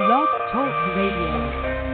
Blog 0.00 0.28
Talk 0.50 0.96
Radio. 0.96 1.89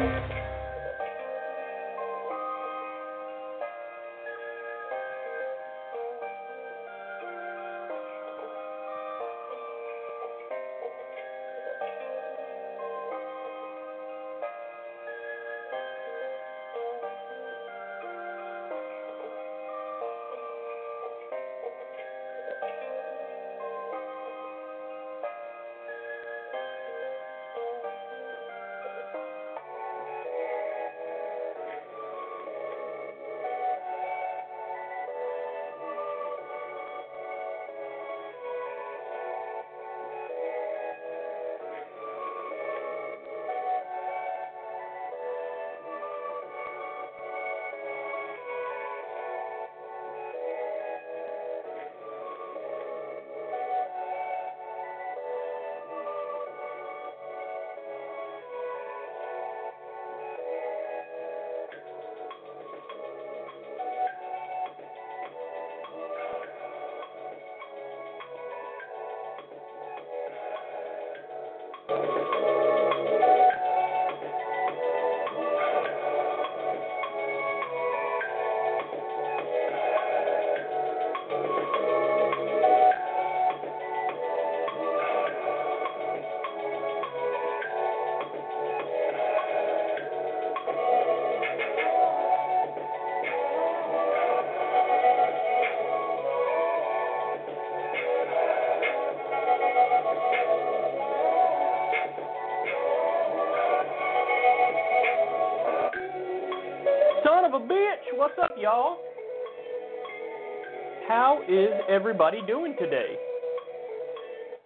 Is 111.56 111.70
everybody 111.88 112.40
doing 112.46 112.76
today? 112.78 113.16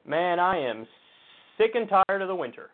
Man, 0.06 0.40
I 0.40 0.58
am 0.58 0.86
sick 1.56 1.72
and 1.74 1.88
tired 1.88 2.20
of 2.20 2.28
the 2.28 2.34
winter. 2.34 2.70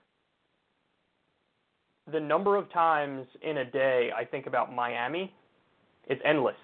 The 2.11 2.21
number 2.21 2.57
of 2.57 2.73
times 2.73 3.27
in 3.43 3.59
a 3.59 3.65
day 3.65 4.11
I 4.17 4.25
think 4.25 4.47
about 4.47 4.75
Miami, 4.75 5.35
it's 6.07 6.23
endless. 6.25 6.57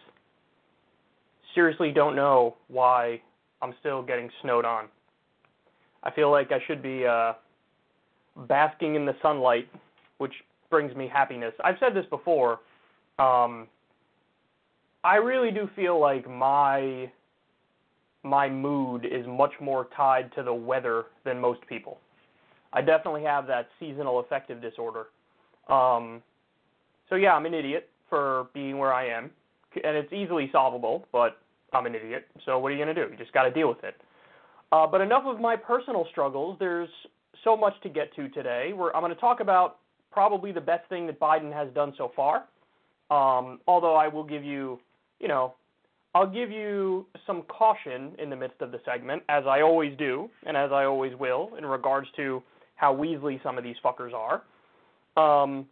Seriously, 1.55 1.93
don't 1.93 2.17
know 2.17 2.57
why 2.69 3.21
I'm 3.61 3.75
still 3.81 4.03
getting 4.03 4.31
snowed 4.41 4.65
on. 4.65 4.87
I 6.05 6.11
feel 6.11 6.31
like 6.31 6.53
I 6.53 6.59
should 6.67 6.83
be 6.83 7.05
uh, 7.05 7.35
basking 8.49 8.95
in 8.95 9.05
the 9.05 9.15
sunlight, 9.21 9.69
which 10.19 10.33
brings 10.71 10.97
me 10.97 11.07
happiness. 11.13 11.53
I've 11.63 11.77
said 11.81 11.95
this 11.95 12.07
before 12.09 12.61
um, 13.19 13.69
I 15.05 15.17
really 15.17 15.51
do 15.51 15.69
feel 15.77 16.01
like 16.01 16.29
my 16.29 17.11
my 18.23 18.49
mood 18.49 19.05
is 19.05 19.27
much 19.27 19.53
more 19.61 19.89
tied 19.97 20.33
to 20.35 20.43
the 20.43 20.55
weather 20.55 21.07
than 21.25 21.41
most 21.41 21.61
people. 21.69 21.99
I 22.73 22.81
definitely 22.81 23.23
have 23.25 23.47
that 23.49 23.69
seasonal 23.79 24.21
affective 24.21 24.63
disorder. 24.63 25.07
Um, 25.69 26.23
so 27.09 27.17
yeah, 27.17 27.35
I'm 27.35 27.47
an 27.47 27.55
idiot 27.55 27.89
for 28.09 28.49
being 28.55 28.79
where 28.79 28.93
I 28.93 29.09
am, 29.09 29.31
and 29.75 29.97
it's 29.97 30.13
easily 30.13 30.49
solvable, 30.53 31.07
but 31.13 31.39
I'm 31.73 31.87
an 31.87 31.95
idiot. 31.95 32.27
So 32.45 32.59
what 32.59 32.73
are 32.73 32.75
you 32.75 32.79
gonna 32.79 32.95
do? 32.95 33.09
You 33.11 33.17
just 33.17 33.33
got 33.33 33.45
to 33.45 33.51
deal 33.51 33.69
with 33.69 33.83
it. 33.85 34.01
Uh, 34.73 34.87
but 34.87 35.03
enough 35.03 35.25
of 35.27 35.39
my 35.39 35.55
personal 35.55 36.07
struggles. 36.11 36.57
There's 36.59 36.89
so 37.45 37.57
much 37.57 37.75
to 37.83 37.89
get 37.89 38.15
to 38.17 38.29
today. 38.31 38.73
Where 38.73 38.95
I'm 38.97 39.03
going 39.03 39.15
to 39.15 39.21
talk 39.21 39.41
about 39.41 39.77
probably 40.11 40.51
the 40.51 40.61
best 40.61 40.89
thing 40.89 41.07
that 41.07 41.21
Biden 41.21 41.53
has 41.53 41.69
done 41.75 41.93
so 41.99 42.11
far. 42.17 42.45
Um, 43.11 43.61
although 43.67 43.95
I 43.95 44.09
will 44.09 44.25
give 44.25 44.43
you, 44.43 44.81
you 45.21 45.29
know, 45.29 45.55
I'll 46.15 46.27
give 46.27 46.51
you 46.51 47.07
some 47.27 47.43
caution 47.43 48.13
in 48.19 48.29
the 48.29 48.37
midst 48.37 48.61
of 48.61 48.71
the 48.71 48.81
segment, 48.85 49.23
as 49.29 49.45
I 49.47 49.63
always 49.63 49.97
do, 49.97 50.29
and 50.47 50.57
as 50.57 50.71
I 50.71 50.85
always 50.85 51.15
will, 51.19 51.51
in 51.57 51.65
regards 51.65 52.09
to 52.17 52.43
how 52.77 52.95
Weasley 52.95 53.43
some 53.43 53.57
of 53.57 53.65
these 53.65 53.77
fuckers 53.85 54.13
are. 54.13 54.43
Um, 55.17 55.67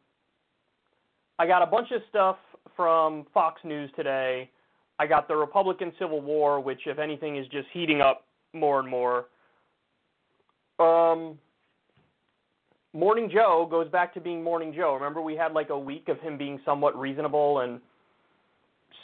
I 1.38 1.46
got 1.46 1.62
a 1.62 1.66
bunch 1.66 1.88
of 1.90 2.00
stuff 2.08 2.36
from 2.76 3.26
Fox 3.34 3.60
News 3.64 3.90
today. 3.96 4.50
I 4.98 5.06
got 5.06 5.28
the 5.28 5.36
Republican 5.36 5.92
Civil 5.98 6.20
War, 6.20 6.60
which, 6.60 6.80
if 6.86 6.98
anything, 6.98 7.36
is 7.36 7.46
just 7.48 7.66
heating 7.72 8.00
up 8.00 8.24
more 8.52 8.80
and 8.80 8.88
more. 8.88 9.26
Um, 10.78 11.38
Morning 12.92 13.30
Joe 13.32 13.68
goes 13.70 13.88
back 13.88 14.12
to 14.14 14.20
being 14.20 14.42
Morning 14.42 14.72
Joe. 14.76 14.94
Remember, 14.94 15.20
we 15.20 15.36
had 15.36 15.52
like 15.52 15.70
a 15.70 15.78
week 15.78 16.08
of 16.08 16.18
him 16.20 16.36
being 16.36 16.58
somewhat 16.64 16.98
reasonable 16.98 17.60
and 17.60 17.80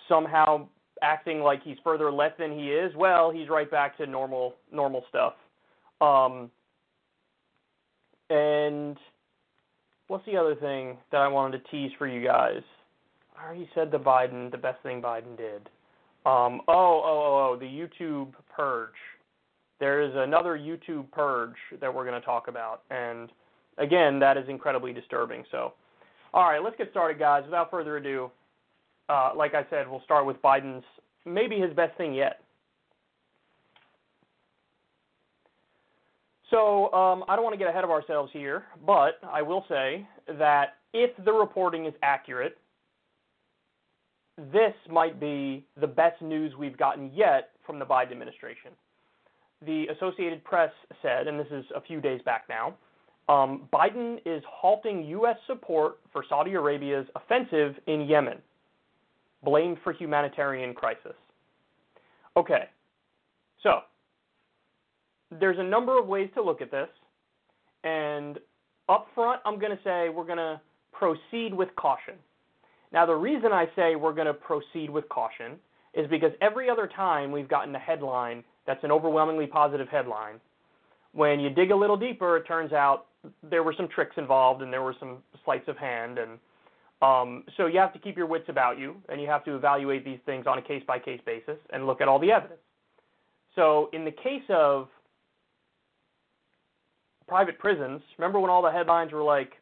somehow 0.09 0.67
acting 1.03 1.41
like 1.41 1.63
he's 1.63 1.77
further 1.85 2.11
left 2.11 2.39
than 2.39 2.53
he 2.53 2.71
is. 2.71 2.95
Well, 2.97 3.31
he's 3.31 3.49
right 3.49 3.71
back 3.71 3.97
to 3.99 4.07
normal 4.07 4.55
normal 4.73 5.05
stuff. 5.09 5.35
Um, 6.01 6.51
and 8.29 8.97
what's 10.09 10.27
the 10.27 10.37
other 10.37 10.55
thing 10.55 10.99
that 11.13 11.21
I 11.21 11.29
wanted 11.29 11.65
to 11.65 11.71
tease 11.71 11.93
for 11.99 12.07
you 12.07 12.27
guys? 12.27 12.63
I 13.39 13.47
already 13.47 13.69
said 13.75 13.91
the 13.91 13.99
Biden, 13.99 14.51
the 14.51 14.59
best 14.59 14.83
thing 14.83 15.03
Biden 15.03 15.37
did. 15.37 15.69
Um, 16.25 16.61
oh, 16.67 17.03
oh, 17.05 17.05
oh, 17.07 17.53
oh, 17.53 17.57
the 17.59 17.67
YouTube 17.67 18.33
purge. 18.55 18.91
There 19.79 20.01
is 20.01 20.13
another 20.15 20.59
YouTube 20.59 21.11
purge 21.13 21.55
that 21.81 21.93
we're 21.93 22.05
going 22.05 22.19
to 22.19 22.25
talk 22.25 22.49
about, 22.49 22.83
and 22.91 23.31
again, 23.79 24.19
that 24.21 24.37
is 24.37 24.49
incredibly 24.49 24.93
disturbing. 24.93 25.45
So, 25.51 25.75
all 26.33 26.49
right, 26.49 26.63
let's 26.63 26.77
get 26.77 26.91
started, 26.91 27.19
guys. 27.19 27.43
Without 27.45 27.71
further 27.71 27.99
ado, 27.99 28.31
uh, 29.09 29.31
like 29.37 29.55
I 29.55 29.65
said, 29.71 29.89
we'll 29.89 30.03
start 30.03 30.27
with 30.27 30.41
Biden's 30.43 30.85
maybe 31.25 31.59
his 31.59 31.73
best 31.75 31.97
thing 31.97 32.15
yet. 32.15 32.41
So 36.51 36.93
um, 36.93 37.25
I 37.29 37.35
don't 37.35 37.45
want 37.45 37.55
to 37.55 37.59
get 37.59 37.69
ahead 37.69 37.85
of 37.85 37.91
ourselves 37.91 38.31
here, 38.33 38.65
but 38.87 39.19
I 39.25 39.43
will 39.43 39.65
say 39.69 40.07
that 40.39 40.77
if 40.93 41.11
the 41.25 41.33
reporting 41.33 41.87
is 41.87 41.95
accurate, 42.03 42.57
this 44.53 44.75
might 44.91 45.19
be 45.19 45.65
the 45.81 45.87
best 45.87 46.21
news 46.23 46.53
we've 46.59 46.77
gotten 46.77 47.11
yet 47.15 47.51
from 47.67 47.79
the 47.79 47.85
Biden 47.85 48.13
administration. 48.13 48.71
The 49.65 49.87
Associated 49.97 50.45
Press 50.45 50.71
said, 51.03 51.27
and 51.27 51.41
this 51.41 51.49
is 51.51 51.65
a 51.75 51.81
few 51.81 52.01
days 52.01 52.21
back 52.25 52.45
now, 52.49 52.77
um, 53.29 53.69
Biden 53.73 54.19
is 54.25 54.43
halting 54.49 55.05
U.S. 55.05 55.37
support 55.47 55.99
for 56.13 56.25
Saudi 56.29 56.53
Arabia's 56.53 57.07
offensive 57.17 57.75
in 57.87 58.03
Yemen, 58.03 58.39
blamed 59.43 59.79
for 59.83 59.93
humanitarian 59.93 60.75
crisis. 60.75 61.15
Okay, 62.37 62.69
so 63.63 63.81
there's 65.31 65.59
a 65.59 65.63
number 65.63 65.99
of 65.99 66.07
ways 66.07 66.29
to 66.35 66.43
look 66.43 66.61
at 66.61 66.71
this, 66.71 66.89
and 67.85 68.39
up 68.89 69.09
front, 69.15 69.41
I'm 69.45 69.59
going 69.59 69.77
to 69.77 69.83
say 69.83 70.09
we're 70.09 70.25
going 70.25 70.37
to 70.39 70.61
proceed 70.93 71.53
with 71.53 71.69
caution. 71.77 72.15
Now, 72.93 73.05
the 73.05 73.15
reason 73.15 73.53
I 73.53 73.67
say 73.75 73.97
we're 73.97 74.13
going 74.13 74.27
to 74.27 74.35
proceed 74.35 74.91
with 74.91 75.09
caution 75.09 75.57
is 75.95 76.07
because 76.09 76.33
every 76.41 76.71
other 76.71 76.87
time 76.87 77.33
we've 77.33 77.49
gotten 77.49 77.75
a 77.75 77.79
headline 77.79 78.45
that's 78.67 78.83
an 78.85 78.93
overwhelmingly 78.93 79.47
positive 79.47 79.89
headline, 79.89 80.41
when 81.13 81.41
you 81.41 81.51
dig 81.51 81.71
a 81.71 81.77
little 81.77 81.97
deeper, 81.97 82.37
it 82.37 82.47
turns 82.47 82.73
out 82.73 83.07
there 83.43 83.63
were 83.63 83.75
some 83.77 83.89
tricks 83.89 84.15
involved 84.19 84.63
and 84.63 84.73
there 84.73 84.83
were 84.83 84.95
some 85.01 85.19
sleights 85.45 85.69
of 85.69 85.77
hand 85.77 86.19
and 86.19 86.39
um, 87.03 87.45
so 87.57 87.67
you 87.67 87.79
have 87.79 87.93
to 87.93 87.99
keep 87.99 88.17
your 88.17 88.27
wits 88.27 88.49
about 88.49 88.79
you 88.79 88.97
and 89.09 89.21
you 89.21 89.27
have 89.27 89.45
to 89.45 89.55
evaluate 89.55 90.05
these 90.05 90.21
things 90.25 90.47
on 90.47 90.59
a 90.59 90.63
case 90.63 90.83
by 90.87 90.99
case 90.99 91.21
basis 91.27 91.59
and 91.73 91.87
look 91.87 92.01
at 92.01 92.09
all 92.09 92.19
the 92.19 92.33
evidence. 92.33 92.61
So 93.55 93.91
in 93.93 94.05
the 94.05 94.11
case 94.11 94.45
of 94.49 94.89
private 97.27 97.59
prisons. 97.59 98.01
Remember 98.19 98.41
when 98.41 98.51
all 98.51 98.63
the 98.63 98.71
headlines 98.71 99.13
were 99.13 99.23
like, 99.23 99.53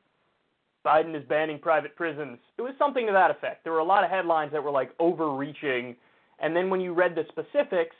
Biden 0.84 1.16
is 1.16 1.26
banning 1.28 1.58
private 1.58 1.96
prisons? 1.96 2.38
It 2.58 2.62
was 2.62 2.74
something 2.78 3.06
to 3.06 3.12
that 3.12 3.30
effect. 3.30 3.64
There 3.64 3.72
were 3.72 3.78
a 3.78 3.84
lot 3.84 4.04
of 4.04 4.10
headlines 4.10 4.52
that 4.52 4.62
were 4.62 4.70
like 4.70 4.90
overreaching. 4.98 5.96
And 6.40 6.54
then 6.54 6.68
when 6.68 6.80
you 6.80 6.92
read 6.92 7.14
the 7.14 7.24
specifics, 7.28 7.96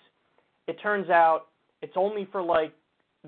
it 0.67 0.81
turns 0.83 1.09
out 1.09 1.47
it's 1.83 1.95
only 1.97 2.29
for 2.31 2.43
like 2.43 2.73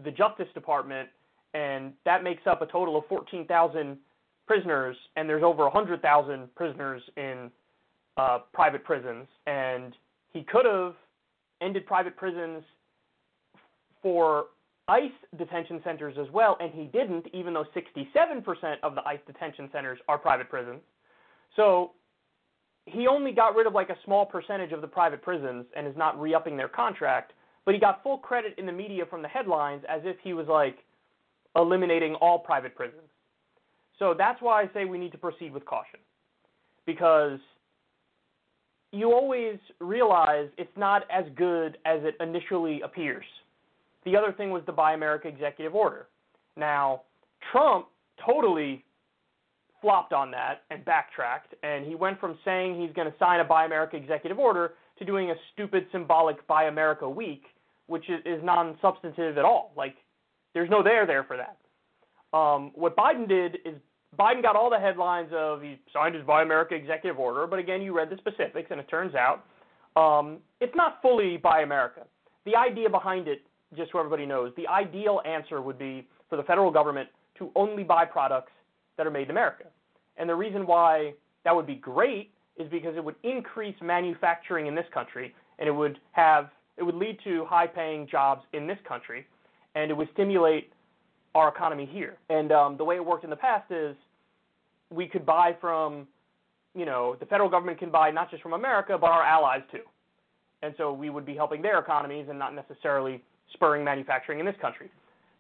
the 0.05 0.11
Justice 0.11 0.49
Department, 0.53 1.09
and 1.55 1.93
that 2.05 2.23
makes 2.23 2.47
up 2.47 2.61
a 2.61 2.67
total 2.67 2.99
of 2.99 3.07
14,000 3.07 3.97
prisoners, 4.47 4.97
and 5.17 5.29
there's 5.29 5.43
over 5.43 5.65
100,000 5.65 6.55
prisoners 6.55 7.03
in 7.17 7.51
uh, 8.17 8.41
private 8.53 8.85
prisons. 8.85 9.27
And 9.47 9.95
he 10.33 10.43
could 10.43 10.67
have 10.67 10.95
ended 11.61 11.87
private 11.87 12.17
prisons 12.17 12.63
for 14.03 14.47
ICE 14.89 15.11
detention 15.37 15.81
centers 15.83 16.17
as 16.19 16.31
well, 16.33 16.57
and 16.61 16.73
he 16.73 16.85
didn't, 16.85 17.27
even 17.33 17.53
though 17.55 17.65
67% 17.75 18.77
of 18.83 18.95
the 18.95 19.03
ICE 19.07 19.19
detention 19.27 19.69
centers 19.73 19.99
are 20.09 20.17
private 20.17 20.49
prisons. 20.49 20.81
So 21.57 21.93
he 22.85 23.09
only 23.09 23.33
got 23.33 23.57
rid 23.57 23.67
of 23.67 23.73
like 23.75 23.91
a 23.91 23.97
small 24.05 24.25
percentage 24.25 24.71
of 24.73 24.81
the 24.81 24.87
private 24.87 25.23
prisons 25.23 25.67
and 25.77 25.87
is 25.87 25.97
not 25.97 26.21
re 26.21 26.35
upping 26.35 26.57
their 26.57 26.69
contract, 26.69 27.33
but 27.65 27.75
he 27.75 27.81
got 27.81 28.03
full 28.03 28.19
credit 28.19 28.55
in 28.59 28.67
the 28.67 28.73
media 28.73 29.05
from 29.07 29.23
the 29.23 29.29
headlines 29.29 29.83
as 29.89 30.03
if 30.05 30.17
he 30.23 30.33
was 30.33 30.47
like 30.47 30.79
eliminating 31.57 32.15
all 32.17 32.39
private 32.39 32.77
prisons. 32.77 33.09
So 33.99 34.15
that's 34.17 34.41
why 34.43 34.63
I 34.63 34.71
say 34.75 34.85
we 34.85 34.99
need 34.99 35.13
to 35.13 35.19
proceed 35.19 35.53
with 35.53 35.65
caution. 35.65 36.01
Because 36.85 37.39
you 38.93 39.13
always 39.13 39.59
realize 39.81 40.49
it's 40.59 40.77
not 40.77 41.03
as 41.11 41.25
good 41.37 41.79
as 41.85 42.01
it 42.03 42.15
initially 42.21 42.81
appears. 42.83 43.25
The 44.05 44.17
other 44.17 44.33
thing 44.33 44.51
was 44.51 44.63
the 44.67 44.73
Buy 44.73 44.95
America 44.95 45.29
executive 45.29 45.75
order. 45.75 46.07
Now, 46.57 47.03
Trump 47.53 47.87
totally 48.25 48.85
flopped 49.81 50.13
on 50.13 50.31
that 50.31 50.63
and 50.71 50.85
backtracked, 50.85 51.55
and 51.63 51.85
he 51.85 51.95
went 51.95 52.19
from 52.21 52.39
saying 52.45 52.81
he's 52.81 52.95
going 52.95 53.11
to 53.11 53.19
sign 53.19 53.41
a 53.41 53.45
Buy 53.45 53.67
America 53.67 53.97
executive 53.97 54.39
order 54.39 54.75
to 54.99 55.05
doing 55.05 55.31
a 55.31 55.35
stupid 55.53 55.87
symbolic 55.93 56.47
Buy 56.47 56.65
America 56.65 57.09
week, 57.09 57.43
which 57.87 58.09
is, 58.09 58.43
non 58.43 58.79
substantive 58.81 59.39
at 59.39 59.45
all. 59.45 59.73
Like, 59.77 59.97
there's 60.55 60.71
no 60.71 60.83
there 60.83 61.07
there 61.07 61.25
for 61.25 61.37
that. 61.37 61.59
Um, 62.37 62.73
what 62.75 62.97
Biden 62.97 63.29
did 63.29 63.57
is 63.65 63.75
Biden 64.19 64.43
got 64.43 64.57
all 64.57 64.71
the 64.71 64.79
headlines 64.79 65.31
of 65.35 65.63
he 65.63 65.79
signed 65.93 66.15
his 66.15 66.25
Buy 66.25 66.43
America 66.43 66.75
executive 66.75 67.19
order, 67.19 67.47
but 67.47 67.59
again, 67.59 67.83
you 67.83 67.97
read 67.97 68.11
the 68.11 68.17
specifics, 68.17 68.69
and 68.71 68.81
it 68.81 68.89
turns 68.89 69.15
out 69.15 69.45
um, 69.97 70.39
it's 70.61 70.75
not 70.75 71.01
fully 71.03 71.37
Buy 71.37 71.63
America. 71.63 72.03
The 72.45 72.57
idea 72.57 72.89
behind 72.89 73.29
it 73.29 73.43
just 73.77 73.93
so 73.93 73.99
everybody 73.99 74.27
knows, 74.27 74.53
the 74.57 74.67
ideal 74.69 75.21
answer 75.27 75.61
would 75.61 75.79
be 75.79 76.07
for 76.29 76.37
the 76.37 76.43
federal 76.43 76.71
government 76.71 77.09
to 77.39 77.51
only 77.57 77.83
buy 77.83 78.05
products 78.05 78.53
that 78.97 79.07
are 79.07 79.11
made 79.11 79.25
in 79.25 79.31
America. 79.31 79.65
And 80.17 80.29
the 80.29 80.35
reason 80.35 80.67
why 80.67 81.13
that 81.45 81.55
would 81.55 81.67
be 81.67 81.75
great 81.75 82.31
is 82.57 82.71
because 82.71 82.97
it 82.97 83.05
would 83.05 83.17
increase 83.23 83.75
manufacturing 83.83 84.67
in 84.67 84.75
this 84.75 84.87
country 84.93 85.35
and 85.59 85.69
it 85.69 85.73
would 85.73 85.99
have 86.13 86.51
it 86.79 86.83
would 86.83 86.95
lead 86.95 87.19
to 87.25 87.45
high 87.47 87.67
paying 87.67 88.07
jobs 88.07 88.43
in 88.53 88.67
this 88.67 88.79
country 88.87 89.27
and 89.75 89.91
it 89.91 89.95
would 89.95 90.09
stimulate 90.13 90.73
our 91.35 91.49
economy 91.49 91.89
here. 91.91 92.17
And 92.31 92.53
um, 92.53 92.77
the 92.77 92.85
way 92.85 92.97
it 92.97 93.05
worked 93.05 93.25
in 93.25 93.31
the 93.31 93.37
past 93.37 93.71
is 93.71 93.97
we 94.91 95.07
could 95.07 95.27
buy 95.27 95.57
from, 95.61 96.07
you 96.75 96.85
know, 96.85 97.17
the 97.19 97.27
federal 97.27 97.49
government 97.49 97.79
can 97.79 97.91
buy 97.91 98.11
not 98.11 98.31
just 98.31 98.43
from 98.43 98.53
America, 98.53 98.97
but 99.01 99.11
our 99.11 99.23
allies 99.23 99.63
too. 99.71 99.83
And 100.63 100.75
so 100.79 100.93
we 100.93 101.11
would 101.11 101.27
be 101.27 101.35
helping 101.35 101.63
their 101.63 101.79
economies 101.79 102.27
and 102.29 102.39
not 102.39 102.55
necessarily 102.55 103.23
spurring 103.53 103.85
manufacturing 103.85 104.41
in 104.41 104.47
this 104.47 104.57
country. 104.61 104.91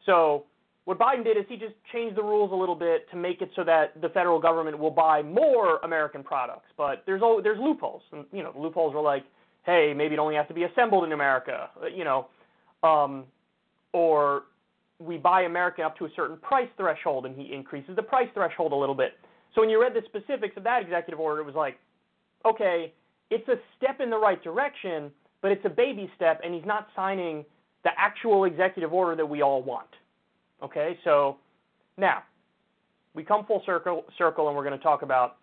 So 0.05 0.45
what 0.85 0.99
Biden 0.99 1.25
did 1.25 1.37
is 1.37 1.45
he 1.49 1.57
just 1.57 1.75
changed 1.93 2.17
the 2.17 2.23
rules 2.23 2.53
a 2.53 2.55
little 2.55 2.77
bit 2.77 3.11
to 3.11 3.17
make 3.17 3.43
it 3.43 3.51
so 3.57 3.65
that 3.65 4.01
the 4.01 4.09
federal 4.11 4.39
government 4.39 4.79
will 4.79 4.91
buy 4.91 5.21
more 5.23 5.79
American 5.79 6.23
products. 6.23 6.69
But 6.77 7.03
there's 7.07 7.23
there's 7.43 7.59
loopholes. 7.59 8.03
And, 8.13 8.25
you 8.33 8.43
know, 8.43 8.53
the 8.53 8.61
loopholes 8.61 8.95
are 8.95 9.03
like, 9.03 9.25
hey, 9.65 9.93
maybe 9.97 10.15
it 10.15 10.19
only 10.19 10.37
has 10.37 10.47
to 10.49 10.55
be 10.55 10.63
assembled 10.63 11.05
in 11.05 11.13
America. 11.13 11.71
You 11.93 12.05
know, 12.05 12.29
um, 12.83 13.25
or 13.93 14.45
we 15.01 15.17
buy 15.17 15.43
American 15.43 15.85
up 15.85 15.99
to 15.99 16.05
a 16.05 16.09
certain 16.15 16.37
price 16.37 16.69
threshold, 16.77 17.27
and 17.27 17.37
he 17.37 17.53
increases 17.53 17.97
the 17.97 18.03
price 18.03 18.29
threshold 18.33 18.73
a 18.73 18.77
little 18.77 18.95
bit. 18.95 19.15
So 19.57 19.63
when 19.63 19.71
you 19.71 19.81
read 19.81 19.95
the 19.95 20.03
specifics 20.05 20.55
of 20.59 20.65
that 20.65 20.83
executive 20.83 21.19
order, 21.19 21.41
it 21.41 21.45
was 21.45 21.55
like, 21.55 21.79
okay, 22.45 22.93
it's 23.31 23.49
a 23.49 23.57
step 23.77 24.01
in 24.01 24.11
the 24.11 24.19
right 24.19 24.43
direction, 24.45 25.11
but 25.41 25.51
it's 25.51 25.65
a 25.65 25.71
baby 25.71 26.11
step, 26.15 26.43
and 26.45 26.55
he's 26.55 26.67
not 26.67 26.89
signing 26.95 27.43
the 27.83 27.91
actual 27.97 28.45
executive 28.45 28.93
order 28.93 29.17
that 29.17 29.27
we 29.27 29.41
all 29.41 29.63
want. 29.63 29.89
Okay, 30.63 30.99
so 31.05 31.39
now 31.97 32.23
we 33.15 33.25
come 33.25 33.47
full 33.47 33.63
circle, 33.65 34.05
circle 34.19 34.49
and 34.49 34.57
we're 34.57 34.63
going 34.65 34.77
to 34.77 34.83
talk 34.83 35.01
about 35.01 35.39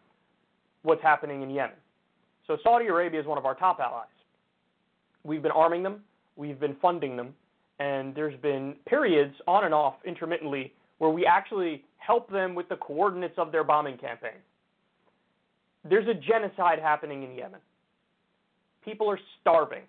what's 0.84 1.02
happening 1.02 1.42
in 1.42 1.50
Yemen. 1.50 1.76
So 2.46 2.58
Saudi 2.64 2.88
Arabia 2.88 3.20
is 3.20 3.26
one 3.26 3.40
of 3.40 3.46
our 3.46 3.56
top 3.56 3.80
allies. 3.80 4.06
We've 5.24 5.42
been 5.42 5.52
arming 5.52 5.82
them, 5.82 6.02
we've 6.36 6.60
been 6.60 6.76
funding 6.82 7.18
them, 7.18 7.34
and 7.80 8.14
there's 8.14 8.40
been 8.42 8.76
periods 8.86 9.34
on 9.48 9.66
and 9.66 9.74
off 9.74 9.96
intermittently 10.06 10.72
where 10.98 11.12
we 11.12 11.26
actually 11.26 11.84
help 11.98 12.30
them 12.32 12.56
with 12.56 12.70
the 12.70 12.76
coordinates 12.78 13.36
of 13.38 13.52
their 13.52 13.64
bombing 13.64 13.98
campaign. 13.98 14.40
There's 15.88 16.08
a 16.08 16.14
genocide 16.14 16.80
happening 16.80 17.24
in 17.24 17.36
Yemen. 17.36 17.60
People 18.86 19.10
are 19.10 19.20
starving 19.42 19.84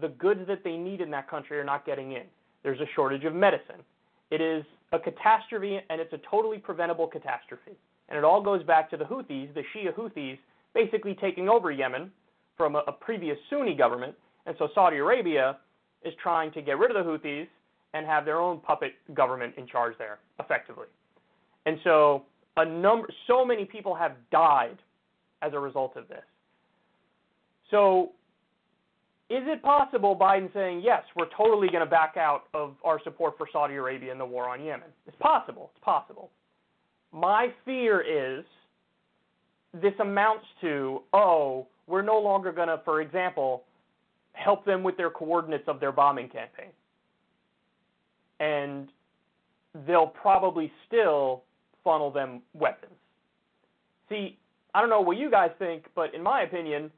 the 0.00 0.08
goods 0.08 0.40
that 0.46 0.64
they 0.64 0.76
need 0.76 1.00
in 1.00 1.10
that 1.10 1.28
country 1.28 1.58
are 1.58 1.64
not 1.64 1.84
getting 1.84 2.12
in. 2.12 2.22
There's 2.62 2.80
a 2.80 2.86
shortage 2.94 3.24
of 3.24 3.34
medicine. 3.34 3.82
It 4.30 4.40
is 4.40 4.64
a 4.92 4.98
catastrophe, 4.98 5.80
and 5.88 6.00
it's 6.00 6.12
a 6.12 6.20
totally 6.30 6.58
preventable 6.58 7.06
catastrophe. 7.06 7.72
And 8.08 8.18
it 8.18 8.24
all 8.24 8.42
goes 8.42 8.62
back 8.64 8.90
to 8.90 8.96
the 8.96 9.04
Houthis, 9.04 9.52
the 9.54 9.62
Shia 9.74 9.94
Houthis, 9.94 10.38
basically 10.74 11.14
taking 11.14 11.48
over 11.48 11.70
Yemen 11.70 12.10
from 12.56 12.76
a, 12.76 12.82
a 12.86 12.92
previous 12.92 13.36
Sunni 13.48 13.74
government. 13.74 14.14
And 14.46 14.56
so 14.58 14.68
Saudi 14.74 14.98
Arabia 14.98 15.58
is 16.04 16.14
trying 16.22 16.52
to 16.52 16.62
get 16.62 16.78
rid 16.78 16.94
of 16.94 17.04
the 17.04 17.10
Houthis 17.10 17.46
and 17.94 18.06
have 18.06 18.24
their 18.24 18.38
own 18.38 18.60
puppet 18.60 18.92
government 19.14 19.54
in 19.56 19.66
charge 19.66 19.94
there, 19.98 20.18
effectively. 20.38 20.86
And 21.66 21.78
so 21.84 22.24
a 22.56 22.64
number, 22.64 23.08
so 23.26 23.44
many 23.44 23.64
people 23.64 23.94
have 23.94 24.12
died 24.30 24.78
as 25.42 25.52
a 25.54 25.58
result 25.58 25.96
of 25.96 26.08
this. 26.08 26.22
So 27.70 28.12
is 29.28 29.42
it 29.46 29.62
possible 29.62 30.16
Biden 30.16 30.52
saying, 30.52 30.82
yes, 30.84 31.02
we're 31.16 31.28
totally 31.36 31.68
going 31.68 31.84
to 31.84 31.90
back 31.90 32.16
out 32.16 32.44
of 32.52 32.74
our 32.84 33.00
support 33.04 33.34
for 33.38 33.46
Saudi 33.52 33.74
Arabia 33.74 34.10
in 34.10 34.18
the 34.18 34.26
war 34.26 34.48
on 34.48 34.64
Yemen? 34.64 34.88
It's 35.06 35.16
possible. 35.20 35.70
It's 35.74 35.84
possible. 35.84 36.30
My 37.12 37.48
fear 37.64 38.00
is 38.00 38.44
this 39.80 39.94
amounts 40.00 40.46
to, 40.62 41.02
oh, 41.12 41.66
we're 41.86 42.02
no 42.02 42.18
longer 42.18 42.52
going 42.52 42.68
to, 42.68 42.80
for 42.84 43.00
example, 43.00 43.64
help 44.32 44.64
them 44.64 44.82
with 44.82 44.96
their 44.96 45.10
coordinates 45.10 45.64
of 45.68 45.80
their 45.80 45.92
bombing 45.92 46.28
campaign. 46.28 46.70
And 48.40 48.88
they'll 49.86 50.06
probably 50.06 50.72
still 50.86 51.44
funnel 51.84 52.10
them 52.10 52.42
weapons. 52.54 52.92
See, 54.08 54.38
I 54.74 54.80
don't 54.80 54.90
know 54.90 55.00
what 55.00 55.16
you 55.16 55.30
guys 55.30 55.50
think, 55.58 55.84
but 55.94 56.14
in 56.14 56.22
my 56.22 56.42
opinion, 56.42 56.90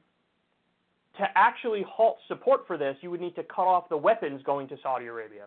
to 1.18 1.24
actually 1.34 1.84
halt 1.86 2.16
support 2.28 2.66
for 2.66 2.78
this, 2.78 2.96
you 3.00 3.10
would 3.10 3.20
need 3.20 3.34
to 3.36 3.42
cut 3.42 3.66
off 3.66 3.88
the 3.88 3.96
weapons 3.96 4.42
going 4.44 4.68
to 4.68 4.76
Saudi 4.82 5.06
Arabia. 5.06 5.44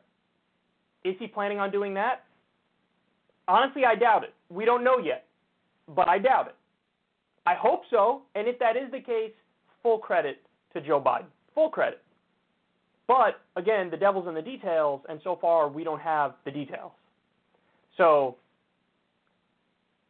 Is 1.03 1.15
he 1.19 1.27
planning 1.27 1.59
on 1.59 1.71
doing 1.71 1.93
that? 1.95 2.23
Honestly, 3.47 3.83
I 3.85 3.95
doubt 3.95 4.23
it. 4.23 4.33
We 4.49 4.65
don't 4.65 4.83
know 4.83 4.97
yet, 4.99 5.25
but 5.95 6.07
I 6.07 6.19
doubt 6.19 6.47
it. 6.47 6.55
I 7.47 7.53
hope 7.53 7.81
so, 7.89 8.23
and 8.33 8.47
if 8.47 8.57
that 8.59 8.75
is 8.75 8.91
the 8.91 8.99
case, 8.99 9.31
full 9.83 9.99
credit 9.99 10.37
to 10.73 10.81
Joe 10.81 10.99
Biden. 10.99 11.25
Full 11.53 11.69
credit. 11.69 12.01
But 13.07 13.41
again, 13.55 13.89
the 13.91 13.97
devil's 13.97 14.27
in 14.27 14.33
the 14.33 14.41
details, 14.41 15.01
and 15.07 15.19
so 15.23 15.37
far 15.39 15.69
we 15.69 15.83
don't 15.83 16.01
have 16.01 16.33
the 16.43 16.51
details. 16.51 16.91
So, 17.97 18.35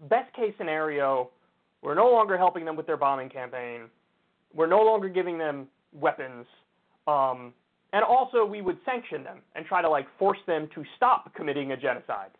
best 0.09 0.33
case 0.33 0.53
scenario, 0.57 1.29
we're 1.81 1.95
no 1.95 2.09
longer 2.09 2.37
helping 2.37 2.65
them 2.65 2.75
with 2.75 2.87
their 2.87 2.97
bombing 2.97 3.29
campaign 3.29 3.89
we're 4.55 4.67
no 4.67 4.81
longer 4.81 5.09
giving 5.09 5.37
them 5.37 5.67
weapons. 5.93 6.45
Um, 7.07 7.53
and 7.93 8.03
also, 8.03 8.45
we 8.45 8.61
would 8.61 8.77
sanction 8.85 9.23
them 9.23 9.39
and 9.55 9.65
try 9.65 9.81
to 9.81 9.89
like 9.89 10.07
force 10.17 10.39
them 10.47 10.67
to 10.73 10.83
stop 10.95 11.33
committing 11.35 11.71
a 11.73 11.77
genocide. 11.77 12.31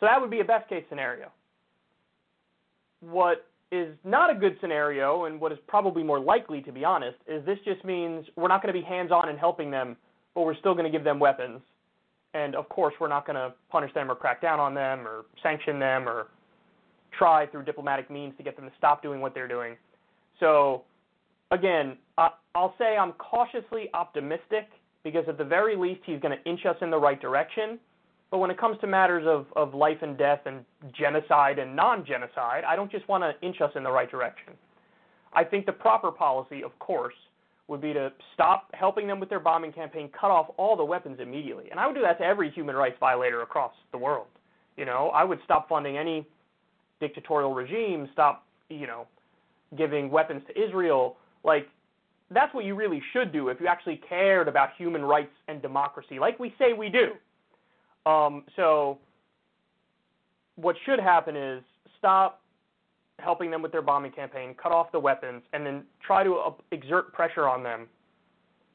So 0.00 0.06
that 0.06 0.20
would 0.20 0.30
be 0.30 0.40
a 0.40 0.44
best 0.44 0.68
case 0.68 0.84
scenario. 0.88 1.30
What 3.00 3.46
is 3.72 3.94
not 4.04 4.30
a 4.30 4.38
good 4.38 4.56
scenario, 4.60 5.24
and 5.24 5.40
what 5.40 5.52
is 5.52 5.58
probably 5.66 6.02
more 6.02 6.20
likely, 6.20 6.60
to 6.62 6.72
be 6.72 6.84
honest, 6.84 7.16
is 7.26 7.44
this 7.44 7.58
just 7.64 7.84
means 7.84 8.24
we're 8.36 8.48
not 8.48 8.62
going 8.62 8.72
to 8.72 8.80
be 8.80 8.84
hands 8.84 9.10
on 9.10 9.28
in 9.28 9.36
helping 9.36 9.70
them, 9.70 9.96
but 10.34 10.42
we're 10.42 10.56
still 10.56 10.74
going 10.74 10.84
to 10.84 10.90
give 10.90 11.04
them 11.04 11.18
weapons. 11.18 11.60
And 12.34 12.54
of 12.54 12.68
course, 12.68 12.94
we're 13.00 13.08
not 13.08 13.26
going 13.26 13.36
to 13.36 13.54
punish 13.70 13.92
them 13.94 14.10
or 14.10 14.14
crack 14.14 14.40
down 14.40 14.60
on 14.60 14.74
them 14.74 15.06
or 15.06 15.24
sanction 15.42 15.78
them 15.78 16.08
or 16.08 16.28
try 17.16 17.46
through 17.46 17.64
diplomatic 17.64 18.10
means 18.10 18.34
to 18.36 18.42
get 18.42 18.56
them 18.56 18.66
to 18.66 18.72
stop 18.76 19.02
doing 19.02 19.20
what 19.20 19.34
they're 19.34 19.48
doing. 19.48 19.76
So, 20.38 20.84
again, 21.50 21.96
I'll 22.18 22.74
say 22.78 22.96
I'm 22.96 23.12
cautiously 23.12 23.88
optimistic 23.94 24.68
because 25.02 25.24
at 25.28 25.38
the 25.38 25.44
very 25.44 25.76
least 25.76 26.00
he's 26.04 26.20
going 26.20 26.36
to 26.36 26.50
inch 26.50 26.66
us 26.66 26.76
in 26.82 26.90
the 26.90 26.98
right 26.98 27.20
direction. 27.20 27.78
But 28.30 28.38
when 28.38 28.50
it 28.50 28.58
comes 28.58 28.78
to 28.80 28.86
matters 28.86 29.24
of, 29.26 29.46
of 29.54 29.74
life 29.74 29.98
and 30.02 30.18
death 30.18 30.40
and 30.46 30.64
genocide 30.92 31.58
and 31.58 31.76
non 31.76 32.04
genocide, 32.04 32.64
I 32.66 32.74
don't 32.74 32.90
just 32.90 33.08
want 33.08 33.22
to 33.22 33.46
inch 33.46 33.60
us 33.60 33.70
in 33.76 33.82
the 33.82 33.90
right 33.90 34.10
direction. 34.10 34.52
I 35.32 35.44
think 35.44 35.66
the 35.66 35.72
proper 35.72 36.10
policy, 36.10 36.62
of 36.64 36.76
course, 36.78 37.14
would 37.68 37.80
be 37.80 37.92
to 37.92 38.12
stop 38.34 38.70
helping 38.74 39.06
them 39.06 39.20
with 39.20 39.28
their 39.28 39.40
bombing 39.40 39.72
campaign, 39.72 40.08
cut 40.18 40.30
off 40.30 40.46
all 40.56 40.76
the 40.76 40.84
weapons 40.84 41.18
immediately. 41.20 41.66
And 41.70 41.80
I 41.80 41.86
would 41.86 41.94
do 41.94 42.02
that 42.02 42.18
to 42.18 42.24
every 42.24 42.50
human 42.50 42.76
rights 42.76 42.96
violator 43.00 43.42
across 43.42 43.72
the 43.92 43.98
world. 43.98 44.26
You 44.76 44.84
know, 44.84 45.10
I 45.14 45.24
would 45.24 45.38
stop 45.44 45.68
funding 45.68 45.98
any 45.98 46.26
dictatorial 47.00 47.54
regime, 47.54 48.08
stop, 48.12 48.44
you 48.68 48.86
know, 48.86 49.06
giving 49.76 50.10
weapons 50.10 50.42
to 50.48 50.62
Israel. 50.62 51.16
Like, 51.44 51.68
that's 52.30 52.52
what 52.54 52.64
you 52.64 52.74
really 52.74 53.02
should 53.12 53.32
do 53.32 53.48
if 53.48 53.60
you 53.60 53.66
actually 53.66 54.00
cared 54.08 54.48
about 54.48 54.70
human 54.76 55.02
rights 55.02 55.32
and 55.48 55.60
democracy, 55.62 56.18
like 56.18 56.38
we 56.38 56.54
say 56.58 56.72
we 56.72 56.88
do. 56.88 57.12
Um, 58.06 58.44
so, 58.54 58.98
what 60.54 60.76
should 60.86 61.00
happen 61.00 61.36
is 61.36 61.62
stop 61.98 62.40
helping 63.18 63.50
them 63.50 63.62
with 63.62 63.72
their 63.72 63.82
bombing 63.82 64.12
campaign, 64.12 64.54
cut 64.62 64.72
off 64.72 64.92
the 64.92 65.00
weapons, 65.00 65.42
and 65.52 65.66
then 65.66 65.82
try 66.06 66.22
to 66.22 66.54
exert 66.70 67.12
pressure 67.12 67.48
on 67.48 67.62
them 67.62 67.88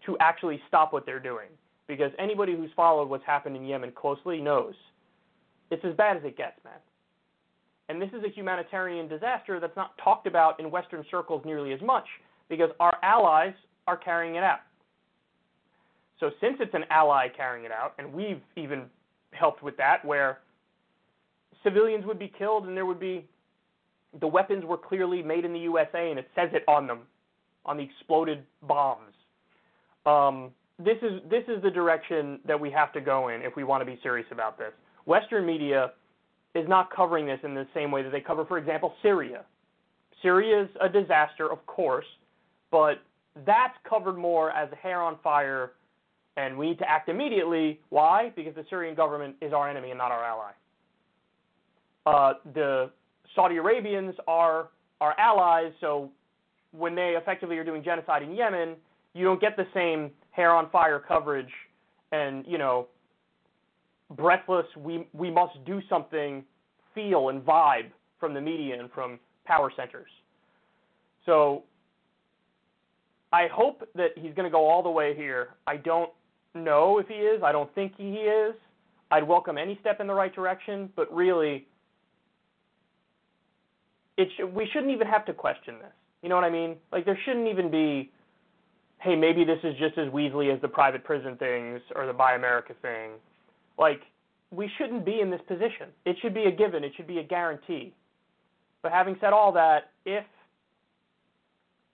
to 0.05 0.17
actually 0.19 0.59
stop 0.67 0.91
what 0.93 1.05
they're 1.05 1.19
doing. 1.19 1.47
Because 1.87 2.11
anybody 2.19 2.55
who's 2.55 2.69
followed 2.75 3.09
what's 3.09 3.25
happened 3.25 3.55
in 3.55 3.65
Yemen 3.65 3.91
closely 3.95 4.41
knows 4.41 4.73
it's 5.71 5.83
as 5.85 5.95
bad 5.95 6.17
as 6.17 6.23
it 6.23 6.37
gets, 6.37 6.61
man. 6.63 6.73
And 7.89 8.01
this 8.01 8.09
is 8.09 8.23
a 8.23 8.29
humanitarian 8.29 9.07
disaster 9.07 9.59
that's 9.59 9.75
not 9.75 9.97
talked 10.03 10.27
about 10.27 10.59
in 10.59 10.71
Western 10.71 11.03
circles 11.09 11.43
nearly 11.45 11.73
as 11.73 11.81
much 11.81 12.05
because 12.49 12.69
our 12.79 12.97
allies 13.03 13.53
are 13.87 13.97
carrying 13.97 14.35
it 14.35 14.43
out. 14.43 14.59
So, 16.19 16.29
since 16.39 16.57
it's 16.59 16.73
an 16.73 16.83
ally 16.89 17.27
carrying 17.35 17.65
it 17.65 17.71
out, 17.71 17.93
and 17.97 18.13
we've 18.13 18.41
even 18.55 18.83
helped 19.31 19.63
with 19.63 19.77
that, 19.77 20.03
where 20.03 20.39
civilians 21.63 22.05
would 22.05 22.19
be 22.19 22.31
killed 22.37 22.65
and 22.67 22.75
there 22.75 22.85
would 22.85 22.99
be 22.99 23.27
the 24.19 24.27
weapons 24.27 24.65
were 24.65 24.77
clearly 24.77 25.21
made 25.21 25.45
in 25.45 25.53
the 25.53 25.59
USA 25.59 26.09
and 26.09 26.19
it 26.19 26.27
says 26.35 26.49
it 26.53 26.63
on 26.67 26.87
them, 26.87 27.01
on 27.65 27.77
the 27.77 27.83
exploded 27.83 28.43
bombs. 28.63 29.13
Um, 30.05 30.51
this 30.79 30.97
is 31.01 31.21
this 31.29 31.43
is 31.47 31.61
the 31.61 31.69
direction 31.69 32.39
that 32.45 32.59
we 32.59 32.71
have 32.71 32.91
to 32.93 33.01
go 33.01 33.29
in 33.29 33.41
if 33.41 33.55
we 33.55 33.63
want 33.63 33.81
to 33.81 33.85
be 33.85 33.99
serious 34.01 34.27
about 34.31 34.57
this. 34.57 34.71
Western 35.05 35.45
media 35.45 35.91
is 36.55 36.67
not 36.67 36.93
covering 36.93 37.25
this 37.25 37.39
in 37.43 37.53
the 37.53 37.67
same 37.73 37.91
way 37.91 38.01
that 38.03 38.11
they 38.11 38.19
cover, 38.19 38.45
for 38.45 38.57
example, 38.57 38.93
Syria. 39.01 39.43
Syria 40.21 40.63
is 40.63 40.69
a 40.81 40.89
disaster, 40.89 41.51
of 41.51 41.65
course, 41.65 42.05
but 42.71 43.01
that's 43.45 43.75
covered 43.87 44.17
more 44.17 44.51
as 44.51 44.71
a 44.71 44.75
hair 44.75 45.01
on 45.01 45.17
fire, 45.23 45.73
and 46.37 46.57
we 46.57 46.67
need 46.67 46.79
to 46.79 46.89
act 46.89 47.09
immediately. 47.09 47.79
Why? 47.89 48.31
Because 48.35 48.55
the 48.55 48.65
Syrian 48.69 48.95
government 48.95 49.35
is 49.41 49.53
our 49.53 49.69
enemy 49.69 49.89
and 49.89 49.97
not 49.97 50.11
our 50.11 50.23
ally. 50.23 50.51
Uh, 52.05 52.33
the 52.53 52.89
Saudi 53.35 53.57
Arabians 53.57 54.15
are 54.27 54.69
our 54.99 55.17
allies, 55.19 55.71
so 55.81 56.09
when 56.71 56.95
they 56.95 57.15
effectively 57.17 57.57
are 57.57 57.63
doing 57.63 57.83
genocide 57.83 58.23
in 58.23 58.33
Yemen, 58.33 58.75
you 59.13 59.25
don't 59.25 59.41
get 59.41 59.57
the 59.57 59.67
same 59.73 60.11
hair 60.31 60.51
on 60.51 60.69
fire 60.69 60.99
coverage 60.99 61.51
and, 62.11 62.45
you 62.47 62.57
know, 62.57 62.87
breathless, 64.15 64.65
we, 64.77 65.07
we 65.13 65.29
must 65.29 65.63
do 65.65 65.81
something 65.89 66.43
feel 66.93 67.29
and 67.29 67.41
vibe 67.41 67.89
from 68.19 68.33
the 68.33 68.41
media 68.41 68.79
and 68.79 68.91
from 68.91 69.19
power 69.45 69.71
centers. 69.75 70.09
So 71.25 71.63
I 73.31 73.47
hope 73.47 73.87
that 73.95 74.11
he's 74.15 74.33
going 74.33 74.45
to 74.45 74.49
go 74.49 74.67
all 74.67 74.83
the 74.83 74.89
way 74.89 75.15
here. 75.15 75.49
I 75.67 75.77
don't 75.77 76.09
know 76.53 76.99
if 76.99 77.07
he 77.07 77.15
is. 77.15 77.41
I 77.43 77.51
don't 77.51 77.73
think 77.75 77.93
he 77.97 78.13
is. 78.13 78.55
I'd 79.09 79.27
welcome 79.27 79.57
any 79.57 79.77
step 79.81 79.99
in 79.99 80.07
the 80.07 80.13
right 80.13 80.33
direction, 80.33 80.89
but 80.95 81.13
really, 81.13 81.67
it 84.17 84.29
sh- 84.37 84.43
we 84.53 84.67
shouldn't 84.71 84.91
even 84.91 85.07
have 85.07 85.25
to 85.25 85.33
question 85.33 85.75
this. 85.79 85.91
You 86.21 86.29
know 86.29 86.35
what 86.35 86.43
I 86.43 86.49
mean? 86.49 86.75
Like 86.91 87.05
there 87.05 87.19
shouldn't 87.25 87.47
even 87.47 87.69
be, 87.69 88.11
hey, 88.99 89.15
maybe 89.15 89.43
this 89.43 89.59
is 89.63 89.75
just 89.77 89.97
as 89.97 90.07
Weasley 90.09 90.53
as 90.53 90.61
the 90.61 90.67
private 90.67 91.03
prison 91.03 91.35
things 91.37 91.81
or 91.95 92.05
the 92.05 92.13
Buy 92.13 92.35
America 92.35 92.73
thing. 92.81 93.11
Like 93.77 94.01
we 94.51 94.69
shouldn't 94.77 95.05
be 95.05 95.19
in 95.21 95.29
this 95.29 95.41
position. 95.47 95.87
It 96.05 96.15
should 96.21 96.33
be 96.33 96.43
a 96.43 96.51
given. 96.51 96.83
It 96.83 96.93
should 96.95 97.07
be 97.07 97.19
a 97.19 97.23
guarantee. 97.23 97.93
But 98.81 98.91
having 98.91 99.15
said 99.19 99.33
all 99.33 99.51
that, 99.53 99.91
if 100.05 100.25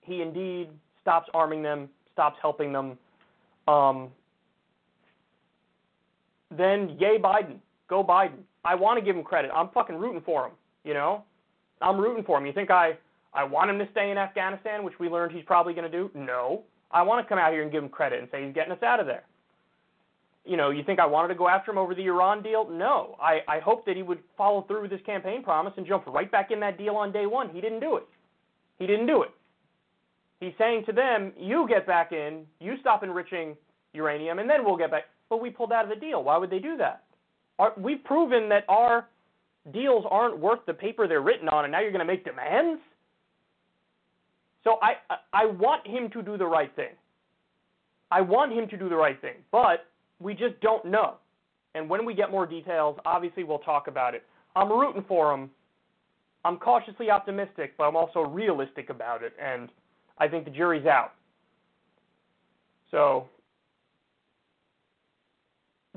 he 0.01 0.21
indeed 0.21 0.69
stops 1.01 1.29
arming 1.33 1.61
them, 1.61 1.89
stops 2.13 2.37
helping 2.41 2.71
them, 2.73 2.97
um, 3.67 4.09
then 6.55 6.97
yay 6.99 7.17
Biden, 7.17 7.57
go 7.89 8.03
Biden. 8.03 8.39
I 8.63 8.75
want 8.75 8.99
to 8.99 9.05
give 9.05 9.15
him 9.15 9.23
credit. 9.23 9.51
I'm 9.53 9.69
fucking 9.69 9.95
rooting 9.95 10.21
for 10.25 10.45
him. 10.45 10.51
You 10.83 10.93
know, 10.93 11.23
I'm 11.81 11.97
rooting 11.97 12.23
for 12.23 12.37
him. 12.37 12.45
You 12.45 12.53
think 12.53 12.71
I 12.71 12.97
I 13.33 13.43
want 13.43 13.69
him 13.69 13.77
to 13.79 13.87
stay 13.91 14.09
in 14.11 14.17
Afghanistan, 14.17 14.83
which 14.83 14.99
we 14.99 15.09
learned 15.09 15.31
he's 15.31 15.45
probably 15.45 15.73
going 15.73 15.89
to 15.89 15.95
do? 15.95 16.09
No. 16.15 16.63
I 16.91 17.01
want 17.03 17.23
to 17.23 17.29
come 17.29 17.37
out 17.37 17.51
here 17.51 17.61
and 17.61 17.71
give 17.71 17.83
him 17.83 17.89
credit 17.89 18.19
and 18.19 18.27
say 18.31 18.45
he's 18.45 18.53
getting 18.53 18.71
us 18.71 18.81
out 18.81 18.99
of 18.99 19.05
there. 19.05 19.23
You 20.45 20.55
know, 20.55 20.69
you 20.69 20.83
think 20.83 20.99
I 20.99 21.05
wanted 21.05 21.27
to 21.29 21.35
go 21.35 21.49
after 21.49 21.71
him 21.71 21.77
over 21.77 21.93
the 21.93 22.05
Iran 22.05 22.41
deal? 22.41 22.69
No. 22.69 23.17
I, 23.21 23.41
I 23.47 23.59
hope 23.59 23.85
that 23.85 23.97
he 23.97 24.01
would 24.01 24.19
follow 24.37 24.61
through 24.61 24.83
with 24.83 24.91
his 24.91 25.01
campaign 25.05 25.43
promise 25.43 25.73
and 25.75 25.85
jump 25.85 26.07
right 26.07 26.31
back 26.31 26.51
in 26.51 26.59
that 26.61 26.77
deal 26.77 26.95
on 26.95 27.11
day 27.11 27.25
one. 27.25 27.49
He 27.49 27.59
didn't 27.59 27.81
do 27.81 27.97
it. 27.97 28.07
He 28.79 28.87
didn't 28.87 29.07
do 29.07 29.23
it. 29.23 29.31
He's 30.39 30.53
saying 30.57 30.85
to 30.85 30.93
them, 30.93 31.33
you 31.37 31.67
get 31.67 31.85
back 31.85 32.11
in, 32.11 32.45
you 32.59 32.75
stop 32.79 33.03
enriching 33.03 33.55
uranium, 33.93 34.39
and 34.39 34.49
then 34.49 34.63
we'll 34.63 34.77
get 34.77 34.91
back. 34.91 35.03
But 35.29 35.41
we 35.41 35.49
pulled 35.49 35.71
out 35.71 35.83
of 35.83 35.89
the 35.89 35.95
deal. 35.95 36.23
Why 36.23 36.37
would 36.37 36.49
they 36.49 36.59
do 36.59 36.77
that? 36.77 37.03
We've 37.77 38.03
proven 38.03 38.49
that 38.49 38.65
our 38.69 39.07
deals 39.73 40.05
aren't 40.09 40.37
worth 40.39 40.59
the 40.65 40.73
paper 40.73 41.07
they're 41.07 41.21
written 41.21 41.49
on, 41.49 41.65
and 41.65 41.71
now 41.71 41.81
you're 41.81 41.91
going 41.91 42.05
to 42.05 42.11
make 42.11 42.23
demands? 42.23 42.81
So 44.63 44.77
I, 44.81 44.93
I 45.33 45.45
want 45.45 45.85
him 45.87 46.09
to 46.11 46.21
do 46.21 46.37
the 46.37 46.45
right 46.45 46.73
thing. 46.75 46.91
I 48.11 48.21
want 48.21 48.53
him 48.53 48.67
to 48.69 48.77
do 48.77 48.89
the 48.89 48.95
right 48.95 49.19
thing, 49.19 49.35
but 49.51 49.87
we 50.19 50.33
just 50.33 50.59
don't 50.61 50.85
know. 50.85 51.15
And 51.75 51.89
when 51.89 52.05
we 52.05 52.13
get 52.13 52.31
more 52.31 52.45
details, 52.45 52.97
obviously 53.05 53.43
we'll 53.43 53.59
talk 53.59 53.87
about 53.87 54.15
it. 54.15 54.23
I'm 54.55 54.71
rooting 54.71 55.05
for 55.07 55.33
him. 55.33 55.49
I'm 56.45 56.57
cautiously 56.57 57.09
optimistic, 57.09 57.73
but 57.77 57.83
I'm 57.83 57.95
also 57.95 58.21
realistic 58.21 58.89
about 58.89 59.23
it, 59.23 59.33
and 59.41 59.69
I 60.17 60.27
think 60.27 60.45
the 60.45 60.51
jury's 60.51 60.85
out. 60.85 61.11
So, 62.91 63.27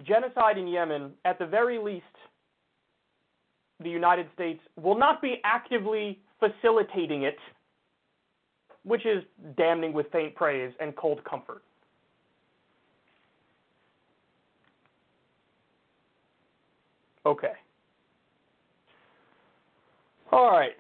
genocide 0.07 0.59
in 0.59 0.67
Yemen, 0.67 1.13
at 1.25 1.39
the 1.39 1.47
very 1.47 1.79
least, 1.79 2.05
the 3.83 3.91
United 3.91 4.27
States 4.35 4.61
will 4.81 4.99
not 4.99 5.23
be 5.23 5.41
actively 5.45 6.19
facilitating 6.39 7.23
it, 7.23 7.39
which 8.85 9.07
is 9.07 9.23
damning 9.57 9.93
with 9.93 10.07
faint 10.13 10.35
praise 10.35 10.73
and 10.81 10.95
cold 10.97 11.23
comfort. 11.25 11.63
Okay. 17.27 17.53
All 20.33 20.51
right. 20.51 20.77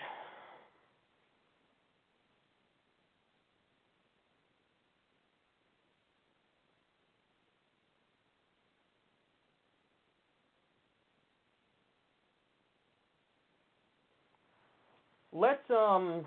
Let's 15.33 15.71
um 15.71 16.27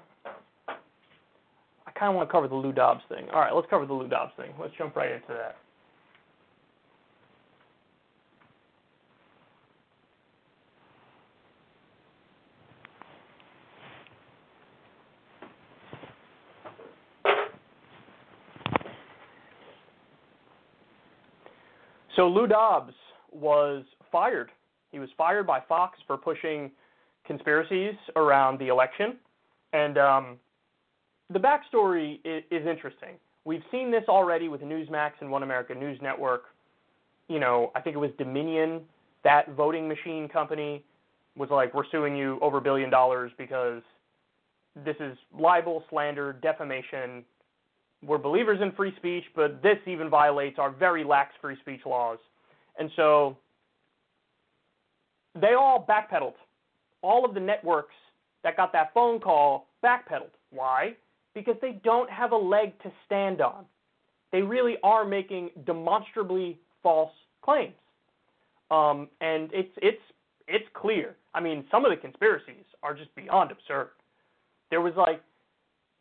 I 0.67 1.91
kind 1.91 2.09
of 2.09 2.15
want 2.15 2.29
to 2.29 2.31
cover 2.31 2.47
the 2.47 2.55
Lou 2.55 2.71
Dobbs 2.71 3.03
thing. 3.09 3.27
All 3.33 3.41
right, 3.41 3.53
let's 3.53 3.67
cover 3.69 3.85
the 3.85 3.93
Lou 3.93 4.07
Dobbs 4.07 4.31
thing. 4.37 4.51
Let's 4.59 4.73
jump 4.77 4.95
right 4.95 5.11
into 5.11 5.27
that. 5.29 5.57
So 22.15 22.27
Lou 22.27 22.47
Dobbs 22.47 22.93
was 23.31 23.83
fired. 24.11 24.51
He 24.91 24.99
was 24.99 25.09
fired 25.17 25.47
by 25.47 25.59
Fox 25.67 25.97
for 26.05 26.15
pushing 26.15 26.71
conspiracies 27.25 27.95
around 28.15 28.59
the 28.59 28.67
election, 28.67 29.17
and 29.73 29.97
um, 29.97 30.37
the 31.31 31.39
backstory 31.39 32.19
is, 32.23 32.43
is 32.51 32.67
interesting. 32.67 33.15
We've 33.45 33.63
seen 33.71 33.91
this 33.91 34.03
already 34.07 34.47
with 34.47 34.61
Newsmax 34.61 35.11
and 35.19 35.29
One 35.29 35.43
America 35.43 35.73
News 35.75 35.99
Network. 36.01 36.43
You 37.27 37.39
know, 37.39 37.71
I 37.75 37.81
think 37.81 37.95
it 37.95 37.99
was 37.99 38.11
Dominion, 38.17 38.81
that 39.23 39.55
voting 39.55 39.87
machine 39.87 40.27
company, 40.27 40.83
was 41.35 41.49
like, 41.49 41.73
"We're 41.73 41.89
suing 41.91 42.15
you 42.15 42.37
over 42.41 42.57
a 42.57 42.61
billion 42.61 42.89
dollars 42.89 43.31
because 43.37 43.81
this 44.85 44.95
is 44.99 45.17
libel, 45.37 45.83
slander, 45.89 46.33
defamation, 46.33 47.23
we're 48.05 48.17
believers 48.17 48.59
in 48.61 48.71
free 48.73 48.93
speech, 48.97 49.23
but 49.35 49.61
this 49.61 49.77
even 49.85 50.09
violates 50.09 50.59
our 50.59 50.69
very 50.71 51.03
lax 51.03 51.33
free 51.41 51.57
speech 51.61 51.81
laws. 51.85 52.17
And 52.77 52.89
so 52.95 53.37
they 55.39 55.53
all 55.53 55.85
backpedaled. 55.87 56.33
All 57.03 57.25
of 57.25 57.35
the 57.35 57.39
networks 57.39 57.93
that 58.43 58.57
got 58.57 58.73
that 58.73 58.93
phone 58.93 59.19
call 59.19 59.67
backpedaled. 59.83 60.31
Why? 60.51 60.95
Because 61.35 61.55
they 61.61 61.79
don't 61.83 62.09
have 62.09 62.31
a 62.31 62.37
leg 62.37 62.73
to 62.83 62.91
stand 63.05 63.41
on. 63.41 63.65
They 64.31 64.41
really 64.41 64.77
are 64.83 65.05
making 65.05 65.51
demonstrably 65.65 66.59
false 66.81 67.11
claims. 67.43 67.73
Um, 68.71 69.07
and 69.21 69.49
it's 69.53 69.71
it's 69.77 70.01
it's 70.47 70.65
clear. 70.73 71.15
I 71.35 71.39
mean, 71.39 71.65
some 71.69 71.85
of 71.85 71.91
the 71.91 71.97
conspiracies 71.97 72.65
are 72.81 72.93
just 72.93 73.13
beyond 73.15 73.51
absurd. 73.51 73.89
There 74.69 74.81
was 74.81 74.93
like 74.97 75.21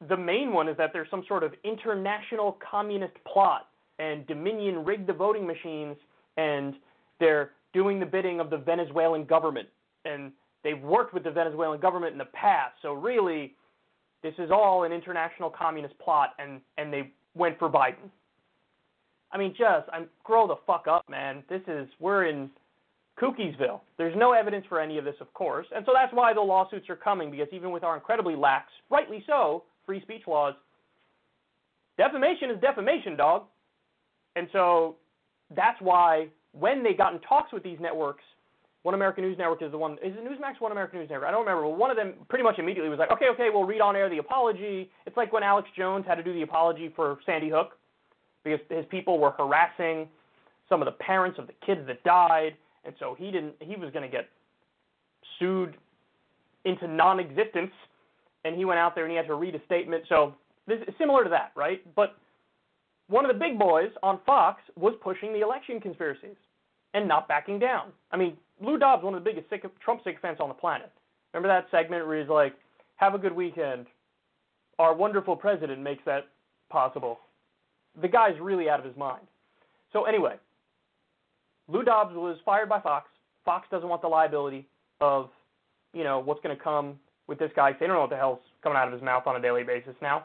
the 0.09 0.17
main 0.17 0.53
one 0.53 0.69
is 0.69 0.77
that 0.79 0.91
there's 0.93 1.09
some 1.11 1.25
sort 1.29 1.45
of 1.45 1.53
international 1.65 2.59
communist 2.69 3.15
plot 3.31 3.69
and 3.99 4.27
Dominion 4.27 4.85
rigged 4.85 5.07
the 5.07 5.13
voting 5.13 5.47
machines 5.47 5.97
and 6.37 6.75
they're 7.21 7.51
doing 7.73 8.01
the 8.01 8.07
bidding 8.07 8.41
of 8.41 8.51
the 8.51 8.57
Venezuelan 8.57 9.25
government 9.25 9.69
and 10.05 10.33
they've 10.65 10.81
worked 10.81 11.15
with 11.15 11.25
the 11.25 11.31
Venezuelan 11.31 11.81
government 11.81 12.13
in 12.13 12.19
the 12.19 12.27
past. 12.27 12.75
So 12.83 12.93
really 12.93 13.55
this 14.23 14.35
is 14.39 14.51
all 14.51 14.85
an 14.85 14.93
international 14.93 15.51
communist 15.51 15.99
plot 15.99 16.31
and 16.39 16.61
and 16.79 16.93
they 16.93 17.13
went 17.35 17.59
for 17.59 17.69
Biden. 17.69 18.11
I 19.31 19.39
mean 19.39 19.55
just 19.57 19.89
I'm 19.93 20.07
grow 20.25 20.47
the 20.47 20.57
fuck 20.67 20.87
up, 20.89 21.09
man. 21.09 21.43
This 21.49 21.63
is 21.67 21.89
we're 21.99 22.27
in 22.27 22.51
Cookiesville. 23.21 23.81
There's 23.99 24.17
no 24.17 24.33
evidence 24.33 24.65
for 24.69 24.81
any 24.81 24.99
of 24.99 25.05
this, 25.05 25.17
of 25.21 25.33
course, 25.35 25.67
and 25.75 25.85
so 25.85 25.93
that's 25.95 26.13
why 26.13 26.33
the 26.33 26.41
lawsuits 26.41 26.89
are 26.89 26.97
coming 26.97 27.31
because 27.31 27.49
even 27.53 27.71
with 27.71 27.85
our 27.85 27.95
incredibly 27.95 28.35
lax, 28.35 28.67
rightly 28.91 29.23
so, 29.27 29.65
free 29.85 30.01
speech 30.01 30.23
laws, 30.27 30.55
defamation 31.99 32.51
is 32.51 32.61
defamation, 32.61 33.17
dog. 33.17 33.45
And 34.35 34.49
so 34.53 34.97
that's 35.55 35.81
why 35.81 36.29
when 36.53 36.83
they 36.83 36.95
got 36.95 37.15
in 37.15 37.21
talks 37.21 37.53
with 37.53 37.63
these 37.63 37.79
networks, 37.81 38.25
One 38.83 38.95
American 38.95 39.23
News 39.25 39.39
Network 39.39 39.63
is 39.63 39.71
the 39.71 39.79
one. 39.79 39.93
Is 39.95 40.13
it 40.17 40.25
Newsmax? 40.25 40.61
One 40.61 40.73
American 40.73 40.99
News 40.99 41.09
Network? 41.09 41.29
I 41.29 41.31
don't 41.31 41.47
remember. 41.47 41.63
But 41.63 41.79
one 41.79 41.91
of 41.91 41.97
them 41.97 42.15
pretty 42.29 42.43
much 42.43 42.59
immediately 42.59 42.89
was 42.91 42.99
like, 42.99 43.13
okay, 43.13 43.27
okay, 43.33 43.49
we'll 43.53 43.65
read 43.65 43.81
on 43.81 43.95
air 43.95 44.11
the 44.11 44.19
apology. 44.19 44.91
It's 45.07 45.17
like 45.17 45.33
when 45.33 45.45
Alex 45.45 45.69
Jones 45.77 46.05
had 46.07 46.17
to 46.17 46.23
do 46.23 46.33
the 46.33 46.43
apology 46.43 46.93
for 46.97 47.19
Sandy 47.25 47.49
Hook 47.49 47.79
because 48.43 48.59
his 48.69 48.85
people 48.91 49.21
were 49.21 49.31
harassing 49.31 50.09
some 50.69 50.83
of 50.83 50.87
the 50.87 50.93
parents 50.93 51.39
of 51.39 51.47
the 51.47 51.53
kids 51.65 51.83
that 51.87 52.03
died, 52.03 52.57
and 52.85 52.95
so 52.99 53.15
he 53.17 53.31
didn't. 53.31 53.55
He 53.61 53.77
was 53.77 53.93
going 53.93 54.03
to 54.03 54.11
get 54.11 54.29
sued 55.39 55.77
into 56.65 56.89
non-existence, 56.89 57.73
and 58.45 58.57
he 58.57 58.65
went 58.65 58.79
out 58.79 58.95
there 58.95 59.05
and 59.05 59.13
he 59.13 59.17
had 59.17 59.27
to 59.27 59.35
read 59.35 59.55
a 59.55 59.65
statement. 59.67 60.05
So 60.09 60.35
this 60.67 60.79
is 60.89 60.95
similar 60.99 61.23
to 61.23 61.31
that, 61.31 61.53
right? 61.55 61.83
But 61.95 62.17
one 63.09 63.25
of 63.25 63.33
the 63.33 63.39
big 63.39 63.59
boys 63.59 63.91
on 64.03 64.19
Fox 64.27 64.61
was 64.77 64.95
pushing 65.03 65.33
the 65.33 65.41
election 65.41 65.81
conspiracies 65.81 66.37
and 66.95 67.07
not 67.07 67.29
backing 67.29 67.59
down. 67.59 67.93
I 68.11 68.17
mean, 68.17 68.37
Lou 68.63 68.79
Dobbs, 68.79 69.03
one 69.03 69.15
of 69.15 69.23
the 69.23 69.29
biggest 69.29 69.51
sick, 69.51 69.65
Trump 69.81 70.03
sycophants 70.05 70.41
on 70.41 70.49
the 70.49 70.55
planet. 70.55 70.91
Remember 71.33 71.49
that 71.49 71.71
segment 71.71 72.07
where 72.07 72.21
he's 72.21 72.29
like, 72.29 72.55
"Have 72.97 73.15
a 73.15 73.19
good 73.19 73.35
weekend. 73.35 73.87
Our 74.79 74.95
wonderful 74.95 75.37
president 75.37 75.81
makes 75.81 76.05
that 76.05 76.29
possible." 76.71 77.21
The 78.01 78.09
guy's 78.09 78.39
really 78.41 78.71
out 78.71 78.79
of 78.79 78.85
his 78.85 78.97
mind. 78.97 79.27
So 79.93 80.05
anyway, 80.05 80.37
Lou 81.69 81.83
Dobbs 81.83 82.15
was 82.15 82.39
fired 82.45 82.69
by 82.69 82.81
Fox. 82.81 83.11
Fox 83.45 83.69
doesn't 83.71 83.89
want 83.89 84.01
the 84.03 84.09
liability 84.09 84.67
of, 85.01 85.31
you 85.93 86.05
know, 86.05 86.21
what's 86.21 86.41
going 86.41 86.57
to 86.57 86.63
come 86.63 86.99
with 87.27 87.39
this 87.39 87.51
guy. 87.55 87.73
They 87.73 87.87
don't 87.87 87.97
know 87.97 88.03
what 88.03 88.11
the 88.11 88.17
hell's 88.17 88.41
coming 88.63 88.79
out 88.79 88.87
of 88.87 88.93
his 88.93 89.03
mouth 89.03 89.27
on 89.27 89.37
a 89.37 89.41
daily 89.41 89.65
basis 89.65 89.95
now. 90.01 90.25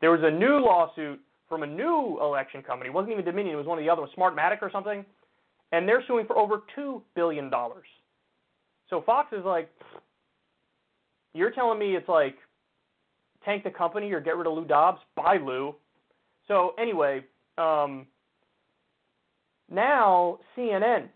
There 0.00 0.10
was 0.10 0.22
a 0.22 0.30
new 0.30 0.58
lawsuit 0.58 1.20
from 1.48 1.62
a 1.62 1.66
new 1.66 2.18
election 2.20 2.62
company. 2.62 2.88
It 2.88 2.94
wasn't 2.94 3.12
even 3.12 3.24
Dominion. 3.24 3.54
It 3.54 3.58
was 3.58 3.66
one 3.66 3.78
of 3.78 3.84
the 3.84 3.90
other 3.90 4.02
ones, 4.02 4.12
Smartmatic 4.16 4.62
or 4.62 4.70
something. 4.70 5.04
And 5.74 5.88
they're 5.88 6.04
suing 6.06 6.24
for 6.24 6.38
over 6.38 6.62
$2 6.78 7.02
billion. 7.16 7.50
So 8.88 9.02
Fox 9.04 9.32
is 9.32 9.44
like, 9.44 9.68
you're 11.34 11.50
telling 11.50 11.80
me 11.80 11.96
it's 11.96 12.08
like 12.08 12.36
tank 13.44 13.64
the 13.64 13.70
company 13.70 14.12
or 14.12 14.20
get 14.20 14.36
rid 14.36 14.46
of 14.46 14.52
Lou 14.52 14.64
Dobbs? 14.64 15.00
Bye, 15.16 15.38
Lou. 15.44 15.74
So 16.46 16.74
anyway, 16.78 17.24
um, 17.58 18.06
now 19.68 20.38
CNN 20.56 21.08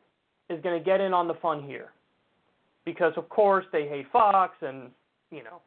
is 0.51 0.61
going 0.63 0.77
to 0.77 0.85
get 0.85 1.01
in 1.01 1.15
on 1.15 1.29
the 1.29 1.35
fun 1.35 1.63
here 1.63 1.93
because, 2.85 3.13
of 3.17 3.29
course, 3.29 3.65
they 3.71 3.87
hate 3.87 4.07
Fox 4.11 4.57
and 4.61 4.91
you 5.31 5.45
know, 5.45 5.61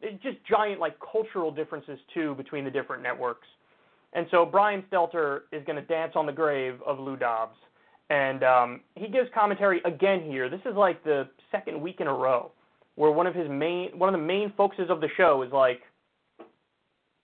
it's 0.00 0.22
just 0.22 0.38
giant 0.48 0.80
like 0.80 0.96
cultural 1.12 1.50
differences 1.50 1.98
too 2.14 2.34
between 2.36 2.64
the 2.64 2.70
different 2.70 3.02
networks. 3.02 3.46
And 4.14 4.26
so 4.30 4.46
Brian 4.46 4.82
Stelter 4.90 5.40
is 5.52 5.62
going 5.66 5.76
to 5.76 5.86
dance 5.86 6.12
on 6.14 6.24
the 6.24 6.32
grave 6.32 6.80
of 6.86 6.98
Lou 6.98 7.16
Dobbs, 7.16 7.56
and 8.10 8.42
um, 8.42 8.80
he 8.94 9.08
gives 9.08 9.28
commentary 9.34 9.80
again 9.84 10.22
here. 10.22 10.48
This 10.48 10.60
is 10.64 10.74
like 10.74 11.02
the 11.04 11.28
second 11.52 11.80
week 11.80 11.96
in 12.00 12.06
a 12.06 12.12
row 12.12 12.50
where 12.94 13.10
one 13.10 13.26
of 13.26 13.34
his 13.34 13.48
main 13.48 13.90
one 13.98 14.12
of 14.12 14.18
the 14.18 14.26
main 14.26 14.52
focuses 14.56 14.90
of 14.90 15.00
the 15.00 15.08
show 15.16 15.42
is 15.42 15.52
like, 15.52 15.80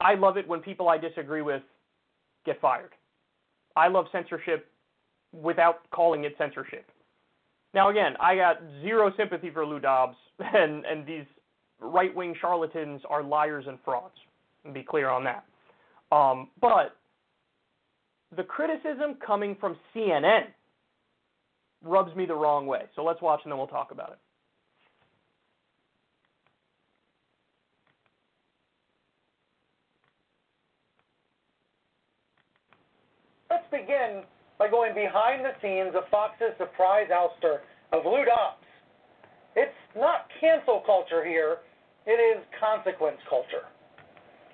I 0.01 0.15
love 0.15 0.37
it 0.37 0.47
when 0.47 0.61
people 0.61 0.89
I 0.89 0.99
disagree 0.99 1.43
with 1.43 1.63
get 2.45 2.61
fired. 2.61 2.91
I 3.77 3.89
love 3.89 4.07
censorship 4.13 4.71
without 5.33 5.91
calling 5.91 6.25
it 6.25 6.35
censorship. 6.39 6.87
Now 7.73 7.89
again, 7.91 8.15
I 8.21 8.37
got 8.37 8.61
zero 8.83 9.13
sympathy 9.17 9.51
for 9.51 9.67
Lou 9.67 9.81
Dobbs 9.81 10.17
and 10.39 10.85
and 10.85 11.07
these 11.07 11.25
right 11.81 12.15
wing 12.15 12.35
charlatans 12.41 13.03
are 13.09 13.23
liars 13.23 13.65
and 13.67 13.79
frauds. 13.85 14.15
And 14.65 14.73
be 14.73 14.83
clear 14.83 15.09
on 15.09 15.25
that. 15.25 15.45
Um, 16.13 16.49
but 16.61 16.97
the 18.37 18.43
criticism 18.43 19.17
coming 19.25 19.57
from 19.61 19.77
CNN 19.95 20.45
rubs 21.85 22.15
me 22.17 22.27
the 22.27 22.35
wrong 22.35 22.67
way. 22.67 22.83
So 22.97 23.05
let's 23.05 23.21
watch 23.23 23.41
and 23.45 23.53
then 23.53 23.59
we'll 23.59 23.67
talk 23.67 23.91
about 23.91 24.11
it. 24.11 24.19
Let's 33.51 33.71
begin 33.71 34.23
by 34.59 34.69
going 34.69 34.95
behind 34.95 35.45
the 35.45 35.53
scenes 35.63 35.95
of 35.95 36.05
Fox's 36.11 36.57
surprise 36.59 37.09
ouster 37.13 37.61
of 37.93 38.05
Lou 38.05 38.25
Dobbs. 38.25 38.65
It's 39.55 39.71
not 39.95 40.27
cancel 40.41 40.83
culture 40.85 41.25
here, 41.25 41.59
it 42.07 42.19
is 42.19 42.43
consequence 42.59 43.19
culture. 43.29 43.71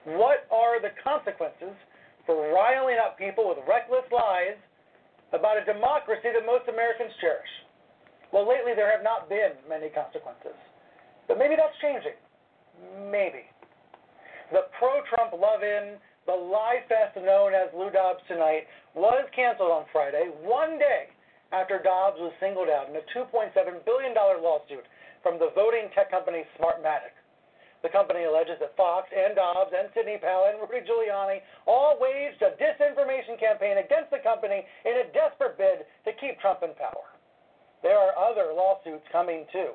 What 0.05 0.47
are 0.51 0.81
the 0.81 0.90
consequences 1.03 1.77
for 2.27 2.53
riling 2.53 2.97
up 3.05 3.19
people 3.19 3.49
with 3.49 3.59
reckless 3.69 4.05
lies 4.12 4.61
about 5.33 5.59
a 5.59 5.64
democracy 5.64 6.31
that 6.33 6.45
most 6.47 6.66
Americans 6.66 7.12
cherish? 7.21 7.53
Well, 8.33 8.47
lately 8.47 8.75
there 8.75 8.90
have 8.90 9.03
not 9.03 9.29
been 9.29 9.59
many 9.69 9.90
consequences. 9.90 10.55
But 11.27 11.38
maybe 11.38 11.55
that's 11.55 11.75
changing. 11.83 12.19
Maybe. 13.11 13.47
The 14.51 14.66
pro 14.79 15.03
Trump 15.11 15.35
love 15.35 15.62
in, 15.62 15.99
the 16.27 16.35
lie 16.35 16.83
fest 16.90 17.14
known 17.19 17.55
as 17.55 17.71
Lou 17.75 17.90
Dobbs 17.90 18.23
Tonight, 18.27 18.66
was 18.95 19.23
canceled 19.35 19.71
on 19.71 19.87
Friday, 19.93 20.31
one 20.43 20.79
day 20.79 21.11
after 21.53 21.83
Dobbs 21.83 22.19
was 22.19 22.33
singled 22.38 22.71
out 22.71 22.90
in 22.90 22.95
a 22.99 23.05
$2.7 23.14 23.51
billion 23.87 24.14
lawsuit 24.14 24.87
from 25.23 25.38
the 25.38 25.51
voting 25.55 25.90
tech 25.95 26.11
company 26.11 26.43
Smartmatic. 26.59 27.14
The 27.81 27.88
company 27.88 28.29
alleges 28.29 28.61
that 28.61 28.77
Fox 28.77 29.09
and 29.09 29.33
Dobbs 29.33 29.73
and 29.73 29.88
Sidney 29.97 30.21
Powell 30.21 30.53
and 30.53 30.61
Rudy 30.61 30.85
Giuliani 30.85 31.40
all 31.64 31.97
waged 31.97 32.45
a 32.45 32.53
disinformation 32.61 33.40
campaign 33.40 33.81
against 33.81 34.12
the 34.12 34.21
company 34.21 34.69
in 34.85 35.01
a 35.01 35.09
desperate 35.16 35.57
bid 35.57 35.88
to 36.05 36.12
keep 36.21 36.37
Trump 36.45 36.61
in 36.61 36.77
power. 36.77 37.16
There 37.81 37.97
are 37.97 38.12
other 38.12 38.53
lawsuits 38.53 39.09
coming 39.09 39.49
too, 39.49 39.73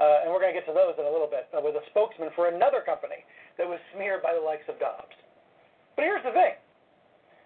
uh, 0.00 0.24
and 0.24 0.32
we're 0.32 0.40
going 0.40 0.56
to 0.56 0.56
get 0.56 0.64
to 0.64 0.72
those 0.72 0.96
in 0.96 1.04
a 1.04 1.12
little 1.12 1.28
bit 1.28 1.52
uh, 1.52 1.60
with 1.60 1.76
a 1.76 1.84
spokesman 1.92 2.32
for 2.32 2.48
another 2.48 2.80
company 2.80 3.20
that 3.60 3.68
was 3.68 3.76
smeared 3.92 4.24
by 4.24 4.32
the 4.32 4.40
likes 4.40 4.64
of 4.72 4.80
Dobbs. 4.80 5.12
But 5.92 6.08
here's 6.08 6.24
the 6.24 6.32
thing. 6.32 6.56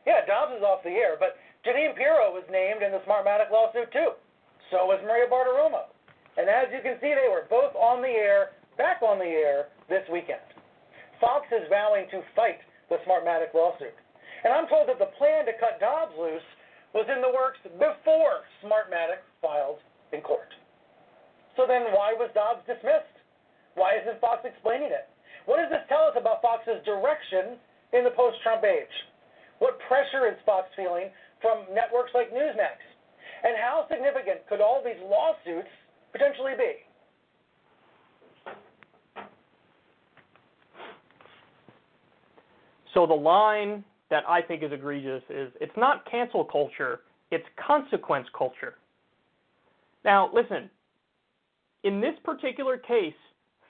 Yeah, 0.07 0.23
Dobbs 0.23 0.55
is 0.55 0.63
off 0.63 0.87
the 0.87 0.95
air, 0.95 1.19
but 1.19 1.35
Jeanine 1.67 1.99
Pirro 1.99 2.31
was 2.31 2.47
named 2.47 2.87
in 2.87 2.95
the 2.95 3.03
Smartmatic 3.03 3.51
lawsuit 3.51 3.91
too. 3.91 4.15
So 4.71 4.87
was 4.87 5.03
Maria 5.03 5.27
Bartiromo. 5.27 5.91
And 6.39 6.47
as 6.47 6.71
you 6.71 6.79
can 6.79 6.95
see, 7.03 7.11
they 7.11 7.27
were 7.27 7.51
both 7.51 7.75
on 7.75 8.01
the 8.01 8.15
air, 8.15 8.55
back 8.79 9.03
on 9.03 9.19
the 9.19 9.27
air 9.27 9.75
this 9.91 10.07
weekend. 10.09 10.47
Fox 11.21 11.45
is 11.53 11.69
vowing 11.69 12.09
to 12.15 12.23
fight 12.33 12.63
the 12.89 12.97
Smartmatic 13.05 13.53
lawsuit. 13.53 13.93
And 14.47 14.55
I'm 14.55 14.71
told 14.71 14.89
that 14.89 15.03
the 15.03 15.13
plan 15.21 15.45
to 15.45 15.53
cut 15.61 15.83
Dobbs 15.83 16.17
loose 16.17 16.47
was 16.97 17.05
in 17.13 17.21
the 17.21 17.29
works 17.29 17.61
before 17.77 18.47
Smartmatic 18.65 19.21
filed 19.43 19.83
in 20.15 20.23
court. 20.23 20.49
So 21.59 21.69
then 21.69 21.93
why 21.93 22.17
was 22.17 22.33
Dobbs 22.33 22.65
dismissed? 22.65 23.13
Why 23.75 24.01
isn't 24.01 24.23
Fox 24.23 24.47
explaining 24.49 24.95
it? 24.95 25.11
What 25.45 25.61
does 25.61 25.69
this 25.69 25.85
tell 25.93 26.09
us 26.09 26.17
about 26.17 26.41
Fox's 26.41 26.81
direction 26.87 27.61
in 27.93 28.07
the 28.07 28.15
post-Trump 28.15 28.65
age? 28.65 28.95
What 29.59 29.77
pressure 29.91 30.25
is 30.31 30.39
Fox 30.47 30.73
feeling 30.73 31.13
from 31.45 31.69
networks 31.75 32.15
like 32.15 32.33
Newsmax? 32.33 32.81
And 33.45 33.57
how 33.61 33.87
significant 33.91 34.47
could 34.49 34.61
all 34.61 34.81
these 34.81 35.01
lawsuits 35.05 35.71
potentially 36.13 36.57
be? 36.57 36.81
So 42.95 43.07
the 43.07 43.15
line 43.15 43.85
that 44.11 44.25
I 44.29 44.43
think 44.43 44.63
is 44.63 44.73
egregious 44.73 45.23
is 45.31 45.53
it's 45.61 45.77
not 45.77 46.09
cancel 46.11 46.45
culture, 46.45 47.01
it's 47.31 47.45
consequence 47.65 48.27
culture. 48.37 48.75
Now, 50.05 50.31
listen, 50.33 50.71
in 51.85 52.01
this 52.01 52.15
particular 52.25 52.77
case, 52.77 53.15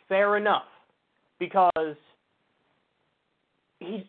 fair 0.09 0.37
enough, 0.37 0.65
because 1.39 1.97
he's, 3.79 4.03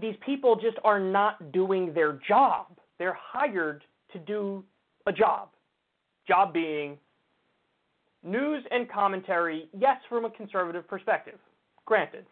these 0.00 0.16
people 0.24 0.56
just 0.56 0.76
are 0.84 1.00
not 1.00 1.52
doing 1.52 1.92
their 1.94 2.20
job. 2.26 2.66
They're 2.98 3.18
hired 3.18 3.84
to 4.12 4.18
do 4.18 4.64
a 5.06 5.12
job. 5.12 5.48
Job 6.28 6.52
being 6.52 6.98
news 8.22 8.64
and 8.70 8.90
commentary, 8.90 9.68
yes, 9.76 9.96
from 10.08 10.24
a 10.24 10.30
conservative 10.30 10.86
perspective, 10.86 11.38
granted. 11.86 12.26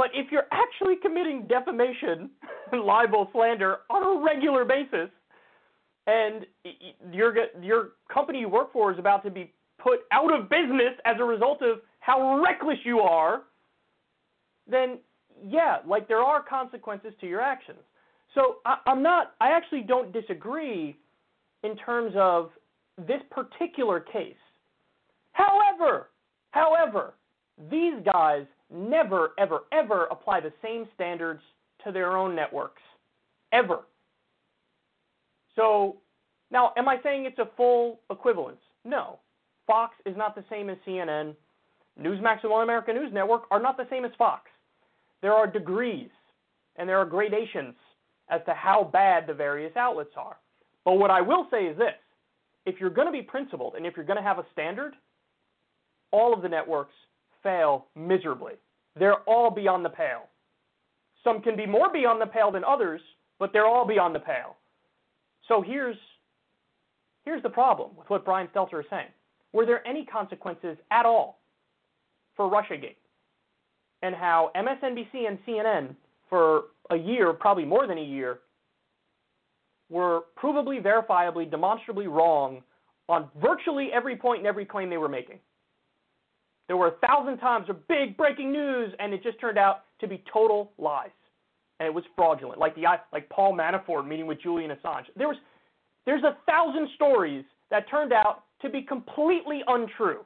But 0.00 0.12
if 0.14 0.32
you're 0.32 0.46
actually 0.50 0.96
committing 0.96 1.46
defamation, 1.46 2.30
libel, 2.72 3.28
slander 3.34 3.80
on 3.90 4.02
a 4.02 4.24
regular 4.24 4.64
basis, 4.64 5.10
and 6.06 6.46
your 7.12 7.34
your 7.60 7.90
company 8.10 8.40
you 8.40 8.48
work 8.48 8.72
for 8.72 8.90
is 8.90 8.98
about 8.98 9.22
to 9.24 9.30
be 9.30 9.52
put 9.78 9.98
out 10.10 10.32
of 10.32 10.48
business 10.48 10.94
as 11.04 11.16
a 11.20 11.24
result 11.24 11.60
of 11.60 11.80
how 11.98 12.42
reckless 12.42 12.78
you 12.82 13.00
are, 13.00 13.42
then 14.66 15.00
yeah, 15.46 15.80
like 15.86 16.08
there 16.08 16.22
are 16.22 16.42
consequences 16.42 17.12
to 17.20 17.26
your 17.26 17.42
actions. 17.42 17.80
So 18.34 18.56
I, 18.64 18.78
I'm 18.86 19.02
not. 19.02 19.34
I 19.38 19.50
actually 19.50 19.82
don't 19.82 20.14
disagree 20.14 20.96
in 21.62 21.76
terms 21.76 22.14
of 22.16 22.52
this 23.06 23.20
particular 23.30 24.00
case. 24.00 24.32
However, 25.32 26.08
however, 26.52 27.12
these 27.70 27.96
guys 28.10 28.46
never, 28.72 29.32
ever, 29.38 29.60
ever 29.72 30.06
apply 30.06 30.40
the 30.40 30.52
same 30.62 30.86
standards 30.94 31.40
to 31.84 31.92
their 31.92 32.16
own 32.16 32.34
networks. 32.34 32.82
Ever. 33.52 33.80
So 35.56 35.96
now, 36.50 36.72
am 36.76 36.88
I 36.88 37.00
saying 37.02 37.26
it's 37.26 37.38
a 37.38 37.48
full 37.56 38.00
equivalence? 38.10 38.60
No. 38.84 39.18
Fox 39.66 39.94
is 40.06 40.16
not 40.16 40.34
the 40.34 40.44
same 40.50 40.70
as 40.70 40.78
CNN. 40.86 41.34
Newsmax 42.00 42.42
and 42.42 42.50
One 42.50 42.62
American 42.62 42.96
News 42.96 43.12
Network 43.12 43.42
are 43.50 43.60
not 43.60 43.76
the 43.76 43.86
same 43.90 44.04
as 44.04 44.12
Fox. 44.16 44.50
There 45.22 45.32
are 45.32 45.46
degrees 45.46 46.10
and 46.76 46.88
there 46.88 46.98
are 46.98 47.04
gradations 47.04 47.74
as 48.30 48.40
to 48.46 48.54
how 48.54 48.88
bad 48.92 49.26
the 49.26 49.34
various 49.34 49.76
outlets 49.76 50.14
are. 50.16 50.36
But 50.84 50.94
what 50.94 51.10
I 51.10 51.20
will 51.20 51.46
say 51.50 51.64
is 51.64 51.76
this 51.76 51.94
if 52.66 52.80
you're 52.80 52.90
going 52.90 53.06
to 53.06 53.12
be 53.12 53.22
principled 53.22 53.74
and 53.74 53.86
if 53.86 53.96
you're 53.96 54.06
going 54.06 54.16
to 54.16 54.22
have 54.22 54.38
a 54.38 54.46
standard, 54.52 54.94
all 56.10 56.32
of 56.32 56.42
the 56.42 56.48
networks 56.48 56.94
fail 57.42 57.86
miserably. 57.94 58.54
They're 58.96 59.20
all 59.26 59.50
beyond 59.50 59.84
the 59.84 59.90
pale. 59.90 60.28
Some 61.22 61.42
can 61.42 61.56
be 61.56 61.66
more 61.66 61.92
beyond 61.92 62.20
the 62.20 62.26
pale 62.26 62.50
than 62.50 62.64
others, 62.64 63.00
but 63.38 63.52
they're 63.52 63.66
all 63.66 63.86
beyond 63.86 64.14
the 64.14 64.20
pale. 64.20 64.56
So 65.48 65.62
here's 65.62 65.96
here's 67.24 67.42
the 67.42 67.50
problem 67.50 67.90
with 67.96 68.08
what 68.08 68.24
Brian 68.24 68.48
Stelter 68.54 68.80
is 68.80 68.86
saying. 68.90 69.08
Were 69.52 69.66
there 69.66 69.86
any 69.86 70.04
consequences 70.04 70.76
at 70.90 71.06
all 71.06 71.40
for 72.36 72.50
Russiagate? 72.50 72.96
And 74.02 74.14
how 74.14 74.50
MSNBC 74.56 75.28
and 75.28 75.38
CNN 75.46 75.94
for 76.28 76.64
a 76.90 76.96
year, 76.96 77.32
probably 77.32 77.64
more 77.64 77.86
than 77.86 77.98
a 77.98 78.02
year, 78.02 78.40
were 79.90 80.22
provably, 80.40 80.82
verifiably, 80.82 81.50
demonstrably 81.50 82.06
wrong 82.06 82.62
on 83.08 83.28
virtually 83.42 83.90
every 83.92 84.16
point 84.16 84.38
and 84.38 84.46
every 84.46 84.64
claim 84.64 84.88
they 84.88 84.96
were 84.96 85.08
making. 85.08 85.38
There 86.70 86.76
were 86.76 86.86
a 86.86 87.04
thousand 87.04 87.38
times 87.38 87.68
of 87.68 87.88
big 87.88 88.16
breaking 88.16 88.52
news, 88.52 88.94
and 89.00 89.12
it 89.12 89.24
just 89.24 89.40
turned 89.40 89.58
out 89.58 89.86
to 90.00 90.06
be 90.06 90.22
total 90.32 90.70
lies, 90.78 91.10
and 91.80 91.86
it 91.88 91.92
was 91.92 92.04
fraudulent. 92.14 92.60
Like 92.60 92.76
the 92.76 92.84
like 93.12 93.28
Paul 93.28 93.56
Manafort 93.56 94.06
meeting 94.06 94.28
with 94.28 94.40
Julian 94.40 94.70
Assange. 94.70 95.06
There 95.16 95.26
was 95.26 95.36
there's 96.06 96.22
a 96.22 96.36
thousand 96.48 96.88
stories 96.94 97.44
that 97.72 97.90
turned 97.90 98.12
out 98.12 98.44
to 98.62 98.70
be 98.70 98.82
completely 98.82 99.62
untrue, 99.66 100.20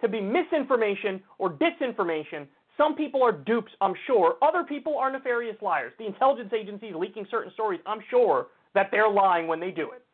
to 0.00 0.08
be 0.08 0.20
misinformation 0.20 1.22
or 1.38 1.50
disinformation. 1.50 2.48
Some 2.76 2.96
people 2.96 3.22
are 3.22 3.30
dupes, 3.30 3.70
I'm 3.80 3.94
sure. 4.08 4.38
Other 4.42 4.64
people 4.64 4.98
are 4.98 5.12
nefarious 5.12 5.56
liars. 5.62 5.92
The 6.00 6.06
intelligence 6.06 6.52
agencies 6.52 6.94
leaking 6.96 7.28
certain 7.30 7.52
stories, 7.52 7.78
I'm 7.86 8.00
sure 8.10 8.48
that 8.74 8.88
they're 8.90 9.08
lying 9.08 9.46
when 9.46 9.60
they 9.60 9.70
do 9.70 9.92
it. 9.92 10.04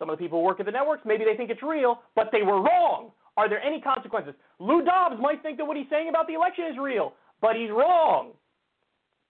Some 0.00 0.10
of 0.10 0.18
the 0.18 0.24
people 0.24 0.40
who 0.40 0.44
work 0.44 0.58
at 0.58 0.66
the 0.66 0.72
networks, 0.72 1.02
maybe 1.06 1.22
they 1.24 1.36
think 1.36 1.48
it's 1.48 1.62
real, 1.62 2.00
but 2.16 2.30
they 2.32 2.42
were 2.42 2.60
wrong. 2.60 3.12
Are 3.36 3.48
there 3.48 3.62
any 3.62 3.80
consequences? 3.80 4.34
Lou 4.58 4.82
Dobbs 4.84 5.16
might 5.20 5.42
think 5.42 5.56
that 5.58 5.64
what 5.64 5.76
he's 5.76 5.86
saying 5.90 6.08
about 6.08 6.26
the 6.26 6.34
election 6.34 6.64
is 6.70 6.78
real, 6.78 7.14
but 7.40 7.56
he's 7.56 7.70
wrong. 7.70 8.32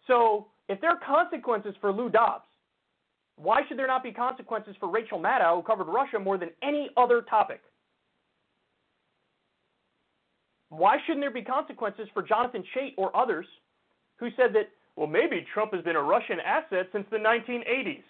So 0.07 0.49
if 0.69 0.81
there 0.81 0.91
are 0.91 0.99
consequences 1.07 1.75
for 1.81 1.93
Lou 1.93 2.09
Dobbs, 2.09 2.45
why 3.37 3.61
should 3.69 3.79
there 3.79 3.87
not 3.87 4.03
be 4.03 4.13
consequences 4.13 4.75
for 4.79 4.91
Rachel 4.91 5.19
Maddow, 5.19 5.57
who 5.57 5.63
covered 5.63 5.91
Russia 5.91 6.19
more 6.19 6.37
than 6.37 6.51
any 6.63 6.91
other 6.97 7.23
topic? 7.23 7.61
Why 10.69 10.97
shouldn't 11.05 11.23
there 11.23 11.31
be 11.31 11.43
consequences 11.43 12.09
for 12.15 12.23
Jonathan 12.23 12.65
Chait 12.75 12.95
or 12.97 13.15
others 13.17 13.47
who 14.17 14.29
said 14.37 14.55
that, 14.55 14.71
well, 14.97 15.07
maybe 15.07 15.47
Trump 15.53 15.75
has 15.75 15.85
been 15.85 15.97
a 15.97 16.03
Russian 16.03 16.39
asset 16.41 16.89
since 16.93 17.05
the 17.11 17.19
1980s? 17.19 18.03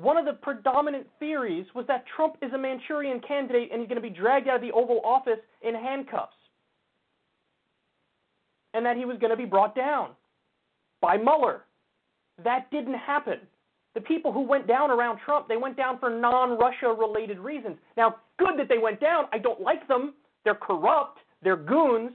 One 0.00 0.16
of 0.16 0.24
the 0.24 0.32
predominant 0.32 1.06
theories 1.18 1.66
was 1.74 1.86
that 1.86 2.04
Trump 2.16 2.36
is 2.40 2.52
a 2.52 2.58
Manchurian 2.58 3.20
candidate 3.20 3.68
and 3.70 3.80
he's 3.80 3.88
going 3.88 4.00
to 4.00 4.08
be 4.08 4.14
dragged 4.14 4.48
out 4.48 4.56
of 4.56 4.62
the 4.62 4.72
Oval 4.72 5.00
Office 5.04 5.38
in 5.62 5.74
handcuffs. 5.74 6.32
And 8.72 8.86
that 8.86 8.96
he 8.96 9.04
was 9.04 9.18
going 9.18 9.30
to 9.30 9.36
be 9.36 9.44
brought 9.44 9.74
down 9.74 10.10
by 11.02 11.16
Mueller. 11.16 11.64
That 12.42 12.70
didn't 12.70 12.94
happen. 12.94 13.40
The 13.94 14.00
people 14.00 14.32
who 14.32 14.42
went 14.42 14.68
down 14.68 14.90
around 14.90 15.18
Trump, 15.24 15.48
they 15.48 15.56
went 15.56 15.76
down 15.76 15.98
for 15.98 16.08
non 16.08 16.56
Russia 16.56 16.94
related 16.96 17.38
reasons. 17.40 17.76
Now, 17.96 18.16
good 18.38 18.58
that 18.58 18.68
they 18.68 18.78
went 18.78 19.00
down. 19.00 19.24
I 19.32 19.38
don't 19.38 19.60
like 19.60 19.86
them. 19.88 20.14
They're 20.44 20.54
corrupt, 20.54 21.18
they're 21.42 21.56
goons. 21.56 22.12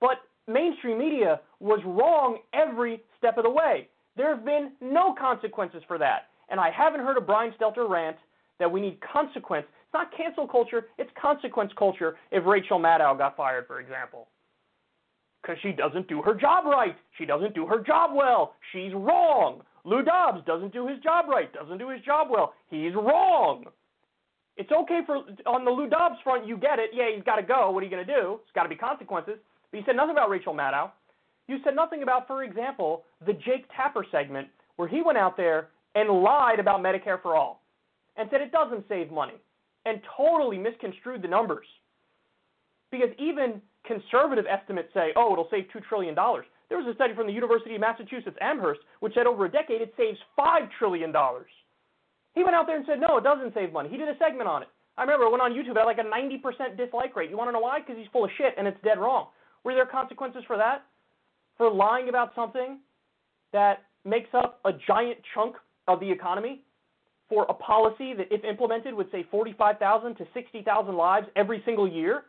But 0.00 0.18
mainstream 0.46 0.98
media 0.98 1.40
was 1.58 1.80
wrong 1.84 2.38
every 2.54 3.02
step 3.18 3.36
of 3.36 3.44
the 3.44 3.50
way. 3.50 3.88
There 4.16 4.34
have 4.34 4.44
been 4.44 4.72
no 4.80 5.14
consequences 5.18 5.82
for 5.88 5.98
that. 5.98 6.28
And 6.48 6.58
I 6.60 6.70
haven't 6.70 7.00
heard 7.00 7.16
a 7.16 7.20
Brian 7.20 7.52
Stelter 7.60 7.88
rant 7.88 8.16
that 8.58 8.70
we 8.70 8.80
need 8.80 8.98
consequence. 9.00 9.66
It's 9.68 9.94
not 9.94 10.08
cancel 10.16 10.46
culture, 10.46 10.86
it's 10.98 11.10
consequence 11.20 11.72
culture 11.78 12.16
if 12.30 12.44
Rachel 12.46 12.78
Maddow 12.78 13.16
got 13.16 13.36
fired, 13.36 13.66
for 13.66 13.80
example. 13.80 14.28
Because 15.42 15.56
she 15.62 15.72
doesn't 15.72 16.08
do 16.08 16.20
her 16.22 16.34
job 16.34 16.64
right. 16.66 16.96
She 17.16 17.24
doesn't 17.24 17.54
do 17.54 17.66
her 17.66 17.80
job 17.80 18.10
well. 18.14 18.54
She's 18.72 18.92
wrong. 18.92 19.62
Lou 19.84 20.02
Dobbs 20.02 20.44
doesn't 20.44 20.72
do 20.72 20.86
his 20.86 20.98
job 21.00 21.26
right, 21.28 21.52
doesn't 21.52 21.78
do 21.78 21.88
his 21.88 22.02
job 22.02 22.28
well. 22.30 22.52
He's 22.68 22.94
wrong. 22.94 23.64
It's 24.56 24.70
okay 24.72 25.00
for 25.06 25.18
on 25.46 25.64
the 25.64 25.70
Lou 25.70 25.88
Dobbs 25.88 26.16
front, 26.24 26.46
you 26.46 26.56
get 26.56 26.78
it. 26.78 26.90
Yeah, 26.92 27.10
he's 27.14 27.24
got 27.24 27.36
to 27.36 27.42
go. 27.42 27.70
What 27.70 27.80
are 27.82 27.86
you 27.86 27.90
going 27.90 28.04
to 28.04 28.12
do? 28.12 28.40
It's 28.42 28.52
got 28.54 28.64
to 28.64 28.68
be 28.68 28.74
consequences. 28.74 29.36
But 29.70 29.78
you 29.78 29.84
said 29.86 29.96
nothing 29.96 30.12
about 30.12 30.28
Rachel 30.28 30.52
Maddow. 30.52 30.90
You 31.46 31.58
said 31.64 31.76
nothing 31.76 32.02
about, 32.02 32.26
for 32.26 32.42
example, 32.42 33.04
the 33.24 33.32
Jake 33.32 33.64
Tapper 33.74 34.04
segment 34.10 34.48
where 34.76 34.88
he 34.88 35.00
went 35.00 35.16
out 35.16 35.36
there 35.36 35.68
and 35.98 36.08
lied 36.22 36.60
about 36.60 36.80
Medicare 36.80 37.20
for 37.20 37.34
all 37.34 37.60
and 38.16 38.28
said 38.30 38.40
it 38.40 38.52
doesn't 38.52 38.84
save 38.88 39.10
money 39.10 39.34
and 39.84 40.00
totally 40.16 40.56
misconstrued 40.56 41.22
the 41.22 41.28
numbers. 41.28 41.66
Because 42.92 43.08
even 43.18 43.60
conservative 43.84 44.44
estimates 44.48 44.88
say, 44.94 45.10
oh, 45.16 45.32
it'll 45.32 45.48
save 45.50 45.64
$2 45.74 45.82
trillion. 45.88 46.14
There 46.14 46.78
was 46.78 46.86
a 46.86 46.94
study 46.94 47.14
from 47.14 47.26
the 47.26 47.32
University 47.32 47.74
of 47.74 47.80
Massachusetts 47.80 48.36
Amherst 48.40 48.80
which 49.00 49.14
said 49.14 49.26
over 49.26 49.46
a 49.46 49.50
decade 49.50 49.80
it 49.80 49.92
saves 49.96 50.18
$5 50.38 50.68
trillion. 50.78 51.12
He 52.34 52.44
went 52.44 52.54
out 52.54 52.66
there 52.66 52.76
and 52.76 52.86
said, 52.86 53.00
no, 53.00 53.18
it 53.18 53.24
doesn't 53.24 53.54
save 53.54 53.72
money. 53.72 53.88
He 53.88 53.96
did 53.96 54.08
a 54.08 54.16
segment 54.18 54.48
on 54.48 54.62
it. 54.62 54.68
I 54.96 55.02
remember 55.02 55.26
it 55.26 55.30
went 55.30 55.42
on 55.42 55.52
YouTube 55.52 55.76
at 55.76 55.86
like 55.86 55.98
a 55.98 56.02
90% 56.02 56.76
dislike 56.76 57.16
rate. 57.16 57.30
You 57.30 57.36
want 57.36 57.48
to 57.48 57.52
know 57.52 57.60
why? 57.60 57.80
Because 57.80 57.96
he's 57.98 58.08
full 58.12 58.24
of 58.24 58.30
shit 58.38 58.54
and 58.56 58.68
it's 58.68 58.78
dead 58.84 58.98
wrong. 58.98 59.28
Were 59.64 59.74
there 59.74 59.86
consequences 59.86 60.42
for 60.46 60.56
that? 60.56 60.84
For 61.56 61.72
lying 61.72 62.08
about 62.08 62.34
something 62.36 62.78
that 63.52 63.84
makes 64.04 64.28
up 64.34 64.60
a 64.64 64.70
giant 64.86 65.18
chunk 65.34 65.56
of 65.88 66.00
the 66.00 66.10
economy 66.10 66.62
for 67.28 67.44
a 67.48 67.54
policy 67.54 68.14
that, 68.14 68.28
if 68.30 68.44
implemented, 68.44 68.94
would 68.94 69.10
save 69.10 69.26
45,000 69.30 70.14
to 70.16 70.26
60,000 70.32 70.94
lives 70.94 71.26
every 71.36 71.62
single 71.64 71.88
year? 71.88 72.24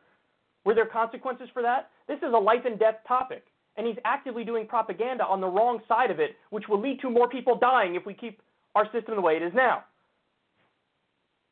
Were 0.66 0.74
there 0.74 0.86
consequences 0.86 1.48
for 1.54 1.62
that? 1.62 1.90
This 2.08 2.18
is 2.18 2.34
a 2.34 2.38
life 2.38 2.66
and 2.66 2.78
death 2.80 2.96
topic, 3.08 3.46
and 3.78 3.88
he's 3.88 3.96
actively 4.04 4.44
doing 4.44 4.68
propaganda 4.68 5.24
on 5.24 5.40
the 5.40 5.48
wrong 5.48 5.80
side 5.88 6.12
of 6.12 6.20
it, 6.20 6.32
which 6.50 6.68
will 6.68 6.82
lead 6.82 7.00
to 7.02 7.10
more 7.10 7.30
people 7.30 7.58
dying 7.58 7.96
if 7.96 8.06
we 8.06 8.14
keep 8.14 8.42
our 8.76 8.86
system 8.92 9.16
the 9.16 9.22
way 9.22 9.36
it 9.36 9.44
is 9.44 9.54
now. 9.54 9.84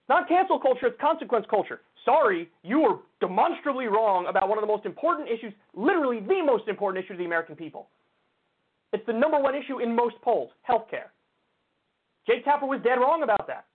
It's 0.01 0.09
not 0.09 0.27
cancel 0.27 0.59
culture, 0.59 0.87
it's 0.87 0.99
consequence 0.99 1.45
culture. 1.49 1.81
Sorry, 2.05 2.49
you 2.63 2.79
were 2.79 2.99
demonstrably 3.19 3.87
wrong 3.87 4.27
about 4.27 4.47
one 4.47 4.57
of 4.57 4.61
the 4.61 4.67
most 4.67 4.85
important 4.85 5.29
issues, 5.29 5.53
literally 5.73 6.19
the 6.19 6.41
most 6.45 6.67
important 6.67 7.03
issue 7.03 7.13
to 7.13 7.17
the 7.17 7.25
American 7.25 7.55
people. 7.55 7.87
It's 8.93 9.05
the 9.05 9.13
number 9.13 9.39
one 9.39 9.55
issue 9.55 9.79
in 9.79 9.93
most 9.95 10.15
polls 10.21 10.49
healthcare. 10.69 11.11
Jake 12.27 12.43
Tapper 12.43 12.65
was 12.65 12.81
dead 12.83 12.99
wrong 12.99 13.23
about 13.23 13.47
that. 13.47 13.65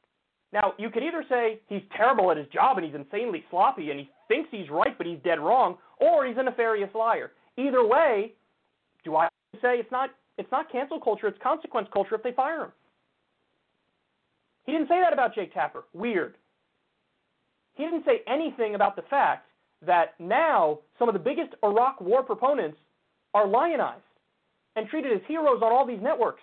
Now, 0.53 0.75
you 0.79 0.91
could 0.91 1.03
either 1.03 1.25
say 1.29 1.61
he's 1.69 1.81
terrible 1.97 2.31
at 2.31 2.37
his 2.37 2.47
job 2.49 2.77
and 2.77 2.87
he's 2.87 2.95
insanely 2.95 3.43
sloppy 3.51 3.91
and 3.91 3.99
he 3.99 4.11
thinks 4.29 4.51
he's 4.51 4.69
right 4.69 4.97
but 4.97 5.07
he's 5.07 5.19
dead 5.25 5.41
wrong, 5.41 5.79
or 5.99 6.27
he's 6.27 6.37
a 6.39 6.43
nefarious 6.43 6.91
liar. 6.95 7.33
Either 7.57 7.87
way, 7.87 8.33
do 9.05 9.17
I 9.17 9.29
say 9.63 9.79
it's 9.79 9.91
not 9.91 10.11
it's 10.39 10.51
not 10.51 10.71
cancel 10.71 11.01
culture, 11.01 11.27
it's 11.27 11.39
consequence 11.43 11.89
culture 11.93 12.15
if 12.15 12.23
they 12.23 12.33
fire 12.33 12.65
him. 12.65 12.73
He 14.65 14.73
didn't 14.73 14.89
say 14.89 15.01
that 15.01 15.13
about 15.13 15.35
Jake 15.35 15.53
Tapper. 15.53 15.85
Weird. 15.93 16.37
he 17.75 17.85
didn't 17.85 18.05
say 18.05 18.23
anything 18.27 18.75
about 18.75 18.97
the 18.97 19.03
fact 19.03 19.49
that 19.85 20.15
now 20.19 20.79
some 20.99 21.09
of 21.09 21.15
the 21.15 21.19
biggest 21.19 21.55
Iraq 21.65 22.01
war 22.01 22.23
proponents 22.23 22.79
are 23.35 23.47
lionized 23.47 24.03
and 24.77 24.89
treated 24.89 25.13
as 25.13 25.21
heroes 25.27 25.61
on 25.63 25.73
all 25.73 25.87
these 25.87 26.01
networks. 26.01 26.43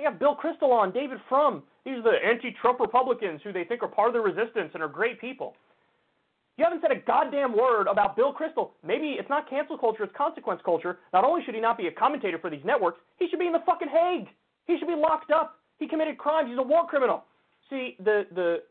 They 0.00 0.04
have 0.04 0.18
Bill 0.18 0.34
Kristol 0.34 0.72
on, 0.72 0.92
David 0.92 1.18
Frum. 1.28 1.62
These 1.84 1.96
are 1.98 2.02
the 2.02 2.16
anti-Trump 2.24 2.80
Republicans 2.80 3.42
who 3.44 3.52
they 3.52 3.64
think 3.64 3.82
are 3.82 3.88
part 3.88 4.08
of 4.08 4.14
the 4.14 4.20
resistance 4.20 4.70
and 4.72 4.82
are 4.82 4.88
great 4.88 5.20
people. 5.20 5.56
You 6.56 6.64
haven't 6.64 6.80
said 6.80 6.90
a 6.90 7.00
goddamn 7.06 7.54
word 7.54 7.86
about 7.86 8.16
Bill 8.16 8.32
Kristol. 8.32 8.70
Maybe 8.82 9.16
it's 9.18 9.28
not 9.28 9.48
cancel 9.50 9.76
culture, 9.76 10.04
it's 10.04 10.16
consequence 10.16 10.62
culture. 10.64 11.00
Not 11.12 11.24
only 11.24 11.44
should 11.44 11.54
he 11.54 11.60
not 11.60 11.76
be 11.76 11.88
a 11.88 11.92
commentator 11.92 12.38
for 12.38 12.48
these 12.48 12.64
networks, 12.64 12.98
he 13.18 13.28
should 13.28 13.38
be 13.38 13.46
in 13.46 13.52
the 13.52 13.60
fucking 13.66 13.88
Hague. 13.88 14.28
He 14.66 14.78
should 14.78 14.88
be 14.88 14.94
locked 14.94 15.30
up. 15.30 15.58
He 15.78 15.86
committed 15.86 16.16
crimes. 16.16 16.48
He's 16.48 16.58
a 16.58 16.62
war 16.62 16.86
criminal. 16.86 17.24
See, 17.68 17.96
the 18.02 18.24
the 18.34 18.62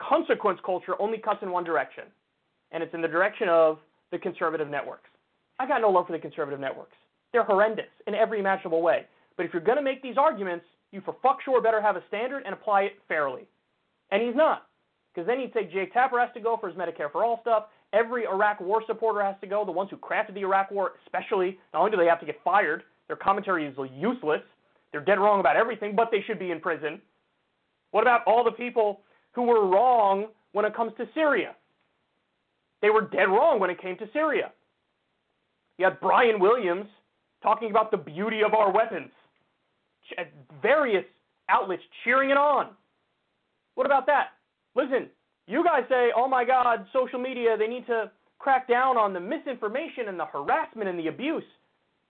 consequence 0.00 0.58
culture 0.66 1.00
only 1.00 1.18
cuts 1.18 1.38
in 1.42 1.52
one 1.52 1.62
direction, 1.62 2.04
and 2.72 2.82
it's 2.82 2.94
in 2.94 3.00
the 3.00 3.08
direction 3.08 3.48
of 3.48 3.78
the 4.10 4.18
conservative 4.18 4.68
networks. 4.68 5.08
I 5.60 5.68
got 5.68 5.82
no 5.82 5.90
love 5.90 6.08
for 6.08 6.12
the 6.12 6.18
conservative 6.18 6.58
networks. 6.58 6.96
They're 7.32 7.44
horrendous 7.44 7.86
in 8.08 8.16
every 8.16 8.40
imaginable 8.40 8.82
way. 8.82 9.06
But 9.36 9.46
if 9.46 9.52
you're 9.52 9.62
going 9.62 9.78
to 9.78 9.82
make 9.82 10.02
these 10.02 10.16
arguments, 10.16 10.64
you 10.90 11.00
for 11.00 11.16
fuck 11.22 11.38
sure 11.42 11.60
better 11.60 11.80
have 11.80 11.96
a 11.96 12.02
standard 12.08 12.42
and 12.44 12.52
apply 12.52 12.82
it 12.82 12.92
fairly. 13.08 13.48
And 14.10 14.22
he's 14.22 14.36
not. 14.36 14.66
Because 15.14 15.26
then 15.26 15.40
you'd 15.40 15.52
say 15.52 15.68
Jake 15.72 15.92
Tapper 15.92 16.18
has 16.20 16.30
to 16.34 16.40
go 16.40 16.56
for 16.56 16.68
his 16.68 16.76
Medicare 16.76 17.10
for 17.10 17.24
All 17.24 17.40
stuff. 17.40 17.64
Every 17.92 18.24
Iraq 18.24 18.60
war 18.60 18.82
supporter 18.86 19.22
has 19.22 19.34
to 19.42 19.46
go. 19.46 19.64
The 19.64 19.72
ones 19.72 19.90
who 19.90 19.96
crafted 19.96 20.34
the 20.34 20.40
Iraq 20.40 20.70
war, 20.70 20.92
especially, 21.04 21.58
not 21.74 21.80
only 21.80 21.90
do 21.90 21.96
they 21.98 22.06
have 22.06 22.20
to 22.20 22.26
get 22.26 22.36
fired, 22.42 22.84
their 23.08 23.16
commentary 23.16 23.66
is 23.66 23.74
useless. 23.94 24.40
They're 24.90 25.04
dead 25.04 25.18
wrong 25.18 25.40
about 25.40 25.56
everything, 25.56 25.94
but 25.94 26.10
they 26.10 26.22
should 26.26 26.38
be 26.38 26.50
in 26.50 26.60
prison. 26.60 27.00
What 27.90 28.02
about 28.02 28.22
all 28.26 28.44
the 28.44 28.52
people 28.52 29.00
who 29.32 29.42
were 29.42 29.66
wrong 29.66 30.26
when 30.52 30.64
it 30.64 30.74
comes 30.74 30.92
to 30.96 31.06
Syria? 31.14 31.54
They 32.80 32.90
were 32.90 33.02
dead 33.02 33.28
wrong 33.28 33.60
when 33.60 33.70
it 33.70 33.80
came 33.80 33.96
to 33.98 34.08
Syria. 34.12 34.52
You 35.78 35.86
had 35.86 36.00
Brian 36.00 36.40
Williams 36.40 36.86
talking 37.42 37.70
about 37.70 37.90
the 37.90 37.96
beauty 37.96 38.42
of 38.42 38.54
our 38.54 38.72
weapons 38.72 39.10
Uh, 40.18 40.24
various 40.60 41.04
outlets 41.48 41.82
cheering 42.04 42.30
it 42.30 42.36
on. 42.36 42.68
What 43.74 43.86
about 43.86 44.06
that? 44.06 44.30
Listen, 44.74 45.08
you 45.46 45.64
guys 45.64 45.82
say, 45.88 46.10
oh 46.16 46.28
my 46.28 46.44
God, 46.44 46.86
social 46.92 47.18
media, 47.18 47.56
they 47.56 47.66
need 47.66 47.86
to 47.86 48.10
crack 48.38 48.68
down 48.68 48.96
on 48.96 49.12
the 49.12 49.20
misinformation 49.20 50.08
and 50.08 50.18
the 50.18 50.26
harassment 50.26 50.88
and 50.88 50.98
the 50.98 51.08
abuse. 51.08 51.44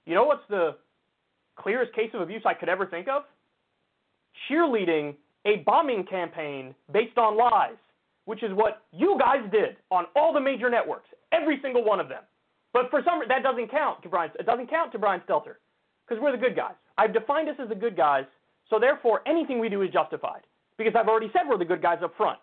You 0.06 0.14
know 0.14 0.24
what's 0.24 0.46
the 0.48 0.76
clearest 1.56 1.94
case 1.94 2.10
of 2.14 2.20
abuse 2.20 2.42
I 2.44 2.54
could 2.54 2.68
ever 2.68 2.86
think 2.86 3.08
of? 3.08 3.22
Cheerleading 4.48 5.14
a 5.44 5.56
bombing 5.66 6.04
campaign 6.04 6.74
based 6.92 7.18
on 7.18 7.36
lies, 7.36 7.76
which 8.24 8.42
is 8.42 8.52
what 8.52 8.82
you 8.92 9.16
guys 9.18 9.40
did 9.52 9.76
on 9.90 10.06
all 10.16 10.32
the 10.32 10.40
major 10.40 10.70
networks, 10.70 11.08
every 11.32 11.58
single 11.62 11.84
one 11.84 12.00
of 12.00 12.08
them. 12.08 12.22
But 12.72 12.90
for 12.90 13.02
some 13.04 13.20
reason, 13.20 13.28
that 13.28 13.42
doesn't 13.42 13.70
count 13.70 14.02
to 14.02 14.08
Brian. 14.08 14.30
It 14.38 14.46
doesn't 14.46 14.70
count 14.70 14.92
to 14.92 14.98
Brian 14.98 15.20
Stelter 15.28 15.56
because 16.06 16.22
we're 16.22 16.32
the 16.32 16.38
good 16.38 16.56
guys. 16.56 16.74
I've 16.98 17.12
defined 17.12 17.48
us 17.48 17.56
as 17.62 17.68
the 17.68 17.74
good 17.74 17.96
guys, 17.96 18.24
so 18.68 18.78
therefore 18.78 19.22
anything 19.26 19.58
we 19.58 19.68
do 19.68 19.82
is 19.82 19.90
justified 19.90 20.42
because 20.78 20.94
I've 20.96 21.08
already 21.08 21.30
said 21.32 21.42
we're 21.48 21.58
the 21.58 21.64
good 21.64 21.82
guys 21.82 21.98
up 22.02 22.14
front. 22.16 22.38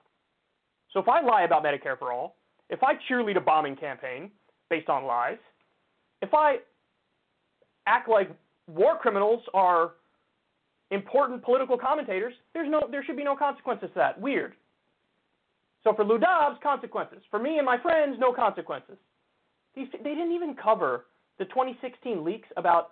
So 0.93 0.99
if 0.99 1.07
I 1.07 1.21
lie 1.21 1.43
about 1.43 1.63
Medicare 1.63 1.97
for 1.97 2.11
all, 2.11 2.35
if 2.69 2.83
I 2.83 2.93
cheerlead 3.09 3.37
a 3.37 3.41
bombing 3.41 3.75
campaign 3.75 4.31
based 4.69 4.89
on 4.89 5.05
lies, 5.05 5.37
if 6.21 6.33
I 6.33 6.57
act 7.87 8.09
like 8.09 8.29
war 8.67 8.97
criminals 8.97 9.41
are 9.53 9.91
important 10.91 11.43
political 11.43 11.77
commentators, 11.77 12.33
there's 12.53 12.69
no, 12.69 12.87
there 12.89 13.03
should 13.03 13.17
be 13.17 13.23
no 13.23 13.35
consequences 13.35 13.89
to 13.93 13.95
that. 13.95 14.19
Weird. 14.19 14.53
So 15.83 15.93
for 15.93 16.03
Lou 16.03 16.17
Dobbs, 16.17 16.57
consequences. 16.61 17.19
For 17.31 17.39
me 17.39 17.57
and 17.57 17.65
my 17.65 17.79
friends, 17.81 18.17
no 18.19 18.33
consequences. 18.33 18.97
They 19.75 19.85
didn't 19.85 20.33
even 20.33 20.55
cover 20.55 21.05
the 21.37 21.45
2016 21.45 22.23
leaks 22.23 22.47
about 22.57 22.91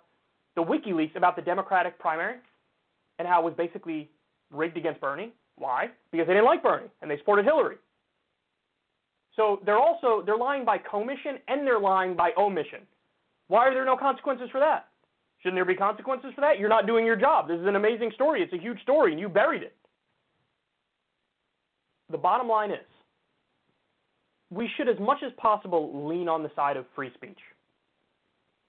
the 0.58 0.64
WikiLeaks 0.64 1.14
about 1.14 1.36
the 1.36 1.42
Democratic 1.42 2.00
primary 2.00 2.34
and 3.20 3.28
how 3.28 3.40
it 3.40 3.44
was 3.44 3.54
basically 3.56 4.10
rigged 4.50 4.76
against 4.76 5.00
Bernie. 5.00 5.32
Why? 5.56 5.86
Because 6.10 6.26
they 6.26 6.32
didn't 6.32 6.46
like 6.46 6.64
Bernie 6.64 6.88
and 7.00 7.08
they 7.08 7.16
supported 7.18 7.44
Hillary. 7.44 7.76
So 9.36 9.60
they're 9.64 9.78
also 9.78 10.20
they're 10.26 10.36
lying 10.36 10.64
by 10.64 10.78
commission 10.78 11.38
and 11.46 11.64
they're 11.64 11.78
lying 11.78 12.16
by 12.16 12.32
omission. 12.36 12.80
Why 13.46 13.68
are 13.68 13.72
there 13.72 13.84
no 13.84 13.96
consequences 13.96 14.48
for 14.50 14.58
that? 14.58 14.88
Shouldn't 15.38 15.56
there 15.56 15.64
be 15.64 15.76
consequences 15.76 16.32
for 16.34 16.40
that? 16.40 16.58
You're 16.58 16.68
not 16.68 16.88
doing 16.88 17.06
your 17.06 17.14
job. 17.14 17.46
This 17.46 17.60
is 17.60 17.66
an 17.68 17.76
amazing 17.76 18.10
story. 18.16 18.42
It's 18.42 18.52
a 18.52 18.58
huge 18.58 18.82
story 18.82 19.12
and 19.12 19.20
you 19.20 19.28
buried 19.28 19.62
it. 19.62 19.76
The 22.10 22.18
bottom 22.18 22.48
line 22.48 22.72
is 22.72 22.86
we 24.50 24.68
should 24.76 24.88
as 24.88 24.98
much 24.98 25.18
as 25.24 25.30
possible 25.36 26.08
lean 26.08 26.28
on 26.28 26.42
the 26.42 26.50
side 26.56 26.76
of 26.76 26.84
free 26.96 27.12
speech. 27.14 27.38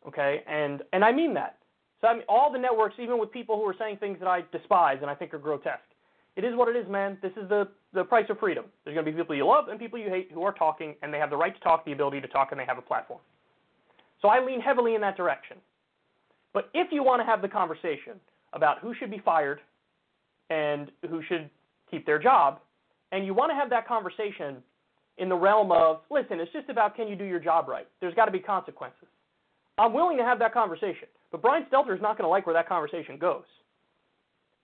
Okay? 0.07 0.43
And 0.47 0.83
and 0.93 1.03
I 1.03 1.11
mean 1.11 1.33
that. 1.33 1.58
So 2.01 2.07
I 2.07 2.13
mean, 2.13 2.23
all 2.29 2.51
the 2.51 2.59
networks, 2.59 2.95
even 2.99 3.19
with 3.19 3.31
people 3.31 3.57
who 3.57 3.65
are 3.65 3.75
saying 3.77 3.97
things 3.97 4.19
that 4.19 4.27
I 4.27 4.43
despise 4.51 4.99
and 5.01 5.09
I 5.09 5.15
think 5.15 5.33
are 5.33 5.39
grotesque, 5.39 5.79
it 6.35 6.45
is 6.45 6.55
what 6.55 6.73
it 6.73 6.79
is, 6.79 6.87
man. 6.89 7.17
This 7.21 7.33
is 7.41 7.49
the 7.49 7.67
the 7.93 8.03
price 8.03 8.25
of 8.29 8.39
freedom. 8.39 8.65
There's 8.83 8.93
going 8.93 9.05
to 9.05 9.11
be 9.11 9.17
people 9.17 9.35
you 9.35 9.47
love 9.47 9.67
and 9.67 9.79
people 9.79 9.99
you 9.99 10.09
hate 10.09 10.29
who 10.33 10.43
are 10.43 10.53
talking, 10.53 10.95
and 11.01 11.13
they 11.13 11.17
have 11.17 11.29
the 11.29 11.37
right 11.37 11.53
to 11.53 11.59
talk, 11.61 11.85
the 11.85 11.91
ability 11.91 12.21
to 12.21 12.27
talk, 12.27 12.49
and 12.51 12.59
they 12.59 12.65
have 12.65 12.77
a 12.77 12.81
platform. 12.83 13.19
So 14.21 14.27
I 14.27 14.43
lean 14.43 14.61
heavily 14.61 14.95
in 14.95 15.01
that 15.01 15.17
direction. 15.17 15.57
But 16.53 16.69
if 16.73 16.91
you 16.91 17.03
want 17.03 17.21
to 17.21 17.25
have 17.25 17.41
the 17.41 17.47
conversation 17.47 18.13
about 18.53 18.79
who 18.79 18.93
should 18.99 19.11
be 19.11 19.21
fired 19.23 19.59
and 20.49 20.91
who 21.09 21.21
should 21.27 21.49
keep 21.89 22.05
their 22.05 22.19
job, 22.19 22.59
and 23.11 23.25
you 23.25 23.33
want 23.33 23.51
to 23.51 23.55
have 23.55 23.69
that 23.71 23.87
conversation 23.87 24.57
in 25.17 25.29
the 25.29 25.35
realm 25.35 25.71
of, 25.71 25.99
listen, 26.09 26.39
it's 26.39 26.51
just 26.53 26.69
about 26.69 26.95
can 26.95 27.07
you 27.07 27.15
do 27.15 27.25
your 27.25 27.39
job 27.39 27.67
right? 27.67 27.87
There's 28.01 28.13
got 28.13 28.25
to 28.25 28.31
be 28.31 28.39
consequences. 28.39 29.07
I'm 29.77 29.93
willing 29.93 30.17
to 30.17 30.23
have 30.23 30.39
that 30.39 30.53
conversation. 30.53 31.07
But 31.31 31.41
Brian 31.41 31.65
Stelter 31.71 31.95
is 31.95 32.01
not 32.01 32.17
going 32.17 32.25
to 32.25 32.29
like 32.29 32.45
where 32.45 32.53
that 32.53 32.67
conversation 32.67 33.17
goes. 33.17 33.43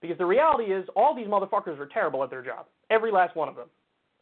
Because 0.00 0.18
the 0.18 0.26
reality 0.26 0.64
is, 0.64 0.84
all 0.94 1.14
these 1.14 1.26
motherfuckers 1.26 1.78
are 1.78 1.86
terrible 1.86 2.22
at 2.22 2.30
their 2.30 2.42
job. 2.42 2.66
Every 2.90 3.10
last 3.10 3.34
one 3.36 3.48
of 3.48 3.56
them. 3.56 3.68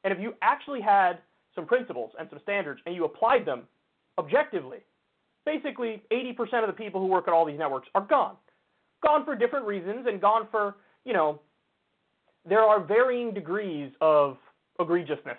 And 0.04 0.12
if 0.12 0.20
you 0.20 0.34
actually 0.42 0.80
had 0.80 1.18
some 1.54 1.66
principles 1.66 2.12
and 2.18 2.28
some 2.30 2.38
standards 2.42 2.80
and 2.86 2.94
you 2.94 3.04
applied 3.04 3.44
them 3.46 3.62
objectively, 4.18 4.78
basically 5.44 6.02
80% 6.12 6.62
of 6.62 6.66
the 6.66 6.72
people 6.72 7.00
who 7.00 7.06
work 7.06 7.28
at 7.28 7.34
all 7.34 7.44
these 7.44 7.58
networks 7.58 7.88
are 7.94 8.06
gone. 8.06 8.36
Gone 9.02 9.24
for 9.24 9.34
different 9.34 9.66
reasons 9.66 10.06
and 10.06 10.20
gone 10.20 10.48
for, 10.50 10.76
you 11.04 11.12
know, 11.12 11.40
there 12.46 12.60
are 12.60 12.80
varying 12.80 13.32
degrees 13.32 13.90
of 14.00 14.36
egregiousness 14.78 15.36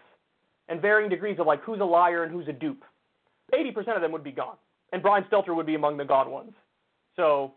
and 0.69 0.81
varying 0.81 1.09
degrees 1.09 1.39
of 1.39 1.45
like 1.45 1.61
who's 1.61 1.79
a 1.79 1.85
liar 1.85 2.23
and 2.23 2.31
who's 2.31 2.47
a 2.47 2.53
dupe. 2.53 2.83
80% 3.53 3.95
of 3.95 4.01
them 4.01 4.11
would 4.11 4.23
be 4.23 4.31
gone. 4.31 4.55
And 4.91 5.01
Brian 5.01 5.23
Stelter 5.31 5.55
would 5.55 5.65
be 5.65 5.75
among 5.75 5.97
the 5.97 6.05
gone 6.05 6.31
ones. 6.31 6.53
So 7.15 7.53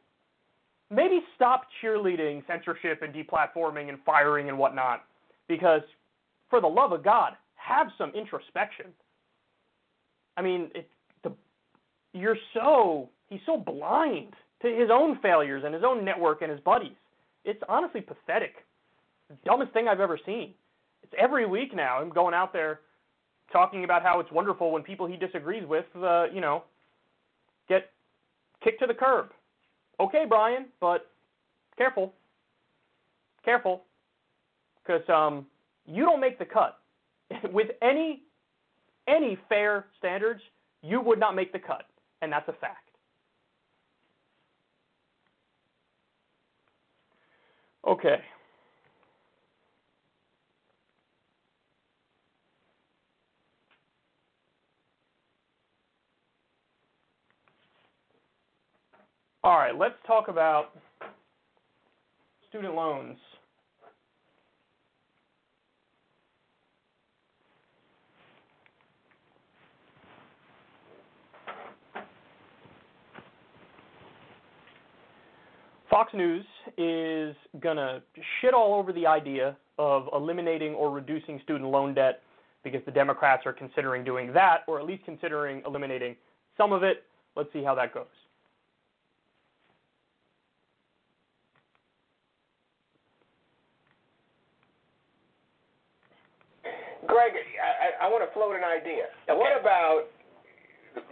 maybe 0.90 1.21
stop 1.35 1.62
cheerleading 1.83 2.47
censorship 2.47 3.03
and 3.03 3.14
deplatforming 3.14 3.88
and 3.88 3.99
firing 4.05 4.49
and 4.49 4.59
whatnot, 4.59 5.05
because 5.49 5.83
for 6.49 6.61
the 6.61 6.66
love 6.66 6.92
of 6.92 7.05
God, 7.05 7.33
have 7.57 7.88
some 7.99 8.12
introspection. 8.14 8.87
I 10.37 10.42
mean, 10.42 10.71
it, 10.75 10.88
the, 11.23 11.33
you're 12.12 12.38
so 12.55 13.09
he's 13.29 13.40
so 13.44 13.59
blind 13.59 14.35
to 14.62 14.68
his 14.68 14.90
own 14.90 15.18
failures 15.21 15.62
and 15.64 15.75
his 15.75 15.85
own 15.85 16.05
network 16.05 16.42
and 16.42 16.51
his 16.51 16.61
buddies. 16.61 16.97
It's 17.44 17.62
honestly 17.68 18.01
pathetic. 18.01 18.55
Dumbest 19.44 19.73
thing 19.73 19.88
I've 19.88 20.01
ever 20.01 20.18
seen. 20.25 20.55
It's 21.03 21.12
every 21.18 21.47
week 21.47 21.75
now. 21.75 21.99
I'm 21.99 22.11
going 22.11 22.35
out 22.35 22.53
there 22.53 22.81
talking 23.53 23.85
about 23.85 24.03
how 24.03 24.21
it's 24.21 24.33
wonderful 24.33 24.73
when 24.73 24.83
people 24.83 25.07
he 25.07 25.16
disagrees 25.16 25.64
with, 25.66 25.85
uh, 26.03 26.27
you 26.33 26.40
know, 26.40 26.64
get 27.68 27.90
kicked 28.62 28.81
to 28.81 28.87
the 28.87 28.94
curb 28.94 29.29
okay, 30.01 30.25
Brian, 30.29 30.67
but 30.81 31.11
careful, 31.77 32.13
careful, 33.45 33.83
because 34.85 35.09
um, 35.09 35.47
you 35.87 36.05
don't 36.05 36.21
make 36.21 36.39
the 36.39 36.45
cut. 36.45 36.79
With 37.53 37.69
any 37.83 38.23
any 39.07 39.39
fair 39.49 39.87
standards, 39.99 40.41
you 40.83 41.01
would 41.01 41.19
not 41.19 41.35
make 41.35 41.53
the 41.53 41.59
cut, 41.59 41.85
and 42.21 42.31
that's 42.31 42.49
a 42.49 42.53
fact. 42.53 42.89
Okay. 47.87 48.19
All 59.44 59.57
right, 59.57 59.77
let's 59.77 59.94
talk 60.07 60.29
about 60.29 60.70
student 62.48 62.74
loans. 62.74 63.16
Fox 75.88 76.12
News 76.12 76.44
is 76.77 77.35
going 77.61 77.77
to 77.77 78.03
shit 78.40 78.55
all 78.55 78.74
over 78.74 78.92
the 78.92 79.07
idea 79.07 79.57
of 79.79 80.09
eliminating 80.12 80.74
or 80.74 80.90
reducing 80.90 81.40
student 81.44 81.70
loan 81.70 81.94
debt 81.94 82.22
because 82.62 82.81
the 82.85 82.92
Democrats 82.92 83.44
are 83.46 83.53
considering 83.53 84.05
doing 84.05 84.33
that, 84.33 84.59
or 84.66 84.79
at 84.79 84.87
least 84.87 85.05
considering 85.05 85.62
eliminating 85.64 86.16
some 86.57 86.72
of 86.72 86.83
it. 86.83 87.05
Let's 87.37 87.53
see 87.53 87.62
how 87.62 87.74
that 87.77 87.94
goes. 87.94 88.07
Greg, 97.09 97.33
I, 97.33 98.05
I 98.05 98.09
want 98.09 98.22
to 98.22 98.28
float 98.38 98.55
an 98.55 98.62
idea. 98.62 99.11
Okay. 99.27 99.35
What 99.35 99.51
about 99.59 100.07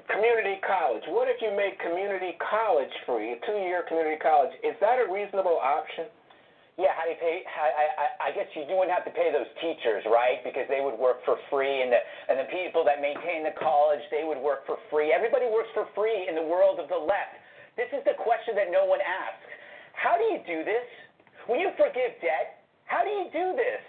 community 0.06 0.62
college? 0.62 1.02
What 1.10 1.26
if 1.26 1.42
you 1.42 1.50
make 1.50 1.74
community 1.82 2.38
college 2.38 2.94
free, 3.02 3.34
a 3.34 3.38
two-year 3.42 3.82
community 3.90 4.22
college? 4.22 4.54
Is 4.62 4.78
that 4.78 5.02
a 5.02 5.10
reasonable 5.10 5.58
option? 5.58 6.06
Yeah, 6.78 6.92
how 6.92 7.08
do 7.08 7.16
you 7.16 7.18
pay? 7.18 7.40
How, 7.48 7.66
I, 7.66 7.84
I, 7.98 8.06
I 8.20 8.28
guess 8.36 8.46
you 8.52 8.62
wouldn't 8.68 8.92
have 8.92 9.08
to 9.08 9.14
pay 9.16 9.32
those 9.32 9.48
teachers, 9.64 10.04
right? 10.06 10.44
Because 10.44 10.68
they 10.68 10.84
would 10.84 10.94
work 10.94 11.24
for 11.24 11.40
free, 11.48 11.80
and 11.80 11.88
the 11.88 11.98
and 12.28 12.36
the 12.36 12.48
people 12.52 12.84
that 12.84 13.00
maintain 13.00 13.42
the 13.42 13.56
college, 13.56 14.04
they 14.12 14.28
would 14.28 14.36
work 14.36 14.68
for 14.68 14.76
free. 14.92 15.08
Everybody 15.08 15.48
works 15.48 15.72
for 15.72 15.88
free 15.96 16.28
in 16.28 16.36
the 16.36 16.44
world 16.44 16.76
of 16.76 16.92
the 16.92 17.00
left. 17.00 17.40
This 17.80 17.88
is 17.96 18.04
the 18.04 18.12
question 18.20 18.52
that 18.60 18.68
no 18.68 18.84
one 18.84 19.00
asks. 19.00 19.48
How 19.96 20.20
do 20.20 20.28
you 20.28 20.44
do 20.44 20.68
this? 20.68 20.84
When 21.48 21.64
you 21.64 21.72
forgive 21.80 22.12
debt, 22.20 22.60
how 22.84 23.00
do 23.00 23.08
you 23.08 23.32
do 23.32 23.56
this? 23.56 23.80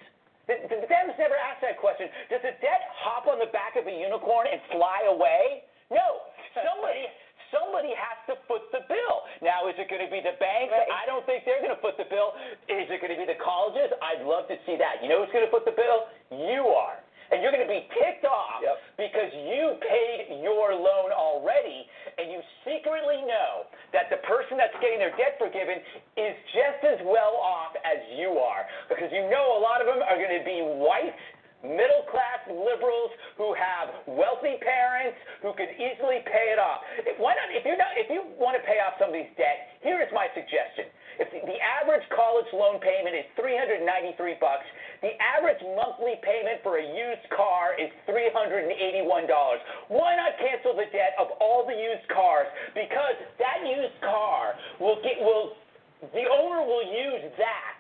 The, 0.48 0.56
the, 0.72 0.88
Dems 0.88 1.16
never 1.20 1.36
asked 1.36 1.62
that 1.62 1.76
question. 1.76 2.08
Does 2.32 2.42
the 2.42 2.56
debt 2.64 2.88
hop 3.04 3.28
on 3.28 3.38
the 3.40 3.52
back 3.52 3.76
of 3.76 3.84
a 3.84 3.92
unicorn 3.92 4.48
and 4.48 4.64
fly 4.72 5.04
away? 5.12 5.68
No. 5.92 6.24
Somebody 6.56 7.08
somebody 7.52 7.96
has 7.96 8.20
to 8.28 8.36
foot 8.48 8.68
the 8.76 8.84
bill. 8.92 9.16
Now, 9.40 9.72
is 9.72 9.76
it 9.80 9.88
going 9.88 10.04
to 10.04 10.12
be 10.12 10.20
the 10.20 10.36
banks? 10.36 10.74
Right. 10.74 10.92
I 10.92 11.08
don't 11.08 11.24
think 11.24 11.48
they're 11.48 11.64
going 11.64 11.72
to 11.72 11.80
foot 11.80 11.96
the 11.96 12.08
bill. 12.10 12.36
Is 12.68 12.88
it 12.92 13.00
going 13.00 13.14
to 13.14 13.20
be 13.20 13.28
the 13.28 13.40
colleges? 13.40 13.88
I'd 14.04 14.28
love 14.28 14.52
to 14.52 14.60
see 14.68 14.76
that. 14.76 15.00
You 15.00 15.08
know 15.08 15.24
who's 15.24 15.32
going 15.32 15.48
to 15.48 15.52
foot 15.52 15.64
the 15.64 15.76
bill? 15.76 16.12
You 16.28 16.68
are. 16.76 17.00
And 17.32 17.44
you're 17.44 17.52
going 17.52 17.66
to 17.66 17.70
be 17.72 17.84
ticked 18.00 18.24
off 18.24 18.64
Yep. 18.64 18.78
because 18.98 19.32
you 19.36 19.76
paid 19.84 20.40
your 20.44 20.72
loan 20.74 21.12
already, 21.12 21.84
and 22.18 22.32
you 22.32 22.40
secretly 22.64 23.20
know 23.28 23.68
that 23.92 24.08
the 24.10 24.18
person 24.24 24.56
that's 24.56 24.76
getting 24.80 25.00
their 25.00 25.12
debt 25.20 25.36
forgiven 25.38 25.84
is 26.16 26.34
just 26.56 26.82
as 26.88 27.00
well 27.04 27.36
off 27.38 27.76
as 27.84 28.00
you 28.16 28.40
are. 28.40 28.64
Because 28.88 29.12
you 29.12 29.28
know 29.28 29.58
a 29.58 29.62
lot 29.62 29.84
of 29.84 29.88
them 29.92 30.00
are 30.00 30.16
going 30.16 30.40
to 30.40 30.46
be 30.48 30.64
white, 30.80 31.14
middle 31.66 32.06
class 32.14 32.40
liberals 32.48 33.12
who 33.36 33.52
have 33.58 33.90
wealthy 34.06 34.62
parents 34.62 35.18
who 35.42 35.52
could 35.58 35.74
easily 35.76 36.22
pay 36.30 36.54
it 36.54 36.60
off. 36.62 36.86
If, 37.02 37.18
why 37.20 37.34
not? 37.34 37.50
If 37.50 37.66
you 37.66 37.76
not, 37.76 37.92
if 37.98 38.08
you 38.14 38.24
want 38.38 38.56
to 38.56 38.64
pay 38.64 38.78
off 38.78 38.96
somebody's 39.02 39.30
debt, 39.36 39.74
here 39.82 39.98
is 40.00 40.08
my 40.14 40.30
suggestion. 40.38 40.86
If 41.18 41.34
the, 41.34 41.42
the 41.50 41.58
average 41.58 42.06
college 42.14 42.46
loan 42.54 42.78
payment 42.78 43.18
is 43.18 43.26
393 43.42 44.38
bucks, 44.38 44.70
the 45.02 45.14
average 45.22 45.62
monthly 45.78 46.18
payment 46.26 46.62
for 46.64 46.78
a 46.82 46.86
used 46.86 47.28
car 47.36 47.78
is 47.78 47.90
$381. 48.10 48.70
Why 49.90 50.16
not 50.18 50.38
cancel 50.42 50.74
the 50.74 50.90
debt 50.90 51.14
of 51.20 51.34
all 51.40 51.66
the 51.66 51.78
used 51.78 52.08
cars? 52.10 52.48
Because 52.74 53.18
that 53.38 53.62
used 53.66 53.98
car 54.02 54.58
will 54.80 54.98
get 55.04 55.22
will 55.22 55.54
the 56.14 56.30
owner 56.30 56.62
will 56.62 56.86
use 56.86 57.26
that 57.42 57.78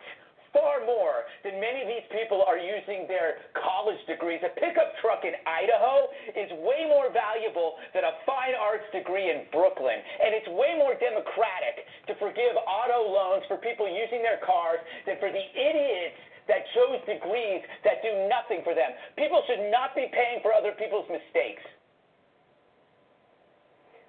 far 0.58 0.82
more 0.90 1.30
than 1.46 1.62
many 1.62 1.86
of 1.86 1.88
these 1.88 2.08
people 2.10 2.42
are 2.42 2.58
using 2.58 3.06
their 3.06 3.46
college 3.54 4.00
degrees. 4.10 4.42
A 4.42 4.50
pickup 4.58 4.98
truck 5.06 5.22
in 5.22 5.38
Idaho 5.46 6.10
is 6.34 6.50
way 6.66 6.90
more 6.90 7.14
valuable 7.14 7.78
than 7.94 8.02
a 8.02 8.18
fine 8.26 8.58
arts 8.58 8.90
degree 8.90 9.30
in 9.30 9.46
Brooklyn. 9.54 10.02
And 10.02 10.34
it's 10.34 10.50
way 10.58 10.74
more 10.74 10.98
democratic 10.98 11.86
to 12.10 12.18
forgive 12.18 12.58
auto 12.58 13.06
loans 13.06 13.46
for 13.46 13.62
people 13.62 13.86
using 13.86 14.26
their 14.26 14.42
cars 14.42 14.82
than 15.06 15.22
for 15.22 15.30
the 15.30 15.46
idiots 15.54 16.18
that 16.48 16.64
chose 16.74 17.00
degrees 17.06 17.62
that 17.84 18.02
do 18.02 18.28
nothing 18.28 18.64
for 18.64 18.74
them. 18.74 18.92
People 19.16 19.44
should 19.48 19.70
not 19.72 19.96
be 19.96 20.08
paying 20.12 20.40
for 20.42 20.52
other 20.56 20.72
people's 20.76 21.08
mistakes. 21.12 21.64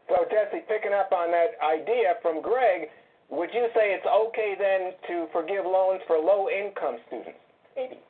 So, 0.08 0.24
Jesse, 0.32 0.64
picking 0.64 0.96
up 0.96 1.12
on 1.12 1.30
that 1.30 1.60
idea 1.60 2.16
from 2.22 2.40
Greg, 2.40 2.88
would 3.28 3.52
you 3.52 3.68
say 3.76 3.92
it's 3.92 4.08
okay 4.08 4.56
then 4.56 4.96
to 5.06 5.28
forgive 5.32 5.66
loans 5.68 6.00
for 6.06 6.16
low-income 6.16 6.96
students? 7.06 7.36
Maybe. 7.76 8.00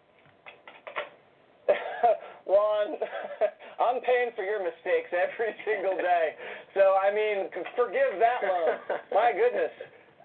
Juan, 2.46 3.02
I'm 3.82 4.00
paying 4.06 4.30
for 4.38 4.46
your 4.46 4.62
mistakes 4.62 5.10
every 5.10 5.58
single 5.66 5.98
day. 5.98 6.38
So, 6.72 6.94
I 6.94 7.10
mean, 7.10 7.50
forgive 7.74 8.22
that 8.22 8.46
loan. 8.46 8.78
My 9.10 9.34
goodness. 9.34 9.74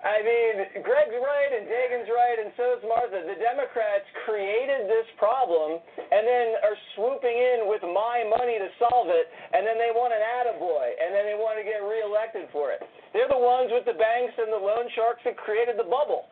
I 0.04 0.20
mean, 0.20 0.84
Greg's 0.84 1.16
right 1.16 1.52
and 1.56 1.64
Dagen's 1.64 2.12
right, 2.12 2.36
and 2.36 2.52
so 2.60 2.76
is 2.76 2.84
Martha. 2.84 3.24
The 3.24 3.40
Democrats 3.40 4.04
created 4.28 4.92
this 4.92 5.08
problem 5.16 5.80
and 5.80 6.28
then 6.28 6.48
are 6.60 6.76
swooping 7.00 7.32
in 7.32 7.72
with 7.72 7.80
my 7.88 8.28
money 8.28 8.60
to 8.60 8.68
solve 8.84 9.08
it, 9.08 9.32
and 9.56 9.64
then 9.64 9.80
they 9.80 9.96
want 9.96 10.12
an 10.12 10.20
attaboy, 10.20 10.92
and 11.00 11.16
then 11.16 11.24
they 11.24 11.40
want 11.40 11.56
to 11.56 11.64
get 11.64 11.80
reelected 11.80 12.52
for 12.52 12.76
it. 12.76 12.84
They're 13.16 13.32
the 13.32 13.40
ones 13.40 13.72
with 13.72 13.88
the 13.88 13.96
banks 13.96 14.36
and 14.36 14.52
the 14.52 14.60
loan 14.60 14.92
sharks 14.92 15.24
that 15.24 15.40
created 15.40 15.80
the 15.80 15.88
bubble. 15.88 16.28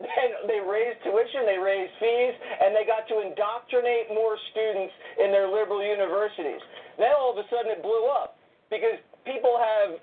And 0.00 0.48
they 0.48 0.64
raised 0.64 1.04
tuition, 1.04 1.44
they 1.44 1.60
raised 1.60 1.92
fees, 2.00 2.34
and 2.34 2.72
they 2.72 2.88
got 2.88 3.04
to 3.12 3.20
indoctrinate 3.20 4.08
more 4.10 4.40
students 4.50 4.96
in 5.20 5.28
their 5.28 5.46
liberal 5.46 5.84
universities. 5.84 6.58
Then 6.96 7.12
all 7.12 7.36
of 7.36 7.38
a 7.38 7.44
sudden 7.52 7.68
it 7.68 7.84
blew 7.84 8.08
up 8.08 8.40
because 8.72 8.96
people 9.28 9.60
have 9.60 10.00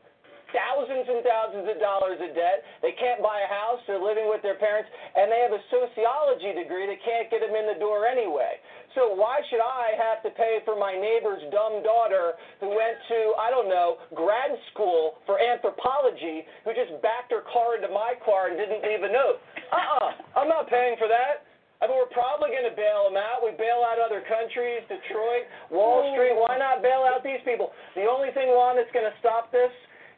thousands 0.52 1.08
and 1.08 1.20
thousands 1.26 1.68
of 1.68 1.78
dollars 1.82 2.20
of 2.22 2.32
debt. 2.36 2.64
They 2.80 2.96
can't 2.96 3.20
buy 3.20 3.44
a 3.44 3.50
house. 3.50 3.82
They're 3.88 4.02
living 4.02 4.30
with 4.30 4.40
their 4.46 4.60
parents, 4.60 4.88
and 4.92 5.32
they 5.32 5.42
have 5.44 5.56
a 5.56 5.64
sociology 5.72 6.56
degree 6.56 6.88
that 6.88 7.00
can't 7.04 7.28
get 7.32 7.44
them 7.44 7.56
in 7.56 7.68
the 7.68 7.80
door 7.80 8.08
anyway. 8.08 8.60
So 8.96 9.16
why 9.16 9.40
should 9.48 9.64
I 9.64 9.96
have 9.96 10.20
to 10.28 10.32
pay 10.36 10.60
for 10.68 10.76
my 10.76 10.92
neighbor's 10.92 11.40
dumb 11.48 11.80
daughter 11.80 12.36
who 12.60 12.76
went 12.76 13.00
to, 13.08 13.20
I 13.40 13.48
don't 13.48 13.72
know, 13.72 14.04
grad 14.12 14.52
school 14.72 15.24
for 15.24 15.40
anthropology, 15.40 16.44
who 16.68 16.76
just 16.76 17.00
backed 17.00 17.32
her 17.32 17.48
car 17.48 17.80
into 17.80 17.88
my 17.88 18.20
car 18.28 18.52
and 18.52 18.60
didn't 18.60 18.84
leave 18.84 19.04
a 19.08 19.12
note? 19.12 19.40
Uh-uh. 19.72 20.12
I'm 20.36 20.52
not 20.52 20.68
paying 20.68 21.00
for 21.00 21.08
that. 21.08 21.48
I 21.82 21.90
mean, 21.90 21.98
we're 21.98 22.14
probably 22.14 22.54
going 22.54 22.68
to 22.68 22.78
bail 22.78 23.10
them 23.10 23.18
out. 23.18 23.42
We 23.42 23.58
bail 23.58 23.82
out 23.82 23.98
other 23.98 24.22
countries, 24.22 24.86
Detroit, 24.86 25.50
Wall 25.74 26.14
Street. 26.14 26.38
Why 26.38 26.60
not 26.62 26.86
bail 26.86 27.10
out 27.10 27.26
these 27.26 27.42
people? 27.42 27.74
The 27.98 28.06
only 28.06 28.30
thing, 28.38 28.54
Juan, 28.54 28.78
that's 28.78 28.92
going 28.94 29.10
to 29.10 29.18
stop 29.18 29.50
this 29.50 29.74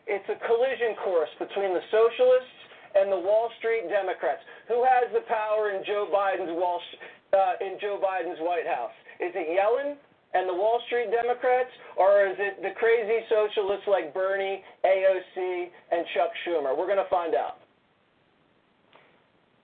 it's 0.08 0.28
a 0.28 0.38
collision 0.46 0.96
course 1.04 1.32
between 1.40 1.74
the 1.74 1.84
socialists 1.92 2.60
and 2.96 3.12
the 3.12 3.18
Wall 3.18 3.50
Street 3.60 3.90
Democrats. 3.90 4.42
Who 4.68 4.84
has 4.84 5.10
the 5.14 5.26
power 5.28 5.72
in 5.72 5.84
Joe 5.86 6.08
Biden's 6.12 6.54
Wall 6.54 6.80
uh, 7.34 7.58
in 7.62 7.78
Joe 7.82 7.98
Biden's 7.98 8.40
White 8.42 8.68
House? 8.68 8.94
Is 9.20 9.32
it 9.34 9.48
Yellen 9.50 9.96
and 10.34 10.50
the 10.50 10.54
Wall 10.54 10.82
Street 10.88 11.10
Democrats, 11.12 11.70
or 11.98 12.28
is 12.28 12.36
it 12.40 12.62
the 12.62 12.72
crazy 12.78 13.26
socialists 13.30 13.88
like 13.88 14.14
Bernie, 14.14 14.64
AOC, 14.86 15.70
and 15.92 16.06
Chuck 16.14 16.32
Schumer? 16.46 16.78
We're 16.78 16.88
going 16.88 17.02
to 17.02 17.10
find 17.10 17.36
out. 17.36 17.58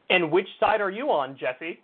And 0.10 0.32
which 0.32 0.47
side 0.60 0.82
are 0.82 0.89
you 0.89 1.12
on, 1.12 1.38
Jesse? 1.38 1.80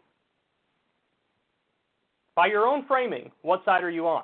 By 2.35 2.47
your 2.47 2.65
own 2.65 2.85
framing, 2.87 3.31
what 3.43 3.63
side 3.65 3.83
are 3.83 3.89
you 3.89 4.07
on? 4.07 4.23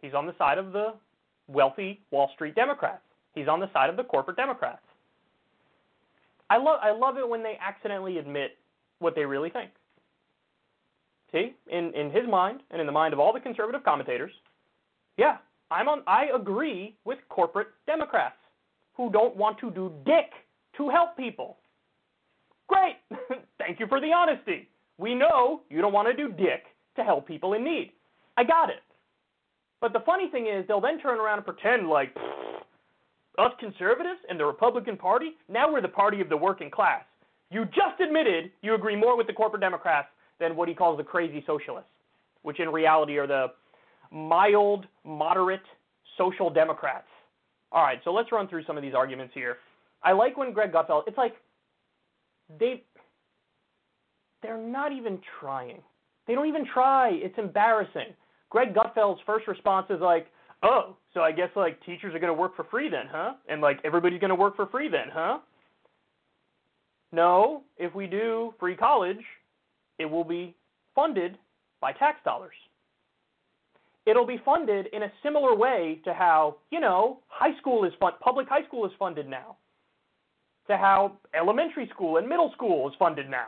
He's 0.00 0.14
on 0.14 0.26
the 0.26 0.34
side 0.38 0.58
of 0.58 0.72
the 0.72 0.94
wealthy 1.48 2.00
Wall 2.10 2.30
Street 2.34 2.54
Democrats. 2.54 3.02
He's 3.36 3.48
on 3.48 3.60
the 3.60 3.70
side 3.72 3.90
of 3.90 3.96
the 3.96 4.02
corporate 4.02 4.38
Democrats. 4.38 4.80
I 6.48 6.56
love 6.56 6.80
I 6.82 6.90
love 6.90 7.18
it 7.18 7.28
when 7.28 7.42
they 7.42 7.58
accidentally 7.60 8.18
admit 8.18 8.56
what 8.98 9.14
they 9.14 9.24
really 9.24 9.50
think. 9.50 9.70
See, 11.32 11.54
in 11.70 11.92
in 11.94 12.10
his 12.10 12.26
mind 12.28 12.60
and 12.70 12.80
in 12.80 12.86
the 12.86 12.92
mind 12.92 13.12
of 13.12 13.20
all 13.20 13.32
the 13.32 13.40
conservative 13.40 13.84
commentators, 13.84 14.32
yeah, 15.18 15.36
I'm 15.70 15.86
on 15.88 16.02
I 16.06 16.28
agree 16.34 16.96
with 17.04 17.18
corporate 17.28 17.68
Democrats 17.86 18.36
who 18.96 19.10
don't 19.10 19.36
want 19.36 19.58
to 19.58 19.70
do 19.70 19.92
dick 20.06 20.32
to 20.78 20.88
help 20.88 21.16
people. 21.16 21.58
Great. 22.68 22.96
Thank 23.58 23.78
you 23.78 23.86
for 23.86 24.00
the 24.00 24.12
honesty. 24.12 24.68
We 24.96 25.14
know 25.14 25.60
you 25.68 25.82
don't 25.82 25.92
want 25.92 26.08
to 26.08 26.14
do 26.14 26.32
dick 26.32 26.64
to 26.96 27.04
help 27.04 27.28
people 27.28 27.52
in 27.52 27.64
need. 27.64 27.92
I 28.38 28.44
got 28.44 28.70
it. 28.70 28.82
But 29.82 29.92
the 29.92 30.00
funny 30.06 30.30
thing 30.30 30.46
is, 30.46 30.66
they'll 30.66 30.80
then 30.80 30.98
turn 30.98 31.18
around 31.18 31.38
and 31.38 31.46
pretend 31.46 31.88
like 31.88 32.14
us 33.38 33.52
conservatives 33.58 34.20
and 34.28 34.38
the 34.38 34.44
Republican 34.44 34.96
Party, 34.96 35.32
now 35.48 35.70
we're 35.70 35.82
the 35.82 35.88
party 35.88 36.20
of 36.20 36.28
the 36.28 36.36
working 36.36 36.70
class. 36.70 37.04
You 37.50 37.64
just 37.66 38.00
admitted 38.00 38.50
you 38.62 38.74
agree 38.74 38.96
more 38.96 39.16
with 39.16 39.26
the 39.26 39.32
corporate 39.32 39.60
Democrats 39.60 40.08
than 40.40 40.56
what 40.56 40.68
he 40.68 40.74
calls 40.74 40.98
the 40.98 41.04
crazy 41.04 41.44
socialists, 41.46 41.90
which 42.42 42.60
in 42.60 42.68
reality 42.68 43.16
are 43.18 43.26
the 43.26 43.48
mild, 44.10 44.86
moderate 45.04 45.62
social 46.18 46.50
democrats. 46.50 47.06
All 47.72 47.82
right, 47.82 48.00
so 48.04 48.12
let's 48.12 48.32
run 48.32 48.48
through 48.48 48.64
some 48.64 48.76
of 48.76 48.82
these 48.82 48.94
arguments 48.94 49.34
here. 49.34 49.58
I 50.02 50.12
like 50.12 50.36
when 50.36 50.52
Greg 50.52 50.72
Gutfeld, 50.72 51.02
it's 51.06 51.18
like 51.18 51.34
they 52.58 52.82
they're 54.42 54.58
not 54.58 54.92
even 54.92 55.18
trying. 55.40 55.80
They 56.26 56.34
don't 56.34 56.46
even 56.46 56.66
try. 56.72 57.10
It's 57.12 57.36
embarrassing. 57.38 58.14
Greg 58.50 58.74
Gutfeld's 58.74 59.20
first 59.26 59.48
response 59.48 59.86
is 59.90 60.00
like, 60.00 60.26
"Oh, 60.68 60.96
so 61.14 61.20
I 61.20 61.32
guess 61.32 61.50
like 61.54 61.80
teachers 61.86 62.12
are 62.14 62.18
going 62.18 62.34
to 62.34 62.40
work 62.44 62.56
for 62.56 62.64
free 62.64 62.88
then, 62.90 63.06
huh? 63.10 63.34
And 63.48 63.60
like 63.60 63.78
everybody's 63.84 64.20
going 64.20 64.30
to 64.30 64.34
work 64.34 64.56
for 64.56 64.66
free 64.66 64.88
then, 64.88 65.08
huh?" 65.12 65.38
No, 67.12 67.62
if 67.78 67.94
we 67.94 68.06
do 68.06 68.52
free 68.58 68.76
college, 68.76 69.24
it 69.98 70.06
will 70.06 70.24
be 70.24 70.54
funded 70.94 71.38
by 71.80 71.92
tax 71.92 72.18
dollars. 72.24 72.54
it'll 74.06 74.26
be 74.26 74.40
funded 74.44 74.86
in 74.92 75.02
a 75.02 75.12
similar 75.22 75.54
way 75.54 76.00
to 76.04 76.14
how, 76.14 76.56
you 76.70 76.80
know, 76.80 77.18
high 77.28 77.56
school 77.58 77.84
is 77.84 77.92
fun 78.00 78.12
public 78.20 78.48
high 78.48 78.64
school 78.66 78.86
is 78.86 78.92
funded 78.98 79.28
now. 79.28 79.56
To 80.68 80.76
how 80.76 81.12
elementary 81.34 81.88
school 81.92 82.16
and 82.16 82.28
middle 82.28 82.50
school 82.52 82.88
is 82.88 82.94
funded 82.98 83.28
now. 83.28 83.46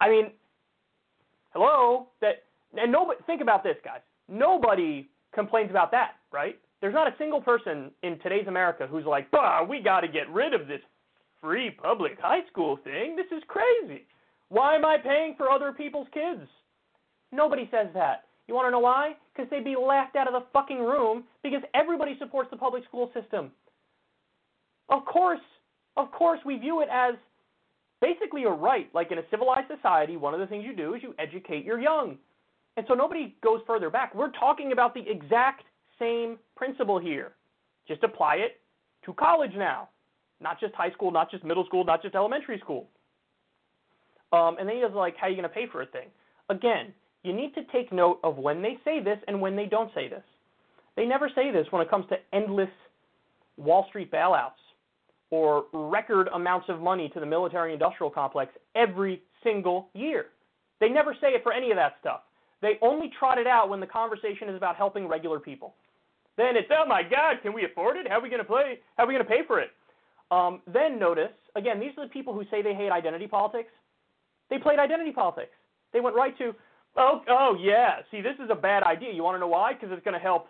I 0.00 0.08
mean, 0.08 0.30
hello, 1.52 2.08
that 2.20 2.44
and 2.78 2.90
nobody 2.92 3.18
think 3.26 3.40
about 3.40 3.62
this, 3.62 3.76
guys. 3.84 4.00
Nobody 4.28 5.08
complains 5.34 5.70
about 5.70 5.90
that, 5.92 6.12
right? 6.32 6.58
There's 6.80 6.94
not 6.94 7.08
a 7.08 7.14
single 7.18 7.40
person 7.40 7.90
in 8.02 8.18
today's 8.20 8.46
America 8.46 8.86
who's 8.86 9.04
like, 9.04 9.30
"Bah, 9.30 9.62
we 9.62 9.80
got 9.80 10.00
to 10.00 10.08
get 10.08 10.28
rid 10.30 10.54
of 10.54 10.66
this 10.68 10.80
free 11.40 11.70
public 11.70 12.18
high 12.20 12.44
school 12.50 12.76
thing. 12.78 13.16
This 13.16 13.30
is 13.30 13.42
crazy. 13.48 14.06
Why 14.48 14.74
am 14.76 14.84
I 14.84 14.98
paying 14.98 15.34
for 15.36 15.50
other 15.50 15.72
people's 15.72 16.08
kids?" 16.12 16.48
Nobody 17.32 17.68
says 17.70 17.88
that. 17.94 18.24
You 18.46 18.54
want 18.54 18.66
to 18.66 18.70
know 18.70 18.78
why? 18.78 19.16
Because 19.34 19.50
they'd 19.50 19.64
be 19.64 19.76
laughed 19.76 20.16
out 20.16 20.28
of 20.28 20.32
the 20.32 20.46
fucking 20.52 20.78
room 20.78 21.24
because 21.42 21.62
everybody 21.74 22.16
supports 22.18 22.50
the 22.50 22.56
public 22.56 22.84
school 22.84 23.10
system. 23.12 23.50
Of 24.88 25.04
course, 25.04 25.40
of 25.96 26.12
course, 26.12 26.38
we 26.44 26.56
view 26.56 26.80
it 26.80 26.88
as 26.90 27.14
basically 28.00 28.44
a 28.44 28.50
right. 28.50 28.88
Like 28.94 29.10
in 29.10 29.18
a 29.18 29.22
civilized 29.30 29.68
society, 29.74 30.16
one 30.16 30.34
of 30.34 30.40
the 30.40 30.46
things 30.46 30.64
you 30.64 30.76
do 30.76 30.94
is 30.94 31.02
you 31.02 31.14
educate 31.18 31.64
your 31.64 31.80
young. 31.80 32.18
And 32.76 32.84
so 32.88 32.94
nobody 32.94 33.34
goes 33.42 33.60
further 33.66 33.90
back. 33.90 34.14
We're 34.14 34.32
talking 34.32 34.72
about 34.72 34.94
the 34.94 35.02
exact 35.08 35.64
same 35.98 36.38
principle 36.56 36.98
here. 36.98 37.32
Just 37.88 38.02
apply 38.02 38.36
it 38.36 38.60
to 39.04 39.14
college 39.14 39.52
now, 39.56 39.88
not 40.40 40.60
just 40.60 40.74
high 40.74 40.90
school, 40.90 41.10
not 41.10 41.30
just 41.30 41.44
middle 41.44 41.64
school, 41.64 41.84
not 41.84 42.02
just 42.02 42.14
elementary 42.14 42.58
school. 42.58 42.88
Um, 44.32 44.56
and 44.58 44.68
then 44.68 44.76
he 44.76 44.82
does 44.82 44.92
like, 44.92 45.16
how 45.16 45.26
are 45.26 45.30
you 45.30 45.36
going 45.36 45.48
to 45.48 45.54
pay 45.54 45.66
for 45.70 45.82
a 45.82 45.86
thing? 45.86 46.08
Again, 46.50 46.92
you 47.22 47.32
need 47.32 47.54
to 47.54 47.62
take 47.72 47.92
note 47.92 48.18
of 48.22 48.36
when 48.36 48.60
they 48.60 48.78
say 48.84 49.02
this 49.02 49.18
and 49.26 49.40
when 49.40 49.56
they 49.56 49.66
don't 49.66 49.92
say 49.94 50.08
this. 50.08 50.22
They 50.96 51.06
never 51.06 51.30
say 51.34 51.50
this 51.50 51.66
when 51.70 51.82
it 51.82 51.90
comes 51.90 52.06
to 52.08 52.16
endless 52.32 52.68
Wall 53.56 53.86
Street 53.88 54.12
bailouts 54.12 54.50
or 55.30 55.64
record 55.72 56.28
amounts 56.34 56.68
of 56.68 56.80
money 56.80 57.08
to 57.14 57.20
the 57.20 57.26
military 57.26 57.72
industrial 57.72 58.10
complex 58.10 58.52
every 58.74 59.22
single 59.42 59.88
year. 59.94 60.26
They 60.80 60.88
never 60.88 61.14
say 61.20 61.28
it 61.28 61.42
for 61.42 61.52
any 61.52 61.70
of 61.70 61.76
that 61.76 61.94
stuff. 62.00 62.20
They 62.62 62.78
only 62.82 63.10
trot 63.18 63.38
it 63.38 63.46
out 63.46 63.68
when 63.68 63.80
the 63.80 63.86
conversation 63.86 64.48
is 64.48 64.56
about 64.56 64.76
helping 64.76 65.06
regular 65.06 65.38
people. 65.38 65.74
Then 66.36 66.56
it's, 66.56 66.68
oh 66.70 66.86
my 66.86 67.02
God, 67.02 67.36
can 67.42 67.52
we 67.52 67.64
afford 67.64 67.96
it? 67.96 68.08
How 68.08 68.18
are 68.18 68.22
we 68.22 68.28
going 68.28 68.42
to 68.42 68.46
play? 68.46 68.78
How 68.96 69.04
are 69.04 69.06
we 69.06 69.14
going 69.14 69.24
to 69.24 69.30
pay 69.30 69.40
for 69.46 69.60
it? 69.60 69.70
Um, 70.30 70.60
then 70.66 70.98
notice, 70.98 71.32
again, 71.54 71.78
these 71.78 71.92
are 71.96 72.06
the 72.06 72.12
people 72.12 72.34
who 72.34 72.44
say 72.50 72.62
they 72.62 72.74
hate 72.74 72.90
identity 72.90 73.26
politics. 73.26 73.70
They 74.50 74.58
played 74.58 74.78
identity 74.78 75.12
politics. 75.12 75.52
They 75.92 76.00
went 76.00 76.16
right 76.16 76.36
to, 76.38 76.54
oh, 76.96 77.22
oh 77.28 77.56
yeah, 77.60 77.96
see, 78.10 78.20
this 78.20 78.34
is 78.42 78.50
a 78.50 78.54
bad 78.54 78.82
idea. 78.82 79.12
You 79.12 79.22
want 79.22 79.36
to 79.36 79.40
know 79.40 79.48
why? 79.48 79.72
Because 79.72 79.90
it's 79.92 80.04
going 80.04 80.14
to 80.14 80.20
help 80.20 80.48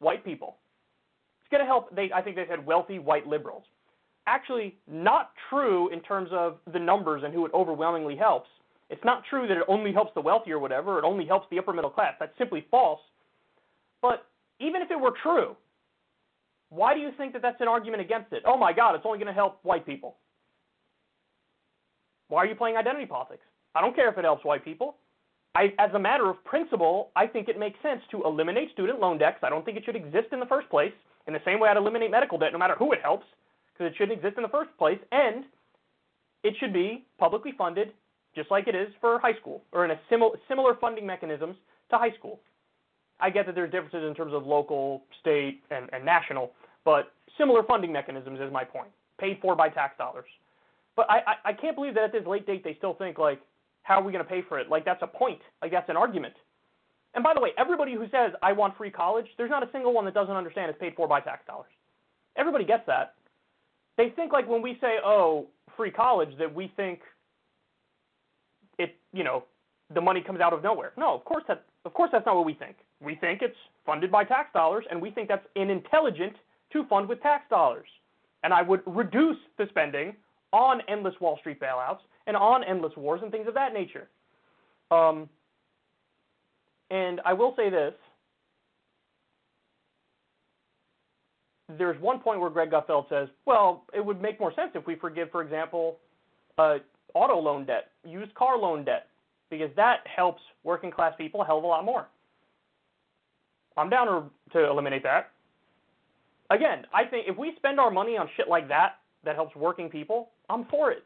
white 0.00 0.24
people. 0.24 0.56
It's 1.42 1.50
going 1.50 1.60
to 1.60 1.66
help, 1.66 1.94
they, 1.94 2.10
I 2.14 2.22
think 2.22 2.36
they 2.36 2.46
said 2.48 2.64
wealthy 2.64 2.98
white 2.98 3.26
liberals. 3.26 3.64
Actually, 4.26 4.76
not 4.90 5.32
true 5.48 5.88
in 5.90 6.00
terms 6.00 6.30
of 6.32 6.58
the 6.72 6.78
numbers 6.78 7.22
and 7.24 7.32
who 7.32 7.46
it 7.46 7.52
overwhelmingly 7.54 8.16
helps. 8.16 8.48
It's 8.90 9.04
not 9.04 9.22
true 9.28 9.46
that 9.46 9.56
it 9.56 9.64
only 9.68 9.92
helps 9.92 10.12
the 10.14 10.20
wealthy 10.20 10.50
or 10.52 10.58
whatever, 10.58 10.98
it 10.98 11.04
only 11.04 11.26
helps 11.26 11.46
the 11.50 11.58
upper 11.58 11.72
middle 11.72 11.90
class. 11.90 12.14
That's 12.18 12.36
simply 12.38 12.66
false. 12.70 13.00
But 14.00 14.26
even 14.60 14.82
if 14.82 14.90
it 14.90 14.98
were 14.98 15.12
true, 15.22 15.56
why 16.70 16.94
do 16.94 17.00
you 17.00 17.10
think 17.16 17.32
that 17.32 17.42
that's 17.42 17.60
an 17.60 17.68
argument 17.68 18.02
against 18.02 18.32
it? 18.32 18.42
Oh 18.46 18.56
my 18.56 18.72
God, 18.72 18.94
it's 18.94 19.04
only 19.06 19.18
going 19.18 19.28
to 19.28 19.32
help 19.32 19.58
white 19.62 19.86
people. 19.86 20.16
Why 22.28 22.38
are 22.40 22.46
you 22.46 22.54
playing 22.54 22.76
identity 22.76 23.06
politics? 23.06 23.42
I 23.74 23.80
don't 23.80 23.94
care 23.94 24.10
if 24.10 24.18
it 24.18 24.24
helps 24.24 24.44
white 24.44 24.64
people. 24.64 24.96
I, 25.54 25.72
as 25.78 25.90
a 25.94 25.98
matter 25.98 26.28
of 26.28 26.42
principle, 26.44 27.10
I 27.16 27.26
think 27.26 27.48
it 27.48 27.58
makes 27.58 27.80
sense 27.82 28.00
to 28.10 28.22
eliminate 28.24 28.70
student 28.72 29.00
loan 29.00 29.18
debts. 29.18 29.38
I 29.42 29.48
don't 29.48 29.64
think 29.64 29.76
it 29.78 29.84
should 29.84 29.96
exist 29.96 30.28
in 30.32 30.40
the 30.40 30.46
first 30.46 30.68
place. 30.68 30.92
In 31.26 31.32
the 31.32 31.40
same 31.44 31.58
way 31.58 31.68
I'd 31.68 31.76
eliminate 31.76 32.10
medical 32.10 32.38
debt 32.38 32.52
no 32.52 32.58
matter 32.58 32.74
who 32.78 32.92
it 32.92 33.00
helps, 33.02 33.26
because 33.72 33.90
it 33.92 33.96
shouldn't 33.96 34.18
exist 34.18 34.36
in 34.36 34.42
the 34.42 34.48
first 34.48 34.70
place. 34.78 34.98
And 35.10 35.44
it 36.44 36.54
should 36.60 36.72
be 36.72 37.06
publicly 37.18 37.52
funded 37.56 37.92
just 38.34 38.50
like 38.50 38.68
it 38.68 38.74
is 38.74 38.88
for 39.00 39.18
high 39.18 39.34
school, 39.40 39.62
or 39.72 39.84
in 39.84 39.90
a 39.90 40.00
simil- 40.10 40.36
similar 40.48 40.74
funding 40.80 41.06
mechanisms 41.06 41.56
to 41.90 41.98
high 41.98 42.12
school. 42.18 42.40
I 43.20 43.30
get 43.30 43.46
that 43.46 43.54
there's 43.54 43.70
differences 43.70 44.04
in 44.06 44.14
terms 44.14 44.32
of 44.32 44.46
local, 44.46 45.02
state, 45.20 45.62
and, 45.70 45.88
and 45.92 46.04
national, 46.04 46.52
but 46.84 47.12
similar 47.36 47.62
funding 47.64 47.92
mechanisms 47.92 48.38
is 48.40 48.52
my 48.52 48.64
point, 48.64 48.90
paid 49.18 49.38
for 49.42 49.56
by 49.56 49.68
tax 49.68 49.98
dollars. 49.98 50.26
But 50.94 51.10
I, 51.10 51.18
I, 51.26 51.50
I 51.50 51.52
can't 51.52 51.74
believe 51.74 51.94
that 51.94 52.04
at 52.04 52.12
this 52.12 52.26
late 52.26 52.46
date 52.46 52.62
they 52.62 52.74
still 52.74 52.94
think 52.94 53.18
like, 53.18 53.40
how 53.82 54.00
are 54.00 54.02
we 54.02 54.12
going 54.12 54.24
to 54.24 54.28
pay 54.30 54.42
for 54.48 54.58
it? 54.58 54.68
Like 54.68 54.84
that's 54.84 55.02
a 55.02 55.06
point, 55.06 55.40
like 55.62 55.70
that's 55.70 55.88
an 55.88 55.96
argument. 55.96 56.34
And 57.14 57.24
by 57.24 57.32
the 57.34 57.40
way, 57.40 57.50
everybody 57.58 57.94
who 57.94 58.04
says 58.10 58.32
I 58.42 58.52
want 58.52 58.76
free 58.76 58.90
college, 58.90 59.26
there's 59.36 59.50
not 59.50 59.62
a 59.62 59.72
single 59.72 59.92
one 59.92 60.04
that 60.04 60.14
doesn't 60.14 60.34
understand 60.34 60.70
it's 60.70 60.78
paid 60.78 60.94
for 60.94 61.08
by 61.08 61.20
tax 61.20 61.44
dollars. 61.46 61.70
Everybody 62.36 62.64
gets 62.64 62.84
that. 62.86 63.14
They 63.96 64.10
think 64.10 64.32
like 64.32 64.48
when 64.48 64.62
we 64.62 64.76
say, 64.80 64.96
oh, 65.04 65.46
free 65.76 65.90
college, 65.90 66.30
that 66.38 66.54
we 66.54 66.72
think 66.76 67.00
it, 68.78 68.96
you 69.12 69.24
know, 69.24 69.44
the 69.94 70.00
money 70.00 70.22
comes 70.22 70.40
out 70.40 70.52
of 70.52 70.62
nowhere. 70.62 70.92
No, 70.96 71.14
of 71.14 71.24
course 71.24 71.44
that 71.48 71.64
of 71.84 71.94
course 71.94 72.10
that's 72.12 72.26
not 72.26 72.36
what 72.36 72.44
we 72.44 72.54
think. 72.54 72.76
We 73.00 73.14
think 73.14 73.42
it's 73.42 73.56
funded 73.86 74.10
by 74.10 74.24
tax 74.24 74.50
dollars 74.52 74.84
and 74.90 75.00
we 75.00 75.10
think 75.10 75.28
that's 75.28 75.46
inintelligent 75.56 76.34
to 76.72 76.84
fund 76.86 77.08
with 77.08 77.22
tax 77.22 77.44
dollars. 77.48 77.88
And 78.44 78.52
I 78.52 78.62
would 78.62 78.82
reduce 78.86 79.38
the 79.56 79.66
spending 79.70 80.14
on 80.52 80.80
endless 80.88 81.14
Wall 81.20 81.38
Street 81.40 81.60
bailouts 81.60 82.00
and 82.26 82.36
on 82.36 82.62
endless 82.62 82.92
wars 82.96 83.20
and 83.22 83.32
things 83.32 83.48
of 83.48 83.54
that 83.54 83.72
nature. 83.72 84.08
Um, 84.90 85.28
and 86.90 87.20
I 87.24 87.32
will 87.32 87.54
say 87.56 87.70
this. 87.70 87.94
There's 91.76 92.00
one 92.00 92.18
point 92.20 92.40
where 92.40 92.48
Greg 92.48 92.70
Gutfeld 92.70 93.08
says, 93.10 93.28
well, 93.44 93.84
it 93.94 94.04
would 94.04 94.22
make 94.22 94.40
more 94.40 94.54
sense 94.54 94.70
if 94.74 94.86
we 94.86 94.94
forgive, 94.94 95.30
for 95.30 95.42
example, 95.42 95.98
uh, 96.56 96.78
auto 97.14 97.38
loan 97.38 97.64
debt, 97.64 97.88
used 98.04 98.34
car 98.34 98.58
loan 98.58 98.84
debt, 98.84 99.06
because 99.50 99.70
that 99.76 99.98
helps 100.04 100.42
working 100.64 100.90
class 100.90 101.14
people 101.16 101.42
a 101.42 101.44
hell 101.44 101.58
of 101.58 101.64
a 101.64 101.66
lot 101.66 101.84
more. 101.84 102.06
I'm 103.76 103.88
down 103.88 104.30
to, 104.52 104.64
eliminate 104.68 105.02
that. 105.04 105.30
Again, 106.50 106.84
I 106.92 107.04
think 107.04 107.26
if 107.28 107.36
we 107.36 107.52
spend 107.56 107.78
our 107.78 107.90
money 107.90 108.16
on 108.16 108.28
shit 108.36 108.48
like 108.48 108.68
that 108.68 108.96
that 109.24 109.36
helps 109.36 109.54
working 109.54 109.88
people, 109.88 110.30
I'm 110.48 110.64
for 110.66 110.90
it. 110.90 111.04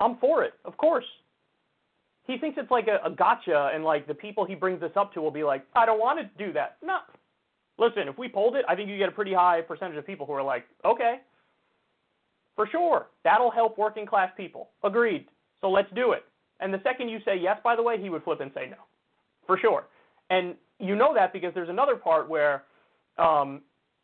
I'm 0.00 0.16
for 0.16 0.44
it, 0.44 0.54
of 0.64 0.76
course. 0.76 1.04
He 2.26 2.38
thinks 2.38 2.58
it's 2.60 2.70
like 2.70 2.86
a, 2.86 3.06
a 3.06 3.10
gotcha, 3.10 3.70
and 3.74 3.84
like 3.84 4.06
the 4.06 4.14
people 4.14 4.46
he 4.46 4.54
brings 4.54 4.80
this 4.80 4.92
up 4.96 5.12
to 5.14 5.20
will 5.20 5.30
be 5.30 5.44
like, 5.44 5.64
I 5.74 5.84
don't 5.84 5.98
want 5.98 6.20
to 6.20 6.44
do 6.44 6.52
that. 6.52 6.76
No. 6.82 6.98
Listen, 7.78 8.08
if 8.08 8.16
we 8.18 8.28
polled 8.28 8.56
it, 8.56 8.64
I 8.68 8.74
think 8.74 8.88
you 8.88 8.96
get 8.98 9.08
a 9.08 9.12
pretty 9.12 9.34
high 9.34 9.62
percentage 9.62 9.96
of 9.96 10.06
people 10.06 10.26
who 10.26 10.32
are 10.32 10.42
like, 10.42 10.64
okay, 10.84 11.20
for 12.60 12.68
sure. 12.70 13.06
That'll 13.24 13.50
help 13.50 13.78
working 13.78 14.04
class 14.04 14.30
people. 14.36 14.68
Agreed. 14.84 15.26
So 15.62 15.70
let's 15.70 15.88
do 15.94 16.12
it. 16.12 16.24
And 16.60 16.74
the 16.74 16.80
second 16.84 17.08
you 17.08 17.18
say 17.24 17.38
yes, 17.40 17.58
by 17.64 17.74
the 17.74 17.82
way, 17.82 17.98
he 17.98 18.10
would 18.10 18.22
flip 18.22 18.42
and 18.42 18.50
say 18.54 18.66
no. 18.68 18.76
For 19.46 19.58
sure. 19.58 19.86
And 20.28 20.56
you 20.78 20.94
know 20.94 21.14
that 21.14 21.32
because 21.32 21.54
there's 21.54 21.70
another 21.70 21.96
part 21.96 22.28
where 22.28 22.64
um, 23.16 23.62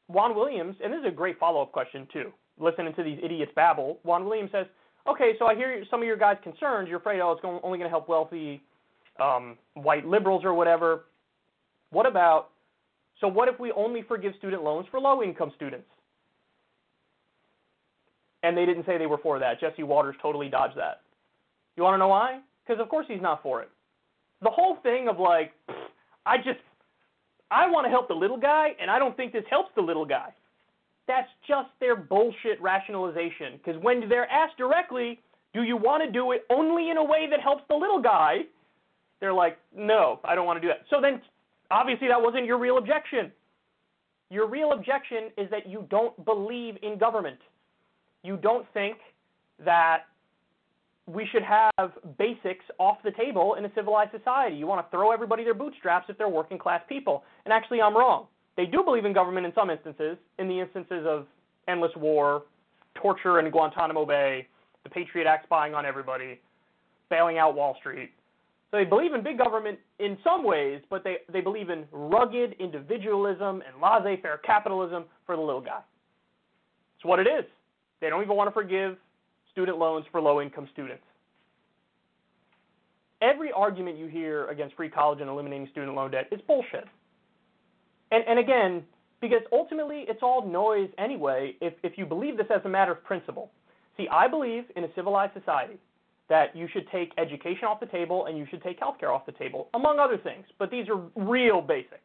Juan 0.09 0.35
Williams, 0.35 0.75
and 0.83 0.91
this 0.91 1.01
is 1.01 1.07
a 1.07 1.11
great 1.11 1.39
follow 1.39 1.61
up 1.61 1.71
question 1.71 2.09
too, 2.11 2.33
listening 2.59 2.95
to 2.95 3.03
these 3.03 3.19
idiots 3.23 3.53
babble. 3.55 3.99
Juan 4.05 4.25
Williams 4.25 4.53
says, 4.53 4.65
okay, 5.07 5.33
so 5.39 5.45
I 5.45 5.55
hear 5.55 5.85
some 5.91 6.01
of 6.01 6.07
your 6.07 6.17
guys' 6.17 6.39
concerns. 6.43 6.89
You're 6.89 7.01
afraid, 7.01 7.21
oh, 7.21 7.33
it's 7.33 7.43
only 7.45 7.77
going 7.77 7.83
to 7.83 7.91
help 7.91 8.09
wealthy 8.09 8.63
um, 9.21 9.59
white 9.75 10.07
liberals 10.07 10.47
or 10.47 10.55
whatever. 10.55 11.05
What 11.91 12.07
about, 12.07 12.53
so 13.21 13.29
what 13.29 13.49
if 13.49 13.61
we 13.61 13.71
only 13.73 14.01
forgive 14.01 14.33
student 14.39 14.65
loans 14.65 14.87
for 14.91 14.99
low 14.99 15.23
income 15.23 15.53
students? 15.57 15.89
And 18.47 18.57
they 18.57 18.65
didn't 18.65 18.87
say 18.87 18.97
they 18.97 19.07
were 19.07 19.19
for 19.19 19.41
that. 19.41 19.61
Jesse 19.61 19.83
Watters 19.83 20.15
totally 20.23 20.49
dodged 20.49 20.77
that. 20.77 21.01
You 21.77 21.83
want 21.83 21.95
to 21.95 21.99
know 21.99 22.09
why? 22.09 22.41
Because 22.65 22.81
of 22.81 22.89
course 22.89 23.07
he's 23.09 23.21
not 23.21 23.43
for 23.43 23.61
it. 23.61 23.69
The 24.43 24.51
whole 24.51 24.77
thing 24.83 25.09
of 25.09 25.19
like, 25.19 25.53
I 26.25 26.37
just, 26.37 26.61
I 27.51 27.69
want 27.69 27.87
to 27.87 27.91
help 27.91 28.07
the 28.07 28.15
little 28.15 28.37
guy, 28.37 28.69
and 28.81 28.91
I 28.91 28.99
don't 28.99 29.17
think 29.17 29.33
this 29.33 29.45
helps 29.51 29.71
the 29.75 29.83
little 29.83 30.05
guy. 30.05 30.29
That's 31.09 31.29
just 31.47 31.69
their 31.81 31.97
bullshit 31.97 32.61
rationalization. 32.61 33.59
Because 33.59 33.81
when 33.83 34.09
they're 34.09 34.31
asked 34.31 34.59
directly, 34.59 35.21
do 35.53 35.63
you 35.63 35.77
want 35.77 36.05
to 36.05 36.11
do 36.11 36.33
it 36.33 36.45
only 36.51 36.91
in 36.91 36.97
a 36.97 37.05
way 37.05 37.27
that 37.31 37.41
helps 37.41 37.63
the 37.69 37.75
little 37.75 38.01
guy? 38.01 38.39
They're 39.21 39.33
like, 39.33 39.59
no, 39.75 40.21
I 40.25 40.35
don't 40.35 40.47
want 40.47 40.57
to 40.57 40.61
do 40.61 40.69
that. 40.69 40.83
So 40.91 41.01
then, 41.01 41.23
obviously, 41.71 42.09
that 42.09 42.21
wasn't 42.21 42.45
your 42.45 42.59
real 42.59 42.79
objection. 42.79 43.33
Your 44.31 44.49
real 44.49 44.73
objection 44.73 45.31
is 45.39 45.49
that 45.51 45.69
you 45.69 45.87
don't 45.89 46.25
believe 46.25 46.77
in 46.83 46.99
government 46.99 47.39
you 48.27 48.37
don't 48.37 48.67
think 48.75 48.99
that 49.65 50.03
we 51.07 51.27
should 51.31 51.43
have 51.43 51.93
basics 52.19 52.65
off 52.79 52.99
the 53.05 53.13
table 53.13 53.55
in 53.55 53.65
a 53.65 53.71
civilized 53.75 54.11
society. 54.11 54.57
You 54.57 54.67
want 54.67 54.85
to 54.85 54.91
throw 54.91 55.13
everybody 55.13 55.45
their 55.45 55.55
bootstraps 55.55 56.07
if 56.09 56.19
they're 56.19 56.29
working 56.29 56.59
class 56.59 56.83
people. 56.89 57.23
And 57.45 57.53
actually, 57.53 57.81
I'm 57.81 57.97
wrong. 57.97 58.27
They 58.57 58.67
do 58.67 58.83
believe 58.83 59.05
in 59.05 59.13
government 59.13 59.47
in 59.47 59.53
some 59.55 59.71
instances, 59.71 60.17
in 60.39 60.49
the 60.49 60.61
instances 60.61 61.07
of 61.07 61.27
endless 61.69 61.93
war, 61.97 62.43
torture 62.95 63.39
in 63.39 63.51
Guantanamo 63.51 64.05
Bay, 64.05 64.49
the 64.83 64.91
Patriot 64.91 65.29
Act 65.29 65.45
spying 65.45 65.75
on 65.75 65.87
everybody, 65.87 66.41
bailing 67.09 67.39
out 67.39 67.55
Wall 67.55 67.77
Street. 67.79 68.11
So 68.71 68.79
they 68.79 68.85
believe 68.85 69.15
in 69.15 69.23
big 69.23 69.39
government 69.39 69.79
in 70.01 70.19
some 70.25 70.43
ways, 70.45 70.83
but 70.91 71.05
they, 71.05 71.19
they 71.33 71.41
believe 71.41 71.71
in 71.71 71.85
rugged 71.93 72.57
individualism 72.59 73.63
and 73.63 73.81
laissez 73.81 74.21
faire 74.21 74.39
capitalism 74.39 75.05
for 75.25 75.37
the 75.37 75.43
little 75.43 75.61
guy. 75.61 75.81
It's 76.97 77.05
what 77.05 77.21
it 77.21 77.29
is. 77.29 77.45
They 78.01 78.09
don't 78.09 78.23
even 78.23 78.37
want 78.37 78.49
to 78.49 78.53
forgive 78.53 78.97
student 79.53 79.79
loans 79.79 80.05
for 80.13 80.21
low 80.21 80.41
income 80.41 80.69
students. 80.73 81.03
Every 83.23 83.51
argument 83.53 83.97
you 83.97 84.07
hear 84.07 84.47
against 84.49 84.77
free 84.77 84.91
college 84.91 85.21
and 85.21 85.31
eliminating 85.31 85.69
student 85.71 85.95
loan 85.95 86.11
debt 86.11 86.29
is 86.31 86.41
bullshit. 86.47 86.85
And, 88.13 88.23
and 88.29 88.39
again, 88.39 88.85
because 89.21 89.41
ultimately 89.53 90.05
it's 90.09 90.23
all 90.23 90.47
noise 90.47 90.91
anyway 90.99 91.55
if, 91.61 91.73
if 91.83 91.97
you 91.97 92.05
believe 92.05 92.37
this 92.37 92.47
as 92.55 92.61
a 92.65 92.69
matter 92.69 92.93
of 92.93 93.03
principle. 93.05 93.51
See, 93.97 94.07
I 94.13 94.29
believe 94.29 94.65
in 94.77 94.85
a 94.85 94.89
civilized 94.95 95.33
society 95.33 95.79
that 96.29 96.55
you 96.55 96.69
should 96.73 96.87
take 96.91 97.13
education 97.19 97.65
off 97.65 97.81
the 97.81 97.87
table 97.87 98.27
and 98.27 98.37
you 98.37 98.47
should 98.51 98.63
take 98.63 98.79
healthcare 98.81 99.15
off 99.15 99.25
the 99.25 99.33
table, 99.33 99.69
among 99.75 99.99
other 99.99 100.19
things. 100.19 100.45
But 100.59 100.71
these 100.71 100.87
are 100.89 101.01
real 101.15 101.63
basics. 101.63 102.01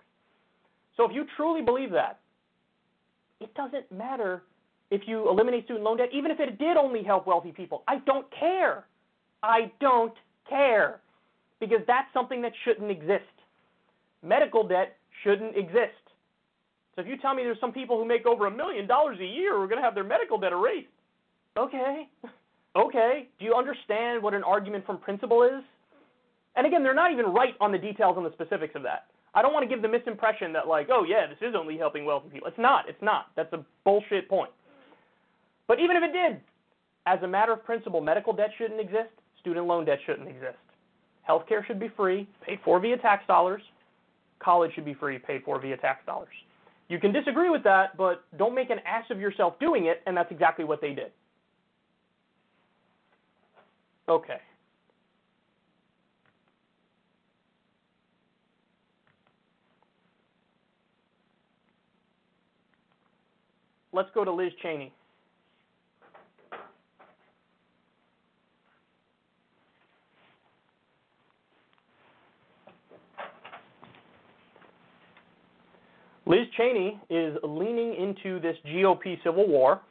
So 0.95 1.05
if 1.05 1.13
you 1.13 1.25
truly 1.35 1.61
believe 1.61 1.91
that, 1.91 2.19
it 3.39 3.53
doesn't 3.55 3.91
matter 3.91 4.43
if 4.91 5.01
you 5.05 5.29
eliminate 5.29 5.65
student 5.65 5.83
loan 5.85 5.97
debt, 5.97 6.09
even 6.13 6.29
if 6.29 6.39
it 6.39 6.59
did 6.59 6.77
only 6.77 7.01
help 7.03 7.25
wealthy 7.25 7.51
people. 7.51 7.83
I 7.87 7.99
don't 8.05 8.27
care. 8.37 8.85
I 9.41 9.71
don't 9.79 10.13
care. 10.47 10.99
Because 11.59 11.79
that's 11.87 12.07
something 12.13 12.41
that 12.41 12.51
shouldn't 12.65 12.91
exist. 12.91 13.23
Medical 14.21 14.67
debt 14.67 14.97
shouldn't 15.23 15.57
exist. 15.57 15.95
So 16.95 17.01
if 17.01 17.07
you 17.07 17.17
tell 17.17 17.33
me 17.33 17.43
there's 17.43 17.59
some 17.59 17.71
people 17.71 17.97
who 17.97 18.05
make 18.05 18.25
over 18.25 18.47
a 18.47 18.51
million 18.51 18.85
dollars 18.85 19.17
a 19.21 19.25
year 19.25 19.55
who 19.55 19.61
are 19.61 19.67
going 19.67 19.79
to 19.79 19.83
have 19.83 19.95
their 19.95 20.03
medical 20.03 20.37
debt 20.37 20.51
erased, 20.51 20.87
okay. 21.57 22.07
Okay. 22.73 23.27
Do 23.37 23.43
you 23.45 23.53
understand 23.53 24.23
what 24.23 24.33
an 24.33 24.43
argument 24.43 24.85
from 24.85 24.97
principle 24.97 25.43
is? 25.43 25.61
And 26.55 26.65
again, 26.65 26.83
they're 26.83 26.93
not 26.93 27.11
even 27.11 27.25
right 27.25 27.53
on 27.59 27.71
the 27.71 27.77
details 27.77 28.15
and 28.17 28.25
the 28.25 28.31
specifics 28.31 28.75
of 28.75 28.83
that. 28.83 29.07
I 29.33 29.41
don't 29.41 29.53
want 29.53 29.69
to 29.69 29.73
give 29.73 29.81
the 29.81 29.87
misimpression 29.87 30.53
that 30.53 30.67
like, 30.67 30.87
oh 30.91 31.05
yeah, 31.07 31.27
this 31.27 31.37
is 31.41 31.55
only 31.55 31.77
helping 31.77 32.05
wealthy 32.05 32.29
people. 32.29 32.47
It's 32.47 32.57
not. 32.57 32.87
It's 32.89 33.01
not. 33.01 33.27
That's 33.35 33.51
a 33.53 33.65
bullshit 33.83 34.29
point. 34.29 34.51
But 35.67 35.79
even 35.79 35.95
if 35.95 36.03
it 36.03 36.13
did, 36.13 36.41
as 37.05 37.21
a 37.23 37.27
matter 37.27 37.53
of 37.53 37.63
principle, 37.63 38.01
medical 38.01 38.33
debt 38.33 38.49
shouldn't 38.57 38.79
exist. 38.79 39.09
Student 39.39 39.67
loan 39.67 39.85
debt 39.85 39.99
shouldn't 40.05 40.27
exist. 40.27 40.57
Healthcare 41.27 41.65
should 41.65 41.79
be 41.79 41.89
free, 41.95 42.27
paid 42.45 42.59
for 42.63 42.79
via 42.79 42.97
tax 42.97 43.25
dollars. 43.27 43.61
College 44.39 44.71
should 44.75 44.85
be 44.85 44.93
free, 44.93 45.17
paid 45.19 45.43
for 45.43 45.59
via 45.59 45.77
tax 45.77 46.05
dollars. 46.05 46.33
You 46.89 46.99
can 46.99 47.13
disagree 47.13 47.49
with 47.49 47.63
that, 47.63 47.95
but 47.95 48.23
don't 48.37 48.53
make 48.53 48.69
an 48.69 48.79
ass 48.85 49.05
of 49.09 49.19
yourself 49.19 49.57
doing 49.59 49.85
it, 49.85 50.01
and 50.05 50.17
that's 50.17 50.31
exactly 50.31 50.65
what 50.65 50.81
they 50.81 50.93
did. 50.93 51.11
Okay. 54.09 54.41
Let's 63.93 64.09
go 64.13 64.25
to 64.25 64.31
Liz 64.31 64.51
Cheney. 64.61 64.93
Liz 76.31 76.47
Cheney 76.55 76.97
is 77.09 77.35
leaning 77.43 77.93
into 77.99 78.39
this 78.39 78.55
GOP 78.65 79.21
civil 79.21 79.49
war. 79.49 79.81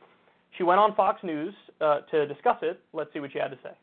She 0.56 0.62
went 0.62 0.80
on 0.80 0.94
Fox 0.94 1.22
News 1.22 1.52
uh, 1.82 2.00
to 2.10 2.26
discuss 2.26 2.56
it. 2.62 2.80
Let's 2.94 3.12
see 3.12 3.20
what 3.20 3.30
she 3.30 3.38
had 3.38 3.48
to 3.48 3.58
say. 3.62 3.76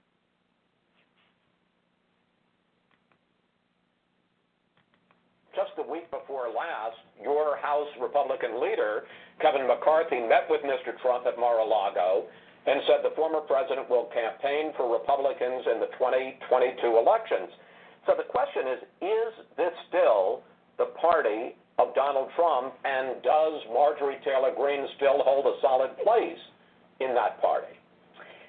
just 5.57 5.73
the 5.73 5.81
week 5.81 6.05
before 6.13 6.53
last, 6.53 7.01
your 7.17 7.57
House 7.57 7.89
Republican 7.97 8.61
leader, 8.61 9.09
Kevin 9.41 9.65
McCarthy, 9.65 10.21
met 10.21 10.45
with 10.53 10.61
Mr. 10.61 10.93
Trump 11.01 11.25
at 11.25 11.33
Mar-a-Lago 11.39 12.29
and 12.69 12.77
said 12.85 13.01
the 13.01 13.15
former 13.17 13.41
president 13.41 13.89
will 13.89 14.05
campaign 14.13 14.69
for 14.77 14.85
Republicans 14.85 15.65
in 15.65 15.81
the 15.81 15.89
2022 15.97 16.77
elections. 17.01 17.49
So 18.05 18.13
the 18.13 18.29
question 18.29 18.69
is, 18.69 18.79
is 19.01 19.31
this 19.57 19.73
still 19.89 20.45
the 20.77 20.93
party 21.01 21.57
of 21.77 21.93
Donald 21.93 22.29
Trump, 22.35 22.73
and 22.85 23.21
does 23.21 23.61
Marjorie 23.69 24.17
Taylor 24.25 24.49
Greene 24.55 24.87
still 24.97 25.21
hold 25.21 25.45
a 25.45 25.61
solid 25.61 25.93
place 26.01 26.41
in 26.99 27.13
that 27.13 27.39
party? 27.41 27.77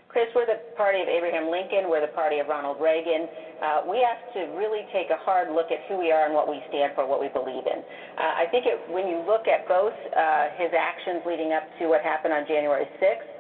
Chris, 0.09 0.33
we're 0.35 0.49
the 0.49 0.57
party 0.73 1.05
of 1.05 1.09
Abraham 1.09 1.53
Lincoln. 1.53 1.93
We're 1.93 2.01
the 2.01 2.17
party 2.17 2.41
of 2.41 2.49
Ronald 2.49 2.81
Reagan. 2.81 3.29
Uh, 3.61 3.85
we 3.85 4.01
have 4.01 4.17
to 4.33 4.57
really 4.57 4.89
take 4.89 5.13
a 5.13 5.21
hard 5.21 5.53
look 5.53 5.69
at 5.69 5.85
who 5.85 6.01
we 6.01 6.09
are 6.11 6.25
and 6.25 6.33
what 6.33 6.49
we 6.49 6.65
stand 6.73 6.97
for, 6.97 7.05
what 7.05 7.21
we 7.21 7.29
believe 7.29 7.69
in. 7.69 7.85
Uh, 8.17 8.41
I 8.41 8.49
think 8.49 8.65
it, 8.65 8.81
when 8.89 9.05
you 9.05 9.21
look 9.29 9.45
at 9.45 9.69
both 9.69 9.93
uh, 9.93 10.57
his 10.57 10.73
actions 10.73 11.21
leading 11.29 11.53
up 11.53 11.69
to 11.79 11.93
what 11.93 12.01
happened 12.01 12.33
on 12.33 12.49
January 12.49 12.89
6th, 12.97 13.21
uh, 13.21 13.38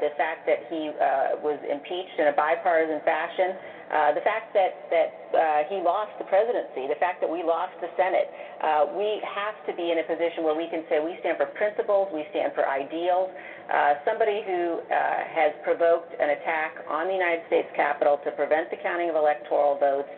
the 0.00 0.10
fact 0.18 0.46
that 0.46 0.66
he 0.68 0.90
uh, 0.90 1.38
was 1.42 1.58
impeached 1.70 2.18
in 2.18 2.28
a 2.28 2.34
bipartisan 2.34 3.00
fashion, 3.06 3.54
uh, 3.92 4.08
the 4.16 4.24
fact 4.24 4.56
that, 4.56 4.88
that 4.88 5.10
uh, 5.36 5.68
he 5.68 5.76
lost 5.84 6.16
the 6.16 6.24
presidency, 6.24 6.88
the 6.88 6.96
fact 6.96 7.20
that 7.20 7.28
we 7.28 7.44
lost 7.44 7.76
the 7.84 7.92
Senate, 7.92 8.24
uh, 8.64 8.88
we 8.96 9.20
have 9.20 9.52
to 9.68 9.76
be 9.76 9.92
in 9.92 10.00
a 10.00 10.06
position 10.08 10.48
where 10.48 10.56
we 10.56 10.64
can 10.72 10.80
say 10.88 10.96
we 10.96 11.12
stand 11.20 11.36
for 11.36 11.44
principles, 11.60 12.08
we 12.08 12.24
stand 12.32 12.56
for 12.56 12.64
ideals. 12.64 13.28
Uh, 13.68 14.00
somebody 14.08 14.40
who 14.48 14.80
uh, 14.80 15.28
has 15.28 15.52
provoked 15.60 16.08
an 16.16 16.32
attack 16.40 16.72
on 16.88 17.04
the 17.04 17.12
United 17.12 17.44
States 17.52 17.68
Capitol 17.76 18.16
to 18.24 18.32
prevent 18.32 18.72
the 18.72 18.80
counting 18.80 19.12
of 19.12 19.16
electoral 19.16 19.76
votes, 19.76 20.08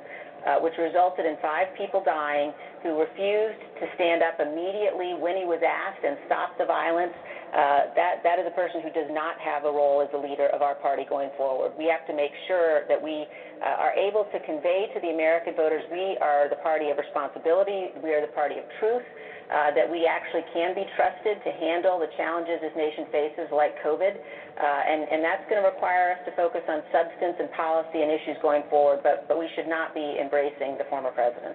uh, 0.46 0.62
which 0.62 0.78
resulted 0.78 1.26
in 1.26 1.34
five 1.42 1.66
people 1.74 1.98
dying, 1.98 2.54
who 2.86 2.94
refused 2.94 3.58
to 3.82 3.90
stand 3.98 4.22
up 4.22 4.38
immediately 4.38 5.18
when 5.18 5.34
he 5.34 5.42
was 5.42 5.58
asked 5.66 6.04
and 6.06 6.14
stop 6.30 6.54
the 6.62 6.68
violence. 6.68 7.16
Uh, 7.54 7.94
that 7.94 8.18
that 8.26 8.42
is 8.42 8.46
a 8.50 8.56
person 8.58 8.82
who 8.82 8.90
does 8.90 9.06
not 9.14 9.38
have 9.38 9.62
a 9.62 9.70
role 9.70 10.02
as 10.02 10.10
a 10.10 10.18
leader 10.18 10.50
of 10.50 10.58
our 10.58 10.74
party 10.74 11.06
going 11.06 11.30
forward. 11.38 11.70
We 11.78 11.86
have 11.86 12.02
to 12.10 12.14
make 12.14 12.34
sure 12.50 12.82
that 12.90 12.98
we 12.98 13.30
uh, 13.62 13.78
are 13.78 13.94
able 13.94 14.26
to 14.34 14.38
convey 14.42 14.90
to 14.90 14.98
the 14.98 15.14
American 15.14 15.54
voters 15.54 15.86
we 15.86 16.18
are 16.18 16.50
the 16.50 16.58
party 16.66 16.90
of 16.90 16.98
responsibility, 16.98 17.94
we 18.02 18.10
are 18.10 18.18
the 18.18 18.34
party 18.34 18.58
of 18.58 18.66
truth, 18.82 19.06
uh, 19.54 19.70
that 19.70 19.86
we 19.86 20.02
actually 20.02 20.42
can 20.50 20.74
be 20.74 20.82
trusted 20.98 21.38
to 21.46 21.50
handle 21.62 22.02
the 22.02 22.10
challenges 22.18 22.58
this 22.58 22.74
nation 22.74 23.06
faces, 23.14 23.46
like 23.54 23.78
COVID, 23.86 24.18
uh, 24.18 24.90
and 24.90 25.06
and 25.14 25.22
that's 25.22 25.46
going 25.46 25.62
to 25.62 25.68
require 25.70 26.18
us 26.18 26.26
to 26.26 26.34
focus 26.34 26.66
on 26.66 26.82
substance 26.90 27.38
and 27.38 27.54
policy 27.54 28.02
and 28.02 28.10
issues 28.10 28.34
going 28.42 28.66
forward. 28.66 28.98
But 29.06 29.30
but 29.30 29.38
we 29.38 29.46
should 29.54 29.70
not 29.70 29.94
be 29.94 30.18
embracing 30.18 30.74
the 30.74 30.90
former 30.90 31.14
president. 31.14 31.54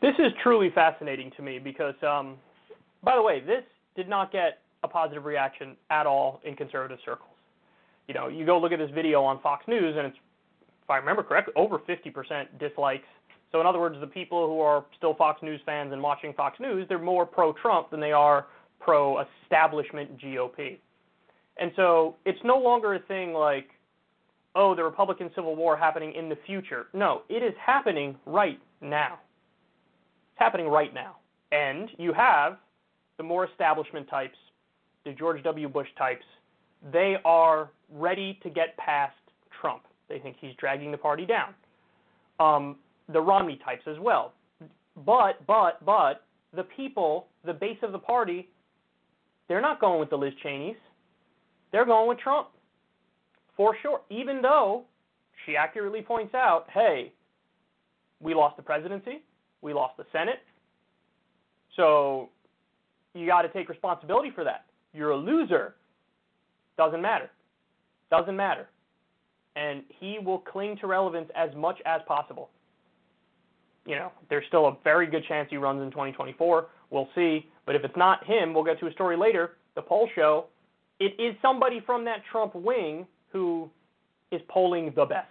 This 0.00 0.16
is 0.16 0.32
truly 0.42 0.72
fascinating 0.72 1.32
to 1.36 1.42
me 1.42 1.60
because, 1.60 1.96
um, 2.00 2.40
by 3.04 3.16
the 3.16 3.22
way, 3.22 3.40
this 3.40 3.64
did 3.96 4.08
not 4.08 4.32
get 4.32 4.58
a 4.82 4.88
positive 4.88 5.24
reaction 5.24 5.76
at 5.90 6.06
all 6.06 6.40
in 6.44 6.56
conservative 6.56 6.98
circles. 7.04 7.30
You 8.08 8.14
know, 8.14 8.28
you 8.28 8.44
go 8.44 8.58
look 8.58 8.72
at 8.72 8.78
this 8.78 8.90
video 8.94 9.22
on 9.22 9.40
Fox 9.40 9.66
News, 9.66 9.94
and 9.96 10.06
it's, 10.06 10.16
if 10.82 10.90
I 10.90 10.96
remember 10.96 11.22
correctly, 11.22 11.54
over 11.56 11.78
50% 11.78 12.46
dislikes. 12.58 13.06
So, 13.50 13.60
in 13.60 13.66
other 13.66 13.80
words, 13.80 13.96
the 14.00 14.06
people 14.06 14.46
who 14.46 14.60
are 14.60 14.84
still 14.96 15.14
Fox 15.14 15.42
News 15.42 15.60
fans 15.64 15.92
and 15.92 16.02
watching 16.02 16.34
Fox 16.34 16.60
News, 16.60 16.86
they're 16.88 16.98
more 16.98 17.24
pro-Trump 17.24 17.90
than 17.90 18.00
they 18.00 18.12
are 18.12 18.46
pro-establishment 18.80 20.18
GOP. 20.18 20.78
And 21.56 21.70
so, 21.76 22.16
it's 22.26 22.40
no 22.44 22.58
longer 22.58 22.94
a 22.94 22.98
thing 23.00 23.32
like, 23.32 23.68
oh, 24.54 24.74
the 24.74 24.84
Republican 24.84 25.30
Civil 25.34 25.56
War 25.56 25.76
happening 25.76 26.12
in 26.14 26.28
the 26.28 26.36
future. 26.46 26.86
No, 26.92 27.22
it 27.28 27.42
is 27.42 27.54
happening 27.64 28.16
right 28.26 28.60
now. 28.80 29.14
It's 30.32 30.40
happening 30.40 30.68
right 30.68 30.92
now. 30.92 31.16
And 31.52 31.88
you 31.96 32.12
have 32.12 32.58
the 33.16 33.22
more 33.22 33.46
establishment 33.46 34.08
types, 34.08 34.36
the 35.04 35.12
George 35.12 35.42
W. 35.42 35.68
Bush 35.68 35.88
types, 35.96 36.24
they 36.92 37.16
are 37.24 37.70
ready 37.92 38.38
to 38.42 38.50
get 38.50 38.76
past 38.76 39.14
Trump. 39.60 39.82
They 40.08 40.18
think 40.18 40.36
he's 40.40 40.54
dragging 40.58 40.90
the 40.90 40.98
party 40.98 41.26
down. 41.26 41.54
Um, 42.40 42.76
the 43.12 43.20
Romney 43.20 43.58
types 43.64 43.82
as 43.86 43.98
well. 44.00 44.32
But, 45.04 45.44
but, 45.46 45.84
but, 45.84 46.24
the 46.54 46.64
people, 46.76 47.26
the 47.44 47.52
base 47.52 47.78
of 47.82 47.92
the 47.92 47.98
party, 47.98 48.48
they're 49.48 49.60
not 49.60 49.80
going 49.80 50.00
with 50.00 50.10
the 50.10 50.16
Liz 50.16 50.32
Cheneys. 50.42 50.76
They're 51.72 51.84
going 51.84 52.08
with 52.08 52.18
Trump. 52.18 52.48
For 53.56 53.76
sure. 53.82 54.00
Even 54.10 54.42
though 54.42 54.84
she 55.44 55.56
accurately 55.56 56.02
points 56.02 56.34
out, 56.34 56.66
hey, 56.72 57.12
we 58.20 58.34
lost 58.34 58.56
the 58.56 58.62
presidency, 58.62 59.22
we 59.62 59.72
lost 59.72 59.96
the 59.96 60.04
Senate. 60.12 60.40
So 61.76 62.30
you 63.14 63.26
got 63.26 63.42
to 63.42 63.48
take 63.48 63.68
responsibility 63.68 64.30
for 64.34 64.44
that. 64.44 64.66
You're 64.92 65.10
a 65.10 65.16
loser. 65.16 65.74
Doesn't 66.76 67.00
matter. 67.00 67.30
Doesn't 68.10 68.36
matter. 68.36 68.68
And 69.56 69.82
he 70.00 70.18
will 70.18 70.38
cling 70.38 70.76
to 70.80 70.86
relevance 70.86 71.30
as 71.36 71.50
much 71.54 71.78
as 71.86 72.00
possible. 72.06 72.50
You 73.86 73.96
know, 73.96 74.12
there's 74.30 74.44
still 74.48 74.66
a 74.66 74.76
very 74.82 75.06
good 75.06 75.24
chance 75.28 75.48
he 75.50 75.56
runs 75.56 75.82
in 75.82 75.90
2024. 75.90 76.66
We'll 76.90 77.08
see. 77.14 77.46
But 77.66 77.76
if 77.76 77.84
it's 77.84 77.96
not 77.96 78.24
him, 78.24 78.54
we'll 78.54 78.64
get 78.64 78.80
to 78.80 78.86
a 78.86 78.92
story 78.92 79.16
later. 79.16 79.52
The 79.74 79.82
poll 79.82 80.08
show 80.14 80.46
it 81.00 81.20
is 81.20 81.34
somebody 81.42 81.80
from 81.84 82.04
that 82.04 82.18
Trump 82.30 82.54
wing 82.54 83.06
who 83.32 83.68
is 84.30 84.40
polling 84.48 84.92
the 84.94 85.04
best. 85.04 85.28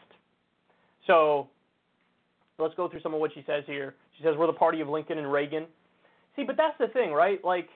So 1.07 1.47
let's 2.59 2.75
go 2.75 2.89
through 2.89 3.01
some 3.01 3.13
of 3.13 3.19
what 3.19 3.31
she 3.33 3.43
says 3.47 3.63
here. 3.65 3.95
She 4.17 4.23
says 4.23 4.35
we're 4.37 4.47
the 4.47 4.53
party 4.53 4.81
of 4.81 4.89
Lincoln 4.89 5.17
and 5.17 5.31
Reagan. 5.31 5.65
See, 6.35 6.43
but 6.43 6.57
that's 6.57 6.77
the 6.79 6.87
thing, 6.87 7.11
right? 7.11 7.43
Like 7.43 7.69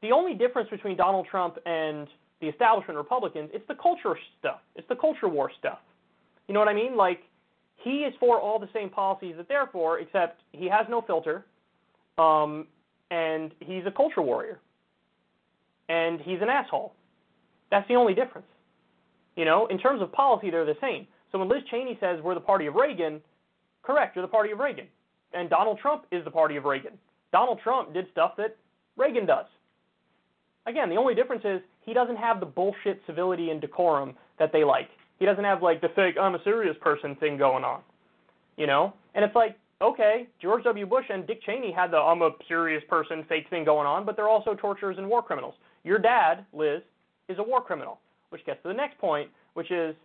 the 0.00 0.12
only 0.12 0.34
difference 0.34 0.68
between 0.70 0.96
Donald 0.96 1.26
Trump 1.30 1.58
and 1.66 2.08
the 2.40 2.48
establishment 2.48 2.96
Republicans, 2.98 3.50
it's 3.52 3.66
the 3.68 3.76
culture 3.80 4.18
stuff. 4.38 4.60
It's 4.74 4.88
the 4.88 4.96
culture 4.96 5.28
war 5.28 5.50
stuff. 5.58 5.78
You 6.48 6.54
know 6.54 6.60
what 6.60 6.68
I 6.68 6.74
mean? 6.74 6.96
Like 6.96 7.20
he 7.76 8.00
is 8.00 8.14
for 8.18 8.40
all 8.40 8.58
the 8.58 8.68
same 8.72 8.90
policies 8.90 9.34
that 9.36 9.48
they're 9.48 9.68
for, 9.72 9.98
except 10.00 10.42
he 10.52 10.68
has 10.68 10.86
no 10.88 11.02
filter, 11.02 11.44
um, 12.18 12.66
and 13.10 13.52
he's 13.60 13.84
a 13.86 13.90
culture 13.90 14.22
warrior, 14.22 14.58
and 15.88 16.20
he's 16.20 16.40
an 16.40 16.48
asshole. 16.48 16.94
That's 17.70 17.86
the 17.88 17.94
only 17.94 18.14
difference. 18.14 18.46
You 19.36 19.44
know, 19.44 19.66
in 19.68 19.78
terms 19.78 20.02
of 20.02 20.12
policy, 20.12 20.50
they're 20.50 20.66
the 20.66 20.76
same. 20.80 21.06
So 21.30 21.38
when 21.38 21.48
Liz 21.48 21.62
Cheney 21.70 21.96
says 22.00 22.20
we're 22.22 22.34
the 22.34 22.40
party 22.40 22.66
of 22.66 22.74
Reagan, 22.74 23.20
correct, 23.82 24.14
you're 24.14 24.24
the 24.24 24.30
party 24.30 24.52
of 24.52 24.58
Reagan. 24.58 24.86
And 25.32 25.48
Donald 25.48 25.78
Trump 25.80 26.04
is 26.12 26.22
the 26.24 26.30
party 26.30 26.56
of 26.56 26.64
Reagan. 26.64 26.92
Donald 27.32 27.60
Trump 27.62 27.92
did 27.94 28.06
stuff 28.12 28.32
that 28.36 28.56
Reagan 28.96 29.26
does. 29.26 29.46
Again, 30.66 30.88
the 30.88 30.96
only 30.96 31.14
difference 31.14 31.42
is 31.44 31.60
he 31.80 31.92
doesn't 31.92 32.16
have 32.16 32.38
the 32.38 32.46
bullshit 32.46 33.00
civility 33.06 33.50
and 33.50 33.60
decorum 33.60 34.14
that 34.38 34.52
they 34.52 34.62
like. 34.62 34.88
He 35.18 35.26
doesn't 35.26 35.44
have 35.44 35.62
like 35.62 35.80
the 35.80 35.88
fake 35.96 36.16
I'm 36.20 36.34
a 36.34 36.42
serious 36.44 36.76
person 36.80 37.16
thing 37.16 37.36
going 37.36 37.64
on. 37.64 37.80
You 38.56 38.66
know? 38.66 38.92
And 39.14 39.24
it's 39.24 39.34
like, 39.34 39.56
okay, 39.80 40.28
George 40.40 40.62
W. 40.64 40.86
Bush 40.86 41.06
and 41.10 41.26
Dick 41.26 41.42
Cheney 41.42 41.72
had 41.72 41.90
the 41.90 41.96
I'm 41.96 42.22
a 42.22 42.30
serious 42.46 42.82
person 42.88 43.24
fake 43.28 43.48
thing 43.50 43.64
going 43.64 43.86
on, 43.86 44.04
but 44.04 44.16
they're 44.16 44.28
also 44.28 44.54
torturers 44.54 44.98
and 44.98 45.08
war 45.08 45.22
criminals. 45.22 45.54
Your 45.84 45.98
dad, 45.98 46.44
Liz, 46.52 46.82
is 47.28 47.38
a 47.38 47.42
war 47.42 47.62
criminal, 47.62 47.98
which 48.30 48.44
gets 48.46 48.62
to 48.62 48.68
the 48.68 48.74
next 48.74 48.98
point, 48.98 49.28
which 49.54 49.70
is 49.70 49.96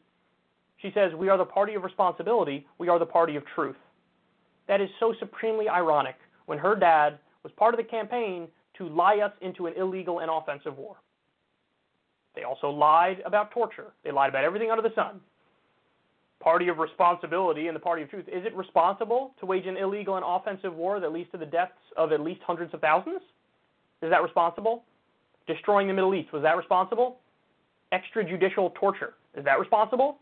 she 0.78 0.92
says, 0.94 1.14
We 1.16 1.30
are 1.30 1.38
the 1.38 1.46
party 1.46 1.76
of 1.76 1.84
responsibility, 1.84 2.66
we 2.78 2.90
are 2.90 3.00
the 3.00 3.06
party 3.06 3.36
of 3.36 3.44
truth. 3.54 3.76
That 4.68 4.82
is 4.82 4.90
so 5.00 5.14
supremely 5.20 5.70
ironic 5.70 6.16
when 6.48 6.58
her 6.58 6.76
dad 6.76 7.20
was 7.44 7.54
part 7.56 7.74
of 7.74 7.78
the 7.78 7.84
campaign 7.84 8.48
to 8.78 8.90
lie 8.90 9.20
us 9.20 9.32
into 9.42 9.68
an 9.68 9.74
illegal 9.78 10.20
and 10.20 10.32
offensive 10.32 10.78
war. 10.78 10.96
They 12.36 12.44
also 12.44 12.70
lied 12.70 13.22
about 13.26 13.52
torture. 13.52 13.94
They 14.04 14.12
lied 14.12 14.30
about 14.30 14.44
everything 14.44 14.72
under 14.72 14.88
the 14.88 14.94
sun. 14.96 15.20
Party 16.40 16.68
of 16.68 16.78
responsibility 16.78 17.68
and 17.68 17.76
the 17.76 17.80
party 17.80 18.04
of 18.04 18.10
truth. 18.10 18.26
Is 18.28 18.46
it 18.46 18.56
responsible 18.56 19.34
to 19.40 19.46
wage 19.46 19.66
an 19.66 19.76
illegal 19.76 20.16
and 20.16 20.26
offensive 20.28 20.74
war 20.74 21.00
that 21.00 21.12
leads 21.12 21.32
to 21.32 21.38
the 21.38 21.46
deaths 21.46 21.72
of 21.96 22.12
at 22.12 22.22
least 22.22 22.42
hundreds 22.46 22.74
of 22.74 22.82
thousands? 22.82 23.22
Is 24.02 24.12
that 24.12 24.22
responsible? 24.22 24.84
Destroying 25.48 25.88
the 25.88 25.94
Middle 25.94 26.14
East, 26.14 26.32
was 26.32 26.44
that 26.44 26.58
responsible? 26.58 27.18
Extrajudicial 27.92 28.76
torture, 28.76 29.16
is 29.36 29.44
that 29.46 29.60
responsible? 29.60 30.18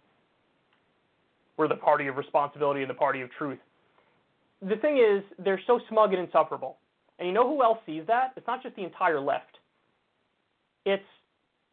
We're 1.57 1.67
the 1.67 1.75
party 1.75 2.07
of 2.07 2.15
responsibility 2.15 2.81
and 2.81 2.89
the 2.89 2.95
party 2.95 3.21
of 3.21 3.29
truth. 3.31 3.59
The 4.61 4.75
thing 4.77 4.97
is, 4.97 5.23
they're 5.43 5.61
so 5.67 5.79
smug 5.89 6.13
and 6.13 6.21
insufferable. 6.25 6.77
And 7.19 7.27
you 7.27 7.33
know 7.33 7.47
who 7.47 7.63
else 7.63 7.79
sees 7.85 8.03
that? 8.07 8.33
It's 8.35 8.47
not 8.47 8.63
just 8.63 8.75
the 8.75 8.83
entire 8.83 9.19
left. 9.19 9.59
It's 10.85 11.03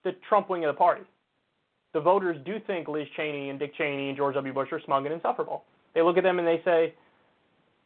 the 0.05 0.13
Trump 0.29 0.51
wing 0.51 0.65
of 0.65 0.75
the 0.75 0.79
party. 0.79 1.03
The 1.95 2.01
voters 2.01 2.37
do 2.45 2.55
think 2.67 2.89
Liz 2.89 3.07
Cheney 3.17 3.51
and 3.51 3.59
Dick 3.59 3.75
Cheney 3.77 4.09
and 4.09 4.17
George 4.17 4.35
W. 4.35 4.53
Bush 4.53 4.69
are 4.73 4.81
smug 4.85 5.05
and 5.05 5.15
insufferable. 5.15 5.65
They 5.95 6.03
look 6.03 6.17
at 6.17 6.23
them 6.23 6.39
and 6.39 6.49
they 6.49 6.61
say, 6.65 6.95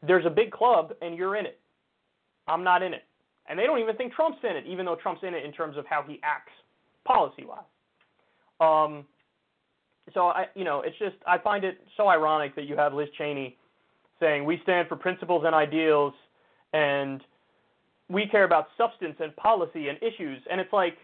there's 0.07 0.27
a 0.27 0.31
big 0.31 0.53
club 0.53 0.93
and 1.03 1.17
you're 1.17 1.37
in 1.37 1.47
it. 1.47 1.59
I'm 2.47 2.63
not 2.63 2.83
in 2.83 2.95
it. 2.95 3.03
And 3.49 3.59
they 3.59 3.65
don't 3.65 3.81
even 3.81 3.97
think 3.97 4.13
Trump's 4.13 4.39
in 4.49 4.57
it, 4.57 4.65
even 4.67 4.87
though 4.87 4.97
Trump's 4.97 5.23
in 5.23 5.35
it 5.35 5.45
in 5.45 5.53
terms 5.53 5.77
of 5.77 5.87
how 5.87 6.05
he 6.07 6.21
acts 6.23 6.53
policy 7.05 7.45
wise. 7.45 7.61
Um, 8.61 9.05
so 10.15 10.29
I, 10.29 10.47
you 10.55 10.65
know, 10.65 10.83
it's 10.83 10.99
just 10.99 11.17
I 11.27 11.39
find 11.39 11.65
it 11.65 11.79
so 11.97 12.09
ironic 12.09 12.55
that 12.57 12.65
you 12.65 12.77
have 12.77 12.95
Liz 12.95 13.09
Cheney 13.19 13.57
saying 14.21 14.45
we 14.45 14.61
stand 14.63 14.89
for 14.89 14.97
principles 14.97 15.45
and 15.47 15.55
ideals, 15.55 16.15
and 16.73 17.21
we 18.09 18.27
care 18.27 18.45
about 18.45 18.69
substance 18.77 19.17
and 19.21 19.35
policy 19.37 19.89
and 19.89 19.99
issues, 20.03 20.41
and 20.51 20.61
it's 20.61 20.73
like 20.73 20.97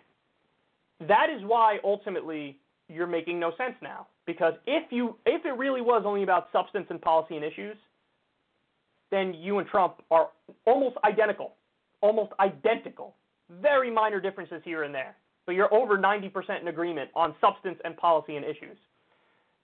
that 1.08 1.28
is 1.30 1.42
why 1.44 1.78
ultimately 1.84 2.58
you're 2.88 3.06
making 3.06 3.40
no 3.40 3.52
sense 3.56 3.74
now 3.82 4.06
because 4.26 4.54
if 4.66 4.90
you 4.90 5.16
if 5.26 5.44
it 5.44 5.56
really 5.56 5.80
was 5.80 6.02
only 6.04 6.22
about 6.22 6.48
substance 6.52 6.86
and 6.90 7.00
policy 7.00 7.36
and 7.36 7.44
issues, 7.44 7.76
then 9.10 9.34
you 9.34 9.58
and 9.58 9.68
Trump 9.68 10.02
are 10.10 10.28
almost 10.66 10.96
identical, 11.04 11.54
almost 12.00 12.32
identical. 12.40 13.16
Very 13.60 13.90
minor 13.90 14.20
differences 14.20 14.62
here 14.64 14.84
and 14.84 14.94
there, 14.94 15.16
but 15.44 15.54
you're 15.54 15.72
over 15.74 15.98
90% 15.98 16.60
in 16.60 16.68
agreement 16.68 17.10
on 17.14 17.34
substance 17.40 17.78
and 17.84 17.96
policy 17.96 18.36
and 18.36 18.44
issues. 18.44 18.78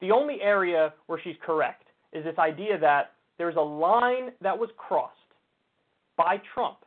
The 0.01 0.11
only 0.11 0.43
area 0.43 0.93
where 1.07 1.21
she's 1.23 1.37
correct 1.45 1.85
is 2.13 2.25
this 2.25 2.39
idea 2.39 2.79
that 2.79 3.13
there's 3.39 3.57
a 3.57 3.61
line 3.61 4.31
that 4.43 4.59
was 4.59 4.69
crossed 4.77 5.15
by 6.17 6.41
Trump, 6.53 6.79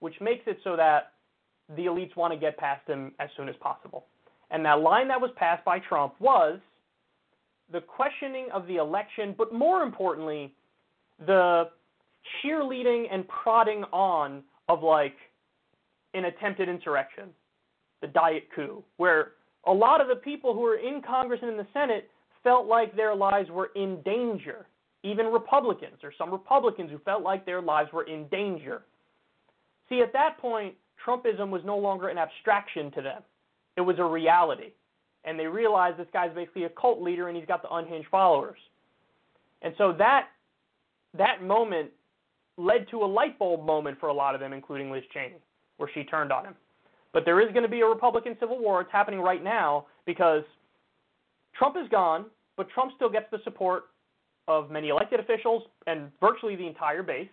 which 0.00 0.14
makes 0.20 0.42
it 0.46 0.58
so 0.64 0.76
that 0.76 1.12
the 1.76 1.86
elites 1.86 2.14
want 2.16 2.32
to 2.32 2.38
get 2.38 2.56
past 2.58 2.86
him 2.88 3.12
as 3.20 3.28
soon 3.36 3.48
as 3.48 3.54
possible. 3.60 4.06
And 4.50 4.64
that 4.64 4.80
line 4.80 5.08
that 5.08 5.20
was 5.20 5.30
passed 5.36 5.64
by 5.64 5.78
Trump 5.78 6.14
was 6.18 6.58
the 7.72 7.80
questioning 7.80 8.48
of 8.52 8.66
the 8.66 8.76
election, 8.76 9.34
but 9.38 9.52
more 9.52 9.82
importantly, 9.82 10.52
the 11.26 11.70
cheerleading 12.42 13.04
and 13.10 13.26
prodding 13.28 13.84
on 13.92 14.42
of 14.68 14.82
like 14.82 15.14
an 16.14 16.24
attempted 16.24 16.68
insurrection, 16.68 17.28
the 18.00 18.08
diet 18.08 18.48
coup, 18.54 18.82
where 18.96 19.32
a 19.66 19.72
lot 19.72 20.00
of 20.00 20.08
the 20.08 20.16
people 20.16 20.54
who 20.54 20.60
were 20.60 20.78
in 20.78 21.00
Congress 21.02 21.40
and 21.42 21.50
in 21.50 21.56
the 21.56 21.66
Senate 21.72 22.10
felt 22.42 22.66
like 22.66 22.96
their 22.96 23.14
lives 23.14 23.50
were 23.50 23.70
in 23.76 24.00
danger. 24.02 24.66
Even 25.02 25.26
Republicans, 25.26 25.98
or 26.02 26.12
some 26.16 26.30
Republicans 26.30 26.90
who 26.90 26.98
felt 26.98 27.22
like 27.22 27.46
their 27.46 27.62
lives 27.62 27.90
were 27.92 28.04
in 28.04 28.26
danger. 28.28 28.82
See, 29.88 30.00
at 30.02 30.12
that 30.12 30.38
point, 30.38 30.74
Trumpism 31.04 31.50
was 31.50 31.62
no 31.64 31.78
longer 31.78 32.08
an 32.08 32.18
abstraction 32.18 32.90
to 32.92 33.02
them, 33.02 33.22
it 33.76 33.80
was 33.80 33.98
a 33.98 34.04
reality. 34.04 34.72
And 35.24 35.38
they 35.38 35.46
realized 35.46 35.98
this 35.98 36.06
guy's 36.14 36.34
basically 36.34 36.64
a 36.64 36.70
cult 36.70 37.02
leader 37.02 37.28
and 37.28 37.36
he's 37.36 37.46
got 37.46 37.60
the 37.60 37.70
unhinged 37.70 38.08
followers. 38.10 38.58
And 39.60 39.74
so 39.76 39.92
that 39.98 40.28
that 41.16 41.42
moment 41.42 41.90
led 42.56 42.88
to 42.90 43.02
a 43.02 43.06
light 43.06 43.38
bulb 43.38 43.66
moment 43.66 43.98
for 44.00 44.08
a 44.08 44.12
lot 44.12 44.34
of 44.34 44.40
them, 44.40 44.54
including 44.54 44.90
Liz 44.90 45.04
Cheney, 45.12 45.36
where 45.76 45.90
she 45.92 46.04
turned 46.04 46.32
on 46.32 46.46
him. 46.46 46.54
But 47.12 47.24
there 47.24 47.40
is 47.40 47.52
going 47.52 47.64
to 47.64 47.68
be 47.68 47.80
a 47.80 47.86
Republican 47.86 48.36
civil 48.38 48.58
war. 48.58 48.80
It's 48.80 48.92
happening 48.92 49.20
right 49.20 49.42
now 49.42 49.86
because 50.06 50.44
Trump 51.54 51.76
is 51.76 51.88
gone, 51.90 52.26
but 52.56 52.68
Trump 52.70 52.92
still 52.96 53.10
gets 53.10 53.26
the 53.30 53.38
support 53.44 53.84
of 54.50 54.70
many 54.70 54.88
elected 54.88 55.20
officials 55.20 55.62
and 55.86 56.10
virtually 56.20 56.56
the 56.56 56.66
entire 56.66 57.04
base. 57.04 57.28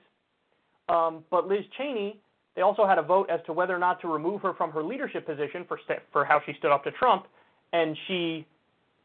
Um, 0.87 1.23
but 1.31 1.47
Liz 1.47 1.65
Cheney, 1.77 2.19
they 2.55 2.61
also 2.61 2.85
had 2.85 2.99
a 2.99 3.01
vote 3.01 3.27
as 3.29 3.39
to 3.47 3.53
whether 3.53 3.75
or 3.75 3.79
not 3.79 3.99
to 4.01 4.07
remove 4.07 4.41
her 4.43 4.53
from 4.53 4.71
her 4.71 4.83
leadership 4.83 5.25
position 5.25 5.65
for 5.67 5.79
st- 5.85 5.99
for 6.11 6.23
how 6.23 6.39
she 6.45 6.53
stood 6.59 6.71
up 6.71 6.83
to 6.83 6.91
Trump, 6.91 7.25
and 7.73 7.97
she 8.07 8.45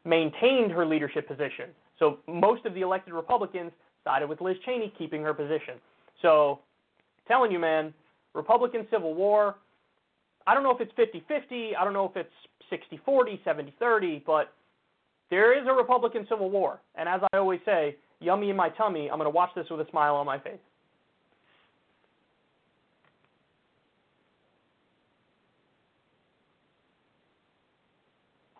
maintained 0.05 0.71
her 0.71 0.85
leadership 0.85 1.27
position. 1.27 1.71
So 1.99 2.19
most 2.29 2.67
of 2.67 2.75
the 2.75 2.83
elected 2.83 3.15
Republicans 3.15 3.73
sided 4.05 4.29
with 4.29 4.41
Liz 4.41 4.57
Cheney, 4.65 4.93
keeping 4.99 5.23
her 5.23 5.33
position. 5.33 5.75
So, 6.21 6.61
telling 7.27 7.51
you, 7.51 7.59
man, 7.59 7.95
Republican 8.35 8.87
Civil 8.91 9.15
War. 9.15 9.57
I 10.47 10.55
don't 10.55 10.65
know 10.65 10.77
if 10.77 10.81
it's 10.81 10.93
50-50. 10.93 11.77
I 11.79 11.85
don't 11.85 11.93
know 11.93 12.13
if 12.13 12.17
it's 12.17 12.83
60-40, 13.07 13.39
70-30, 13.45 14.25
but 14.27 14.53
there 15.33 15.59
is 15.59 15.67
a 15.67 15.73
Republican 15.73 16.27
Civil 16.29 16.51
War. 16.51 16.79
And 16.95 17.09
as 17.09 17.23
I 17.33 17.39
always 17.39 17.61
say, 17.65 17.97
yummy 18.21 18.51
in 18.51 18.57
my 18.57 18.69
tummy, 18.69 19.11
I'm 19.11 19.17
going 19.17 19.25
to 19.25 19.31
watch 19.31 19.49
this 19.57 19.65
with 19.71 19.81
a 19.81 19.91
smile 19.91 20.15
on 20.15 20.27
my 20.27 20.39
face. 20.39 20.61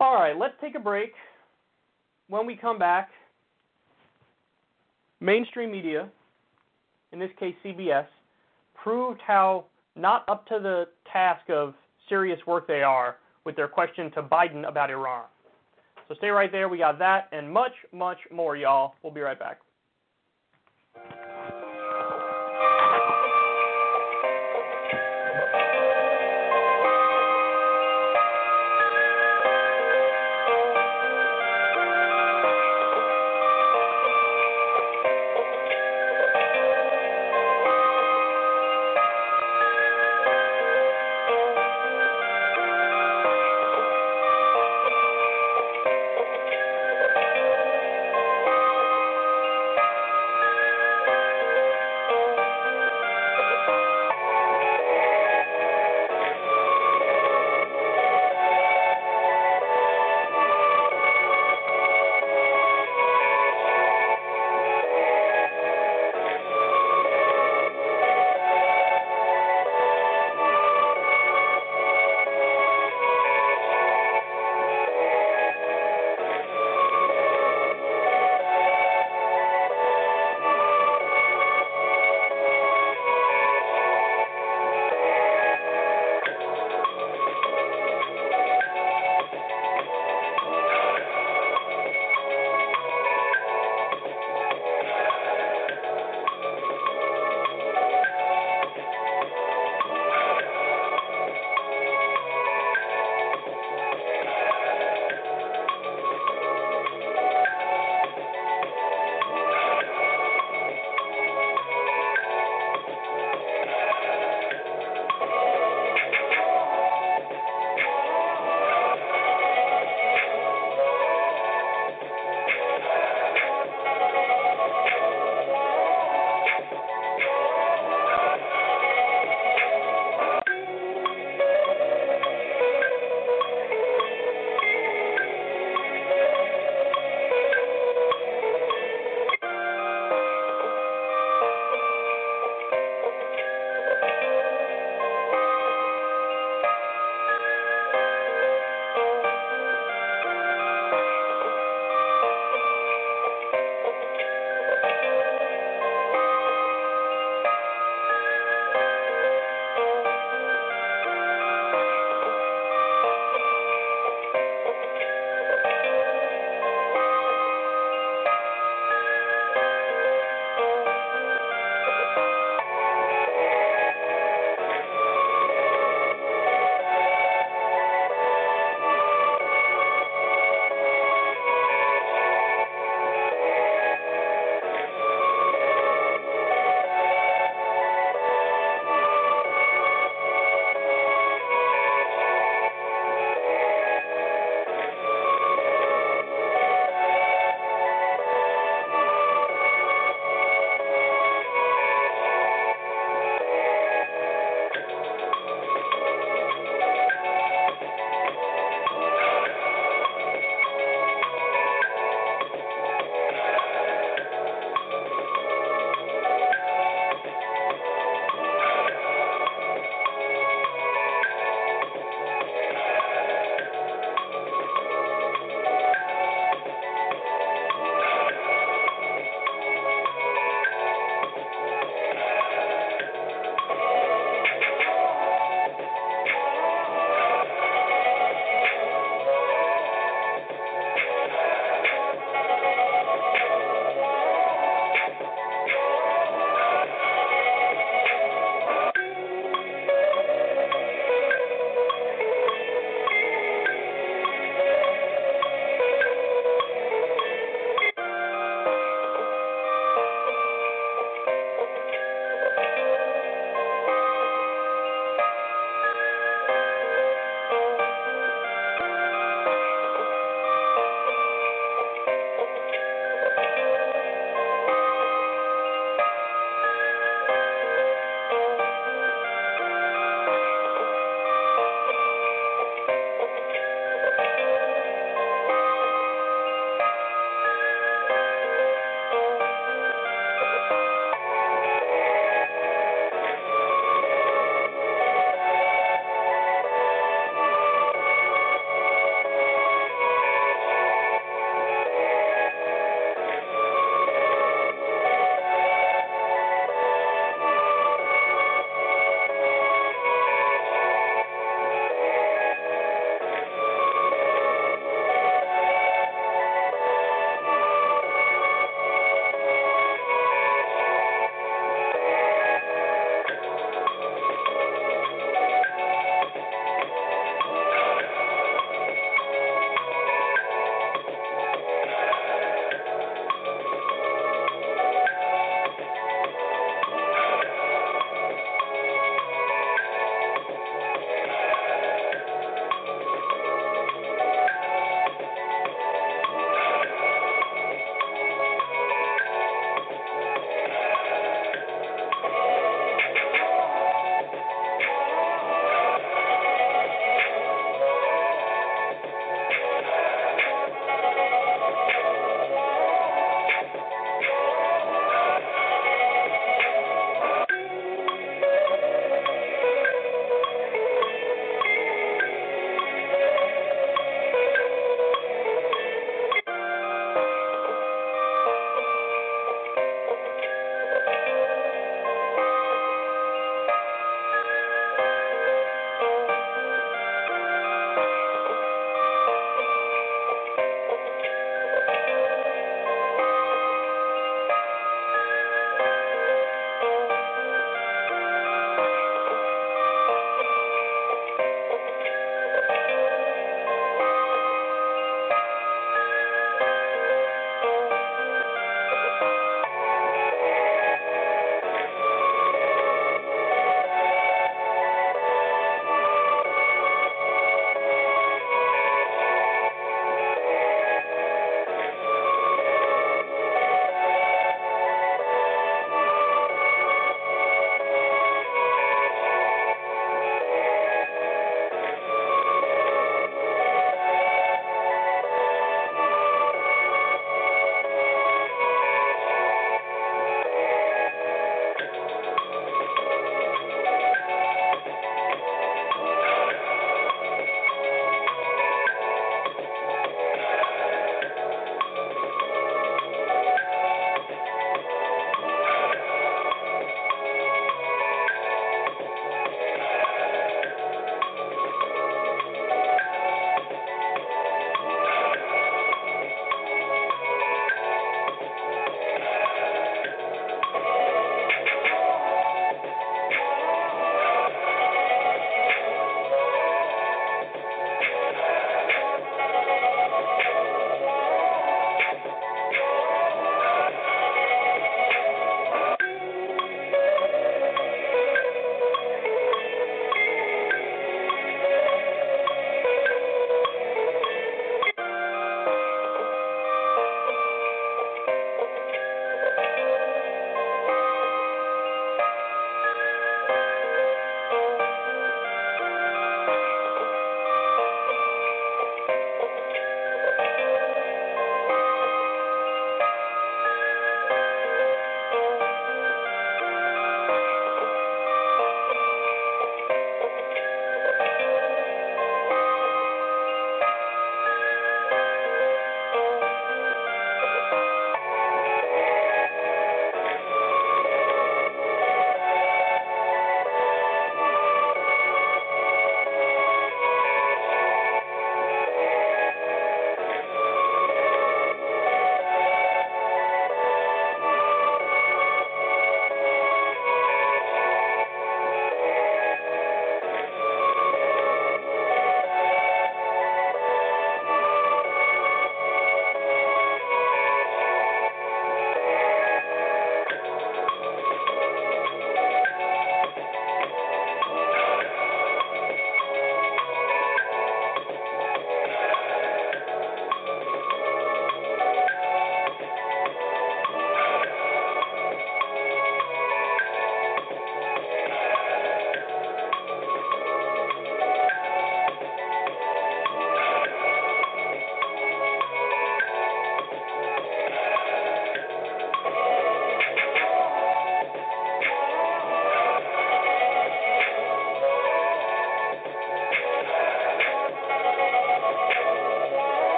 All 0.00 0.14
right, 0.14 0.34
let's 0.36 0.54
take 0.62 0.74
a 0.74 0.80
break. 0.80 1.12
When 2.28 2.46
we 2.46 2.56
come 2.56 2.78
back, 2.78 3.10
mainstream 5.20 5.70
media, 5.70 6.08
in 7.12 7.18
this 7.18 7.30
case 7.38 7.54
CBS, 7.62 8.06
proved 8.82 9.20
how 9.26 9.66
not 9.94 10.24
up 10.26 10.46
to 10.46 10.58
the 10.58 10.86
task 11.12 11.50
of 11.50 11.74
serious 12.08 12.40
work 12.46 12.66
they 12.66 12.82
are 12.82 13.16
with 13.44 13.56
their 13.56 13.68
question 13.68 14.10
to 14.12 14.22
Biden 14.22 14.66
about 14.66 14.88
Iran. 14.88 15.24
So 16.12 16.16
stay 16.18 16.28
right 16.28 16.52
there. 16.52 16.68
We 16.68 16.76
got 16.76 16.98
that 16.98 17.30
and 17.32 17.50
much, 17.50 17.72
much 17.90 18.18
more, 18.30 18.54
y'all. 18.54 18.92
We'll 19.02 19.14
be 19.14 19.22
right 19.22 19.38
back. 19.38 19.60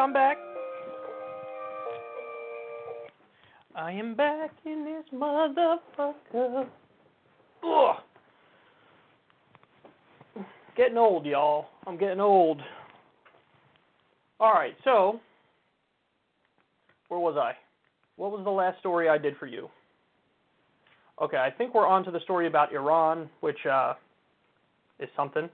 I'm 0.00 0.14
back. 0.14 0.38
I 3.76 3.92
am 3.92 4.14
back 4.14 4.50
in 4.64 4.82
this 4.82 5.04
motherfucker. 5.12 6.66
Ugh. 7.62 7.96
Getting 10.74 10.96
old, 10.96 11.26
y'all. 11.26 11.66
I'm 11.86 11.98
getting 11.98 12.18
old. 12.18 12.62
All 14.40 14.54
right, 14.54 14.74
so 14.84 15.20
where 17.08 17.20
was 17.20 17.36
I? 17.36 17.52
What 18.16 18.30
was 18.30 18.42
the 18.42 18.50
last 18.50 18.78
story 18.78 19.10
I 19.10 19.18
did 19.18 19.36
for 19.36 19.46
you? 19.46 19.68
Okay, 21.20 21.36
I 21.36 21.50
think 21.50 21.74
we're 21.74 21.86
on 21.86 22.04
to 22.04 22.10
the 22.10 22.20
story 22.20 22.46
about 22.46 22.72
Iran, 22.72 23.28
which 23.40 23.66
uh, 23.70 23.92
is 24.98 25.10
something. 25.14 25.50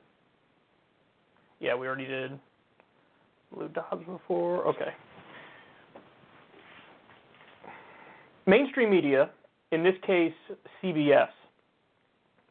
Yeah, 1.59 1.75
we 1.75 1.89
already 1.89 2.07
did 2.07 2.39
Lou 3.57 3.69
Dobbs 3.69 4.05
before. 4.05 4.67
Okay. 4.67 4.93
Mainstream 8.47 8.91
media, 8.91 9.31
in 9.73 9.83
this 9.83 9.95
case 10.07 10.33
CBS, 10.83 11.29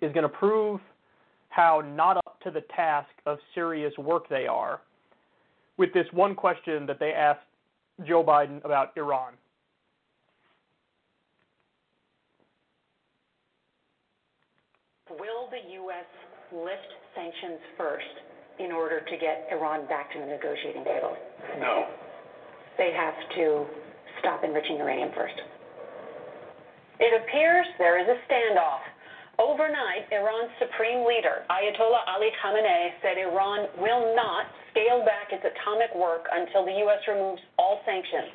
is 0.02 0.12
going 0.12 0.24
to 0.24 0.30
prove 0.30 0.82
how 1.50 1.82
not 1.96 2.18
up 2.18 2.38
to 2.44 2.52
the 2.52 2.62
task 2.76 3.10
of 3.26 3.38
serious 3.54 3.98
work 3.98 4.28
they 4.28 4.46
are 4.46 4.82
with 5.78 5.94
this 5.94 6.06
one 6.12 6.36
question 6.36 6.86
that 6.86 7.00
they 7.00 7.12
asked 7.12 7.40
Joe 8.06 8.24
Biden 8.24 8.64
about 8.66 8.92
Iran. 8.98 9.34
Will 15.10 15.50
the 15.50 15.72
U.S. 15.74 16.06
lift 16.52 16.92
sanctions 17.16 17.60
first 17.78 18.35
in 18.60 18.72
order 18.72 19.02
to 19.02 19.18
get 19.18 19.48
Iran 19.52 19.88
back 19.88 20.12
to 20.14 20.20
the 20.20 20.26
negotiating 20.26 20.84
table? 20.84 21.16
No. 21.60 21.88
They 22.78 22.92
have 22.96 23.16
to 23.36 23.66
stop 24.20 24.44
enriching 24.44 24.78
uranium 24.78 25.10
first. 25.16 25.36
It 27.00 27.12
appears 27.22 27.66
there 27.78 28.00
is 28.00 28.08
a 28.08 28.18
standoff. 28.32 28.84
Overnight, 29.38 30.08
Iran's 30.12 30.52
supreme 30.60 31.06
leader, 31.06 31.44
Ayatollah 31.52 32.08
Ali 32.08 32.30
Khamenei, 32.40 32.90
said 33.02 33.18
Iran 33.18 33.68
will 33.78 34.16
not 34.16 34.46
scale 34.72 35.04
back 35.04 35.32
its 35.32 35.44
atomic 35.44 35.94
work 35.94 36.26
until 36.32 36.66
the 36.66 36.72
U.S. 36.88 37.00
removes 37.08 37.42
all 37.60 37.82
sanctions. 37.86 38.32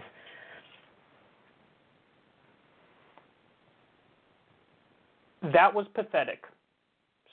That 5.55 5.73
was 5.73 5.87
pathetic. 5.95 6.45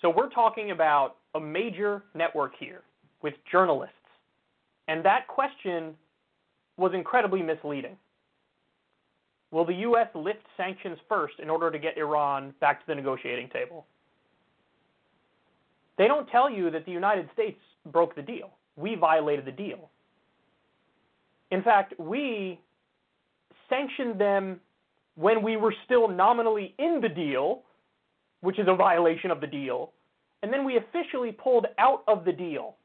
So 0.02 0.10
we're 0.10 0.30
talking 0.30 0.72
about 0.72 1.18
a 1.38 1.42
major 1.42 2.04
network 2.14 2.54
here 2.60 2.82
with 3.22 3.34
journalists. 3.52 3.94
And 4.88 5.04
that 5.06 5.28
question 5.28 5.96
was 6.78 6.92
incredibly 6.94 7.42
misleading. 7.42 7.98
Will 9.52 9.66
the 9.66 9.74
U.S. 9.74 10.08
lift 10.14 10.44
sanctions 10.58 10.98
first 11.08 11.36
in 11.42 11.50
order 11.50 11.72
to 11.72 11.80
get 11.80 11.98
Iran 11.98 12.54
back 12.60 12.82
to 12.82 12.88
the 12.88 12.96
negotiating 12.96 13.50
table? 13.50 13.86
They 15.98 16.08
don't 16.08 16.28
tell 16.30 16.50
you 16.50 16.70
that 16.72 16.86
the 16.86 16.92
United 16.92 17.30
States 17.34 17.60
broke 17.92 18.16
the 18.16 18.22
deal. 18.22 18.52
We 18.76 18.96
violated 18.96 19.46
the 19.46 19.52
deal. 19.52 19.90
In 21.50 21.64
fact, 21.64 21.94
we 21.98 22.60
sanctioned 23.70 24.20
them 24.20 24.60
when 25.16 25.42
we 25.42 25.58
were 25.58 25.74
still 25.86 26.08
nominally 26.08 26.76
in 26.78 27.00
the 27.02 27.10
deal, 27.10 27.64
which 28.42 28.60
is 28.60 28.68
a 28.68 28.76
violation 28.76 29.32
of 29.32 29.42
the 29.42 29.48
deal, 29.48 29.94
and 30.44 30.54
then 30.54 30.66
we 30.66 30.78
officially 30.78 31.32
pulled 31.32 31.66
out 31.78 32.04
of 32.08 32.26
the 32.26 32.32
deal. 32.32 32.76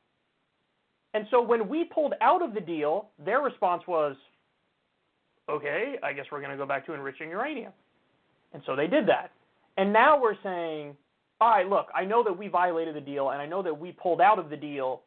And 1.15 1.27
so 1.31 1.43
when 1.43 1.69
we 1.69 1.85
pulled 1.85 2.15
out 2.21 2.43
of 2.43 2.55
the 2.55 2.61
deal, 2.61 3.09
their 3.23 3.41
response 3.41 3.83
was, 3.87 4.17
okay, 5.51 5.97
I 6.03 6.13
guess 6.13 6.27
we're 6.33 6.41
going 6.41 6.53
to 6.53 6.57
go 6.57 6.67
back 6.67 6.87
to 6.87 6.95
enriching 6.95 7.29
uranium. 7.29 7.73
And 8.55 8.63
so 8.65 8.75
they 8.75 8.87
did 8.87 9.07
that. 9.09 9.31
And 9.77 9.93
now 9.93 10.21
we're 10.21 10.37
saying, 10.43 10.97
all 11.41 11.51
right, 11.51 11.69
look, 11.69 11.89
I 11.95 12.05
know 12.05 12.23
that 12.25 12.37
we 12.37 12.49
violated 12.49 12.95
the 12.95 13.01
deal 13.01 13.31
and 13.31 13.43
I 13.43 13.47
know 13.47 13.63
that 13.63 13.79
we 13.79 13.93
pulled 13.93 14.21
out 14.21 14.39
of 14.39 14.49
the 14.49 14.57
deal, 14.57 15.03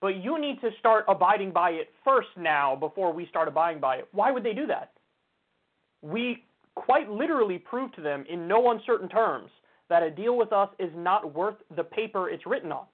but 0.00 0.16
you 0.22 0.40
need 0.40 0.60
to 0.60 0.70
start 0.78 1.04
abiding 1.08 1.52
by 1.52 1.70
it 1.70 1.88
first 2.04 2.28
now 2.36 2.76
before 2.76 3.12
we 3.12 3.26
start 3.26 3.48
abiding 3.48 3.80
by 3.80 3.96
it. 3.96 4.08
Why 4.12 4.30
would 4.30 4.44
they 4.44 4.52
do 4.52 4.66
that? 4.66 4.92
We 6.02 6.44
quite 6.74 7.10
literally 7.10 7.58
proved 7.58 7.94
to 7.96 8.02
them 8.02 8.24
in 8.28 8.46
no 8.46 8.70
uncertain 8.70 9.08
terms 9.08 9.50
that 9.90 10.02
a 10.02 10.10
deal 10.10 10.36
with 10.36 10.52
us 10.52 10.70
is 10.78 10.90
not 10.96 11.34
worth 11.34 11.56
the 11.76 11.84
paper 11.84 12.30
it's 12.30 12.46
written 12.46 12.72
on. 12.72 12.86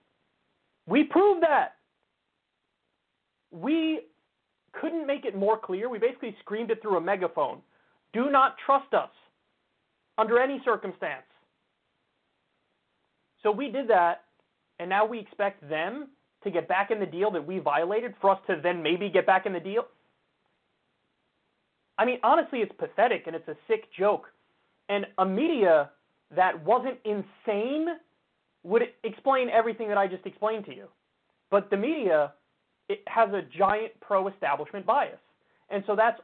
We 0.88 1.04
proved 1.04 1.42
that. 1.42 1.74
We 3.52 4.00
couldn't 4.72 5.06
make 5.06 5.24
it 5.24 5.36
more 5.36 5.58
clear. 5.58 5.88
We 5.88 5.98
basically 5.98 6.34
screamed 6.40 6.70
it 6.70 6.82
through 6.82 6.96
a 6.96 7.00
megaphone. 7.00 7.58
Do 8.12 8.30
not 8.30 8.56
trust 8.64 8.92
us 8.92 9.10
under 10.18 10.40
any 10.40 10.60
circumstance. 10.64 11.22
So 13.42 13.52
we 13.52 13.70
did 13.70 13.88
that, 13.88 14.24
and 14.80 14.88
now 14.88 15.06
we 15.06 15.20
expect 15.20 15.68
them 15.68 16.08
to 16.44 16.50
get 16.50 16.68
back 16.68 16.90
in 16.90 16.98
the 16.98 17.06
deal 17.06 17.30
that 17.32 17.46
we 17.46 17.58
violated 17.58 18.14
for 18.20 18.30
us 18.30 18.38
to 18.46 18.58
then 18.62 18.82
maybe 18.82 19.10
get 19.10 19.26
back 19.26 19.46
in 19.46 19.52
the 19.52 19.60
deal? 19.60 19.86
I 21.98 22.04
mean, 22.04 22.18
honestly, 22.22 22.60
it's 22.60 22.72
pathetic 22.78 23.24
and 23.26 23.34
it's 23.34 23.48
a 23.48 23.56
sick 23.68 23.84
joke. 23.98 24.26
And 24.88 25.06
a 25.18 25.26
media 25.26 25.90
that 26.34 26.64
wasn't 26.64 26.98
insane 27.04 27.86
would 28.64 28.82
explain 29.04 29.48
everything 29.48 29.88
that 29.88 29.98
I 29.98 30.06
just 30.06 30.26
explained 30.26 30.64
to 30.66 30.74
you. 30.74 30.86
But 31.50 31.70
the 31.70 31.76
media 31.76 32.32
it 32.88 33.02
has 33.08 33.30
a 33.30 33.42
giant 33.56 33.92
pro-establishment 34.00 34.86
bias. 34.86 35.18
And 35.70 35.82
so 35.86 35.96
that's 35.96 36.20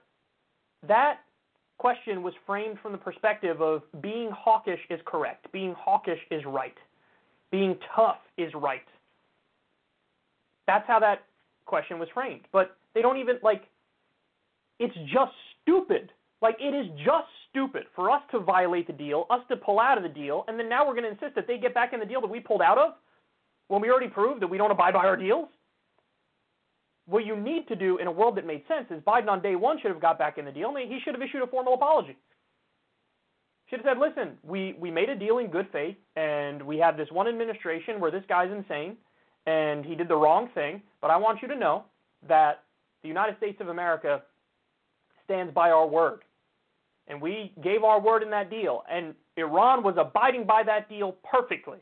that 0.86 1.20
question 1.78 2.22
was 2.22 2.34
framed 2.46 2.78
from 2.80 2.92
the 2.92 2.98
perspective 2.98 3.60
of 3.60 3.82
being 4.00 4.30
hawkish 4.32 4.78
is 4.90 5.00
correct, 5.04 5.50
being 5.52 5.74
hawkish 5.76 6.20
is 6.30 6.42
right, 6.46 6.76
being 7.50 7.76
tough 7.94 8.18
is 8.36 8.52
right. 8.54 8.82
That's 10.66 10.86
how 10.86 11.00
that 11.00 11.24
question 11.66 11.98
was 11.98 12.08
framed. 12.14 12.42
But 12.52 12.76
they 12.94 13.02
don't 13.02 13.16
even 13.16 13.36
like 13.42 13.62
it's 14.78 14.94
just 15.12 15.32
stupid. 15.62 16.10
Like 16.40 16.56
it 16.60 16.74
is 16.74 16.86
just 17.04 17.28
stupid 17.52 17.84
for 17.94 18.10
us 18.10 18.22
to 18.32 18.40
violate 18.40 18.88
the 18.88 18.92
deal, 18.92 19.26
us 19.30 19.40
to 19.48 19.56
pull 19.56 19.78
out 19.78 19.96
of 19.96 20.02
the 20.02 20.08
deal, 20.08 20.44
and 20.48 20.58
then 20.58 20.68
now 20.68 20.84
we're 20.86 20.94
going 20.94 21.04
to 21.04 21.10
insist 21.10 21.36
that 21.36 21.46
they 21.46 21.58
get 21.58 21.72
back 21.72 21.92
in 21.92 22.00
the 22.00 22.06
deal 22.06 22.20
that 22.20 22.30
we 22.30 22.40
pulled 22.40 22.62
out 22.62 22.78
of 22.78 22.94
when 23.68 23.80
we 23.80 23.88
already 23.90 24.08
proved 24.08 24.42
that 24.42 24.48
we 24.48 24.58
don't 24.58 24.70
abide 24.72 24.94
by 24.94 25.06
our 25.06 25.16
deals 25.16 25.48
what 27.06 27.26
you 27.26 27.36
need 27.36 27.66
to 27.68 27.76
do 27.76 27.98
in 27.98 28.06
a 28.06 28.12
world 28.12 28.36
that 28.36 28.46
made 28.46 28.62
sense 28.68 28.86
is 28.90 29.02
Biden 29.02 29.28
on 29.28 29.42
day 29.42 29.56
one 29.56 29.78
should 29.80 29.90
have 29.90 30.00
got 30.00 30.18
back 30.18 30.38
in 30.38 30.44
the 30.44 30.52
deal. 30.52 30.74
And 30.74 30.90
he 30.90 31.00
should 31.04 31.14
have 31.14 31.22
issued 31.22 31.42
a 31.42 31.46
formal 31.46 31.74
apology. 31.74 32.16
Should 33.68 33.80
have 33.80 33.96
said, 33.96 33.98
"Listen, 33.98 34.38
we 34.42 34.74
we 34.78 34.90
made 34.90 35.08
a 35.08 35.16
deal 35.16 35.38
in 35.38 35.48
good 35.48 35.68
faith, 35.72 35.96
and 36.16 36.62
we 36.62 36.78
have 36.78 36.96
this 36.96 37.10
one 37.10 37.26
administration 37.26 38.00
where 38.00 38.10
this 38.10 38.24
guy's 38.28 38.50
insane, 38.50 38.96
and 39.46 39.84
he 39.84 39.94
did 39.94 40.08
the 40.08 40.16
wrong 40.16 40.48
thing. 40.54 40.82
But 41.00 41.10
I 41.10 41.16
want 41.16 41.40
you 41.40 41.48
to 41.48 41.56
know 41.56 41.84
that 42.28 42.64
the 43.02 43.08
United 43.08 43.36
States 43.38 43.60
of 43.60 43.68
America 43.68 44.22
stands 45.24 45.54
by 45.54 45.70
our 45.70 45.86
word, 45.86 46.22
and 47.08 47.20
we 47.20 47.52
gave 47.62 47.84
our 47.84 48.00
word 48.00 48.22
in 48.22 48.30
that 48.30 48.50
deal, 48.50 48.84
and 48.90 49.14
Iran 49.36 49.82
was 49.82 49.94
abiding 49.98 50.44
by 50.44 50.62
that 50.64 50.88
deal 50.88 51.16
perfectly. 51.28 51.78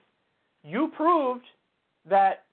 You 0.64 0.90
proved 0.96 1.44
that 2.08 2.44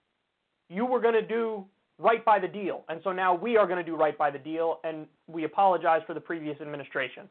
you 0.69 0.85
were 0.85 0.99
going 0.99 1.13
to 1.13 1.25
do 1.25 1.65
right 1.99 2.23
by 2.23 2.39
the 2.39 2.47
deal. 2.47 2.83
And 2.89 2.99
so 3.03 3.11
now 3.11 3.33
we 3.33 3.57
are 3.57 3.65
going 3.65 3.83
to 3.83 3.89
do 3.89 3.95
right 3.95 4.17
by 4.17 4.31
the 4.31 4.39
deal, 4.39 4.79
and 4.83 5.07
we 5.27 5.45
apologize 5.45 6.01
for 6.05 6.13
the 6.13 6.19
previous 6.19 6.59
administration. 6.61 7.27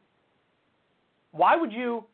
Why 1.31 1.55
would 1.55 1.71
you 1.71 2.05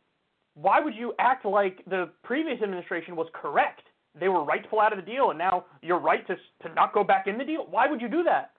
why 0.56 0.80
would 0.80 0.94
you 0.94 1.14
act 1.18 1.46
like 1.46 1.84
the 1.88 2.10
previous 2.24 2.62
administration 2.62 3.16
was 3.16 3.28
correct? 3.34 3.82
They 4.20 4.30
were 4.30 4.44
right 4.44 4.62
to 4.62 4.70
pull 4.70 4.80
out 4.80 4.94
of 4.94 5.04
the 5.04 5.12
deal, 5.12 5.32
and 5.32 5.40
now 5.40 5.66
you're 5.82 6.00
right 6.00 6.26
to 6.28 6.36
to 6.36 6.74
not 6.76 6.94
go 6.94 7.04
back 7.04 7.28
in 7.28 7.38
the 7.38 7.46
deal. 7.46 7.66
Why 7.70 7.88
would 7.88 8.02
you 8.02 8.10
do 8.10 8.24
that? 8.24 8.52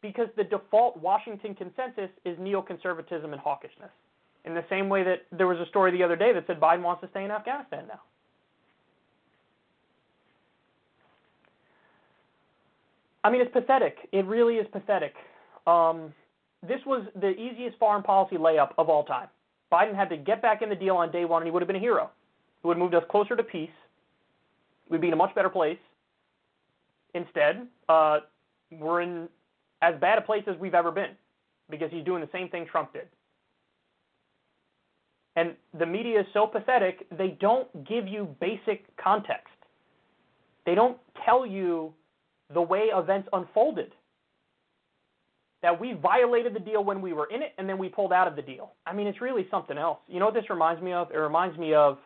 Because 0.00 0.28
the 0.36 0.44
default 0.44 0.96
Washington 0.96 1.54
consensus 1.54 2.10
is 2.24 2.38
neoconservatism 2.38 3.32
and 3.32 3.40
hawkishness. 3.40 3.90
In 4.44 4.54
the 4.54 4.64
same 4.70 4.88
way 4.88 5.02
that 5.02 5.26
there 5.32 5.46
was 5.46 5.58
a 5.58 5.66
story 5.66 5.90
the 5.90 6.02
other 6.02 6.16
day 6.16 6.32
that 6.32 6.46
said 6.46 6.60
Biden 6.60 6.82
wants 6.82 7.02
to 7.02 7.08
stay 7.10 7.24
in 7.24 7.30
Afghanistan 7.30 7.84
now. 7.88 8.00
I 13.24 13.30
mean, 13.30 13.40
it's 13.40 13.52
pathetic. 13.52 13.96
It 14.12 14.24
really 14.26 14.54
is 14.54 14.66
pathetic. 14.72 15.14
Um, 15.66 16.14
this 16.66 16.80
was 16.86 17.06
the 17.20 17.30
easiest 17.30 17.78
foreign 17.78 18.02
policy 18.02 18.36
layup 18.36 18.70
of 18.78 18.88
all 18.88 19.04
time. 19.04 19.28
Biden 19.70 19.94
had 19.94 20.08
to 20.10 20.16
get 20.16 20.40
back 20.40 20.62
in 20.62 20.68
the 20.68 20.74
deal 20.74 20.96
on 20.96 21.10
day 21.10 21.24
one, 21.24 21.42
and 21.42 21.46
he 21.46 21.50
would 21.50 21.60
have 21.60 21.66
been 21.66 21.76
a 21.76 21.80
hero. 21.80 22.10
He 22.62 22.68
would 22.68 22.76
have 22.76 22.82
moved 22.82 22.94
us 22.94 23.04
closer 23.10 23.36
to 23.36 23.42
peace. 23.42 23.70
We'd 24.88 25.00
be 25.00 25.08
in 25.08 25.12
a 25.12 25.16
much 25.16 25.34
better 25.34 25.50
place. 25.50 25.78
Instead, 27.14 27.66
uh, 27.88 28.20
we're 28.70 29.02
in 29.02 29.28
as 29.82 29.94
bad 30.00 30.18
a 30.18 30.22
place 30.22 30.44
as 30.46 30.56
we've 30.58 30.74
ever 30.74 30.90
been 30.90 31.10
because 31.70 31.90
he's 31.92 32.04
doing 32.04 32.20
the 32.20 32.28
same 32.32 32.48
thing 32.48 32.66
Trump 32.70 32.92
did. 32.92 33.08
And 35.36 35.54
the 35.78 35.86
media 35.86 36.20
is 36.20 36.26
so 36.32 36.46
pathetic, 36.46 37.06
they 37.16 37.36
don't 37.40 37.86
give 37.88 38.08
you 38.08 38.34
basic 38.40 38.84
context. 38.96 39.48
They 40.66 40.74
don't 40.74 40.98
tell 41.24 41.46
you 41.46 41.94
the 42.52 42.62
way 42.62 42.90
events 42.94 43.28
unfolded. 43.32 43.92
that 45.62 45.78
we 45.80 45.94
violated 45.94 46.54
the 46.54 46.60
deal 46.60 46.84
when 46.84 47.00
we 47.02 47.12
were 47.12 47.26
in 47.34 47.42
it 47.42 47.52
and 47.58 47.68
then 47.68 47.78
we 47.78 47.88
pulled 47.88 48.12
out 48.12 48.28
of 48.28 48.36
the 48.36 48.42
deal. 48.42 48.72
I 48.86 48.92
mean, 48.92 49.06
it's 49.06 49.20
really 49.20 49.46
something 49.50 49.76
else. 49.76 49.98
You 50.08 50.20
know 50.20 50.26
what 50.26 50.34
this 50.34 50.48
reminds 50.50 50.82
me 50.82 50.92
of? 50.92 51.10
It 51.10 51.16
reminds 51.18 51.58
me 51.58 51.74
of 51.74 51.98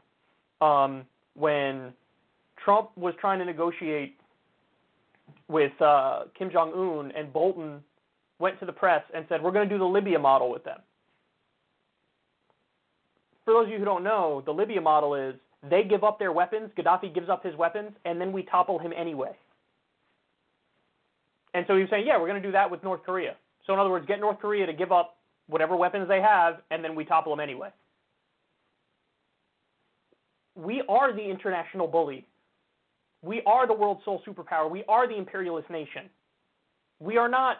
um, 0.60 1.04
when 1.34 1.92
Trump 2.64 2.90
was 2.96 3.14
trying 3.20 3.38
to 3.40 3.44
negotiate 3.44 4.18
with 5.52 5.80
uh, 5.80 6.24
Kim 6.36 6.50
Jong 6.50 6.72
Un 6.72 7.12
and 7.16 7.32
Bolton 7.32 7.80
went 8.38 8.58
to 8.60 8.66
the 8.66 8.72
press 8.72 9.02
and 9.14 9.24
said, 9.28 9.42
"We're 9.42 9.52
going 9.52 9.68
to 9.68 9.74
do 9.74 9.78
the 9.78 9.84
Libya 9.84 10.18
model 10.18 10.50
with 10.50 10.64
them." 10.64 10.78
For 13.44 13.54
those 13.54 13.66
of 13.66 13.72
you 13.72 13.78
who 13.78 13.84
don't 13.84 14.04
know, 14.04 14.42
the 14.44 14.52
Libya 14.52 14.80
model 14.80 15.14
is 15.14 15.34
they 15.68 15.84
give 15.84 16.04
up 16.04 16.18
their 16.18 16.32
weapons, 16.32 16.70
Gaddafi 16.76 17.14
gives 17.14 17.28
up 17.28 17.44
his 17.44 17.54
weapons, 17.56 17.90
and 18.04 18.20
then 18.20 18.32
we 18.32 18.42
topple 18.42 18.78
him 18.78 18.92
anyway. 18.96 19.36
And 21.54 21.64
so 21.66 21.74
he 21.74 21.82
was 21.82 21.90
saying, 21.90 22.06
yeah, 22.06 22.18
we're 22.18 22.28
going 22.28 22.40
to 22.40 22.48
do 22.48 22.52
that 22.52 22.70
with 22.70 22.82
North 22.82 23.02
Korea. 23.04 23.36
So 23.66 23.72
in 23.72 23.78
other 23.78 23.90
words, 23.90 24.06
get 24.06 24.20
North 24.20 24.38
Korea 24.40 24.66
to 24.66 24.72
give 24.72 24.90
up 24.90 25.16
whatever 25.48 25.76
weapons 25.76 26.08
they 26.08 26.20
have, 26.20 26.62
and 26.70 26.82
then 26.82 26.94
we 26.94 27.04
topple 27.04 27.32
them 27.32 27.40
anyway. 27.40 27.68
We 30.54 30.82
are 30.88 31.12
the 31.12 31.22
international 31.22 31.86
bully. 31.86 32.26
We 33.22 33.42
are 33.46 33.66
the 33.66 33.74
world's 33.74 34.04
sole 34.04 34.20
superpower. 34.26 34.68
We 34.70 34.84
are 34.88 35.06
the 35.08 35.16
imperialist 35.16 35.70
nation. 35.70 36.10
We 37.00 37.16
are 37.16 37.28
not 37.28 37.58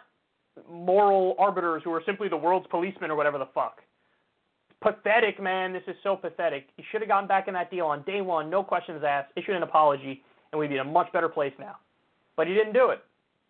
moral 0.69 1.35
arbiters 1.39 1.81
who 1.83 1.93
are 1.93 2.03
simply 2.05 2.29
the 2.29 2.37
world's 2.37 2.67
policemen 2.67 3.09
or 3.11 3.15
whatever 3.15 3.37
the 3.37 3.47
fuck. 3.53 3.81
Pathetic, 4.81 5.41
man. 5.41 5.71
This 5.71 5.83
is 5.87 5.95
so 6.03 6.15
pathetic. 6.15 6.67
You 6.77 6.83
should 6.91 7.01
have 7.01 7.07
gotten 7.07 7.27
back 7.27 7.47
in 7.47 7.53
that 7.53 7.71
deal 7.71 7.85
on 7.85 8.03
day 8.03 8.21
one, 8.21 8.49
no 8.49 8.63
questions 8.63 9.01
asked, 9.07 9.31
issued 9.37 9.55
an 9.55 9.63
apology, 9.63 10.21
and 10.51 10.59
we'd 10.59 10.67
be 10.67 10.75
in 10.75 10.81
a 10.81 10.83
much 10.83 11.11
better 11.13 11.29
place 11.29 11.53
now. 11.57 11.77
But 12.35 12.47
he 12.47 12.53
didn't 12.53 12.73
do 12.73 12.89
it. 12.89 13.03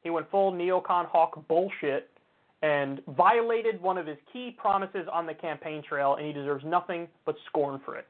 He 0.03 0.09
went 0.09 0.29
full 0.29 0.51
neocon 0.51 1.07
hawk 1.07 1.47
bullshit 1.47 2.09
and 2.61 3.01
violated 3.07 3.81
one 3.81 3.97
of 3.97 4.05
his 4.05 4.17
key 4.31 4.55
promises 4.57 5.07
on 5.11 5.25
the 5.25 5.33
campaign 5.33 5.81
trail, 5.87 6.15
and 6.15 6.25
he 6.25 6.31
deserves 6.31 6.63
nothing 6.65 7.07
but 7.25 7.35
scorn 7.47 7.81
for 7.83 7.97
it. 7.97 8.07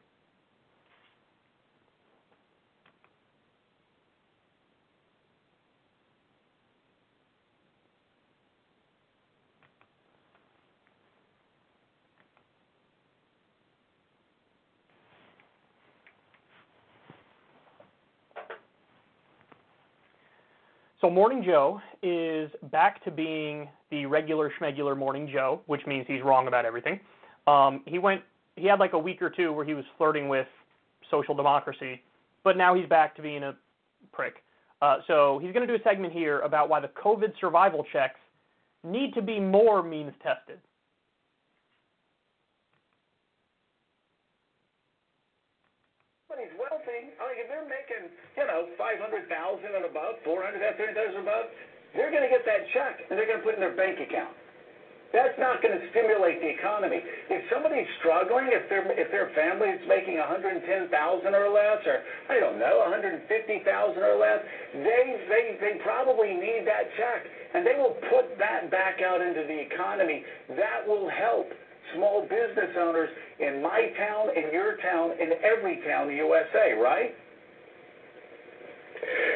So 21.03 21.09
Morning 21.09 21.43
Joe 21.43 21.81
is 22.01 22.49
back 22.71 23.03
to 23.03 23.11
being 23.11 23.67
the 23.91 24.05
regular 24.05 24.49
schmegular 24.57 24.97
Morning 24.97 25.29
Joe, 25.29 25.59
which 25.65 25.85
means 25.85 26.05
he's 26.07 26.21
wrong 26.23 26.47
about 26.47 26.63
everything. 26.63 26.97
Um, 27.45 27.83
he 27.85 27.99
went, 27.99 28.21
he 28.55 28.67
had 28.67 28.79
like 28.79 28.93
a 28.93 28.97
week 28.97 29.21
or 29.21 29.29
two 29.29 29.51
where 29.51 29.65
he 29.65 29.73
was 29.73 29.83
flirting 29.97 30.29
with 30.29 30.47
social 31.11 31.35
democracy, 31.35 32.01
but 32.45 32.55
now 32.55 32.73
he's 32.73 32.87
back 32.87 33.17
to 33.17 33.21
being 33.21 33.43
a 33.43 33.53
prick. 34.13 34.35
Uh, 34.81 34.99
so 35.05 35.39
he's 35.43 35.51
going 35.51 35.67
to 35.67 35.77
do 35.77 35.77
a 35.77 35.83
segment 35.83 36.13
here 36.13 36.39
about 36.39 36.69
why 36.69 36.79
the 36.79 36.87
COVID 36.87 37.33
survival 37.37 37.85
checks 37.91 38.21
need 38.85 39.13
to 39.13 39.21
be 39.21 39.41
more 39.41 39.83
means 39.83 40.13
tested. 40.23 40.57
He's 46.31 46.47
wealthy. 46.57 47.11
I 47.19 47.27
mean, 47.27 47.43
if 47.43 47.49
they're 47.49 47.67
making, 47.67 48.09
you 48.37 48.45
know, 48.47 48.65
500,000 48.77 49.29
and 49.29 49.85
above, 49.85 50.17
400,000, 50.25 50.57
and 50.57 51.21
above, 51.21 51.45
they're 51.93 52.09
going 52.09 52.25
to 52.25 52.33
get 52.33 52.45
that 52.45 52.65
check 52.73 53.05
and 53.09 53.17
they're 53.17 53.29
going 53.29 53.39
to 53.39 53.45
put 53.45 53.53
it 53.53 53.61
in 53.61 53.65
their 53.65 53.77
bank 53.77 54.01
account. 54.01 54.33
That's 55.13 55.37
not 55.37 55.61
going 55.61 55.77
to 55.77 55.83
stimulate 55.93 56.41
the 56.41 56.49
economy. 56.49 56.97
If 57.29 57.45
somebody's 57.53 57.85
struggling, 58.01 58.49
if 58.49 58.65
their 58.65 58.81
if 58.97 59.13
their 59.13 59.29
family 59.37 59.69
is 59.69 59.77
making 59.85 60.17
110,000 60.17 60.65
or 60.89 61.53
less, 61.53 61.85
or 61.85 62.01
I 62.33 62.41
don't 62.41 62.57
know, 62.57 62.81
150,000 62.89 63.21
or 64.01 64.17
less, 64.17 64.41
they 64.73 65.05
they 65.29 65.45
they 65.61 65.73
probably 65.85 66.33
need 66.33 66.65
that 66.65 66.89
check, 66.97 67.29
and 67.53 67.61
they 67.61 67.77
will 67.77 67.93
put 68.09 68.41
that 68.41 68.73
back 68.73 69.05
out 69.05 69.21
into 69.21 69.45
the 69.45 69.53
economy. 69.53 70.25
That 70.57 70.81
will 70.89 71.05
help 71.05 71.53
small 71.93 72.25
business 72.25 72.73
owners 72.73 73.13
in 73.37 73.61
my 73.61 73.93
town, 73.93 74.33
in 74.33 74.49
your 74.49 74.81
town, 74.81 75.13
in 75.21 75.37
every 75.45 75.77
town 75.85 76.09
in 76.09 76.17
the 76.17 76.25
USA, 76.25 76.73
right? 76.73 77.13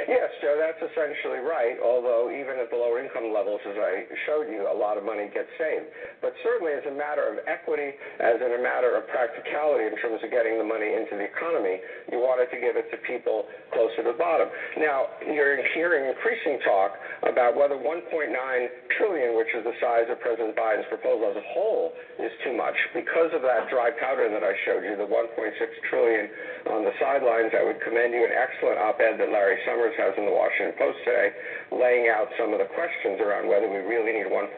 Yes, 0.07 0.29
Joe, 0.41 0.55
that's 0.55 0.79
essentially 0.79 1.43
right. 1.43 1.77
Although 1.83 2.31
even 2.31 2.59
at 2.59 2.71
the 2.71 2.79
lower 2.79 3.03
income 3.03 3.31
levels, 3.33 3.59
as 3.67 3.75
I 3.75 4.07
showed 4.25 4.47
you, 4.47 4.67
a 4.69 4.73
lot 4.75 4.95
of 4.95 5.03
money 5.03 5.27
gets 5.33 5.51
saved. 5.59 5.91
But 6.23 6.31
certainly, 6.43 6.73
as 6.73 6.85
a 6.87 6.95
matter 6.95 7.27
of 7.27 7.43
equity, 7.45 7.95
as 8.19 8.39
in 8.39 8.55
a 8.55 8.61
matter 8.61 8.95
of 8.95 9.07
practicality 9.11 9.89
in 9.91 9.95
terms 9.99 10.23
of 10.23 10.29
getting 10.31 10.57
the 10.57 10.67
money 10.67 10.93
into 10.95 11.19
the 11.19 11.27
economy, 11.27 11.83
you 12.11 12.23
wanted 12.23 12.47
to 12.55 12.57
give 12.61 12.79
it 12.79 12.87
to 12.91 12.97
people 13.03 13.45
closer 13.75 14.07
to 14.07 14.13
the 14.13 14.17
bottom. 14.17 14.47
Now, 14.79 15.11
you're 15.25 15.59
hearing 15.75 16.07
increasing 16.07 16.59
talk 16.63 16.95
about 17.27 17.57
whether 17.57 17.75
1.9 17.75 18.07
trillion, 18.97 19.35
which 19.35 19.51
is 19.53 19.63
the 19.67 19.75
size 19.83 20.07
of 20.07 20.19
President 20.23 20.55
Biden's 20.55 20.87
proposal 20.87 21.33
as 21.33 21.37
a 21.37 21.45
whole, 21.53 21.91
is 22.19 22.31
too 22.43 22.55
much 22.55 22.75
because 22.93 23.33
of 23.35 23.41
that 23.43 23.69
dry 23.69 23.91
powder 23.99 24.29
that 24.29 24.43
I 24.43 24.53
showed 24.65 24.87
you, 24.87 24.95
the 24.95 25.09
1.6 25.09 25.35
trillion 25.89 26.25
on 26.71 26.83
the 26.87 26.93
sidelines. 26.99 27.51
I 27.53 27.63
would 27.63 27.81
commend 27.81 28.13
you 28.13 28.23
an 28.23 28.33
excellent 28.33 28.79
op-ed 28.79 29.19
that 29.19 29.29
Larry 29.29 29.56
Summers 29.65 29.95
has 29.97 30.13
in 30.17 30.25
the 30.25 30.35
Washington 30.35 30.75
Post 30.77 30.99
today, 31.05 31.29
laying 31.71 32.09
out 32.11 32.29
some 32.37 32.53
of 32.53 32.59
the 32.59 32.69
questions 32.75 33.17
around 33.21 33.47
whether 33.47 33.69
we 33.69 33.81
really 33.81 34.13
need 34.13 34.29
1.9 34.29 34.53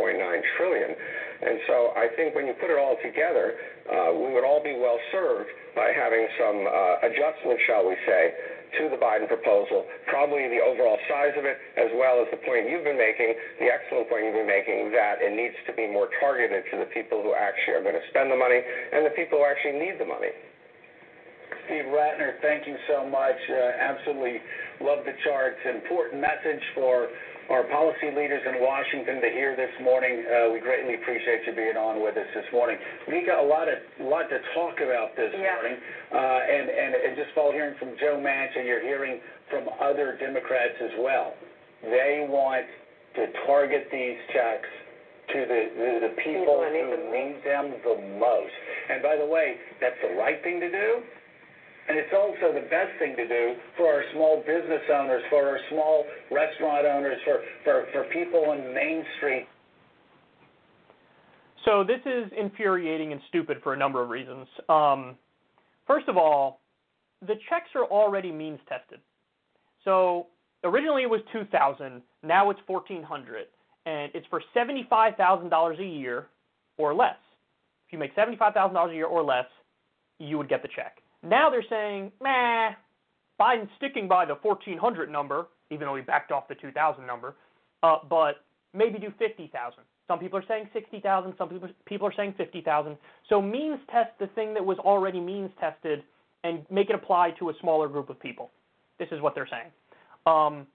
trillion. 0.57 0.91
And 1.39 1.59
so 1.67 1.95
I 1.95 2.11
think 2.19 2.35
when 2.35 2.47
you 2.47 2.55
put 2.59 2.67
it 2.67 2.79
all 2.79 2.99
together, 2.99 3.55
uh, 3.87 4.11
we 4.11 4.33
would 4.35 4.43
all 4.43 4.59
be 4.59 4.75
well 4.75 4.99
served 5.11 5.49
by 5.75 5.95
having 5.95 6.27
some 6.35 6.67
uh, 6.67 7.07
adjustment, 7.07 7.59
shall 7.63 7.87
we 7.87 7.95
say, 8.03 8.35
to 8.77 8.89
the 8.89 8.99
Biden 9.01 9.25
proposal, 9.25 9.85
probably 10.05 10.45
the 10.45 10.61
overall 10.61 10.99
size 11.09 11.33
of 11.37 11.45
it, 11.45 11.57
as 11.77 11.89
well 11.97 12.21
as 12.21 12.29
the 12.29 12.37
point 12.45 12.69
you've 12.69 12.85
been 12.85 12.99
making, 12.99 13.33
the 13.57 13.65
excellent 13.65 14.09
point 14.09 14.29
you've 14.29 14.37
been 14.37 14.49
making, 14.49 14.93
that 14.93 15.21
it 15.25 15.33
needs 15.33 15.57
to 15.65 15.73
be 15.73 15.89
more 15.89 16.09
targeted 16.21 16.63
to 16.69 16.77
the 16.77 16.89
people 16.93 17.23
who 17.23 17.33
actually 17.33 17.73
are 17.73 17.81
going 17.81 17.97
to 17.97 18.07
spend 18.13 18.29
the 18.29 18.37
money 18.37 18.61
and 18.93 19.05
the 19.05 19.15
people 19.17 19.41
who 19.41 19.45
actually 19.45 19.79
need 19.79 19.97
the 19.97 20.05
money. 20.05 20.29
Steve 21.69 21.85
Ratner, 21.93 22.33
thank 22.41 22.65
you 22.65 22.73
so 22.89 23.05
much. 23.05 23.37
Uh, 23.45 23.77
absolutely 23.77 24.41
love 24.81 25.05
the 25.05 25.13
charts. 25.21 25.61
Important 25.69 26.17
message 26.17 26.65
for 26.73 27.13
our 27.53 27.61
policy 27.69 28.09
leaders 28.09 28.41
in 28.41 28.57
Washington 28.57 29.21
to 29.21 29.29
hear 29.29 29.53
this 29.53 29.69
morning. 29.85 30.25
Uh, 30.25 30.49
we 30.49 30.57
greatly 30.65 30.97
appreciate 30.97 31.45
you 31.45 31.53
being 31.53 31.77
on 31.77 32.01
with 32.01 32.17
us 32.17 32.25
this 32.33 32.49
morning. 32.49 32.81
We 33.05 33.21
got 33.21 33.45
a 33.45 33.47
lot 33.47 33.69
of 33.69 33.77
lot 34.01 34.33
to 34.33 34.41
talk 34.57 34.81
about 34.81 35.13
this 35.13 35.29
morning, 35.29 35.77
uh, 36.09 36.57
and, 36.57 37.13
just 37.13 37.37
follow 37.37 37.53
hearing 37.53 37.77
from 37.77 37.93
Joe 38.01 38.17
Manchin, 38.17 38.65
you're 38.65 38.81
hearing 38.81 39.21
from 39.53 39.69
other 39.77 40.17
Democrats 40.17 40.77
as 40.81 40.97
well. 40.97 41.37
They 41.85 42.25
want 42.25 42.65
to 43.13 43.29
target 43.45 43.93
these 43.93 44.17
checks 44.33 44.69
to 45.37 45.45
the 45.45 46.17
people 46.25 46.65
who 46.65 46.69
need 46.73 46.89
them 46.89 47.05
need 47.13 47.37
them 47.45 47.77
the 47.85 48.17
most. 48.17 48.57
And 48.89 49.05
by 49.05 49.21
the 49.21 49.25
way, 49.25 49.61
that's 49.77 49.97
the 50.01 50.17
right 50.17 50.41
thing 50.41 50.59
to 50.61 50.71
do. 50.71 51.05
And 51.89 51.97
it's 51.97 52.13
also 52.13 52.53
the 52.53 52.67
best 52.69 52.93
thing 52.99 53.15
to 53.15 53.27
do 53.27 53.55
for 53.75 53.87
our 53.87 54.03
small 54.13 54.37
business 54.45 54.81
owners, 54.93 55.23
for 55.31 55.49
our 55.49 55.59
small 55.71 56.05
restaurant 56.29 56.85
owners, 56.85 57.17
for, 57.25 57.41
for, 57.63 57.85
for 57.91 58.03
people 58.13 58.45
on 58.45 58.75
Main 58.75 59.03
Street. 59.17 59.47
So 61.65 61.83
this 61.83 61.99
is 62.05 62.31
infuriating 62.37 63.11
and 63.11 63.19
stupid 63.27 63.57
for 63.63 63.73
a 63.73 63.77
number 63.77 64.03
of 64.03 64.09
reasons. 64.09 64.47
Um, 64.69 65.17
first 65.87 66.07
of 66.07 66.15
all, 66.15 66.61
the 67.21 67.35
checks 67.49 67.69
are 67.75 67.85
already 67.85 68.31
means 68.31 68.59
tested. 68.69 68.99
So 69.83 70.27
originally 70.63 71.03
it 71.03 71.09
was 71.09 71.21
2000, 71.33 72.03
now 72.21 72.51
it's 72.51 72.59
1400 72.67 73.47
and 73.87 74.11
it's 74.13 74.27
for 74.29 74.43
$75,000 74.55 75.79
a 75.79 75.83
year 75.83 76.27
or 76.77 76.93
less. 76.93 77.17
If 77.87 77.93
you 77.93 77.99
make 77.99 78.15
$75,000 78.15 78.91
a 78.91 78.93
year 78.93 79.07
or 79.07 79.23
less, 79.23 79.45
you 80.19 80.37
would 80.37 80.49
get 80.49 80.61
the 80.61 80.69
check. 80.75 80.97
Now 81.23 81.49
they're 81.49 81.65
saying, 81.69 82.11
meh, 82.21 82.71
Biden's 83.39 83.69
sticking 83.77 84.07
by 84.07 84.25
the 84.25 84.35
1400 84.35 85.09
number, 85.09 85.47
even 85.71 85.87
though 85.87 85.95
he 85.95 86.01
backed 86.01 86.31
off 86.31 86.47
the 86.47 86.55
2000 86.55 87.05
number, 87.05 87.35
uh, 87.83 87.97
but 88.09 88.43
maybe 88.73 88.99
do 88.99 89.11
50,000. 89.17 89.79
Some 90.07 90.19
people 90.19 90.39
are 90.39 90.45
saying 90.47 90.69
60,000, 90.73 91.33
some 91.37 91.49
people, 91.49 91.69
people 91.85 92.07
are 92.07 92.13
saying 92.15 92.33
50,000. 92.37 92.97
So 93.29 93.41
means 93.41 93.79
test 93.91 94.11
the 94.19 94.27
thing 94.27 94.53
that 94.55 94.65
was 94.65 94.77
already 94.79 95.19
means 95.19 95.51
tested 95.59 96.03
and 96.43 96.65
make 96.71 96.89
it 96.89 96.95
apply 96.95 97.31
to 97.39 97.49
a 97.49 97.53
smaller 97.61 97.87
group 97.87 98.09
of 98.09 98.19
people. 98.19 98.49
This 98.97 99.09
is 99.11 99.21
what 99.21 99.35
they're 99.35 99.47
saying. 99.49 99.71
Um, 100.25 100.65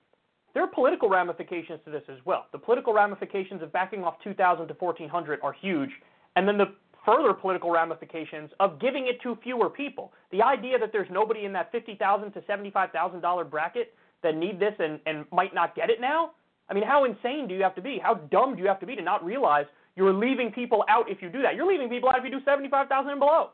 there 0.52 0.62
are 0.62 0.68
political 0.68 1.08
ramifications 1.08 1.80
to 1.84 1.90
this 1.90 2.04
as 2.08 2.18
well. 2.24 2.46
The 2.52 2.58
political 2.58 2.92
ramifications 2.92 3.60
of 3.60 3.72
backing 3.72 4.04
off 4.04 4.14
2,000 4.22 4.68
to 4.68 4.74
1,400 4.74 5.40
are 5.42 5.52
huge, 5.52 5.90
and 6.36 6.46
then 6.46 6.56
the 6.56 6.66
further 7.04 7.32
political 7.34 7.70
ramifications 7.70 8.50
of 8.60 8.80
giving 8.80 9.06
it 9.06 9.20
to 9.22 9.36
fewer 9.42 9.68
people. 9.68 10.12
The 10.32 10.42
idea 10.42 10.78
that 10.78 10.90
there's 10.92 11.08
nobody 11.10 11.44
in 11.44 11.52
that 11.52 11.70
50,000 11.72 12.32
to 12.32 12.42
75,000 12.46 13.20
dollar 13.20 13.44
bracket 13.44 13.94
that 14.22 14.36
need 14.36 14.58
this 14.58 14.74
and, 14.78 15.00
and 15.06 15.24
might 15.32 15.54
not 15.54 15.74
get 15.74 15.90
it 15.90 16.00
now 16.00 16.30
I 16.68 16.74
mean, 16.74 16.84
how 16.84 17.04
insane 17.04 17.46
do 17.48 17.54
you 17.54 17.62
have 17.62 17.74
to 17.74 17.82
be? 17.82 17.98
How 18.02 18.14
dumb 18.14 18.56
do 18.56 18.62
you 18.62 18.68
have 18.68 18.80
to 18.80 18.86
be 18.86 18.96
to 18.96 19.02
not 19.02 19.24
realize 19.24 19.66
you're 19.96 20.12
leaving 20.12 20.50
people 20.50 20.84
out 20.88 21.10
if 21.10 21.20
you 21.20 21.28
do 21.28 21.42
that? 21.42 21.54
You're 21.54 21.70
leaving 21.70 21.88
people 21.88 22.08
out 22.08 22.18
if 22.18 22.24
you 22.24 22.30
do 22.30 22.44
75,000 22.44 23.10
and 23.10 23.20
below. 23.20 23.50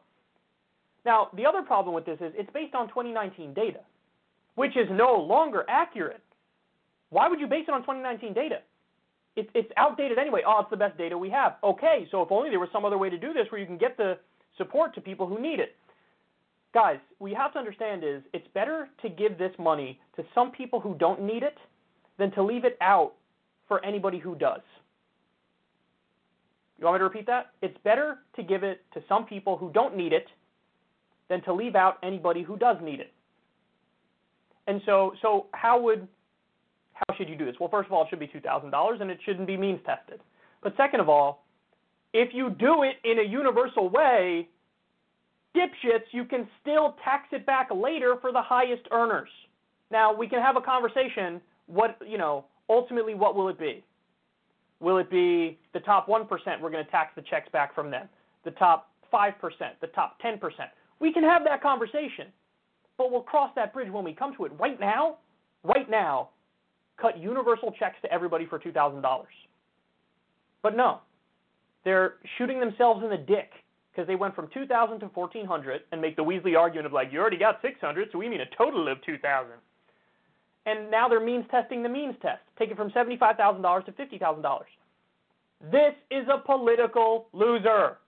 Now, 1.05 1.29
the 1.35 1.47
other 1.47 1.63
problem 1.63 1.95
with 1.95 2.05
this 2.05 2.19
is 2.21 2.33
it's 2.37 2.51
based 2.53 2.75
on 2.75 2.89
2019 2.89 3.55
data, 3.55 3.81
which 4.55 4.77
is 4.77 4.87
no 4.91 5.17
longer 5.17 5.65
accurate. 5.69 6.23
Why 7.09 7.29
would 7.29 7.41
you 7.41 7.47
base 7.47 7.65
it 7.67 7.73
on 7.73 7.81
2019 7.81 8.35
data? 8.35 8.59
It, 9.37 9.49
it's 9.55 9.71
outdated 9.77 10.19
anyway. 10.19 10.43
Oh, 10.47 10.61
it's 10.61 10.71
the 10.71 10.77
best 10.77 10.99
data 10.99 11.17
we 11.17 11.31
have. 11.31 11.57
Okay, 11.63 12.09
so 12.11 12.23
if 12.23 12.33
only 12.33 12.51
there 12.51 12.61
was 12.61 12.69
some 12.73 12.85
other 12.85 12.99
way 12.99 13.11
to 13.11 13.19
do 13.19 13.33
this 13.33 13.47
where 13.51 13.61
you 13.61 13.67
can 13.67 13.79
get 13.79 13.97
the 13.97 14.19
support 14.57 14.95
to 14.95 15.01
people 15.01 15.27
who 15.27 15.41
need 15.41 15.61
it. 15.61 15.77
Guys, 16.73 16.99
what 17.19 17.31
you 17.31 17.37
have 17.37 17.53
to 17.53 17.59
understand 17.59 18.05
is 18.05 18.23
it's 18.33 18.47
better 18.55 18.89
to 19.03 19.09
give 19.09 19.39
this 19.39 19.53
money 19.59 19.99
to 20.17 20.25
some 20.35 20.53
people 20.53 20.81
who 20.81 20.95
don't 20.95 21.23
need 21.23 21.43
it 21.43 21.57
than 22.19 22.31
to 22.33 22.43
leave 22.43 22.65
it 22.65 22.77
out 22.81 23.15
for 23.67 23.85
anybody 23.85 24.19
who 24.19 24.35
does. 24.35 24.61
You 26.79 26.87
want 26.87 26.95
me 26.95 26.99
to 27.01 27.05
repeat 27.05 27.27
that? 27.27 27.53
It's 27.61 27.77
better 27.85 28.19
to 28.37 28.43
give 28.43 28.63
it 28.63 28.83
to 28.95 29.03
some 29.09 29.27
people 29.27 29.57
who 29.57 29.71
don't 29.73 29.97
need 29.97 30.13
it 30.13 30.27
than 31.29 31.43
to 31.43 31.53
leave 31.53 31.77
out 31.77 31.99
anybody 32.03 32.43
who 32.43 32.57
does 32.57 32.77
need 32.83 33.01
it. 33.01 33.13
And 34.67 34.81
so, 34.87 35.15
so 35.21 35.47
how 35.53 35.81
would 35.81 36.07
should 37.21 37.29
you 37.29 37.37
do 37.37 37.45
this? 37.45 37.57
Well, 37.61 37.69
first 37.69 37.87
of 37.87 37.93
all, 37.93 38.05
it 38.05 38.09
should 38.09 38.19
be 38.19 38.27
$2,000 38.27 39.03
and 39.03 39.11
it 39.11 39.19
shouldn't 39.25 39.47
be 39.47 39.57
means 39.57 39.81
tested. 39.85 40.21
But 40.63 40.75
second 40.77 41.01
of 41.01 41.09
all, 41.11 41.45
if 42.15 42.33
you 42.33 42.51
do 42.51 42.83
it 42.83 42.97
in 43.05 43.19
a 43.19 43.23
universal 43.23 43.91
way, 43.91 44.49
dipshits, 45.55 46.05
you 46.13 46.25
can 46.25 46.49
still 46.63 46.97
tax 47.05 47.29
it 47.33 47.45
back 47.45 47.69
later 47.75 48.17
for 48.21 48.33
the 48.33 48.41
highest 48.41 48.83
earners. 48.91 49.29
Now, 49.91 50.15
we 50.15 50.29
can 50.29 50.41
have 50.41 50.57
a 50.57 50.63
conversation. 50.63 51.43
What, 51.67 51.99
you 52.07 52.17
know, 52.17 52.47
ultimately, 52.71 53.15
what 53.15 53.37
will 53.37 53.49
it 53.49 53.59
be? 53.59 53.85
Will 54.81 54.97
it 54.97 55.11
be 55.11 55.59
the 55.75 55.81
top 55.81 56.09
1%? 56.09 56.27
We're 56.61 56.71
going 56.71 56.85
to 56.85 56.91
tax 56.91 57.13
the 57.15 57.23
checks 57.23 57.49
back 57.53 57.75
from 57.75 57.91
them. 57.91 58.09
The 58.45 58.53
top 58.53 58.91
5%, 59.13 59.35
the 59.83 59.89
top 59.89 60.17
10%. 60.23 60.41
We 61.01 61.13
can 61.13 61.23
have 61.23 61.45
that 61.45 61.63
conversation, 61.63 62.29
but 62.97 63.11
we'll 63.11 63.21
cross 63.21 63.51
that 63.57 63.75
bridge 63.75 63.91
when 63.91 64.05
we 64.05 64.15
come 64.15 64.35
to 64.37 64.47
it. 64.47 64.53
Right 64.59 64.81
now, 64.81 65.19
right 65.65 65.89
now, 65.91 66.31
cut 67.01 67.19
universal 67.19 67.73
checks 67.79 67.97
to 68.03 68.13
everybody 68.13 68.47
for 68.47 68.59
$2,000. 68.59 69.03
But 70.63 70.77
no, 70.77 71.01
they're 71.85 72.15
shooting 72.37 72.61
themselves 72.61 73.03
in 73.03 73.11
the 73.11 73.17
dick 73.17 73.51
because 73.91 74.07
they 74.07 74.15
went 74.15 74.35
from 74.35 74.49
2,000 74.53 75.01
to 75.01 75.07
1,400 75.07 75.83
and 75.93 76.01
make 76.01 76.17
the 76.17 76.23
Weasley 76.23 76.57
argument 76.59 76.87
of 76.87 76.93
like, 76.93 77.13
you 77.13 77.19
already 77.19 77.39
got 77.39 77.61
600, 77.63 78.09
so 78.13 78.19
we 78.19 78.29
mean 78.29 78.41
a 78.41 78.57
total 78.57 78.89
of 78.89 79.03
2,000. 79.05 79.53
And 80.67 80.91
now 80.91 81.09
they're 81.09 81.25
means 81.25 81.45
testing 81.51 81.83
the 81.83 81.89
means 81.89 82.15
test, 82.21 82.43
take 82.59 82.71
it 82.71 82.77
from 82.77 82.91
$75,000 82.91 83.85
to 83.87 83.93
$50,000. 83.93 84.61
This 85.73 85.95
is 86.11 86.27
a 86.33 86.39
political 86.39 87.27
loser. 87.33 87.99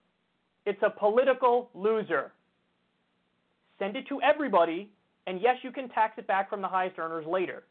It's 0.65 0.83
a 0.83 0.91
political 0.91 1.71
loser. 1.75 2.33
Send 3.79 3.97
it 3.97 4.07
to 4.09 4.21
everybody, 4.23 4.91
and 5.27 5.41
yes, 5.41 5.57
you 5.63 5.73
can 5.73 5.89
tax 5.89 6.15
it 6.19 6.27
back 6.27 6.49
from 6.49 6.63
the 6.63 6.69
highest 6.69 6.99
earners 6.99 7.27
later. 7.27 7.65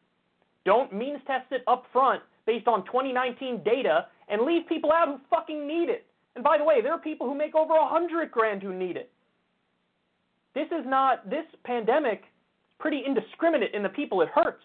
Don't 0.65 0.93
means 0.93 1.19
test 1.25 1.51
it 1.51 1.63
up 1.67 1.85
front 1.91 2.21
based 2.45 2.67
on 2.67 2.85
2019 2.85 3.63
data 3.63 4.07
and 4.29 4.41
leave 4.43 4.67
people 4.67 4.91
out 4.91 5.07
who 5.07 5.19
fucking 5.29 5.67
need 5.67 5.89
it. 5.89 6.05
And 6.35 6.43
by 6.43 6.57
the 6.57 6.63
way, 6.63 6.81
there 6.81 6.93
are 6.93 6.99
people 6.99 7.27
who 7.27 7.35
make 7.35 7.55
over 7.55 7.73
a 7.73 7.87
hundred 7.87 8.31
grand 8.31 8.61
who 8.61 8.73
need 8.73 8.97
it. 8.97 9.11
This 10.53 10.67
is 10.67 10.85
not 10.85 11.29
this 11.29 11.45
pandemic 11.63 12.23
pretty 12.79 13.03
indiscriminate 13.05 13.73
in 13.73 13.83
the 13.83 13.89
people 13.89 14.21
it 14.21 14.29
hurts. 14.29 14.63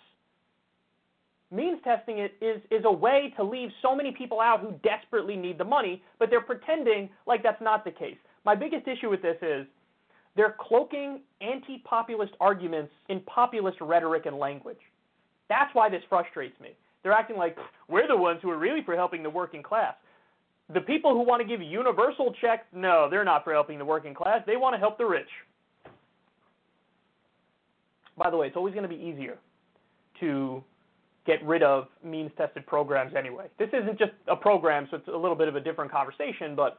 Means 1.50 1.78
testing 1.84 2.18
it 2.18 2.34
is 2.40 2.60
is 2.72 2.84
a 2.84 2.92
way 2.92 3.32
to 3.36 3.44
leave 3.44 3.70
so 3.80 3.94
many 3.94 4.10
people 4.10 4.40
out 4.40 4.60
who 4.60 4.74
desperately 4.82 5.36
need 5.36 5.58
the 5.58 5.64
money, 5.64 6.02
but 6.18 6.28
they're 6.28 6.40
pretending 6.40 7.08
like 7.26 7.42
that's 7.42 7.62
not 7.62 7.84
the 7.84 7.90
case. 7.90 8.16
My 8.44 8.56
biggest 8.56 8.88
issue 8.88 9.10
with 9.10 9.22
this 9.22 9.36
is 9.42 9.66
they're 10.34 10.56
cloaking 10.60 11.20
anti-populist 11.40 12.32
arguments 12.40 12.92
in 13.08 13.20
populist 13.20 13.80
rhetoric 13.80 14.26
and 14.26 14.38
language. 14.38 14.78
That's 15.48 15.74
why 15.74 15.88
this 15.88 16.02
frustrates 16.08 16.58
me. 16.60 16.70
They're 17.02 17.12
acting 17.12 17.36
like 17.36 17.56
we're 17.88 18.08
the 18.08 18.16
ones 18.16 18.40
who 18.42 18.50
are 18.50 18.58
really 18.58 18.82
for 18.82 18.96
helping 18.96 19.22
the 19.22 19.30
working 19.30 19.62
class. 19.62 19.94
The 20.74 20.80
people 20.80 21.12
who 21.12 21.22
want 21.22 21.40
to 21.40 21.46
give 21.46 21.62
universal 21.62 22.34
checks, 22.40 22.64
no, 22.72 23.08
they're 23.08 23.24
not 23.24 23.44
for 23.44 23.52
helping 23.52 23.78
the 23.78 23.84
working 23.84 24.14
class. 24.14 24.42
They 24.46 24.56
want 24.56 24.74
to 24.74 24.78
help 24.78 24.98
the 24.98 25.04
rich. 25.04 25.28
By 28.18 28.30
the 28.30 28.36
way, 28.36 28.48
it's 28.48 28.56
always 28.56 28.74
going 28.74 28.88
to 28.88 28.88
be 28.88 29.00
easier 29.00 29.38
to 30.20 30.64
get 31.26 31.44
rid 31.44 31.62
of 31.62 31.88
means 32.04 32.30
tested 32.36 32.66
programs 32.66 33.14
anyway. 33.16 33.46
This 33.58 33.68
isn't 33.72 33.98
just 33.98 34.12
a 34.26 34.36
program, 34.36 34.88
so 34.90 34.96
it's 34.96 35.08
a 35.08 35.16
little 35.16 35.36
bit 35.36 35.48
of 35.48 35.56
a 35.56 35.60
different 35.60 35.90
conversation, 35.92 36.56
but 36.56 36.78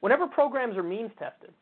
whenever 0.00 0.26
programs 0.26 0.76
are 0.76 0.82
means 0.82 1.10
tested, 1.18 1.52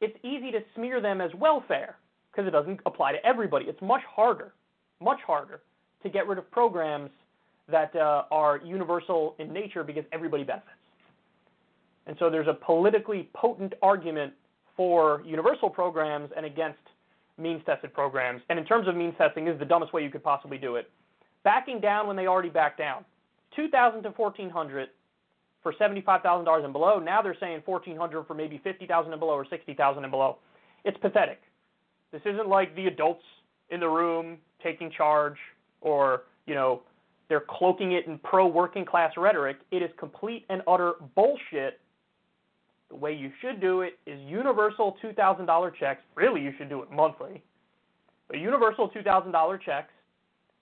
it's 0.00 0.16
easy 0.22 0.50
to 0.50 0.60
smear 0.74 1.00
them 1.00 1.20
as 1.20 1.30
welfare 1.34 1.96
because 2.30 2.46
it 2.46 2.50
doesn't 2.50 2.80
apply 2.84 3.12
to 3.12 3.24
everybody. 3.24 3.66
It's 3.66 3.80
much 3.80 4.02
harder 4.04 4.52
much 5.04 5.20
harder 5.26 5.60
to 6.02 6.08
get 6.08 6.26
rid 6.26 6.38
of 6.38 6.50
programs 6.50 7.10
that 7.68 7.94
uh, 7.96 8.24
are 8.30 8.60
universal 8.64 9.34
in 9.38 9.52
nature 9.52 9.84
because 9.84 10.04
everybody 10.12 10.44
benefits. 10.44 10.70
And 12.06 12.16
so 12.18 12.28
there's 12.28 12.48
a 12.48 12.54
politically 12.54 13.30
potent 13.34 13.74
argument 13.80 14.32
for 14.76 15.22
universal 15.24 15.70
programs 15.70 16.30
and 16.36 16.44
against 16.44 16.78
means 17.38 17.62
tested 17.64 17.92
programs. 17.94 18.42
And 18.48 18.58
in 18.58 18.64
terms 18.64 18.86
of 18.86 18.96
means 18.96 19.14
testing, 19.16 19.44
this 19.44 19.54
is 19.54 19.60
the 19.60 19.64
dumbest 19.64 19.92
way 19.92 20.02
you 20.02 20.10
could 20.10 20.22
possibly 20.22 20.58
do 20.58 20.76
it. 20.76 20.90
Backing 21.42 21.80
down 21.80 22.06
when 22.06 22.16
they 22.16 22.26
already 22.26 22.48
backed 22.48 22.78
down. 22.78 23.04
2000 23.56 24.02
to 24.02 24.10
1400 24.10 24.88
for 25.62 25.72
$75,000 25.72 26.64
and 26.64 26.72
below. 26.72 26.98
Now 26.98 27.22
they're 27.22 27.36
saying 27.40 27.62
1400 27.64 28.26
for 28.26 28.34
maybe 28.34 28.60
50,000 28.62 29.12
and 29.12 29.20
below 29.20 29.34
or 29.34 29.46
60,000 29.48 30.04
and 30.04 30.10
below. 30.10 30.38
It's 30.84 30.98
pathetic. 30.98 31.40
This 32.12 32.22
isn't 32.26 32.48
like 32.48 32.74
the 32.76 32.86
adults 32.86 33.24
in 33.70 33.80
the 33.80 33.88
room 33.88 34.38
taking 34.64 34.90
charge 34.90 35.36
or, 35.80 36.22
you 36.46 36.54
know, 36.56 36.82
they're 37.28 37.44
cloaking 37.48 37.92
it 37.92 38.06
in 38.06 38.18
pro 38.18 38.46
working 38.46 38.84
class 38.84 39.12
rhetoric. 39.16 39.58
It 39.70 39.82
is 39.82 39.90
complete 39.98 40.44
and 40.48 40.62
utter 40.66 40.94
bullshit. 41.14 41.80
The 42.90 42.96
way 42.96 43.14
you 43.14 43.30
should 43.40 43.60
do 43.60 43.82
it 43.82 43.98
is 44.06 44.20
universal 44.20 44.96
$2,000 45.02 45.72
checks. 45.78 46.02
Really, 46.16 46.42
you 46.42 46.52
should 46.58 46.68
do 46.68 46.82
it 46.82 46.90
monthly. 46.90 47.42
But 48.28 48.38
universal 48.38 48.90
$2,000 48.90 49.62
checks, 49.62 49.92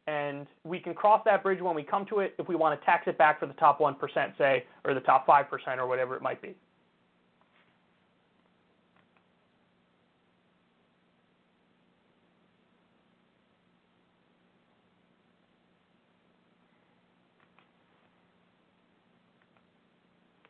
and 0.06 0.46
we 0.64 0.78
can 0.78 0.94
cross 0.94 1.22
that 1.24 1.42
bridge 1.42 1.60
when 1.60 1.74
we 1.74 1.82
come 1.82 2.06
to 2.06 2.20
it 2.20 2.34
if 2.38 2.48
we 2.48 2.56
want 2.56 2.78
to 2.78 2.84
tax 2.84 3.04
it 3.06 3.16
back 3.18 3.38
for 3.38 3.46
the 3.46 3.52
top 3.54 3.78
1%, 3.78 3.96
say, 4.38 4.64
or 4.84 4.94
the 4.94 5.00
top 5.00 5.26
5% 5.26 5.46
or 5.78 5.86
whatever 5.86 6.16
it 6.16 6.22
might 6.22 6.42
be. 6.42 6.54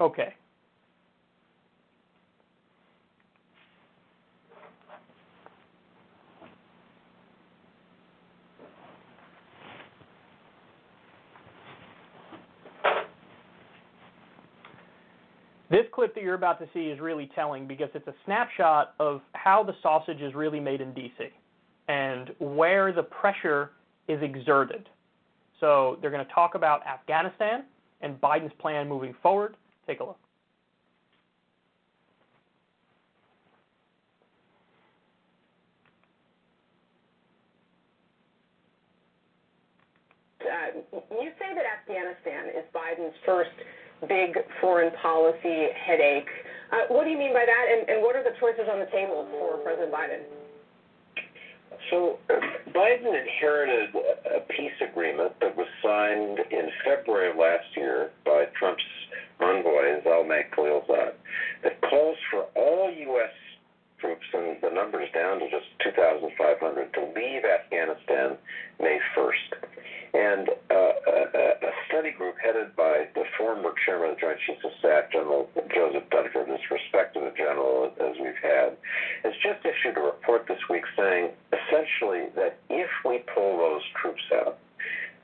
Okay. 0.02 0.34
This 15.70 15.86
clip 15.92 16.16
that 16.16 16.24
you're 16.24 16.34
about 16.34 16.58
to 16.58 16.66
see 16.74 16.88
is 16.88 16.98
really 16.98 17.30
telling 17.36 17.68
because 17.68 17.88
it's 17.94 18.08
a 18.08 18.14
snapshot 18.24 18.94
of 18.98 19.20
how 19.34 19.62
the 19.62 19.72
sausage 19.84 20.20
is 20.20 20.34
really 20.34 20.58
made 20.58 20.80
in 20.80 20.92
DC 20.92 21.30
and 21.86 22.32
where 22.40 22.92
the 22.92 23.04
pressure 23.04 23.70
is 24.08 24.20
exerted. 24.20 24.88
So 25.60 25.96
they're 26.00 26.10
going 26.10 26.26
to 26.26 26.32
talk 26.32 26.56
about 26.56 26.84
Afghanistan 26.88 27.66
and 28.00 28.20
Biden's 28.20 28.52
plan 28.58 28.88
moving 28.88 29.14
forward. 29.22 29.54
Take 29.92 30.00
a 30.00 30.04
look. 30.04 30.18
Uh, 40.40 40.80
you 41.20 41.30
say 41.38 41.52
that 41.54 41.64
Afghanistan 41.76 42.48
is 42.56 42.64
Biden's 42.74 43.12
first 43.26 43.50
big 44.08 44.38
foreign 44.62 44.92
policy 45.02 45.66
headache. 45.86 46.24
Uh, 46.72 46.76
what 46.88 47.04
do 47.04 47.10
you 47.10 47.18
mean 47.18 47.34
by 47.34 47.44
that, 47.44 47.66
and, 47.70 47.86
and 47.90 48.02
what 48.02 48.16
are 48.16 48.24
the 48.24 48.32
choices 48.40 48.64
on 48.72 48.78
the 48.78 48.86
table 48.86 49.28
for 49.30 49.58
President 49.58 49.92
Biden? 49.92 50.24
So 51.90 52.18
Biden 52.74 53.12
inherited 53.12 53.90
a 53.94 54.40
peace 54.56 54.72
agreement 54.90 55.32
that 55.40 55.54
was 55.54 55.66
signed 55.82 56.38
in 56.50 56.70
February 56.82 57.32
of 57.32 57.36
last 57.36 57.76
year 57.76 58.10
by 58.24 58.46
Trump's 58.58 58.82
envoy, 59.42 60.00
Zalmay 60.04 60.50
Khalilzad, 60.50 61.12
that 61.62 61.80
calls 61.82 62.16
for 62.30 62.46
all 62.54 62.90
U.S. 62.90 63.32
troops, 63.98 64.26
and 64.32 64.56
the 64.62 64.70
number 64.70 65.02
is 65.02 65.10
down 65.12 65.40
to 65.40 65.50
just 65.50 65.66
2,500, 65.84 66.94
to 66.94 67.00
leave 67.14 67.42
Afghanistan 67.44 68.36
May 68.80 68.98
1st. 69.16 69.68
And 70.14 70.48
uh, 70.70 70.74
uh, 70.74 71.26
uh, 71.34 71.52
former 73.42 73.74
chairman 73.84 74.10
of 74.10 74.16
the 74.16 74.20
Joint 74.20 74.38
Chiefs 74.46 74.64
of 74.64 74.70
Staff, 74.78 75.10
General 75.12 75.48
Joseph 75.74 76.08
Dunford, 76.10 76.48
as 76.48 76.60
respected 76.70 77.22
a 77.22 77.32
general 77.36 77.92
as 78.00 78.16
we've 78.20 78.38
had, 78.42 78.76
has 79.24 79.34
just 79.42 79.64
issued 79.64 79.96
a 79.96 80.00
report 80.00 80.46
this 80.48 80.60
week 80.70 80.84
saying 80.96 81.30
essentially 81.52 82.30
that 82.36 82.58
if 82.70 82.88
we 83.04 83.22
pull 83.34 83.58
those 83.58 83.82
troops 84.00 84.22
out 84.32 84.58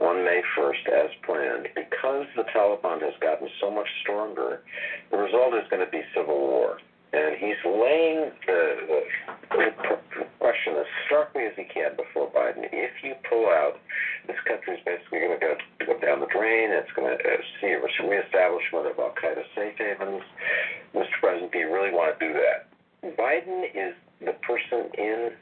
on 0.00 0.24
May 0.24 0.42
1st 0.56 0.84
as 0.88 1.10
planned, 1.26 1.68
because 1.74 2.26
the 2.36 2.44
Taliban 2.54 3.02
has 3.02 3.14
gotten 3.20 3.48
so 3.60 3.70
much 3.70 3.88
stronger, 4.02 4.62
the 5.10 5.18
result 5.18 5.54
is 5.54 5.66
going 5.70 5.84
to 5.84 5.90
be 5.90 6.02
civil 6.14 6.38
war. 6.38 6.78
And 7.12 7.36
he's 7.40 7.56
laying 7.64 8.30
the, 8.46 8.60
the, 9.48 9.98
question 10.38 10.76
as 10.76 10.86
starkly 11.06 11.44
as 11.44 11.52
he 11.56 11.64
can 11.64 11.96
before 11.96 12.30
Biden. 12.30 12.68
If 12.70 13.02
you 13.02 13.14
pull 13.28 13.48
out, 13.48 13.80
this 14.26 14.36
country 14.46 14.76
is 14.76 14.82
basically 14.84 15.20
going 15.20 15.40
to 15.40 15.40
go, 15.40 15.52
go 15.86 16.00
down 16.04 16.20
the 16.20 16.28
drain. 16.28 16.68
It's 16.70 16.92
going 16.92 17.08
to 17.08 17.16
uh, 17.16 17.40
see 17.60 17.72
a 17.72 17.80
reestablishment 17.80 18.92
of 18.92 18.98
Al 18.98 19.16
Qaeda 19.16 19.40
safe 19.56 19.76
havens. 19.80 20.22
Mr. 20.94 21.16
President, 21.20 21.52
do 21.52 21.58
you 21.58 21.72
really 21.72 21.92
want 21.92 22.12
to 22.12 22.18
do 22.20 22.32
that? 22.36 22.68
Biden 23.16 23.64
is 23.72 23.96
the 24.20 24.36
person 24.44 24.92
in 24.96 25.32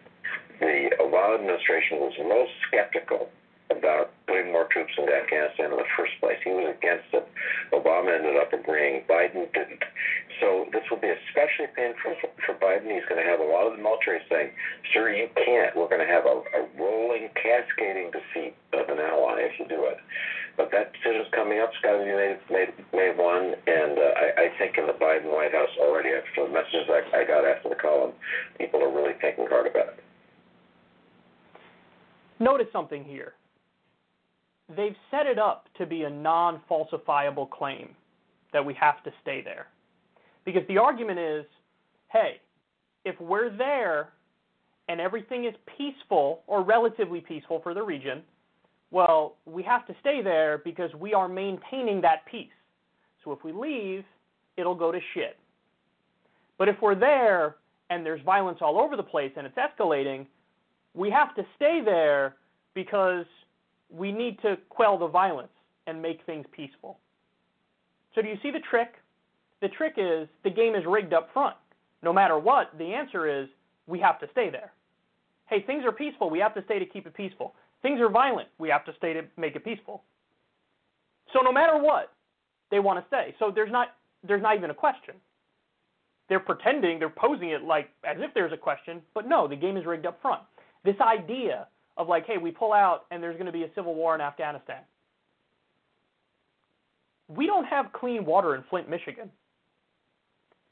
the 0.60 0.90
Obama 1.02 1.38
administration 1.38 1.98
who 1.98 2.04
was 2.06 2.18
most 2.22 2.52
skeptical 2.68 3.28
about 3.70 4.14
putting 4.26 4.52
more 4.52 4.68
troops 4.70 4.92
into 4.98 5.10
Afghanistan 5.10 5.74
in 5.74 5.78
the 5.78 5.90
first 5.98 6.14
place. 6.20 6.38
He 6.44 6.50
was 6.50 6.70
against 6.70 7.10
it. 7.10 7.26
Obama 7.74 8.14
ended 8.14 8.38
up 8.38 8.52
agreeing. 8.52 9.02
Biden 9.10 9.50
didn't. 9.50 9.82
So 10.38 10.70
this 10.70 10.82
will 10.90 11.00
be 11.00 11.10
especially 11.10 11.66
painful 11.74 12.14
for, 12.20 12.30
for 12.44 12.54
Biden. 12.62 12.92
He's 12.92 13.06
going 13.10 13.22
to 13.22 13.26
have 13.26 13.40
a 13.40 13.48
lot 13.48 13.66
of 13.66 13.74
the 13.74 13.82
military 13.82 14.22
saying, 14.30 14.52
"Sir, 14.92 15.10
you 15.10 15.26
can't. 15.34 15.74
We're 15.74 15.90
going 15.90 16.04
to 16.04 16.10
have 16.10 16.26
a, 16.26 16.36
a 16.54 16.60
rolling, 16.78 17.32
cascading 17.34 18.14
defeat 18.14 18.54
of 18.76 18.86
an 18.86 19.02
ally 19.02 19.50
if 19.50 19.58
you 19.58 19.66
do 19.66 19.88
it." 19.90 19.98
But 20.56 20.70
that 20.72 20.92
decision's 20.94 21.28
coming 21.34 21.58
up. 21.58 21.72
It's 21.74 21.82
got 21.82 21.98
to 21.98 22.04
be 22.04 22.12
made 22.12 22.72
made, 22.92 23.16
one. 23.18 23.56
And 23.66 23.98
uh, 23.98 24.12
I, 24.14 24.26
I 24.44 24.58
think 24.60 24.78
in 24.78 24.86
the 24.86 24.96
Biden 24.96 25.32
White 25.32 25.52
House 25.52 25.72
already, 25.80 26.12
after 26.14 26.46
the 26.46 26.52
messages 26.52 26.86
I, 26.86 27.02
I 27.12 27.22
got 27.24 27.42
after 27.44 27.68
the 27.68 27.80
column, 27.80 28.12
people 28.60 28.82
are 28.84 28.92
really 28.92 29.16
thinking 29.20 29.46
hard 29.48 29.66
about 29.66 29.96
it. 29.96 30.04
Notice 32.38 32.68
something 32.72 33.02
here 33.02 33.32
they've 34.76 34.96
set 35.10 35.26
it 35.26 35.38
up 35.38 35.68
to 35.78 35.86
be 35.86 36.02
a 36.02 36.10
non 36.10 36.60
falsifiable 36.70 37.48
claim 37.50 37.90
that 38.52 38.64
we 38.64 38.74
have 38.74 39.02
to 39.04 39.10
stay 39.22 39.42
there. 39.42 39.66
Because 40.44 40.62
the 40.68 40.78
argument 40.78 41.18
is 41.18 41.44
hey, 42.12 42.40
if 43.04 43.20
we're 43.20 43.54
there 43.56 44.10
and 44.88 45.00
everything 45.00 45.44
is 45.44 45.54
peaceful 45.76 46.42
or 46.46 46.62
relatively 46.62 47.20
peaceful 47.20 47.60
for 47.62 47.74
the 47.74 47.82
region, 47.82 48.22
well, 48.90 49.36
we 49.44 49.62
have 49.64 49.86
to 49.88 49.94
stay 50.00 50.22
there 50.22 50.58
because 50.58 50.94
we 50.94 51.12
are 51.12 51.28
maintaining 51.28 52.00
that 52.02 52.24
peace. 52.30 52.48
So 53.24 53.32
if 53.32 53.42
we 53.42 53.52
leave, 53.52 54.04
it'll 54.56 54.74
go 54.74 54.92
to 54.92 55.00
shit. 55.14 55.36
But 56.58 56.68
if 56.68 56.76
we're 56.80 56.94
there 56.94 57.56
and 57.90 58.06
there's 58.06 58.22
violence 58.22 58.58
all 58.60 58.80
over 58.80 58.96
the 58.96 59.02
place 59.02 59.32
and 59.36 59.46
it's 59.46 59.56
escalating, 59.56 60.26
we 60.94 61.10
have 61.10 61.34
to 61.34 61.44
stay 61.56 61.82
there 61.84 62.36
because 62.74 63.26
we 63.90 64.12
need 64.12 64.40
to 64.42 64.56
quell 64.68 64.98
the 64.98 65.06
violence 65.06 65.52
and 65.86 66.00
make 66.00 66.24
things 66.26 66.46
peaceful. 66.52 66.98
So 68.14 68.22
do 68.22 68.28
you 68.28 68.36
see 68.42 68.50
the 68.50 68.60
trick? 68.70 68.94
The 69.60 69.68
trick 69.68 69.94
is 69.96 70.28
the 70.44 70.50
game 70.50 70.74
is 70.74 70.84
rigged 70.86 71.12
up 71.12 71.30
front. 71.32 71.56
No 72.02 72.12
matter 72.12 72.38
what, 72.38 72.76
the 72.78 72.92
answer 72.92 73.42
is 73.42 73.48
we 73.86 73.98
have 74.00 74.18
to 74.20 74.28
stay 74.32 74.50
there. 74.50 74.72
Hey, 75.48 75.62
things 75.62 75.84
are 75.84 75.92
peaceful. 75.92 76.28
We 76.28 76.40
have 76.40 76.54
to 76.54 76.64
stay 76.64 76.78
to 76.78 76.86
keep 76.86 77.06
it 77.06 77.14
peaceful. 77.14 77.54
Things 77.82 78.00
are 78.00 78.08
violent. 78.08 78.48
We 78.58 78.68
have 78.68 78.84
to 78.86 78.92
stay 78.98 79.12
to 79.12 79.22
make 79.36 79.54
it 79.54 79.64
peaceful. 79.64 80.02
So 81.32 81.40
no 81.40 81.52
matter 81.52 81.78
what, 81.78 82.12
they 82.70 82.80
want 82.80 82.98
to 83.00 83.06
stay. 83.06 83.34
So 83.38 83.52
there's 83.54 83.70
not 83.70 83.88
there's 84.26 84.42
not 84.42 84.56
even 84.56 84.70
a 84.70 84.74
question. 84.74 85.14
They're 86.28 86.40
pretending, 86.40 86.98
they're 86.98 87.08
posing 87.08 87.50
it 87.50 87.62
like 87.62 87.90
as 88.04 88.16
if 88.18 88.34
there's 88.34 88.52
a 88.52 88.56
question, 88.56 89.00
but 89.14 89.28
no, 89.28 89.46
the 89.46 89.54
game 89.54 89.76
is 89.76 89.86
rigged 89.86 90.06
up 90.06 90.20
front. 90.20 90.42
This 90.84 90.96
idea 91.00 91.68
of 91.96 92.08
like, 92.08 92.26
hey, 92.26 92.38
we 92.38 92.50
pull 92.50 92.72
out 92.72 93.06
and 93.10 93.22
there's 93.22 93.36
going 93.36 93.46
to 93.46 93.52
be 93.52 93.64
a 93.64 93.70
civil 93.74 93.94
war 93.94 94.14
in 94.14 94.20
Afghanistan. 94.20 94.82
We 97.28 97.46
don't 97.46 97.64
have 97.64 97.92
clean 97.92 98.24
water 98.24 98.54
in 98.54 98.62
Flint, 98.70 98.88
Michigan. 98.88 99.30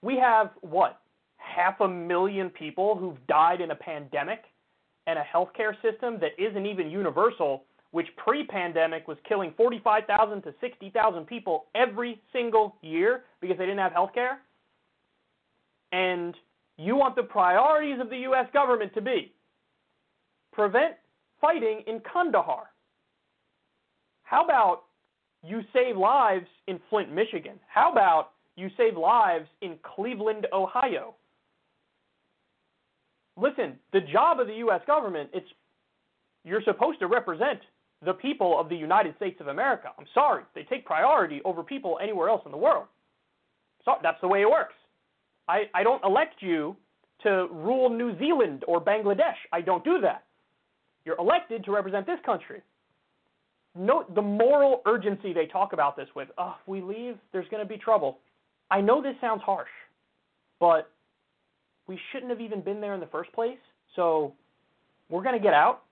We 0.02 0.16
have 0.18 0.50
what? 0.60 1.00
Half 1.36 1.80
a 1.80 1.88
million 1.88 2.50
people 2.50 2.96
who've 2.96 3.26
died 3.26 3.60
in 3.60 3.70
a 3.70 3.74
pandemic 3.74 4.44
and 5.06 5.18
a 5.18 5.22
healthcare 5.22 5.74
system 5.82 6.18
that 6.20 6.32
isn't 6.38 6.66
even 6.66 6.90
universal, 6.90 7.64
which 7.90 8.06
pre-pandemic 8.16 9.08
was 9.08 9.18
killing 9.28 9.52
45,000 9.56 10.42
to 10.42 10.54
60,000 10.60 11.26
people 11.26 11.66
every 11.74 12.20
single 12.32 12.76
year 12.82 13.24
because 13.40 13.58
they 13.58 13.66
didn't 13.66 13.80
have 13.80 13.92
healthcare. 13.92 14.36
And 15.92 16.34
you 16.76 16.96
want 16.96 17.16
the 17.16 17.22
priorities 17.22 18.00
of 18.00 18.10
the 18.10 18.18
US 18.18 18.46
government 18.52 18.94
to 18.94 19.00
be 19.00 19.32
prevent 20.52 20.94
fighting 21.44 21.82
in 21.86 22.00
Kandahar. 22.00 22.70
How 24.22 24.44
about 24.44 24.84
you 25.42 25.60
save 25.74 25.96
lives 25.96 26.46
in 26.68 26.80
Flint, 26.88 27.12
Michigan? 27.12 27.60
How 27.68 27.92
about 27.92 28.30
you 28.56 28.70
save 28.78 28.96
lives 28.96 29.46
in 29.60 29.76
Cleveland, 29.82 30.46
Ohio? 30.54 31.14
Listen, 33.36 33.78
the 33.92 34.00
job 34.00 34.40
of 34.40 34.46
the 34.46 34.54
U.S. 34.54 34.80
government, 34.86 35.28
it's 35.34 35.46
you're 36.44 36.62
supposed 36.62 36.98
to 37.00 37.08
represent 37.08 37.60
the 38.04 38.12
people 38.14 38.58
of 38.58 38.68
the 38.68 38.76
United 38.76 39.14
States 39.16 39.38
of 39.40 39.48
America. 39.48 39.88
I'm 39.98 40.06
sorry, 40.14 40.44
they 40.54 40.62
take 40.62 40.86
priority 40.86 41.42
over 41.44 41.62
people 41.62 41.98
anywhere 42.02 42.28
else 42.28 42.42
in 42.46 42.52
the 42.52 42.58
world. 42.58 42.86
So 43.84 43.92
that's 44.02 44.20
the 44.20 44.28
way 44.28 44.42
it 44.42 44.50
works. 44.50 44.74
I, 45.48 45.64
I 45.74 45.82
don't 45.82 46.02
elect 46.04 46.36
you 46.40 46.76
to 47.22 47.48
rule 47.50 47.90
New 47.90 48.18
Zealand 48.18 48.64
or 48.66 48.80
Bangladesh. 48.80 49.36
I 49.52 49.60
don't 49.60 49.84
do 49.84 50.00
that. 50.00 50.24
You're 51.04 51.18
elected 51.18 51.64
to 51.64 51.72
represent 51.72 52.06
this 52.06 52.18
country. 52.24 52.62
Note 53.76 54.14
the 54.14 54.22
moral 54.22 54.82
urgency 54.86 55.32
they 55.32 55.46
talk 55.46 55.72
about 55.72 55.96
this 55.96 56.08
with. 56.14 56.28
Oh, 56.38 56.54
if 56.60 56.68
we 56.68 56.80
leave, 56.80 57.16
there's 57.32 57.48
going 57.48 57.62
to 57.62 57.68
be 57.68 57.76
trouble. 57.76 58.18
I 58.70 58.80
know 58.80 59.02
this 59.02 59.14
sounds 59.20 59.42
harsh, 59.42 59.68
but 60.60 60.90
we 61.86 61.98
shouldn't 62.10 62.30
have 62.30 62.40
even 62.40 62.60
been 62.60 62.80
there 62.80 62.94
in 62.94 63.00
the 63.00 63.06
first 63.06 63.32
place. 63.32 63.58
So 63.96 64.32
we're 65.08 65.22
going 65.22 65.36
to 65.36 65.42
get 65.42 65.54
out, 65.54 65.82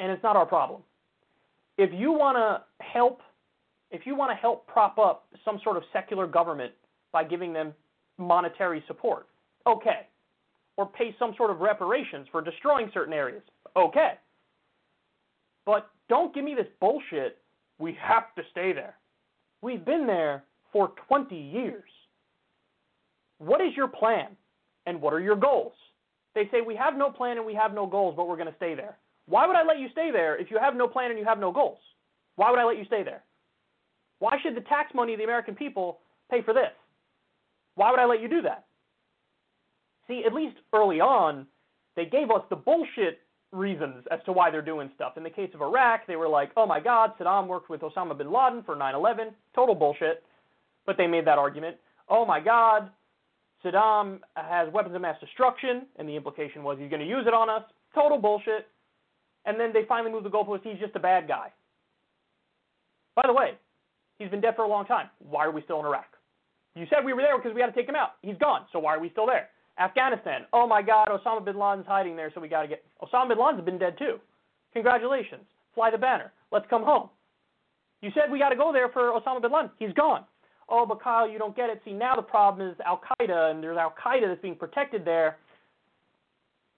and 0.00 0.10
it's 0.10 0.22
not 0.22 0.36
our 0.36 0.46
problem. 0.46 0.82
If 1.76 1.90
you 1.92 2.12
want 2.12 2.36
to 2.36 2.84
help, 2.84 3.20
if 3.90 4.06
you 4.06 4.14
want 4.14 4.30
to 4.30 4.36
help 4.36 4.66
prop 4.66 4.98
up 4.98 5.26
some 5.44 5.60
sort 5.64 5.76
of 5.76 5.82
secular 5.92 6.26
government 6.26 6.72
by 7.12 7.24
giving 7.24 7.52
them 7.52 7.74
monetary 8.18 8.82
support, 8.86 9.26
okay, 9.66 10.06
or 10.76 10.86
pay 10.86 11.14
some 11.18 11.34
sort 11.36 11.50
of 11.50 11.60
reparations 11.60 12.26
for 12.30 12.40
destroying 12.40 12.90
certain 12.94 13.12
areas, 13.12 13.42
okay. 13.76 14.12
But 15.66 15.90
don't 16.08 16.34
give 16.34 16.44
me 16.44 16.54
this 16.54 16.66
bullshit. 16.80 17.38
We 17.78 17.96
have 18.00 18.34
to 18.36 18.42
stay 18.50 18.72
there. 18.72 18.96
We've 19.62 19.84
been 19.84 20.06
there 20.06 20.44
for 20.72 20.92
20 21.08 21.34
years. 21.34 21.88
What 23.38 23.60
is 23.60 23.76
your 23.76 23.88
plan 23.88 24.28
and 24.86 25.00
what 25.00 25.12
are 25.12 25.20
your 25.20 25.36
goals? 25.36 25.72
They 26.34 26.48
say 26.50 26.60
we 26.60 26.76
have 26.76 26.96
no 26.96 27.10
plan 27.10 27.36
and 27.36 27.46
we 27.46 27.54
have 27.54 27.74
no 27.74 27.86
goals, 27.86 28.14
but 28.16 28.28
we're 28.28 28.36
going 28.36 28.48
to 28.48 28.56
stay 28.56 28.74
there. 28.74 28.96
Why 29.26 29.46
would 29.46 29.56
I 29.56 29.64
let 29.64 29.78
you 29.78 29.88
stay 29.92 30.10
there 30.12 30.36
if 30.36 30.50
you 30.50 30.58
have 30.58 30.76
no 30.76 30.86
plan 30.86 31.10
and 31.10 31.18
you 31.18 31.24
have 31.24 31.38
no 31.38 31.50
goals? 31.50 31.78
Why 32.36 32.50
would 32.50 32.58
I 32.58 32.64
let 32.64 32.78
you 32.78 32.84
stay 32.84 33.02
there? 33.02 33.22
Why 34.18 34.36
should 34.42 34.56
the 34.56 34.60
tax 34.62 34.94
money 34.94 35.14
of 35.14 35.18
the 35.18 35.24
American 35.24 35.54
people 35.54 36.00
pay 36.30 36.42
for 36.42 36.52
this? 36.52 36.72
Why 37.76 37.90
would 37.90 38.00
I 38.00 38.04
let 38.04 38.20
you 38.20 38.28
do 38.28 38.42
that? 38.42 38.66
See, 40.08 40.22
at 40.26 40.34
least 40.34 40.56
early 40.72 41.00
on, 41.00 41.46
they 41.96 42.04
gave 42.04 42.30
us 42.30 42.42
the 42.50 42.56
bullshit 42.56 43.20
reasons 43.54 44.04
as 44.10 44.20
to 44.26 44.32
why 44.32 44.50
they're 44.50 44.62
doing 44.62 44.90
stuff. 44.94 45.16
In 45.16 45.22
the 45.22 45.30
case 45.30 45.50
of 45.54 45.62
Iraq, 45.62 46.06
they 46.06 46.16
were 46.16 46.28
like, 46.28 46.50
oh 46.56 46.66
my 46.66 46.80
God, 46.80 47.12
Saddam 47.18 47.46
worked 47.46 47.70
with 47.70 47.80
Osama 47.80 48.16
bin 48.16 48.32
Laden 48.32 48.62
for 48.64 48.74
9 48.74 48.94
11. 48.94 49.28
Total 49.54 49.74
bullshit. 49.74 50.22
But 50.86 50.96
they 50.96 51.06
made 51.06 51.26
that 51.26 51.38
argument. 51.38 51.76
Oh 52.08 52.26
my 52.26 52.40
God, 52.40 52.90
Saddam 53.64 54.20
has 54.34 54.72
weapons 54.72 54.94
of 54.94 55.00
mass 55.00 55.18
destruction, 55.20 55.86
and 55.96 56.08
the 56.08 56.16
implication 56.16 56.62
was 56.62 56.78
he's 56.78 56.90
going 56.90 57.00
to 57.00 57.08
use 57.08 57.24
it 57.26 57.32
on 57.32 57.48
us. 57.48 57.62
Total 57.94 58.18
bullshit. 58.18 58.66
And 59.46 59.58
then 59.58 59.72
they 59.72 59.84
finally 59.88 60.12
moved 60.12 60.26
the 60.26 60.30
goalpost. 60.30 60.60
He's 60.62 60.78
just 60.78 60.96
a 60.96 61.00
bad 61.00 61.28
guy. 61.28 61.52
By 63.14 63.22
the 63.26 63.32
way, 63.32 63.52
he's 64.18 64.30
been 64.30 64.40
dead 64.40 64.56
for 64.56 64.62
a 64.62 64.68
long 64.68 64.86
time. 64.86 65.08
Why 65.18 65.44
are 65.44 65.52
we 65.52 65.62
still 65.62 65.80
in 65.80 65.86
Iraq? 65.86 66.06
You 66.74 66.86
said 66.90 67.04
we 67.04 67.12
were 67.12 67.22
there 67.22 67.38
because 67.38 67.54
we 67.54 67.60
had 67.60 67.68
to 67.68 67.72
take 67.72 67.88
him 67.88 67.94
out. 67.94 68.12
He's 68.22 68.36
gone. 68.38 68.62
So 68.72 68.80
why 68.80 68.94
are 68.94 69.00
we 69.00 69.10
still 69.10 69.26
there? 69.26 69.48
Afghanistan. 69.78 70.42
Oh 70.52 70.66
my 70.66 70.82
God, 70.82 71.08
Osama 71.08 71.44
bin 71.44 71.58
Laden's 71.58 71.86
hiding 71.86 72.16
there, 72.16 72.30
so 72.34 72.40
we 72.40 72.48
got 72.48 72.62
to 72.62 72.68
get. 72.68 72.84
Osama 73.02 73.28
bin 73.28 73.38
Laden's 73.38 73.64
been 73.64 73.78
dead 73.78 73.96
too. 73.98 74.18
Congratulations. 74.72 75.42
Fly 75.74 75.90
the 75.90 75.98
banner. 75.98 76.32
Let's 76.52 76.66
come 76.70 76.84
home. 76.84 77.08
You 78.00 78.10
said 78.14 78.30
we 78.30 78.38
got 78.38 78.50
to 78.50 78.56
go 78.56 78.72
there 78.72 78.88
for 78.88 79.10
Osama 79.12 79.42
bin 79.42 79.52
Laden. 79.52 79.70
He's 79.78 79.92
gone. 79.92 80.24
Oh, 80.68 80.86
but 80.86 81.02
Kyle, 81.02 81.28
you 81.28 81.38
don't 81.38 81.54
get 81.54 81.68
it. 81.70 81.82
See, 81.84 81.92
now 81.92 82.14
the 82.14 82.22
problem 82.22 82.68
is 82.70 82.76
Al 82.86 83.00
Qaeda, 83.20 83.50
and 83.50 83.62
there's 83.62 83.76
Al 83.76 83.94
Qaeda 84.02 84.28
that's 84.28 84.40
being 84.40 84.54
protected 84.54 85.04
there. 85.04 85.36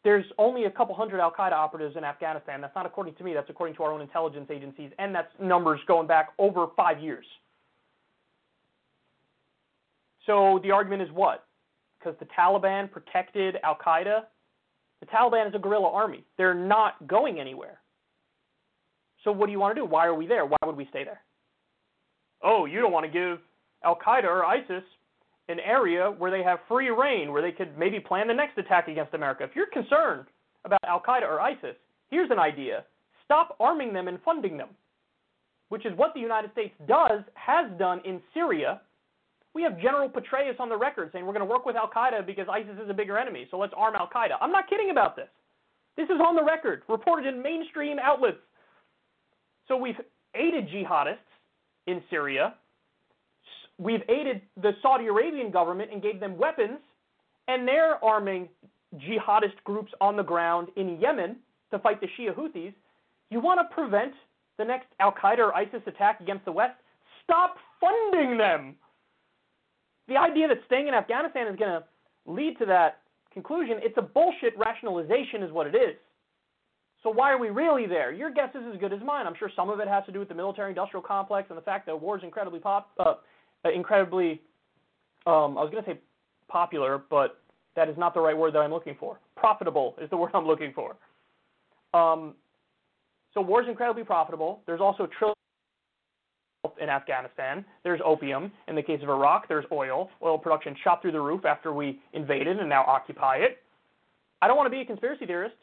There's 0.03 0.25
only 0.39 0.65
a 0.65 0.71
couple 0.71 0.95
hundred 0.95 1.21
Al 1.21 1.33
Qaeda 1.33 1.53
operatives 1.53 1.97
in 1.97 2.05
Afghanistan. 2.05 2.61
That's 2.61 2.75
not 2.75 2.87
according 2.87 3.15
to 3.17 3.25
me. 3.25 3.35
That's 3.35 3.51
according 3.51 3.77
to 3.77 3.83
our 3.83 3.93
own 3.93 4.01
intelligence 4.01 4.49
agencies, 4.51 4.91
and 4.99 5.15
that's 5.15 5.29
numbers 5.41 5.81
going 5.87 6.07
back 6.07 6.29
over 6.39 6.67
five 6.77 7.01
years. 7.01 7.27
So 10.27 10.61
the 10.63 10.73
argument 10.73 11.03
is 11.03 11.09
what? 11.13 11.46
Because 12.07 12.21
the 12.21 12.27
Taliban 12.27 12.89
protected 12.89 13.57
Al 13.65 13.77
Qaeda? 13.85 14.21
The 15.01 15.07
Taliban 15.07 15.49
is 15.49 15.55
a 15.57 15.59
guerrilla 15.59 15.91
army. 15.91 16.25
They're 16.39 16.55
not 16.55 17.05
going 17.09 17.41
anywhere. 17.41 17.81
So 19.25 19.33
what 19.33 19.47
do 19.47 19.53
you 19.53 19.59
want 19.59 19.75
to 19.75 19.81
do? 19.81 19.85
Why 19.85 20.07
are 20.07 20.15
we 20.15 20.29
there? 20.29 20.47
Why 20.47 20.57
would 20.65 20.77
we 20.77 20.87
stay 20.91 21.03
there? 21.03 21.21
Oh, 22.45 22.65
you 22.65 22.81
don't 22.81 22.93
want 22.93 23.07
to 23.07 23.11
give 23.11 23.41
Al 23.85 23.99
Qaeda 23.99 24.25
or 24.25 24.45
ISIS 24.45 24.85
an 25.49 25.59
area 25.59 26.15
where 26.17 26.31
they 26.31 26.45
have 26.45 26.61
free 26.69 26.91
reign, 26.91 27.33
where 27.33 27.43
they 27.43 27.51
could 27.51 27.77
maybe 27.77 27.99
plan 27.99 28.29
the 28.29 28.35
next 28.35 28.57
attack 28.57 28.87
against 28.87 29.15
America. 29.15 29.43
If 29.43 29.57
you're 29.57 29.67
concerned 29.67 30.27
about 30.65 30.81
Al 30.87 31.01
Qaeda 31.01 31.23
or 31.23 31.41
ISIS, 31.41 31.75
here's 32.09 32.31
an 32.31 32.39
idea 32.39 32.85
stop 33.25 33.57
arming 33.59 33.93
them 33.93 34.07
and 34.07 34.21
funding 34.25 34.57
them, 34.57 34.69
which 35.71 35.85
is 35.85 35.93
what 35.97 36.15
the 36.15 36.21
United 36.21 36.53
States 36.53 36.75
does, 36.87 37.23
has 37.35 37.67
done 37.81 38.01
in 38.05 38.21
Syria. 38.33 38.81
We 39.57 39.63
have 39.63 39.81
General 39.81 40.11
Petraeus 40.11 40.61
on 40.61 40.69
the 40.69 40.77
record 40.77 41.09
saying 41.15 41.25
we're 41.25 41.33
going 41.33 41.47
to 41.47 41.51
work 41.51 41.65
with 41.65 41.77
Al 41.77 41.89
Qaeda 41.89 42.27
because 42.27 42.47
ISIS 42.47 42.77
is 42.85 42.91
a 42.91 42.93
bigger 42.93 43.17
enemy, 43.17 43.49
so 43.51 43.57
let's 43.57 43.73
arm 43.75 43.95
Al 43.97 44.07
Qaeda. 44.07 44.33
I'm 44.39 44.53
not 44.53 44.69
kidding 44.69 44.91
about 44.91 45.17
this. 45.17 45.29
This 45.97 46.11
is 46.11 46.21
on 46.21 46.37
the 46.37 46.45
record, 46.45 46.83
reported 46.91 47.27
in 47.27 47.43
mainstream 47.43 47.99
outlets. 47.99 48.37
So 49.67 49.75
we've 49.75 49.99
aided 50.35 50.69
jihadists 50.69 51.17
in 51.87 52.03
Syria. 52.11 52.57
We've 53.79 54.03
aided 54.11 54.43
the 54.61 54.73
Saudi 54.83 55.07
Arabian 55.07 55.51
government 55.51 55.91
and 55.91 56.03
gave 56.03 56.21
them 56.21 56.37
weapons, 56.37 56.81
and 57.49 57.67
they're 57.67 58.05
arming 58.05 58.51
jihadist 58.97 59.57
groups 59.65 59.91
on 60.03 60.19
the 60.19 60.23
ground 60.23 60.69
in 60.77 61.01
Yemen 61.01 61.37
to 61.71 61.79
fight 61.79 62.03
the 62.03 62.09
Shia 62.09 62.35
Houthis. 62.35 62.75
You 63.31 63.41
want 63.41 63.59
to 63.59 63.75
prevent 63.75 64.13
the 64.59 64.67
next 64.67 64.89
Al 65.01 65.13
Qaeda 65.13 65.39
or 65.39 65.55
ISIS 65.55 65.81
attack 65.87 66.21
against 66.21 66.45
the 66.45 66.53
West? 66.53 66.77
Stop 67.25 67.57
funding 67.81 68.37
them. 68.37 68.75
The 70.09 70.17
idea 70.17 70.49
that 70.49 70.59
staying 70.67 70.89
in 70.89 70.95
Afghanistan 70.95 71.49
is 71.49 71.57
going 71.57 71.71
to 71.71 71.85
lead 72.27 72.59
to 72.59 72.67
that 72.67 73.01
conclusion, 73.33 73.79
it's 73.83 73.97
a 73.99 74.03
bullshit 74.03 74.57
rationalization, 74.57 75.43
is 75.43 75.53
what 75.53 75.67
it 75.67 75.75
is. 75.75 75.97
So 77.03 77.11
why 77.11 77.31
are 77.31 77.39
we 77.39 77.51
really 77.51 77.87
there? 77.87 78.13
Your 78.13 78.31
guess 78.31 78.51
is 78.55 78.63
as 78.73 78.81
good 78.81 78.93
as 78.93 79.01
mine. 79.05 79.27
I'm 79.27 79.35
sure 79.39 79.51
some 79.55 79.69
of 79.69 79.79
it 79.81 79.89
has 79.89 80.05
to 80.07 80.13
do 80.13 80.19
with 80.19 80.29
the 80.29 80.35
military-industrial 80.35 81.03
complex 81.03 81.49
and 81.51 81.59
the 81.59 81.63
fact 81.63 81.87
that 81.87 82.01
war 82.01 82.17
is 82.17 82.25
incredibly 82.25 82.59
pop, 82.59 82.91
uh, 82.99 83.15
incredibly. 83.73 84.41
Um, 85.27 85.59
I 85.59 85.63
was 85.63 85.71
going 85.71 85.85
to 85.85 85.91
say 85.91 86.01
popular, 86.49 87.03
but 87.11 87.41
that 87.75 87.89
is 87.89 87.97
not 87.99 88.15
the 88.15 88.21
right 88.21 88.37
word 88.37 88.55
that 88.55 88.61
I'm 88.61 88.73
looking 88.73 88.97
for. 88.99 89.21
Profitable 89.37 89.95
is 90.01 90.09
the 90.11 90.17
word 90.17 90.31
I'm 90.35 90.47
looking 90.47 90.73
for. 90.73 90.97
Um, 91.95 92.35
so 93.35 93.41
war 93.41 93.63
is 93.63 93.69
incredibly 93.69 94.03
profitable. 94.03 94.63
There's 94.67 94.81
also 94.81 95.09
trillions 95.19 95.36
in 96.81 96.89
Afghanistan. 96.89 97.65
There's 97.83 98.01
opium. 98.05 98.53
In 98.69 98.75
the 98.75 98.83
case 98.83 99.01
of 99.03 99.09
Iraq, 99.09 99.49
there's 99.49 99.65
oil. 99.73 100.11
Oil 100.23 100.39
production 100.39 100.77
shot 100.83 101.03
through 101.03 101.13
the 101.13 101.21
roof 101.21 101.45
after 101.45 101.73
we 101.73 102.01
invaded 102.13 102.59
and 102.59 102.69
now 102.69 102.85
occupy 102.87 103.37
it. 103.37 103.59
I 104.43 104.47
don't 104.47 104.57
want 104.57 104.67
to 104.67 104.71
be 104.71 104.81
a 104.81 104.85
conspiracy 104.85 105.27
theorist. 105.27 105.57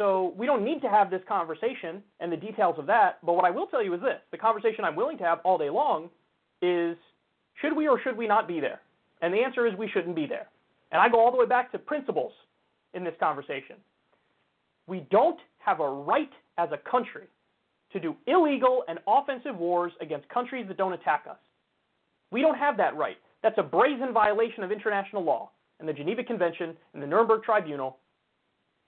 So 0.00 0.32
we 0.36 0.46
don't 0.46 0.64
need 0.64 0.80
to 0.82 0.88
have 0.88 1.10
this 1.10 1.22
conversation 1.28 2.02
and 2.20 2.30
the 2.30 2.36
details 2.36 2.76
of 2.78 2.86
that. 2.86 3.18
But 3.24 3.34
what 3.34 3.44
I 3.44 3.50
will 3.50 3.66
tell 3.66 3.82
you 3.82 3.94
is 3.94 4.00
this 4.00 4.20
the 4.30 4.38
conversation 4.38 4.84
I'm 4.84 4.94
willing 4.94 5.18
to 5.18 5.24
have 5.24 5.40
all 5.44 5.58
day 5.58 5.70
long 5.70 6.08
is 6.62 6.96
should 7.60 7.76
we 7.76 7.88
or 7.88 8.00
should 8.00 8.16
we 8.16 8.28
not 8.28 8.46
be 8.46 8.60
there? 8.60 8.80
And 9.22 9.34
the 9.34 9.38
answer 9.38 9.66
is 9.66 9.76
we 9.76 9.88
shouldn't 9.88 10.14
be 10.14 10.26
there. 10.26 10.46
And 10.92 11.02
I 11.02 11.08
go 11.08 11.18
all 11.18 11.32
the 11.32 11.36
way 11.36 11.46
back 11.46 11.72
to 11.72 11.78
principles 11.78 12.32
in 12.94 13.02
this 13.02 13.14
conversation. 13.18 13.76
We 14.86 15.06
don't 15.10 15.40
have 15.58 15.80
a 15.80 15.88
right 15.88 16.30
as 16.56 16.68
a 16.72 16.90
country 16.90 17.26
to 17.92 18.00
do 18.00 18.16
illegal 18.26 18.84
and 18.88 18.98
offensive 19.06 19.56
wars 19.56 19.92
against 20.00 20.28
countries 20.28 20.66
that 20.68 20.76
don't 20.76 20.92
attack 20.92 21.24
us. 21.28 21.38
We 22.30 22.42
don't 22.42 22.58
have 22.58 22.76
that 22.76 22.96
right. 22.96 23.16
That's 23.42 23.58
a 23.58 23.62
brazen 23.62 24.12
violation 24.12 24.62
of 24.62 24.72
international 24.72 25.24
law 25.24 25.50
and 25.80 25.88
the 25.88 25.92
Geneva 25.92 26.24
Convention 26.24 26.76
and 26.92 27.02
the 27.02 27.06
Nuremberg 27.06 27.42
Tribunal 27.44 27.98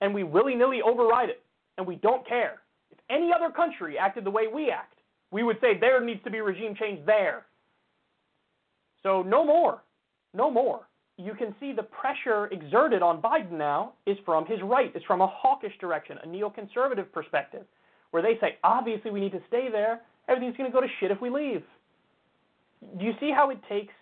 and 0.00 0.14
we 0.14 0.24
willy 0.24 0.54
nilly 0.54 0.80
override 0.82 1.28
it, 1.28 1.42
and 1.78 1.86
we 1.86 1.96
don't 1.96 2.26
care. 2.26 2.62
If 2.90 2.98
any 3.10 3.30
other 3.34 3.52
country 3.52 3.98
acted 3.98 4.24
the 4.24 4.30
way 4.30 4.46
we 4.52 4.70
act, 4.70 4.94
we 5.30 5.42
would 5.42 5.58
say 5.60 5.78
there 5.78 6.02
needs 6.02 6.22
to 6.24 6.30
be 6.30 6.40
regime 6.40 6.74
change 6.74 7.04
there. 7.06 7.46
So 9.02 9.22
no 9.22 9.44
more. 9.44 9.82
No 10.34 10.50
more. 10.50 10.88
You 11.16 11.34
can 11.34 11.54
see 11.60 11.72
the 11.72 11.82
pressure 11.82 12.46
exerted 12.46 13.02
on 13.02 13.20
Biden 13.20 13.52
now 13.52 13.92
is 14.06 14.16
from 14.24 14.46
his 14.46 14.58
right. 14.62 14.90
It's 14.94 15.04
from 15.04 15.20
a 15.20 15.26
hawkish 15.26 15.76
direction, 15.78 16.18
a 16.22 16.26
neoconservative 16.26 17.12
perspective, 17.12 17.64
where 18.10 18.22
they 18.22 18.38
say, 18.40 18.58
obviously 18.64 19.10
we 19.10 19.20
need 19.20 19.32
to 19.32 19.42
stay 19.48 19.68
there. 19.70 20.00
Everything's 20.28 20.56
going 20.56 20.70
to 20.70 20.72
go 20.72 20.80
to 20.80 20.88
shit 21.00 21.10
if 21.10 21.20
we 21.20 21.30
leave. 21.30 21.62
Do 22.98 23.04
you 23.04 23.12
see 23.20 23.30
how 23.30 23.50
it 23.50 23.58
takes 23.68 23.92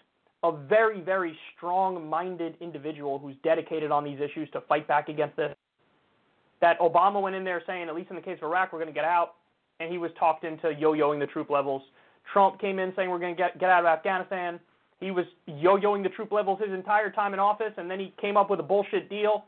a 0.45 0.53
very, 0.53 1.01
very 1.01 1.37
strong 1.57 2.09
minded 2.09 2.57
individual 2.61 3.19
who's 3.19 3.37
dedicated 3.43 3.91
on 3.91 4.05
these 4.05 4.21
issues 4.21 4.49
to 4.53 4.61
fight 4.63 4.87
back 4.87 5.09
against 5.09 5.37
this? 5.37 5.55
that 6.61 6.79
Obama 6.81 7.21
went 7.21 7.37
in 7.37 7.45
there 7.45 7.63
saying, 7.67 7.89
at 7.89 7.95
least 7.95 8.11
in 8.11 8.17
the 8.17 8.23
case 8.23 8.39
of 8.39 8.45
Iraq, 8.45 8.73
we're 8.73 8.79
going 8.79 8.93
to 8.93 8.95
get 8.95 9.05
out, 9.05 9.35
and 9.81 9.91
he 9.91 9.99
was 9.99 10.11
talked 10.19 10.45
into 10.45 10.73
yo-yoing 10.73 11.21
the 11.21 11.27
troop 11.27 11.51
levels. 11.51 11.83
Trump 12.33 12.61
came 12.61 12.79
in 12.79 12.93
saying 12.97 13.11
we're 13.11 13.19
going 13.19 13.35
to 13.35 13.39
get 13.39 13.59
get 13.59 13.71
out 13.71 13.81
of 13.81 13.87
Afghanistan. 13.87 14.61
He 15.01 15.11
was 15.11 15.25
yo-yoing 15.47 16.03
the 16.03 16.09
troop 16.09 16.33
levels 16.33 16.61
his 16.63 16.73
entire 16.73 17.11
time 17.11 17.33
in 17.33 17.41
office, 17.41 17.73
and 17.77 17.91
then 17.91 18.01
he 18.01 18.13
came 18.21 18.37
up 18.37 18.51
with 18.51 18.61
a 18.61 18.65
bullshit 18.65 19.09
deal 19.09 19.45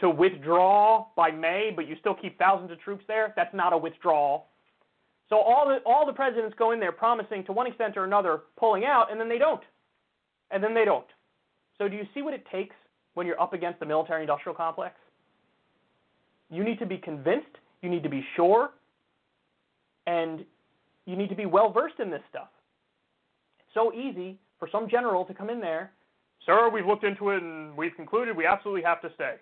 to 0.00 0.10
withdraw 0.10 1.06
by 1.16 1.30
May, 1.30 1.72
but 1.74 1.88
you 1.88 1.96
still 2.00 2.14
keep 2.14 2.38
thousands 2.38 2.70
of 2.70 2.80
troops 2.80 3.04
there. 3.08 3.32
That's 3.36 3.54
not 3.54 3.72
a 3.72 3.78
withdrawal. 3.78 4.46
So 5.28 5.36
all 5.36 5.66
the 5.66 5.78
all 5.84 6.06
the 6.06 6.12
presidents 6.12 6.54
go 6.58 6.72
in 6.72 6.80
there 6.80 6.92
promising 6.92 7.44
to 7.44 7.52
one 7.52 7.66
extent 7.66 7.96
or 7.96 8.04
another 8.04 8.42
pulling 8.58 8.84
out, 8.84 9.10
and 9.10 9.20
then 9.20 9.28
they 9.28 9.38
don't, 9.38 9.62
and 10.50 10.62
then 10.62 10.74
they 10.74 10.84
don't. 10.84 11.06
So 11.78 11.88
do 11.88 11.96
you 11.96 12.04
see 12.14 12.22
what 12.22 12.34
it 12.34 12.44
takes 12.52 12.76
when 13.14 13.26
you're 13.26 13.40
up 13.40 13.52
against 13.52 13.80
the 13.80 13.86
military-industrial 13.86 14.54
complex? 14.54 14.94
You 16.48 16.62
need 16.62 16.78
to 16.78 16.86
be 16.86 16.98
convinced, 16.98 17.58
you 17.82 17.90
need 17.90 18.04
to 18.04 18.08
be 18.08 18.24
sure, 18.36 18.70
and 20.06 20.44
you 21.06 21.16
need 21.16 21.28
to 21.28 21.34
be 21.34 21.46
well 21.46 21.72
versed 21.72 21.98
in 21.98 22.10
this 22.10 22.22
stuff. 22.30 22.48
It's 23.58 23.74
so 23.74 23.92
easy 23.92 24.38
for 24.58 24.68
some 24.70 24.88
general 24.88 25.24
to 25.24 25.34
come 25.34 25.50
in 25.50 25.60
there, 25.60 25.90
sir, 26.44 26.70
we've 26.70 26.86
looked 26.86 27.04
into 27.04 27.30
it 27.30 27.42
and 27.42 27.76
we've 27.76 27.94
concluded 27.96 28.36
we 28.36 28.46
absolutely 28.46 28.82
have 28.82 29.02
to 29.02 29.10
stay. 29.14 29.34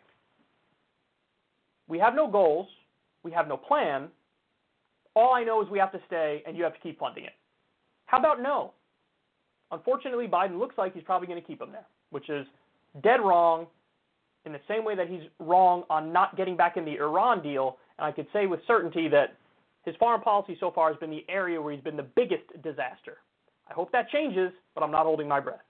We 1.89 1.99
have 1.99 2.15
no 2.15 2.29
goals, 2.31 2.69
we 3.23 3.31
have 3.33 3.49
no 3.49 3.57
plan. 3.57 4.09
All 5.15 5.35
I 5.35 5.45
know 5.45 5.63
is 5.63 5.69
we 5.71 5.79
have 5.79 5.93
to 5.93 6.01
stay 6.07 6.43
and 6.47 6.57
you 6.57 6.65
have 6.65 6.75
to 6.75 6.81
keep 6.81 6.99
funding 6.99 7.25
it. 7.25 7.33
How 8.07 8.19
about 8.19 8.43
no? 8.43 8.73
Unfortunately, 9.71 10.27
Biden 10.27 10.59
looks 10.59 10.77
like 10.79 10.95
he's 10.95 11.03
probably 11.05 11.27
going 11.27 11.41
to 11.41 11.47
keep 11.47 11.59
them 11.59 11.73
there, 11.73 11.87
which 12.11 12.29
is 12.29 12.47
dead 13.03 13.21
wrong 13.21 13.67
in 14.45 14.53
the 14.53 14.61
same 14.69 14.85
way 14.85 14.95
that 14.95 15.09
he's 15.09 15.23
wrong 15.39 15.85
on 15.89 16.13
not 16.13 16.37
getting 16.37 16.57
back 16.57 16.77
in 16.77 16.85
the 16.85 16.97
Iran 16.97 17.43
deal, 17.43 17.79
and 17.99 18.07
I 18.07 18.13
could 18.13 18.27
say 18.33 18.47
with 18.47 18.61
certainty 18.67 19.09
that 19.09 19.37
his 19.85 19.95
foreign 19.97 20.21
policy 20.21 20.57
so 20.61 20.71
far 20.71 20.91
has 20.91 20.99
been 20.99 21.11
the 21.11 21.25
area 21.29 21.61
where 21.61 21.73
he's 21.73 21.83
been 21.83 21.97
the 21.97 22.07
biggest 22.17 22.45
disaster. 22.63 23.19
I 23.69 23.73
hope 23.73 23.91
that 23.93 24.11
changes, 24.11 24.53
but 24.75 24.83
I'm 24.85 24.91
not 24.91 25.05
holding 25.05 25.29
my 25.29 25.41
breath. 25.41 25.63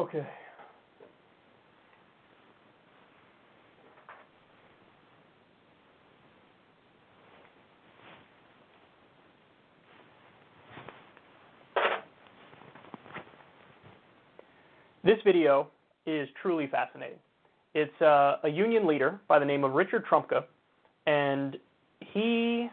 Okay. 0.00 0.26
This 15.04 15.18
video 15.22 15.68
is 16.06 16.30
truly 16.40 16.66
fascinating. 16.66 17.18
It's 17.74 17.92
uh, 18.00 18.36
a 18.42 18.48
union 18.48 18.86
leader 18.86 19.20
by 19.28 19.38
the 19.38 19.44
name 19.44 19.64
of 19.64 19.72
Richard 19.72 20.06
Trumpka, 20.06 20.44
and 21.06 21.58
he 22.00 22.70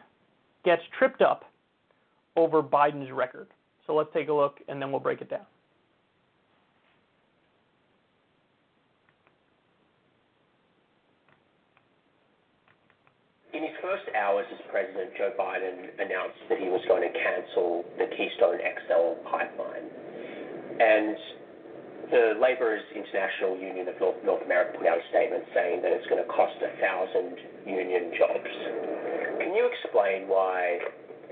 gets 0.63 0.81
tripped 0.97 1.21
up 1.21 1.43
over 2.37 2.63
Biden's 2.63 3.11
record. 3.11 3.49
So 3.85 3.93
let's 3.93 4.13
take 4.13 4.29
a 4.29 4.33
look, 4.33 4.59
and 4.69 4.81
then 4.81 4.91
we'll 4.91 5.01
break 5.01 5.19
it 5.19 5.29
down. 5.29 5.45
In 13.57 13.63
his 13.63 13.71
first 13.81 14.03
hours 14.27 14.45
as 14.51 14.59
president, 14.67 15.15
Joe 15.15 15.31
Biden 15.39 15.87
announced 16.03 16.43
that 16.51 16.59
he 16.59 16.67
was 16.67 16.83
going 16.91 16.99
to 16.99 17.13
cancel 17.15 17.87
the 17.95 18.11
Keystone 18.11 18.59
XL 18.59 19.23
pipeline. 19.23 19.87
And 20.83 21.15
the 22.11 22.35
Laborers 22.35 22.83
International 22.91 23.55
Union 23.55 23.87
of 23.87 23.95
North, 23.99 24.19
North 24.27 24.43
America 24.43 24.77
put 24.77 24.87
out 24.87 24.99
a 24.99 25.07
statement 25.15 25.43
saying 25.55 25.81
that 25.81 25.95
it's 25.95 26.07
going 26.11 26.19
to 26.19 26.27
cost 26.27 26.59
a 26.59 26.71
thousand 26.83 27.39
union 27.63 28.11
jobs. 28.19 28.51
Can 29.39 29.55
you 29.55 29.63
explain 29.71 30.27
why 30.27 30.79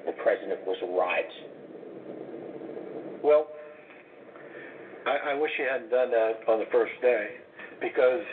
the 0.07 0.15
president 0.23 0.63
was 0.63 0.79
right? 0.95 1.33
Well, 3.23 3.47
I, 5.03 5.31
I 5.31 5.33
wish 5.35 5.51
he 5.57 5.67
hadn't 5.67 5.91
done 5.91 6.11
that 6.11 6.47
on 6.47 6.59
the 6.59 6.69
first 6.71 6.95
day 7.01 7.43
because 7.83 8.23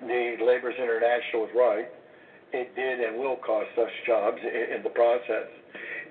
the 0.00 0.40
Labor's 0.40 0.80
International 0.80 1.44
was 1.44 1.52
right. 1.52 1.88
It 2.52 2.74
did 2.76 3.00
and 3.00 3.18
will 3.18 3.36
cost 3.36 3.72
us 3.78 3.90
jobs 4.06 4.38
in, 4.42 4.76
in 4.76 4.82
the 4.82 4.90
process. 4.90 5.48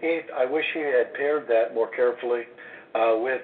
He, 0.02 0.22
I 0.36 0.46
wish 0.46 0.66
he 0.74 0.82
had 0.82 1.14
paired 1.14 1.48
that 1.48 1.74
more 1.74 1.90
carefully 1.94 2.50
uh, 2.96 3.22
with 3.22 3.42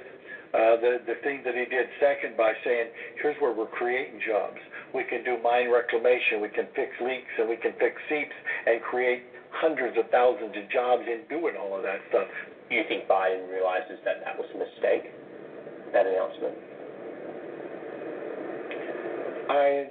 uh, 0.53 0.81
the 0.81 0.97
the 1.05 1.15
thing 1.21 1.43
that 1.45 1.53
he 1.53 1.65
did 1.69 1.85
second 2.01 2.35
by 2.35 2.53
saying, 2.65 2.87
here's 3.21 3.37
where 3.39 3.53
we're 3.53 3.69
creating 3.69 4.19
jobs. 4.25 4.57
We 4.95 5.03
can 5.03 5.23
do 5.23 5.37
mine 5.43 5.69
reclamation, 5.69 6.41
we 6.41 6.49
can 6.49 6.65
fix 6.73 6.89
leaks, 7.03 7.29
and 7.37 7.47
we 7.47 7.57
can 7.57 7.73
fix 7.77 7.93
seeps 8.09 8.33
and 8.65 8.81
create 8.81 9.21
hundreds 9.51 9.97
of 9.97 10.09
thousands 10.09 10.55
of 10.57 10.65
jobs 10.71 11.03
in 11.05 11.27
doing 11.29 11.55
all 11.59 11.75
of 11.75 11.83
that 11.83 11.99
stuff. 12.09 12.25
Do 12.69 12.75
you 12.75 12.83
think 12.87 13.07
Biden 13.07 13.47
realizes 13.51 13.99
that 14.03 14.23
that 14.25 14.37
was 14.37 14.47
a 14.55 14.57
mistake, 14.57 15.11
that 15.93 16.05
announcement? 16.07 16.55
I 19.49 19.87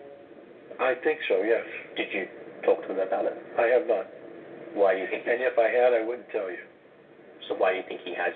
I 0.80 0.94
think 1.04 1.20
so. 1.28 1.42
Yes. 1.42 1.64
Did 1.96 2.08
you 2.12 2.26
talk 2.66 2.82
to 2.84 2.92
him 2.92 3.00
about 3.00 3.24
it? 3.24 3.38
I 3.56 3.70
have 3.70 3.86
not. 3.86 4.10
Why 4.74 4.98
do 4.98 5.00
you 5.00 5.08
think? 5.08 5.24
And 5.24 5.40
if 5.40 5.56
I 5.56 5.70
had, 5.70 5.94
I 5.94 6.04
wouldn't 6.04 6.28
tell 6.34 6.50
you. 6.50 6.60
So 7.48 7.54
why 7.56 7.72
do 7.72 7.80
you 7.80 7.86
think 7.88 8.02
he 8.02 8.12
has 8.12 8.34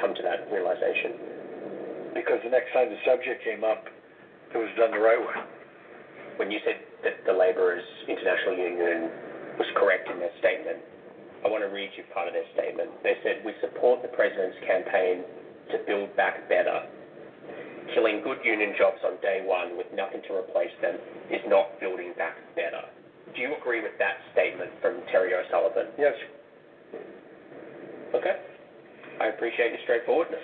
come 0.00 0.14
to 0.14 0.22
that 0.22 0.46
realization? 0.48 2.14
Because 2.14 2.40
the 2.46 2.54
next 2.54 2.72
time 2.72 2.88
the 2.88 2.96
subject 3.04 3.44
came 3.44 3.66
up, 3.66 3.84
it 4.54 4.56
was 4.56 4.72
done 4.78 4.94
the 4.94 5.02
right 5.02 5.20
way. 5.20 5.36
When 6.40 6.48
you 6.48 6.62
said 6.64 6.80
that 7.04 7.26
the 7.26 7.34
Laborers 7.34 7.84
International 8.08 8.56
Union 8.56 9.10
was 9.60 9.68
correct 9.76 10.08
in 10.08 10.20
their 10.20 10.32
statement, 10.40 10.80
I 11.44 11.48
want 11.48 11.60
to 11.66 11.68
read 11.68 11.90
you 11.96 12.04
part 12.14 12.28
of 12.28 12.34
their 12.34 12.48
statement. 12.56 12.88
They 13.02 13.20
said, 13.20 13.44
We 13.44 13.52
support 13.60 14.00
the 14.00 14.08
President's 14.08 14.56
campaign 14.64 15.24
to 15.72 15.76
build 15.84 16.14
back 16.16 16.48
better. 16.48 16.88
Killing 17.94 18.22
good 18.24 18.38
union 18.42 18.74
jobs 18.78 18.98
on 19.04 19.20
day 19.20 19.44
one 19.44 19.76
with 19.76 19.86
nothing 19.94 20.22
to 20.28 20.34
replace 20.34 20.72
them 20.82 20.96
is 21.30 21.40
not 21.46 21.78
building 21.80 22.14
back 22.16 22.36
better. 22.56 22.82
Do 23.34 23.42
you 23.42 23.54
agree 23.60 23.82
with 23.82 23.98
that 23.98 24.16
statement 24.32 24.70
from 24.80 25.00
Terry 25.10 25.32
O'Sullivan? 25.34 25.86
Yes. 25.98 26.14
Okay. 28.14 28.36
I 29.20 29.26
appreciate 29.28 29.70
your 29.72 29.80
straightforwardness. 29.84 30.40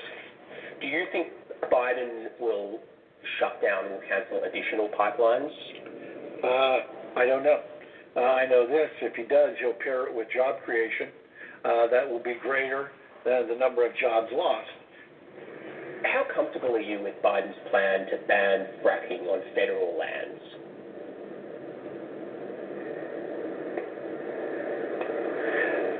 Do 0.80 0.86
you 0.86 1.04
think 1.12 1.28
Biden 1.70 2.28
will 2.40 2.80
shut 3.38 3.62
down 3.62 3.86
and 3.86 4.00
cancel 4.08 4.42
additional 4.44 4.88
pipelines? 4.98 5.52
Uh, 6.42 7.18
I 7.20 7.26
don't 7.26 7.44
know. 7.44 7.60
Uh, 8.16 8.20
I 8.20 8.46
know 8.46 8.66
this: 8.66 8.90
if 9.00 9.14
he 9.14 9.22
does, 9.22 9.56
he'll 9.60 9.74
pair 9.74 10.06
it 10.08 10.14
with 10.14 10.28
job 10.34 10.56
creation. 10.64 11.08
Uh, 11.64 11.86
that 11.88 12.08
will 12.08 12.22
be 12.22 12.34
greater 12.42 12.90
than 13.24 13.48
the 13.48 13.54
number 13.54 13.86
of 13.86 13.92
jobs 13.96 14.28
lost. 14.32 14.68
How 16.02 16.24
comfortable 16.34 16.74
are 16.74 16.80
you 16.80 17.00
with 17.00 17.14
Biden's 17.22 17.56
plan 17.70 18.06
to 18.10 18.18
ban 18.26 18.66
fracking 18.82 19.22
on 19.30 19.40
federal 19.54 19.96
lands? 19.96 20.42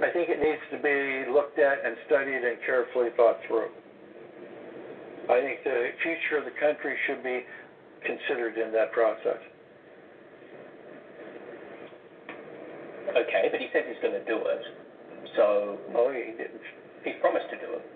I 0.03 0.11
think 0.23 0.39
it 0.39 0.43
needs 0.43 0.63
to 0.71 0.79
be 0.79 1.27
looked 1.35 1.59
at 1.59 1.83
and 1.83 1.99
studied 2.07 2.47
and 2.47 2.55
carefully 2.63 3.11
thought 3.19 3.43
through. 3.51 3.75
I 5.27 5.43
think 5.43 5.67
the 5.67 5.91
future 5.99 6.39
of 6.39 6.47
the 6.47 6.55
country 6.63 6.95
should 7.11 7.27
be 7.27 7.43
considered 8.07 8.55
in 8.55 8.71
that 8.71 8.95
process. 8.95 9.43
Okay, 13.11 13.51
but 13.51 13.59
he 13.59 13.67
says 13.75 13.83
he's 13.91 13.99
going 13.99 14.15
to 14.15 14.27
do 14.31 14.39
it. 14.47 14.63
So. 15.35 15.79
Oh, 15.99 16.15
he 16.15 16.39
didn't. 16.39 16.63
He 17.03 17.19
promised 17.19 17.51
to 17.51 17.59
do 17.59 17.83
it. 17.83 17.87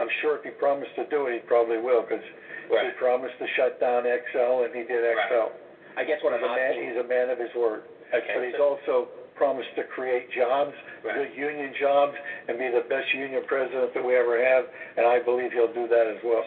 I'm 0.00 0.08
sure 0.24 0.40
if 0.40 0.44
he 0.48 0.52
promised 0.56 0.96
to 0.96 1.04
do 1.12 1.28
it, 1.28 1.36
he 1.36 1.40
probably 1.44 1.76
will, 1.76 2.00
because 2.00 2.24
right. 2.72 2.88
he 2.88 2.90
promised 2.96 3.36
to 3.36 3.44
shut 3.52 3.76
down 3.76 4.08
XL, 4.08 4.64
and 4.64 4.72
he 4.72 4.88
did 4.88 5.04
XL. 5.04 5.52
Right. 5.52 6.00
I 6.00 6.02
guess 6.08 6.24
what 6.24 6.32
he's 6.32 6.40
I'm 6.40 6.48
a 6.48 6.56
man. 6.56 6.72
He's 6.80 6.96
a 6.96 7.08
man 7.08 7.28
of 7.28 7.36
his 7.36 7.52
word. 7.52 7.84
Okay. 8.08 8.32
But 8.32 8.44
he's 8.48 8.56
so, 8.56 8.64
also 8.64 9.21
promised 9.42 9.74
to 9.74 9.82
create 9.82 10.30
jobs, 10.30 10.72
Right. 11.02 11.16
good 11.16 11.36
union 11.36 11.74
jobs, 11.74 12.14
and 12.46 12.56
be 12.60 12.68
the 12.68 12.86
best 12.88 13.12
union 13.12 13.42
president 13.48 13.92
that 13.92 14.04
we 14.04 14.14
ever 14.14 14.38
have, 14.38 14.66
and 14.96 15.04
I 15.04 15.18
believe 15.18 15.50
he'll 15.50 15.72
do 15.72 15.88
that 15.88 16.06
as 16.06 16.22
well. 16.22 16.44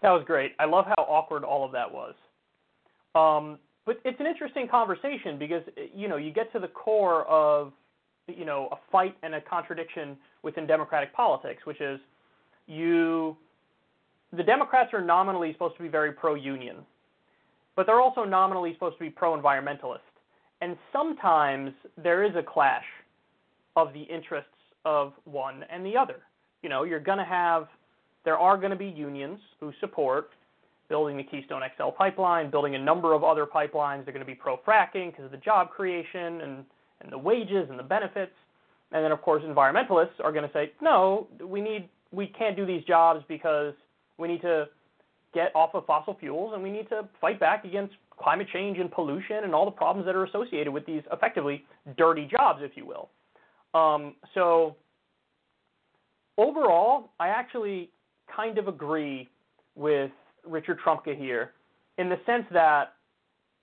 That 0.00 0.10
was 0.10 0.24
great. 0.24 0.54
I 0.58 0.64
love 0.64 0.86
how 0.86 1.04
awkward 1.04 1.44
all 1.44 1.66
of 1.66 1.72
that 1.72 1.92
was. 1.92 2.14
Um, 3.14 3.58
but 3.84 4.00
it's 4.06 4.18
an 4.20 4.26
interesting 4.26 4.66
conversation 4.66 5.38
because 5.38 5.62
you 5.94 6.08
know 6.08 6.16
you 6.16 6.32
get 6.32 6.50
to 6.52 6.58
the 6.58 6.68
core 6.68 7.26
of 7.26 7.74
you 8.26 8.46
know 8.46 8.68
a 8.72 8.76
fight 8.90 9.18
and 9.22 9.34
a 9.34 9.42
contradiction 9.42 10.16
within 10.42 10.66
democratic 10.66 11.12
politics, 11.12 11.66
which 11.66 11.82
is 11.82 12.00
you 12.66 13.36
the 14.32 14.42
Democrats 14.42 14.94
are 14.94 15.02
nominally 15.02 15.52
supposed 15.52 15.76
to 15.76 15.82
be 15.82 15.88
very 15.90 16.12
pro-union, 16.12 16.76
but 17.76 17.84
they're 17.84 18.00
also 18.00 18.24
nominally 18.24 18.72
supposed 18.72 18.96
to 18.96 19.04
be 19.04 19.10
pro-environmentalist. 19.10 20.00
And 20.60 20.76
sometimes 20.92 21.72
there 22.02 22.24
is 22.24 22.34
a 22.36 22.42
clash 22.42 22.84
of 23.76 23.92
the 23.92 24.02
interests 24.02 24.50
of 24.84 25.12
one 25.24 25.64
and 25.70 25.84
the 25.84 25.96
other. 25.96 26.16
You 26.62 26.68
know, 26.68 26.84
you're 26.84 27.00
going 27.00 27.18
to 27.18 27.24
have 27.24 27.68
there 28.24 28.38
are 28.38 28.56
going 28.56 28.70
to 28.70 28.76
be 28.76 28.86
unions 28.86 29.38
who 29.60 29.72
support 29.80 30.30
building 30.88 31.16
the 31.16 31.22
Keystone 31.22 31.62
XL 31.76 31.90
pipeline, 31.90 32.50
building 32.50 32.74
a 32.74 32.78
number 32.78 33.14
of 33.14 33.24
other 33.24 33.46
pipelines. 33.46 34.04
They're 34.04 34.14
going 34.14 34.20
to 34.20 34.24
be 34.24 34.34
pro 34.34 34.56
fracking 34.58 35.10
because 35.10 35.26
of 35.26 35.30
the 35.30 35.38
job 35.38 35.70
creation 35.70 36.40
and, 36.40 36.64
and 37.00 37.10
the 37.10 37.18
wages 37.18 37.66
and 37.68 37.78
the 37.78 37.84
benefits. 37.84 38.32
And 38.92 39.04
then, 39.04 39.12
of 39.12 39.20
course, 39.22 39.42
environmentalists 39.42 40.20
are 40.22 40.32
going 40.32 40.46
to 40.46 40.52
say, 40.52 40.72
no, 40.80 41.26
we 41.44 41.60
need 41.60 41.88
we 42.12 42.28
can't 42.28 42.56
do 42.56 42.64
these 42.64 42.84
jobs 42.84 43.24
because 43.28 43.74
we 44.18 44.28
need 44.28 44.40
to 44.42 44.66
get 45.32 45.50
off 45.54 45.74
of 45.74 45.84
fossil 45.84 46.16
fuels 46.18 46.52
and 46.54 46.62
we 46.62 46.70
need 46.70 46.88
to 46.88 47.08
fight 47.20 47.40
back 47.40 47.64
against 47.64 47.94
climate 48.18 48.46
change 48.52 48.78
and 48.78 48.90
pollution 48.90 49.44
and 49.44 49.54
all 49.54 49.64
the 49.64 49.70
problems 49.70 50.06
that 50.06 50.14
are 50.14 50.24
associated 50.24 50.72
with 50.72 50.86
these 50.86 51.02
effectively 51.12 51.64
dirty 51.96 52.28
jobs, 52.30 52.60
if 52.62 52.72
you 52.76 52.86
will. 52.86 53.08
Um, 53.78 54.14
so 54.34 54.76
overall, 56.38 57.10
I 57.18 57.28
actually 57.28 57.90
kind 58.34 58.58
of 58.58 58.68
agree 58.68 59.28
with 59.74 60.10
Richard 60.46 60.78
Trumpka 60.84 61.16
here 61.18 61.52
in 61.98 62.08
the 62.08 62.18
sense 62.26 62.44
that 62.52 62.94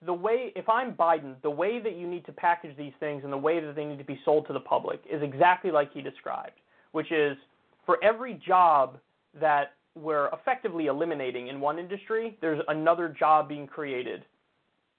the 0.06 0.14
way, 0.14 0.52
if 0.56 0.68
I'm 0.68 0.94
Biden, 0.94 1.36
the 1.44 1.50
way 1.50 1.80
that 1.80 1.96
you 1.96 2.08
need 2.08 2.26
to 2.26 2.32
package 2.32 2.76
these 2.76 2.94
things 3.00 3.24
and 3.24 3.32
the 3.32 3.38
way 3.38 3.60
that 3.60 3.76
they 3.76 3.86
need 3.86 4.00
to 4.00 4.04
be 4.04 4.20
sold 4.26 4.48
to 4.48 4.54
the 4.54 4.60
public 4.60 5.02
is 5.10 5.22
exactly 5.22 5.72
like 5.72 5.94
he 5.94 6.02
described, 6.02 6.60
which 6.92 7.12
is 7.12 7.38
for 7.86 8.04
every 8.04 8.42
job 8.46 8.98
that 9.40 9.74
we're 9.96 10.30
effectively 10.30 10.88
eliminating 10.88 11.48
in 11.48 11.60
one 11.60 11.78
industry, 11.78 12.38
there's 12.42 12.62
another 12.68 13.10
job 13.10 13.48
being 13.48 13.68
created 13.68 14.26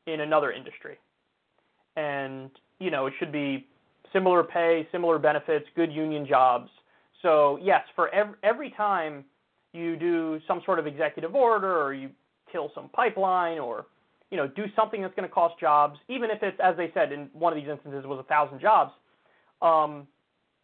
in 0.06 0.20
another 0.20 0.52
industry. 0.52 0.98
And, 1.96 2.50
you 2.78 2.90
know, 2.90 3.06
it 3.06 3.14
should 3.18 3.32
be 3.32 3.66
similar 4.12 4.42
pay, 4.42 4.86
similar 4.92 5.18
benefits, 5.18 5.66
good 5.76 5.92
union 5.92 6.26
jobs. 6.26 6.70
So, 7.22 7.58
yes, 7.62 7.82
for 7.94 8.08
every, 8.14 8.34
every 8.42 8.70
time 8.70 9.24
you 9.72 9.96
do 9.96 10.40
some 10.46 10.60
sort 10.64 10.78
of 10.78 10.86
executive 10.86 11.34
order 11.34 11.82
or 11.82 11.94
you 11.94 12.10
kill 12.50 12.70
some 12.74 12.88
pipeline 12.90 13.58
or 13.58 13.86
you 14.30 14.36
know 14.36 14.46
do 14.46 14.64
something 14.76 15.00
that's 15.00 15.14
going 15.14 15.28
to 15.28 15.34
cost 15.34 15.58
jobs, 15.58 15.98
even 16.08 16.30
if 16.30 16.42
it's 16.42 16.58
as 16.62 16.76
they 16.76 16.90
said 16.94 17.12
in 17.12 17.28
one 17.32 17.52
of 17.52 17.56
these 17.56 17.70
instances 17.70 18.04
was 18.06 18.18
a 18.18 18.28
thousand 18.28 18.60
jobs, 18.60 18.92
um, 19.62 20.06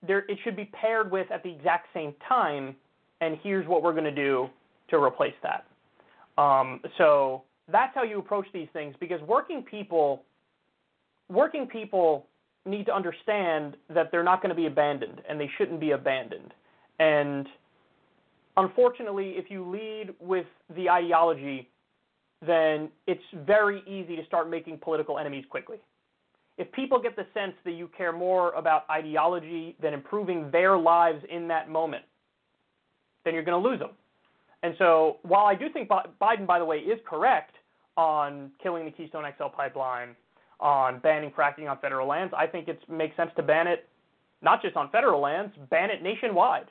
there 0.06 0.24
it 0.28 0.38
should 0.44 0.56
be 0.56 0.66
paired 0.66 1.10
with 1.10 1.30
at 1.30 1.42
the 1.42 1.50
exact 1.50 1.88
same 1.94 2.14
time. 2.28 2.74
And 3.20 3.38
here's 3.42 3.66
what 3.66 3.82
we're 3.82 3.92
going 3.92 4.04
to 4.04 4.14
do 4.14 4.48
to 4.90 4.96
replace 4.96 5.34
that. 5.42 5.66
Um, 6.40 6.80
so 6.98 7.42
that's 7.70 7.94
how 7.94 8.02
you 8.02 8.18
approach 8.18 8.46
these 8.52 8.68
things 8.72 8.94
because 8.98 9.20
working 9.22 9.62
people, 9.62 10.22
working 11.28 11.66
people 11.66 12.26
need 12.64 12.86
to 12.86 12.94
understand 12.94 13.76
that 13.90 14.10
they're 14.10 14.24
not 14.24 14.42
going 14.42 14.50
to 14.50 14.56
be 14.56 14.66
abandoned 14.66 15.20
and 15.28 15.40
they 15.40 15.50
shouldn't 15.58 15.80
be 15.80 15.92
abandoned. 15.92 16.52
And 16.98 17.46
unfortunately, 18.56 19.34
if 19.36 19.50
you 19.50 19.68
lead 19.68 20.14
with 20.20 20.46
the 20.74 20.88
ideology, 20.90 21.68
then 22.46 22.88
it's 23.06 23.22
very 23.46 23.82
easy 23.86 24.16
to 24.16 24.24
start 24.26 24.48
making 24.48 24.78
political 24.78 25.18
enemies 25.18 25.44
quickly. 25.48 25.78
If 26.56 26.70
people 26.72 27.00
get 27.00 27.14
the 27.16 27.26
sense 27.34 27.54
that 27.64 27.72
you 27.72 27.88
care 27.96 28.12
more 28.12 28.52
about 28.52 28.84
ideology 28.90 29.76
than 29.80 29.94
improving 29.94 30.50
their 30.50 30.76
lives 30.76 31.22
in 31.30 31.48
that 31.48 31.70
moment, 31.70 32.04
then 33.24 33.34
you're 33.34 33.44
going 33.44 33.62
to 33.62 33.68
lose 33.68 33.78
them. 33.78 33.90
And 34.62 34.74
so, 34.78 35.18
while 35.22 35.46
I 35.46 35.54
do 35.54 35.68
think 35.68 35.88
Biden, 35.88 36.46
by 36.46 36.58
the 36.58 36.64
way, 36.64 36.78
is 36.78 36.98
correct 37.08 37.54
on 37.96 38.50
killing 38.62 38.84
the 38.84 38.90
Keystone 38.90 39.24
XL 39.36 39.48
pipeline, 39.54 40.16
on 40.60 40.98
banning 41.00 41.30
fracking 41.30 41.70
on 41.70 41.78
federal 41.78 42.08
lands, 42.08 42.34
I 42.36 42.46
think 42.46 42.66
it 42.66 42.80
makes 42.88 43.16
sense 43.16 43.30
to 43.36 43.42
ban 43.42 43.68
it 43.68 43.88
not 44.42 44.62
just 44.62 44.76
on 44.76 44.90
federal 44.90 45.20
lands, 45.20 45.52
ban 45.70 45.90
it 45.90 46.02
nationwide. 46.02 46.66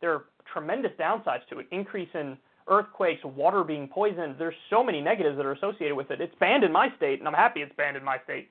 There 0.00 0.12
are 0.12 0.24
tremendous 0.52 0.92
downsides 0.98 1.46
to 1.50 1.58
it. 1.58 1.66
Increase 1.70 2.08
in 2.14 2.36
earthquakes, 2.68 3.20
water 3.24 3.64
being 3.64 3.88
poisoned. 3.88 4.36
There's 4.38 4.54
so 4.68 4.82
many 4.82 5.00
negatives 5.00 5.36
that 5.36 5.46
are 5.46 5.52
associated 5.52 5.94
with 5.94 6.10
it. 6.10 6.20
It's 6.20 6.34
banned 6.40 6.64
in 6.64 6.72
my 6.72 6.88
state, 6.96 7.18
and 7.18 7.28
I'm 7.28 7.34
happy 7.34 7.60
it's 7.60 7.74
banned 7.76 7.96
in 7.96 8.04
my 8.04 8.18
state. 8.24 8.50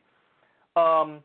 Um, 0.75 1.21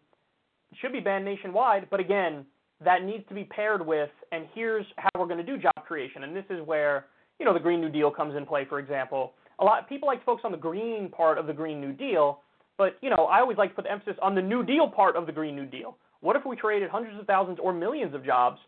should 0.80 0.92
be 0.92 1.00
banned 1.00 1.24
nationwide, 1.24 1.88
but 1.90 2.00
again, 2.00 2.44
that 2.84 3.04
needs 3.04 3.26
to 3.28 3.34
be 3.34 3.44
paired 3.44 3.84
with, 3.84 4.10
and 4.32 4.46
here's 4.54 4.84
how 4.96 5.08
we're 5.18 5.26
going 5.26 5.44
to 5.44 5.44
do 5.44 5.56
job 5.56 5.74
creation. 5.86 6.24
And 6.24 6.34
this 6.34 6.44
is 6.50 6.60
where, 6.66 7.06
you 7.38 7.44
know, 7.44 7.52
the 7.52 7.60
Green 7.60 7.80
New 7.80 7.88
Deal 7.88 8.10
comes 8.10 8.36
in 8.36 8.46
play, 8.46 8.64
for 8.64 8.78
example. 8.78 9.32
a 9.58 9.64
lot 9.64 9.88
people 9.88 10.06
like 10.06 10.20
to 10.20 10.24
focus 10.24 10.42
on 10.44 10.52
the 10.52 10.58
green 10.58 11.08
part 11.08 11.38
of 11.38 11.46
the 11.46 11.52
Green 11.52 11.80
New 11.80 11.92
Deal, 11.92 12.40
but 12.76 12.96
you 13.00 13.10
know, 13.10 13.26
I 13.26 13.40
always 13.40 13.58
like 13.58 13.70
to 13.70 13.76
put 13.76 13.84
the 13.84 13.92
emphasis 13.92 14.16
on 14.22 14.34
the 14.34 14.42
New 14.42 14.64
Deal 14.64 14.88
part 14.88 15.16
of 15.16 15.26
the 15.26 15.32
Green 15.32 15.54
New 15.54 15.66
Deal. 15.66 15.96
What 16.20 16.36
if 16.36 16.46
we 16.46 16.56
created 16.56 16.90
hundreds 16.90 17.18
of 17.18 17.26
thousands 17.26 17.58
or 17.62 17.72
millions 17.72 18.14
of 18.14 18.24
jobs, 18.24 18.58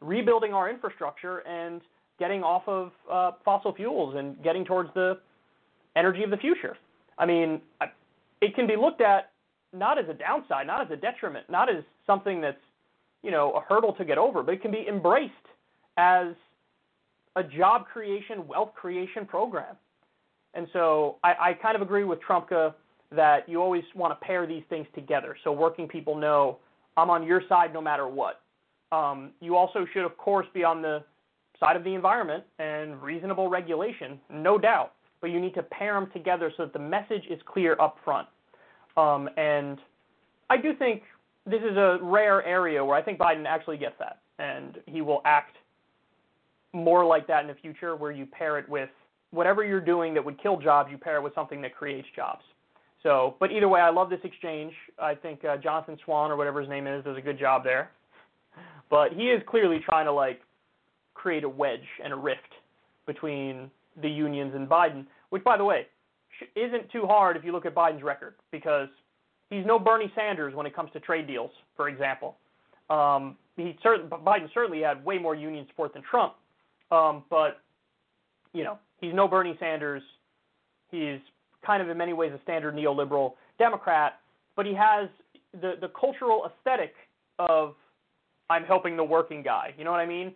rebuilding 0.00 0.52
our 0.52 0.70
infrastructure 0.70 1.38
and 1.40 1.80
getting 2.18 2.42
off 2.42 2.62
of 2.68 2.92
uh, 3.10 3.32
fossil 3.44 3.74
fuels 3.74 4.14
and 4.16 4.40
getting 4.42 4.64
towards 4.64 4.90
the 4.94 5.18
energy 5.96 6.22
of 6.22 6.30
the 6.30 6.36
future? 6.36 6.76
I 7.18 7.26
mean, 7.26 7.60
it 8.40 8.54
can 8.54 8.66
be 8.66 8.76
looked 8.76 9.00
at 9.00 9.30
not 9.72 9.98
as 9.98 10.08
a 10.08 10.14
downside, 10.14 10.66
not 10.66 10.80
as 10.80 10.90
a 10.90 10.96
detriment, 10.96 11.50
not 11.50 11.68
as 11.68 11.82
something 12.06 12.40
that's 12.40 12.56
you 13.22 13.30
know 13.30 13.52
a 13.52 13.60
hurdle 13.60 13.92
to 13.94 14.04
get 14.04 14.18
over, 14.18 14.42
but 14.42 14.54
it 14.54 14.62
can 14.62 14.70
be 14.70 14.86
embraced 14.88 15.32
as 15.96 16.28
a 17.36 17.42
job 17.42 17.86
creation, 17.86 18.46
wealth 18.46 18.74
creation 18.74 19.26
program. 19.26 19.76
And 20.54 20.68
so 20.72 21.16
I, 21.24 21.34
I 21.40 21.52
kind 21.54 21.76
of 21.76 21.82
agree 21.82 22.04
with 22.04 22.20
Trumka 22.20 22.74
that 23.10 23.48
you 23.48 23.60
always 23.60 23.84
want 23.94 24.18
to 24.18 24.26
pair 24.26 24.46
these 24.46 24.62
things 24.68 24.86
together 24.94 25.36
so 25.44 25.52
working 25.52 25.88
people 25.88 26.16
know 26.16 26.58
I'm 26.96 27.10
on 27.10 27.26
your 27.26 27.42
side 27.48 27.72
no 27.72 27.80
matter 27.80 28.08
what. 28.08 28.40
Um, 28.92 29.30
you 29.40 29.56
also 29.56 29.86
should, 29.92 30.04
of 30.04 30.16
course, 30.16 30.46
be 30.54 30.62
on 30.62 30.80
the 30.80 31.02
side 31.58 31.76
of 31.76 31.84
the 31.84 31.94
environment 31.94 32.44
and 32.58 33.00
reasonable 33.02 33.48
regulation, 33.48 34.20
no 34.30 34.58
doubt. 34.58 34.92
But 35.20 35.30
you 35.30 35.40
need 35.40 35.54
to 35.54 35.62
pair 35.62 35.94
them 35.94 36.10
together 36.12 36.52
so 36.56 36.64
that 36.64 36.72
the 36.72 36.78
message 36.78 37.24
is 37.30 37.40
clear 37.46 37.76
up 37.80 37.96
front. 38.04 38.28
Um, 38.96 39.28
and 39.36 39.78
I 40.50 40.56
do 40.56 40.74
think 40.74 41.02
this 41.46 41.62
is 41.62 41.76
a 41.76 41.98
rare 42.02 42.44
area 42.44 42.84
where 42.84 42.96
I 42.96 43.02
think 43.02 43.18
Biden 43.18 43.46
actually 43.46 43.78
gets 43.78 43.96
that, 43.98 44.20
and 44.38 44.78
he 44.86 45.00
will 45.00 45.22
act 45.24 45.56
more 46.74 47.04
like 47.04 47.26
that 47.28 47.42
in 47.42 47.48
the 47.48 47.54
future, 47.54 47.96
where 47.96 48.10
you 48.10 48.26
pair 48.26 48.58
it 48.58 48.68
with 48.68 48.90
whatever 49.30 49.64
you're 49.64 49.80
doing 49.80 50.14
that 50.14 50.24
would 50.24 50.40
kill 50.42 50.58
jobs, 50.58 50.90
you 50.90 50.98
pair 50.98 51.16
it 51.16 51.22
with 51.22 51.34
something 51.34 51.62
that 51.62 51.74
creates 51.74 52.06
jobs. 52.14 52.42
So, 53.02 53.36
but 53.38 53.52
either 53.52 53.68
way, 53.68 53.80
I 53.80 53.90
love 53.90 54.10
this 54.10 54.20
exchange. 54.24 54.72
I 54.98 55.14
think 55.14 55.44
uh, 55.44 55.56
Jonathan 55.58 55.98
Swan 56.04 56.30
or 56.30 56.36
whatever 56.36 56.60
his 56.60 56.70
name 56.70 56.86
is 56.86 57.04
does 57.04 57.16
a 57.16 57.20
good 57.20 57.38
job 57.38 57.62
there. 57.62 57.90
But 58.90 59.12
he 59.12 59.24
is 59.24 59.42
clearly 59.46 59.80
trying 59.84 60.06
to 60.06 60.12
like 60.12 60.40
create 61.14 61.44
a 61.44 61.48
wedge 61.48 61.86
and 62.02 62.12
a 62.12 62.16
rift 62.16 62.40
between 63.06 63.70
the 64.00 64.08
unions 64.08 64.52
and 64.54 64.68
Biden, 64.68 65.06
which, 65.30 65.44
by 65.44 65.56
the 65.56 65.64
way, 65.64 65.86
isn't 66.56 66.90
too 66.90 67.06
hard 67.06 67.36
if 67.36 67.44
you 67.44 67.52
look 67.52 67.66
at 67.66 67.74
Biden's 67.74 68.02
record 68.02 68.34
because 68.50 68.88
he's 69.50 69.64
no 69.66 69.78
Bernie 69.78 70.12
Sanders 70.14 70.54
when 70.54 70.66
it 70.66 70.74
comes 70.74 70.90
to 70.92 71.00
trade 71.00 71.26
deals, 71.26 71.50
for 71.76 71.88
example. 71.88 72.36
Um, 72.90 73.36
he 73.56 73.76
certain, 73.82 74.08
Biden 74.08 74.48
certainly 74.52 74.82
had 74.82 75.04
way 75.04 75.18
more 75.18 75.34
union 75.34 75.66
support 75.68 75.94
than 75.94 76.02
Trump, 76.02 76.34
um, 76.90 77.24
but 77.30 77.60
you 78.52 78.64
know 78.64 78.78
he's 79.00 79.14
no 79.14 79.28
Bernie 79.28 79.56
Sanders. 79.60 80.02
He's 80.90 81.18
kind 81.64 81.82
of 81.82 81.88
in 81.88 81.96
many 81.96 82.12
ways 82.12 82.32
a 82.34 82.40
standard 82.42 82.74
neoliberal 82.74 83.32
Democrat, 83.58 84.20
but 84.56 84.66
he 84.66 84.74
has 84.74 85.08
the 85.60 85.74
the 85.80 85.88
cultural 85.88 86.46
aesthetic 86.46 86.94
of 87.38 87.74
I'm 88.50 88.64
helping 88.64 88.96
the 88.96 89.04
working 89.04 89.42
guy. 89.42 89.74
You 89.76 89.84
know 89.84 89.90
what 89.90 90.00
I 90.00 90.06
mean? 90.06 90.32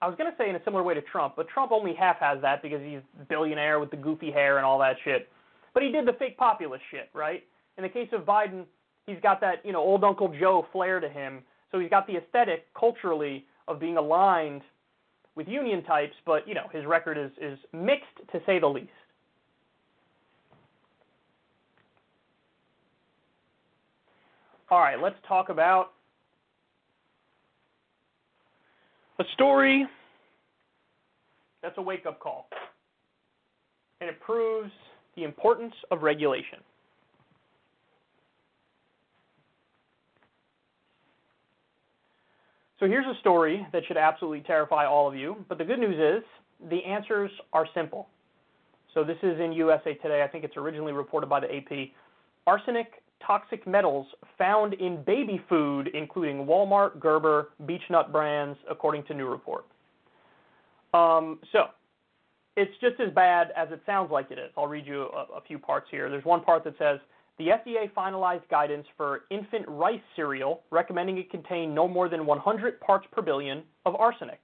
I 0.00 0.06
was 0.06 0.16
going 0.16 0.30
to 0.30 0.36
say 0.36 0.48
in 0.48 0.56
a 0.56 0.62
similar 0.64 0.82
way 0.82 0.94
to 0.94 1.02
Trump, 1.02 1.34
but 1.36 1.48
Trump 1.48 1.72
only 1.72 1.94
half 1.94 2.18
has 2.20 2.40
that 2.42 2.62
because 2.62 2.80
he's 2.82 3.00
billionaire 3.28 3.80
with 3.80 3.90
the 3.90 3.96
goofy 3.96 4.30
hair 4.30 4.56
and 4.56 4.64
all 4.64 4.78
that 4.78 4.96
shit. 5.04 5.28
But 5.74 5.82
he 5.82 5.90
did 5.90 6.06
the 6.06 6.12
fake 6.12 6.36
populist 6.36 6.82
shit, 6.90 7.10
right? 7.14 7.42
In 7.76 7.82
the 7.82 7.88
case 7.88 8.08
of 8.12 8.22
Biden, 8.22 8.64
he's 9.06 9.18
got 9.22 9.40
that, 9.40 9.64
you 9.64 9.72
know, 9.72 9.80
old 9.80 10.04
Uncle 10.04 10.32
Joe 10.38 10.66
flair 10.72 11.00
to 11.00 11.08
him. 11.08 11.40
So 11.72 11.80
he's 11.80 11.90
got 11.90 12.06
the 12.06 12.16
aesthetic 12.16 12.66
culturally 12.78 13.44
of 13.66 13.80
being 13.80 13.96
aligned 13.96 14.62
with 15.38 15.46
union 15.46 15.84
types, 15.84 16.14
but, 16.26 16.48
you 16.48 16.52
know, 16.52 16.66
his 16.72 16.84
record 16.84 17.16
is, 17.16 17.30
is 17.40 17.56
mixed 17.72 18.08
to 18.32 18.40
say 18.44 18.58
the 18.58 18.66
least. 18.66 18.90
All 24.68 24.80
right, 24.80 25.00
let's 25.00 25.14
talk 25.28 25.48
about 25.48 25.92
a 29.20 29.24
story 29.34 29.86
that's 31.62 31.78
a 31.78 31.82
wake 31.82 32.04
up 32.04 32.18
call. 32.18 32.48
And 34.00 34.10
it 34.10 34.18
proves 34.18 34.72
the 35.14 35.22
importance 35.22 35.74
of 35.92 36.02
regulation. 36.02 36.58
So 42.80 42.86
here's 42.86 43.06
a 43.06 43.18
story 43.20 43.66
that 43.72 43.82
should 43.86 43.96
absolutely 43.96 44.40
terrify 44.40 44.86
all 44.86 45.08
of 45.08 45.16
you, 45.16 45.44
but 45.48 45.58
the 45.58 45.64
good 45.64 45.80
news 45.80 45.96
is 45.98 46.24
the 46.70 46.84
answers 46.84 47.30
are 47.52 47.66
simple. 47.74 48.08
So 48.94 49.04
this 49.04 49.16
is 49.22 49.40
in 49.40 49.52
USA 49.52 49.94
Today. 49.94 50.22
I 50.22 50.28
think 50.28 50.44
it's 50.44 50.56
originally 50.56 50.92
reported 50.92 51.28
by 51.28 51.40
the 51.40 51.54
AP. 51.54 51.90
Arsenic 52.46 53.02
toxic 53.24 53.66
metals 53.66 54.06
found 54.38 54.74
in 54.74 55.02
baby 55.02 55.42
food, 55.48 55.90
including 55.92 56.46
Walmart, 56.46 57.00
Gerber, 57.00 57.50
Beech-Nut 57.66 58.12
brands, 58.12 58.58
according 58.70 59.04
to 59.04 59.14
new 59.14 59.28
report. 59.28 59.64
Um, 60.94 61.40
so, 61.52 61.66
it's 62.56 62.72
just 62.80 62.98
as 63.00 63.12
bad 63.12 63.48
as 63.56 63.68
it 63.70 63.80
sounds 63.86 64.10
like 64.10 64.30
it 64.30 64.38
is. 64.38 64.50
I'll 64.56 64.66
read 64.66 64.86
you 64.86 65.02
a, 65.14 65.36
a 65.36 65.40
few 65.46 65.58
parts 65.58 65.86
here. 65.90 66.08
There's 66.10 66.24
one 66.24 66.42
part 66.42 66.64
that 66.64 66.74
says 66.78 66.98
the 67.38 67.46
FDA 67.46 67.90
finalized 67.96 68.48
guidance 68.50 68.86
for 68.96 69.22
infant 69.30 69.64
rice 69.68 70.00
cereal, 70.16 70.62
recommending 70.70 71.18
it 71.18 71.30
contain 71.30 71.72
no 71.74 71.86
more 71.86 72.08
than 72.08 72.26
100 72.26 72.80
parts 72.80 73.06
per 73.12 73.22
billion 73.22 73.62
of 73.86 73.94
arsenic. 73.94 74.40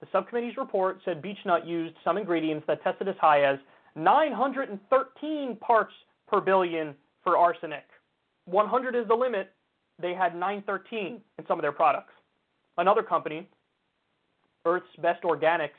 The 0.00 0.06
subcommittee's 0.12 0.58
report 0.58 0.98
said 1.04 1.22
Beech-Nut 1.22 1.66
used 1.66 1.94
some 2.04 2.18
ingredients 2.18 2.66
that 2.66 2.82
tested 2.82 3.08
as 3.08 3.14
high 3.18 3.44
as 3.44 3.58
913 3.96 5.56
parts 5.56 5.92
per 6.28 6.40
billion 6.40 6.94
for 7.22 7.38
arsenic. 7.38 7.84
100 8.44 8.94
is 8.94 9.08
the 9.08 9.14
limit. 9.14 9.50
They 9.98 10.12
had 10.12 10.34
913 10.34 11.20
in 11.38 11.46
some 11.46 11.58
of 11.58 11.62
their 11.62 11.72
products. 11.72 12.12
Another 12.76 13.02
company, 13.02 13.48
Earth's 14.66 14.86
Best 15.00 15.22
Organics, 15.22 15.70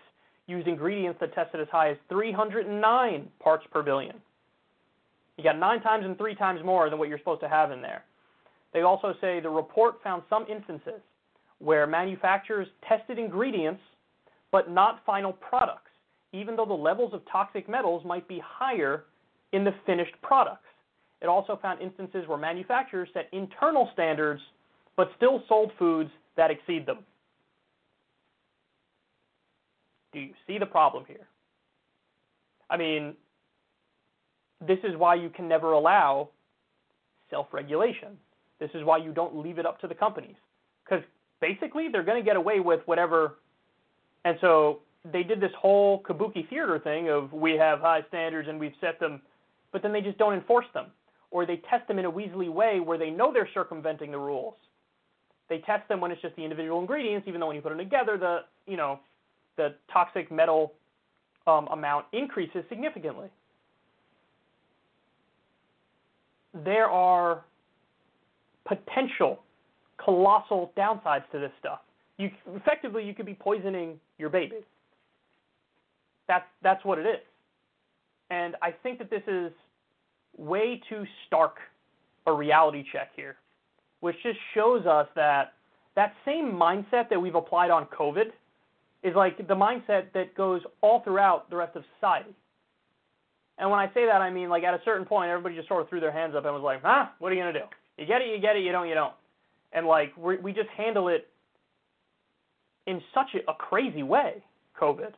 used 0.48 0.68
ingredients 0.68 1.20
that 1.20 1.34
tested 1.36 1.60
as 1.60 1.68
high 1.72 1.92
as 1.92 1.98
309 2.10 3.28
parts 3.40 3.66
per 3.72 3.84
billion. 3.84 4.16
You 5.38 5.44
got 5.44 5.58
nine 5.58 5.82
times 5.82 6.06
and 6.06 6.18
three 6.18 6.36
times 6.36 6.62
more 6.64 6.90
than 6.90 6.98
what 6.98 7.10
you're 7.10 7.18
supposed 7.18 7.42
to 7.42 7.50
have 7.50 7.72
in 7.72 7.82
there. 7.82 8.04
They 8.74 8.82
also 8.82 9.14
say 9.22 9.40
the 9.40 9.50
report 9.50 10.02
found 10.04 10.24
some 10.30 10.46
instances 10.50 11.02
where 11.60 11.88
manufacturers 11.88 12.68
tested 12.88 13.18
ingredients 13.20 13.82
but 14.52 14.70
not 14.70 15.02
final 15.06 15.34
products, 15.34 15.92
even 16.32 16.56
though 16.56 16.66
the 16.66 16.74
levels 16.74 17.14
of 17.14 17.22
toxic 17.30 17.68
metals 17.68 18.04
might 18.06 18.28
be 18.28 18.42
higher 18.44 19.06
in 19.52 19.64
the 19.64 19.74
finished 19.86 20.14
products. 20.22 20.68
It 21.22 21.28
also 21.28 21.58
found 21.62 21.82
instances 21.82 22.28
where 22.28 22.38
manufacturers 22.38 23.10
set 23.14 23.30
internal 23.32 23.90
standards 23.94 24.42
but 24.96 25.10
still 25.18 25.44
sold 25.50 25.72
foods 25.78 26.10
that 26.38 26.52
exceed 26.52 26.86
them. 26.86 27.00
Do 30.14 30.20
you 30.20 30.34
see 30.48 30.58
the 30.58 30.66
problem 30.66 31.04
here? 31.08 31.28
I 32.70 32.78
mean, 32.78 33.16
this 34.66 34.80
is 34.84 34.96
why 34.98 35.16
you 35.16 35.30
can 35.30 35.48
never 35.48 35.72
allow 35.72 36.30
self 37.30 37.48
regulation. 37.52 38.18
This 38.60 38.70
is 38.74 38.84
why 38.84 38.98
you 38.98 39.12
don't 39.12 39.36
leave 39.36 39.60
it 39.60 39.66
up 39.66 39.80
to 39.82 39.88
the 39.88 39.96
companies. 39.96 40.36
Because 40.84 41.04
basically, 41.42 41.88
they're 41.92 42.04
going 42.04 42.22
to 42.22 42.26
get 42.26 42.38
away 42.38 42.60
with 42.60 42.82
whatever. 42.86 43.36
And 44.24 44.38
so 44.42 44.80
they 45.12 45.24
did 45.24 45.40
this 45.40 45.52
whole 45.58 46.02
kabuki 46.04 46.48
theater 46.50 46.80
thing 46.80 47.10
of 47.10 47.32
we 47.34 47.54
have 47.54 47.80
high 47.80 48.02
standards 48.08 48.48
and 48.48 48.60
we've 48.60 48.74
set 48.82 49.00
them, 49.00 49.22
but 49.72 49.82
then 49.82 49.94
they 49.94 50.02
just 50.02 50.18
don't 50.18 50.34
enforce 50.34 50.66
them 50.74 50.88
or 51.36 51.46
they 51.46 51.58
test 51.70 51.88
them 51.90 52.00
in 52.00 52.06
a 52.06 52.12
weaselly 52.12 52.50
way 52.50 52.80
where 52.80 52.98
they 52.98 53.10
know 53.10 53.34
they're 53.34 53.50
circumventing 53.54 54.10
the 54.10 54.18
rules. 54.18 54.56
They 55.50 55.60
test 55.60 55.88
them 55.90 56.00
when 56.00 56.12
it's 56.12 56.22
just 56.22 56.36
the 56.38 56.44
individual 56.44 56.80
ingredients, 56.80 57.28
even 57.28 57.42
though 57.42 57.48
when 57.48 57.58
you 57.58 57.62
put 57.62 57.70
them 57.70 57.78
together, 57.78 58.18
the 58.18 58.40
you 58.66 58.78
know 58.78 59.00
the 59.58 59.76
toxic 59.92 60.32
metal 60.32 60.74
um, 61.46 61.68
amount 61.68 62.06
increases 62.14 62.64
significantly. 62.70 63.28
There 66.64 66.90
are 66.90 67.44
potential 68.68 69.40
colossal 70.04 70.72
downsides 70.78 71.30
to 71.32 71.40
this 71.40 71.52
stuff. 71.60 71.80
You 72.18 72.30
effectively 72.56 73.04
you 73.04 73.14
could 73.14 73.26
be 73.26 73.34
poisoning 73.34 74.00
your 74.18 74.30
baby. 74.30 74.58
That's 76.28 76.46
that's 76.64 76.84
what 76.86 76.98
it 76.98 77.06
is. 77.06 77.22
And 78.30 78.56
I 78.62 78.72
think 78.72 79.00
that 79.00 79.10
this 79.10 79.22
is 79.28 79.52
way 80.38 80.82
too 80.90 81.04
stark 81.28 81.58
a 82.28 82.34
reality 82.34 82.84
check 82.92 83.10
here, 83.16 83.36
which 84.00 84.16
just 84.24 84.40
shows 84.54 84.86
us 84.86 85.08
that 85.16 85.54
that 85.96 86.14
same 86.26 86.52
mindset 86.52 87.10
that 87.10 87.22
we've 87.22 87.36
applied 87.36 87.72
on 87.72 87.86
COVID 87.86 88.32
is 89.04 89.16
like 89.16 89.38
the 89.48 89.54
mindset 89.54 90.06
that 90.14 90.36
goes 90.36 90.62
all 90.82 91.02
throughout 91.02 91.50
the 91.50 91.56
rest 91.56 91.76
of 91.76 91.84
society. 92.00 92.34
And 93.58 93.70
when 93.70 93.80
I 93.80 93.88
say 93.94 94.06
that, 94.06 94.22
I 94.22 94.30
mean 94.30 94.50
like 94.50 94.64
at 94.64 94.74
a 94.74 94.82
certain 94.84 95.06
point, 95.06 95.30
everybody 95.30 95.56
just 95.56 95.68
sort 95.68 95.82
of 95.82 95.90
threw 95.90 96.00
their 96.00 96.12
hands 96.12 96.36
up 96.36 96.46
and 96.46 96.54
was 96.54 96.64
like, 96.64 96.82
"Huh? 96.82 97.08
What 97.20 97.32
are 97.32 97.36
you 97.36 97.42
gonna 97.42 97.54
do? 97.54 97.66
You 97.98 98.06
get 98.06 98.22
it, 98.22 98.28
you 98.28 98.40
get 98.40 98.56
it. 98.56 98.64
You 98.64 98.72
don't, 98.72 98.88
you 98.88 98.96
don't." 98.96 99.14
And 99.74 99.88
like 99.88 100.16
we 100.18 100.38
we 100.38 100.52
just 100.52 100.70
handle 100.70 101.08
it 101.08 101.30
in 102.88 103.02
such 103.14 103.36
a, 103.36 103.54
crazy 103.54 104.04
way, 104.04 104.44
COVID. 104.80 105.14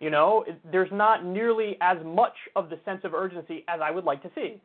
You 0.00 0.10
know, 0.10 0.44
there's 0.70 0.90
not 0.92 1.24
nearly 1.24 1.76
as 1.80 1.98
much 2.04 2.34
of 2.56 2.70
the 2.70 2.78
sense 2.84 3.00
of 3.04 3.14
urgency 3.14 3.64
as 3.68 3.80
I 3.82 3.90
would 3.90 4.04
like 4.04 4.22
to 4.22 4.30
see. 4.34 4.60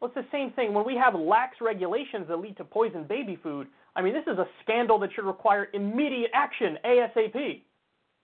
Well, 0.00 0.10
it's 0.14 0.26
the 0.26 0.36
same 0.36 0.50
thing. 0.52 0.74
When 0.74 0.84
we 0.84 0.96
have 0.96 1.14
lax 1.14 1.58
regulations 1.60 2.26
that 2.28 2.36
lead 2.38 2.56
to 2.56 2.64
poisoned 2.64 3.08
baby 3.08 3.38
food, 3.42 3.68
I 3.96 4.02
mean, 4.02 4.12
this 4.12 4.24
is 4.26 4.38
a 4.38 4.46
scandal 4.62 4.98
that 5.00 5.10
should 5.14 5.24
require 5.24 5.68
immediate 5.72 6.30
action, 6.34 6.78
ASAP. 6.84 7.62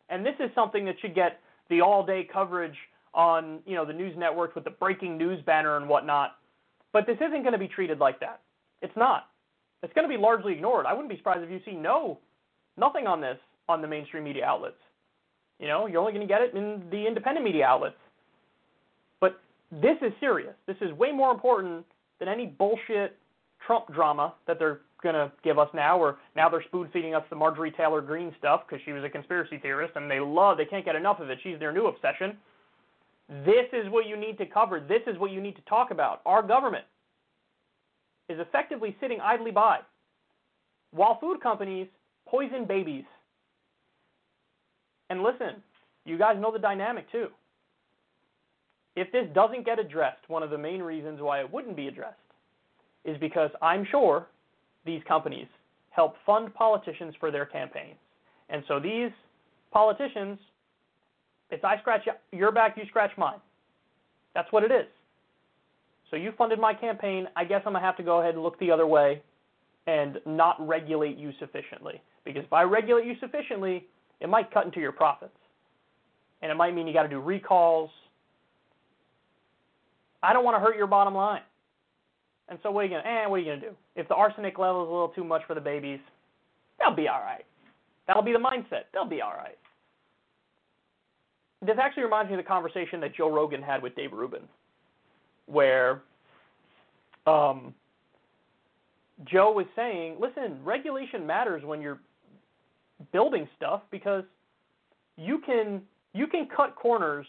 And 0.09 0.27
this 0.27 0.35
is 0.41 0.51
something 0.55 0.85
that 0.87 0.97
should 1.01 1.15
get 1.15 1.41
the 1.69 1.81
all-day 1.81 2.29
coverage 2.33 2.77
on, 3.15 3.61
you 3.67 3.75
know, 3.75 3.85
the 3.85 3.93
news 3.93 4.15
networks 4.17 4.55
with 4.55 4.65
the 4.65 4.71
breaking 4.71 5.19
news 5.19 5.43
banner 5.45 5.77
and 5.77 5.89
whatnot. 5.89 6.37
But 6.93 7.07
this 7.07 7.17
isn't 7.17 7.43
going 7.43 7.53
to 7.53 7.59
be 7.59 7.69
treated 7.69 7.99
like 7.99 8.21
that. 8.21 8.41
It's 8.83 8.97
not. 8.97 9.29
It's 9.83 9.93
going 9.95 10.09
to 10.09 10.15
be 10.15 10.21
largely 10.21 10.53
ignored. 10.53 10.87
I 10.87 10.93
wouldn't 10.93 11.09
be 11.09 11.17
surprised 11.17 11.43
if 11.43 11.51
you 11.51 11.61
see 11.65 11.77
no, 11.77 12.19
nothing 12.77 13.07
on 13.07 13.21
this 13.21 13.39
on 13.69 13.81
the 13.81 13.89
mainstream 13.89 14.25
media 14.25 14.45
outlets. 14.45 14.77
You 15.59 15.69
know, 15.69 15.87
you're 15.87 16.01
only 16.01 16.13
going 16.13 16.27
to 16.27 16.33
get 16.33 16.43
it 16.43 16.55
in 16.55 16.83
the 16.91 17.07
independent 17.07 17.45
media 17.45 17.67
outlets. 17.67 17.97
But 19.21 19.41
this 19.71 19.97
is 20.03 20.13
serious. 20.21 20.55
This 20.67 20.77
is 20.81 20.93
way 20.93 21.13
more 21.13 21.31
important 21.31 21.85
than 22.19 22.29
any 22.29 22.47
bullshit 22.47 23.17
Trump 23.67 23.93
drama 23.93 24.35
that 24.47 24.59
they're 24.59 24.81
going 25.03 25.15
to 25.15 25.33
give 25.43 25.59
us 25.59 25.69
now, 25.75 25.99
or 25.99 26.19
now 26.37 26.49
they're 26.49 26.63
spoon 26.65 26.89
feeding 26.93 27.15
us 27.15 27.23
the 27.31 27.37
Marjorie 27.37 27.71
Taylor 27.71 28.01
Greene 28.01 28.35
stuff 28.39 28.63
because 28.67 28.83
she 28.85 28.93
was 28.93 29.05
a 29.05 29.09
conspiracy 29.09 29.59
theorist 29.59 29.95
and 29.97 30.11
they 30.11 30.21
love, 30.21 30.59
they 30.59 30.65
can't 30.65 30.85
get 30.85 30.97
enough 30.97 31.21
of 31.21 31.31
it. 31.31 31.39
She's 31.43 31.59
their 31.59 31.73
new 31.73 31.87
obsession. 31.87 32.37
This 33.45 33.67
is 33.73 33.91
what 33.91 34.07
you 34.07 34.17
need 34.17 34.39
to 34.39 34.47
cover. 34.47 34.81
This 34.81 35.03
is 35.07 35.19
what 35.19 35.31
you 35.31 35.41
need 35.41 35.57
to 35.57 35.63
talk 35.63 35.93
about. 35.93 36.21
Our 36.27 36.43
government 36.43 36.85
is 38.29 38.39
effectively 38.41 38.97
sitting 39.01 39.21
idly 39.21 39.51
by 39.51 39.79
while 40.93 41.19
food 41.21 41.41
companies 41.41 41.87
poison 42.29 42.65
babies. 42.67 43.05
And 45.11 45.23
listen, 45.23 45.63
you 46.05 46.19
guys 46.19 46.37
know 46.41 46.53
the 46.53 46.59
dynamic 46.59 47.11
too. 47.11 47.29
If 48.97 49.11
this 49.13 49.27
doesn't 49.35 49.65
get 49.65 49.79
addressed, 49.79 50.29
one 50.29 50.43
of 50.43 50.51
the 50.51 50.59
main 50.59 50.83
reasons 50.83 51.21
why 51.21 51.41
it 51.41 51.53
wouldn't 51.53 51.77
be 51.77 51.89
addressed 51.89 52.17
is 53.05 53.17
because 53.19 53.51
I'm 53.63 53.87
sure 53.91 54.27
these 54.85 55.03
companies 55.07 55.47
help 55.91 56.15
fund 56.27 56.53
politicians 56.55 57.15
for 57.19 57.31
their 57.31 57.47
campaigns. 57.47 57.99
And 58.49 58.65
so 58.67 58.81
these 58.81 59.11
politicians, 59.73 60.39
it's 61.51 61.65
I 61.65 61.79
scratch 61.81 62.07
your 62.33 62.53
back, 62.53 62.77
you 62.77 62.85
scratch 62.89 63.11
mine. 63.17 63.39
That's 64.35 64.51
what 64.53 64.63
it 64.63 64.71
is. 64.71 64.87
So 66.11 66.17
you 66.17 66.33
funded 66.37 66.59
my 66.59 66.75
campaign. 66.75 67.27
I 67.37 67.45
guess 67.45 67.63
I'm 67.65 67.73
going 67.73 67.83
to 67.83 67.87
have 67.87 67.97
to 67.99 68.03
go 68.03 68.21
ahead 68.21 68.35
and 68.35 68.43
look 68.43 68.59
the 68.59 68.71
other 68.71 68.87
way 68.87 69.23
and 69.87 70.19
not 70.27 70.57
regulate 70.67 71.17
you 71.17 71.33
sufficiently. 71.39 72.01
Because 72.25 72.45
if 72.45 72.53
I 72.53 72.63
regulate 72.63 73.07
you 73.07 73.15
sufficiently, 73.21 73.87
it 74.21 74.29
might 74.29 74.53
cut 74.53 74.65
into 74.65 74.81
your 74.81 74.93
profits. 74.93 75.37
And 76.43 76.51
it 76.51 76.55
might 76.55 76.75
mean 76.75 76.87
you 76.87 76.93
got 76.93 77.05
to 77.05 77.09
do 77.09 77.21
recalls. 77.21 77.91
I 80.23 80.33
don't 80.33 80.45
want 80.45 80.57
to 80.57 80.61
hurt 80.61 80.77
your 80.77 80.87
bottom 80.87 81.15
line. 81.15 81.43
And 82.49 82.59
so 82.63 82.71
what 82.71 82.81
are 82.81 82.85
you 82.85 82.91
gonna? 82.91 83.05
Eh, 83.07 83.27
what 83.29 83.37
are 83.37 83.39
you 83.39 83.45
gonna 83.45 83.61
do? 83.61 83.77
If 83.95 84.09
the 84.09 84.15
arsenic 84.17 84.59
level 84.59 84.83
is 84.83 84.89
a 84.89 84.91
little 84.91 85.09
too 85.09 85.23
much 85.23 85.43
for 85.47 85.55
the 85.55 85.61
babies, 85.61 86.01
they'll 86.79 86.95
be 86.95 87.07
all 87.07 87.21
right. 87.21 87.45
That'll 88.09 88.25
be 88.25 88.33
the 88.33 88.39
mindset. 88.39 88.91
They'll 88.93 89.09
be 89.09 89.23
all 89.23 89.35
right. 89.35 89.57
This 91.65 91.77
actually 91.81 92.05
reminds 92.05 92.31
me 92.31 92.37
of 92.37 92.43
the 92.43 92.49
conversation 92.49 93.01
that 93.01 93.15
Joe 93.15 93.31
Rogan 93.31 93.63
had 93.63 93.83
with 93.83 93.95
Dave 93.95 94.13
Rubin, 94.13 94.43
where 95.47 96.03
um, 97.27 97.75
Joe 99.25 99.53
was 99.53 99.67
saying, 99.77 100.17
"Listen, 100.19 100.59
regulation 100.65 101.27
matters 101.27 101.63
when 101.65 101.81
you're 101.81 102.01
building 103.13 103.49
stuff 103.57 103.83
because 103.91 104.25
you 105.17 105.41
can 105.45 105.83
you 106.15 106.27
can 106.27 106.49
cut 106.55 106.77
corners 106.77 107.27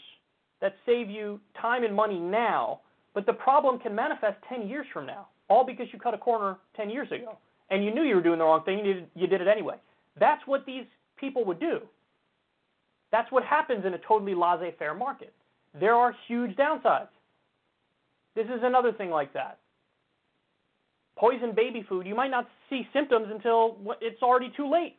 that 0.62 0.76
save 0.86 1.10
you 1.10 1.40
time 1.60 1.84
and 1.84 1.96
money 1.96 2.20
now 2.20 2.82
but 3.14 3.26
the 3.26 3.34
problem 3.34 3.80
can 3.80 3.94
manifest 3.94 4.38
10 4.50 4.68
years 4.68 4.86
from 4.94 5.06
now, 5.06 5.28
all 5.50 5.66
because 5.66 5.88
you 5.92 6.00
cut 6.00 6.14
a 6.14 6.18
corner 6.18 6.58
10 6.76 6.90
years 6.90 7.08
ago 7.12 7.38
and 7.70 7.84
you 7.84 7.94
knew 7.94 8.04
you 8.04 8.16
were 8.16 8.24
doing 8.24 8.40
the 8.40 8.46
wrong 8.46 8.64
thing 8.64 8.80
you 8.80 8.94
did, 8.94 9.08
you 9.16 9.28
did 9.28 9.42
it 9.42 9.48
anyway. 9.48 9.76
That's 10.20 10.42
what 10.46 10.66
these 10.66 10.86
people 11.18 11.44
would 11.46 11.60
do. 11.60 11.80
That's 13.12 13.32
what 13.32 13.44
happens 13.44 13.86
in 13.86 13.94
a 13.94 13.98
totally 14.00 14.34
laissez 14.34 14.74
faire 14.80 14.94
market. 14.94 15.34
There 15.80 15.96
are 15.96 16.16
huge 16.28 16.56
downsides. 16.56 17.10
This 18.36 18.46
is 18.46 18.62
another 18.64 18.92
thing 18.94 19.10
like 19.10 19.34
that. 19.34 19.60
Poison 21.18 21.54
baby 21.56 21.86
food, 21.88 22.08
you 22.08 22.16
might 22.16 22.32
not 22.32 22.48
see 22.70 22.88
symptoms 22.94 23.28
until 23.32 23.78
it's 24.00 24.22
already 24.24 24.52
too 24.56 24.70
late. 24.72 24.96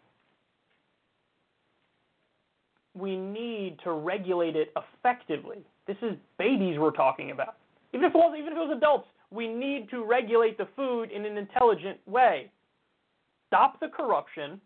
We 2.94 3.16
need 3.16 3.78
to 3.84 3.92
regulate 3.92 4.54
it 4.54 4.72
effectively. 4.76 5.64
This 5.86 5.96
is 6.02 6.12
babies 6.38 6.78
we're 6.78 6.90
talking 6.90 7.30
about. 7.30 7.56
Even 7.94 8.04
if 8.04 8.14
it 8.14 8.18
was 8.18 8.36
even 8.38 8.52
if 8.52 8.58
it 8.58 8.60
was 8.60 8.76
adults, 8.76 9.08
we 9.30 9.48
need 9.48 9.88
to 9.90 10.04
regulate 10.04 10.58
the 10.58 10.68
food 10.76 11.10
in 11.10 11.24
an 11.24 11.38
intelligent 11.38 11.98
way. 12.06 12.50
Stop 13.48 13.80
the 13.80 13.88
corruption, 13.88 14.60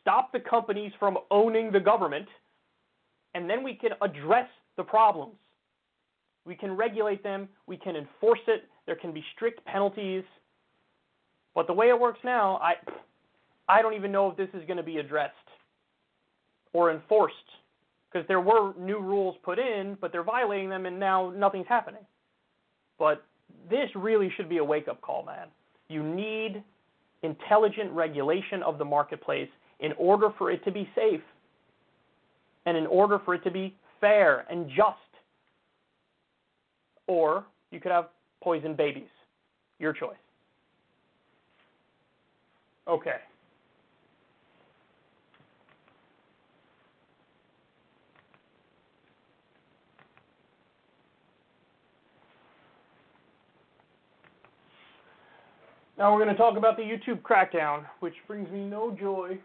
stop 0.00 0.32
the 0.32 0.40
companies 0.40 0.92
from 0.98 1.16
owning 1.30 1.70
the 1.70 1.80
government, 1.80 2.26
and 3.34 3.48
then 3.48 3.62
we 3.62 3.74
can 3.74 3.90
address 4.00 4.48
the 4.76 4.82
problems. 4.82 5.36
We 6.44 6.54
can 6.54 6.76
regulate 6.76 7.22
them, 7.22 7.48
we 7.66 7.76
can 7.76 7.96
enforce 7.96 8.40
it, 8.48 8.64
there 8.86 8.96
can 8.96 9.12
be 9.12 9.24
strict 9.34 9.64
penalties. 9.64 10.24
But 11.54 11.66
the 11.66 11.72
way 11.72 11.88
it 11.88 11.98
works 11.98 12.20
now, 12.24 12.56
I 12.56 12.74
I 13.68 13.80
don't 13.80 13.94
even 13.94 14.12
know 14.12 14.30
if 14.30 14.36
this 14.36 14.48
is 14.52 14.66
going 14.66 14.76
to 14.76 14.82
be 14.82 14.98
addressed 14.98 15.34
or 16.74 16.90
enforced 16.90 17.34
because 18.10 18.28
there 18.28 18.40
were 18.40 18.74
new 18.78 18.98
rules 18.98 19.36
put 19.42 19.58
in, 19.58 19.96
but 20.00 20.12
they're 20.12 20.22
violating 20.22 20.68
them 20.68 20.86
and 20.86 21.00
now 21.00 21.32
nothing's 21.34 21.66
happening. 21.66 22.02
But 22.98 23.24
this 23.70 23.88
really 23.94 24.30
should 24.36 24.48
be 24.48 24.58
a 24.58 24.64
wake 24.64 24.86
up 24.86 25.00
call, 25.00 25.24
man. 25.24 25.48
You 25.88 26.02
need 26.02 26.62
intelligent 27.22 27.90
regulation 27.92 28.62
of 28.62 28.78
the 28.78 28.84
marketplace 28.84 29.48
in 29.80 29.92
order 29.92 30.28
for 30.36 30.50
it 30.50 30.62
to 30.64 30.70
be 30.70 30.88
safe 30.94 31.22
and 32.66 32.76
in 32.76 32.86
order 32.86 33.18
for 33.24 33.34
it 33.34 33.44
to 33.44 33.50
be 33.50 33.74
fair 34.00 34.46
and 34.50 34.68
just. 34.68 34.98
Or 37.06 37.44
you 37.70 37.80
could 37.80 37.92
have 37.92 38.08
poisoned 38.42 38.76
babies. 38.76 39.08
Your 39.78 39.92
choice. 39.92 40.16
Okay. 42.88 43.16
Now 55.96 56.12
we're 56.12 56.22
going 56.22 56.34
to 56.34 56.36
talk 56.36 56.58
about 56.58 56.76
the 56.76 56.82
YouTube 56.82 57.22
crackdown, 57.22 57.84
which 58.00 58.14
brings 58.26 58.50
me 58.50 58.64
no 58.64 58.90
joy. 58.98 59.38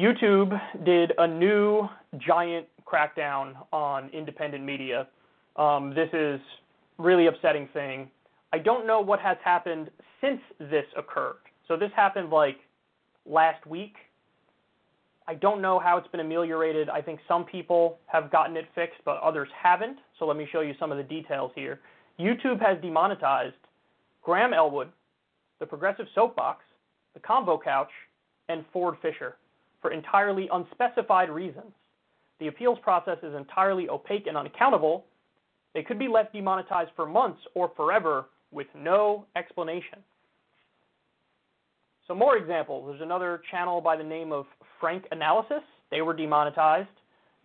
YouTube 0.00 0.58
did 0.86 1.12
a 1.18 1.26
new 1.26 1.86
giant 2.16 2.66
crackdown 2.86 3.52
on 3.70 4.08
independent 4.14 4.64
media. 4.64 5.06
Um, 5.56 5.94
this 5.94 6.08
is 6.14 6.40
really 6.96 7.26
upsetting 7.26 7.68
thing. 7.74 8.10
I 8.50 8.58
don't 8.58 8.86
know 8.86 9.00
what 9.00 9.20
has 9.20 9.36
happened 9.44 9.90
since 10.22 10.40
this 10.58 10.86
occurred. 10.96 11.36
So 11.68 11.76
this 11.76 11.90
happened 11.94 12.30
like 12.30 12.56
last 13.26 13.66
week. 13.66 13.94
I 15.28 15.34
don't 15.34 15.60
know 15.60 15.78
how 15.78 15.98
it's 15.98 16.08
been 16.08 16.20
ameliorated. 16.20 16.88
I 16.88 17.02
think 17.02 17.20
some 17.28 17.44
people 17.44 17.98
have 18.06 18.32
gotten 18.32 18.56
it 18.56 18.64
fixed, 18.74 19.00
but 19.04 19.20
others 19.20 19.48
haven't. 19.54 19.98
So 20.18 20.24
let 20.24 20.38
me 20.38 20.48
show 20.50 20.62
you 20.62 20.72
some 20.80 20.90
of 20.90 20.96
the 20.96 21.04
details 21.04 21.52
here. 21.54 21.78
YouTube 22.18 22.58
has 22.62 22.80
demonetized 22.80 23.54
Graham 24.22 24.54
Elwood, 24.54 24.88
the 25.58 25.66
Progressive 25.66 26.06
Soapbox, 26.14 26.64
the 27.12 27.20
Combo 27.20 27.60
Couch, 27.62 27.90
and 28.48 28.64
Ford 28.72 28.96
Fischer 29.02 29.36
for 29.80 29.92
entirely 29.92 30.48
unspecified 30.52 31.30
reasons. 31.30 31.72
The 32.38 32.48
appeals 32.48 32.78
process 32.82 33.18
is 33.22 33.34
entirely 33.34 33.88
opaque 33.88 34.26
and 34.26 34.36
unaccountable. 34.36 35.04
They 35.74 35.82
could 35.82 35.98
be 35.98 36.08
left 36.08 36.32
demonetized 36.32 36.90
for 36.96 37.06
months 37.06 37.40
or 37.54 37.70
forever 37.76 38.26
with 38.50 38.66
no 38.74 39.26
explanation. 39.36 39.98
So 42.08 42.14
more 42.14 42.36
examples. 42.36 42.86
There's 42.88 43.02
another 43.02 43.42
channel 43.50 43.80
by 43.80 43.96
the 43.96 44.02
name 44.02 44.32
of 44.32 44.46
Frank 44.80 45.04
Analysis. 45.12 45.62
They 45.90 46.02
were 46.02 46.14
demonetized. 46.14 46.88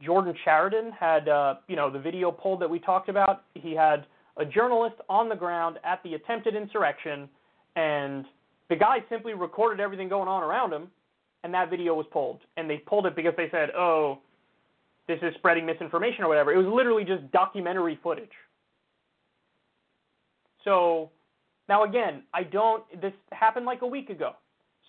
Jordan 0.01 0.33
Chariton 0.45 0.91
had, 0.91 1.29
uh, 1.29 1.55
you 1.67 1.75
know, 1.75 1.91
the 1.91 1.99
video 1.99 2.31
pulled 2.31 2.61
that 2.61 2.69
we 2.69 2.79
talked 2.79 3.07
about. 3.07 3.43
He 3.53 3.73
had 3.73 4.05
a 4.37 4.45
journalist 4.45 4.95
on 5.07 5.29
the 5.29 5.35
ground 5.35 5.77
at 5.83 6.01
the 6.03 6.15
attempted 6.15 6.55
insurrection, 6.55 7.29
and 7.75 8.25
the 8.69 8.75
guy 8.75 8.97
simply 9.09 9.33
recorded 9.33 9.79
everything 9.79 10.09
going 10.09 10.27
on 10.27 10.43
around 10.43 10.73
him, 10.73 10.87
and 11.45 11.53
that 11.53 11.69
video 11.69 11.93
was 11.93 12.07
pulled. 12.11 12.41
And 12.57 12.67
they 12.67 12.77
pulled 12.77 13.05
it 13.05 13.15
because 13.15 13.33
they 13.37 13.47
said, 13.51 13.69
oh, 13.77 14.17
this 15.07 15.19
is 15.21 15.31
spreading 15.35 15.63
misinformation 15.63 16.23
or 16.23 16.27
whatever. 16.27 16.51
It 16.51 16.57
was 16.57 16.65
literally 16.65 17.05
just 17.05 17.31
documentary 17.31 17.99
footage. 18.01 18.31
So 20.63 21.11
Now 21.69 21.83
again, 21.83 22.23
I 22.33 22.41
don't. 22.43 22.83
This 22.99 23.13
happened 23.31 23.67
like 23.67 23.83
a 23.83 23.87
week 23.87 24.09
ago, 24.09 24.31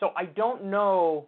so 0.01 0.12
I 0.16 0.24
don't 0.24 0.65
know. 0.65 1.27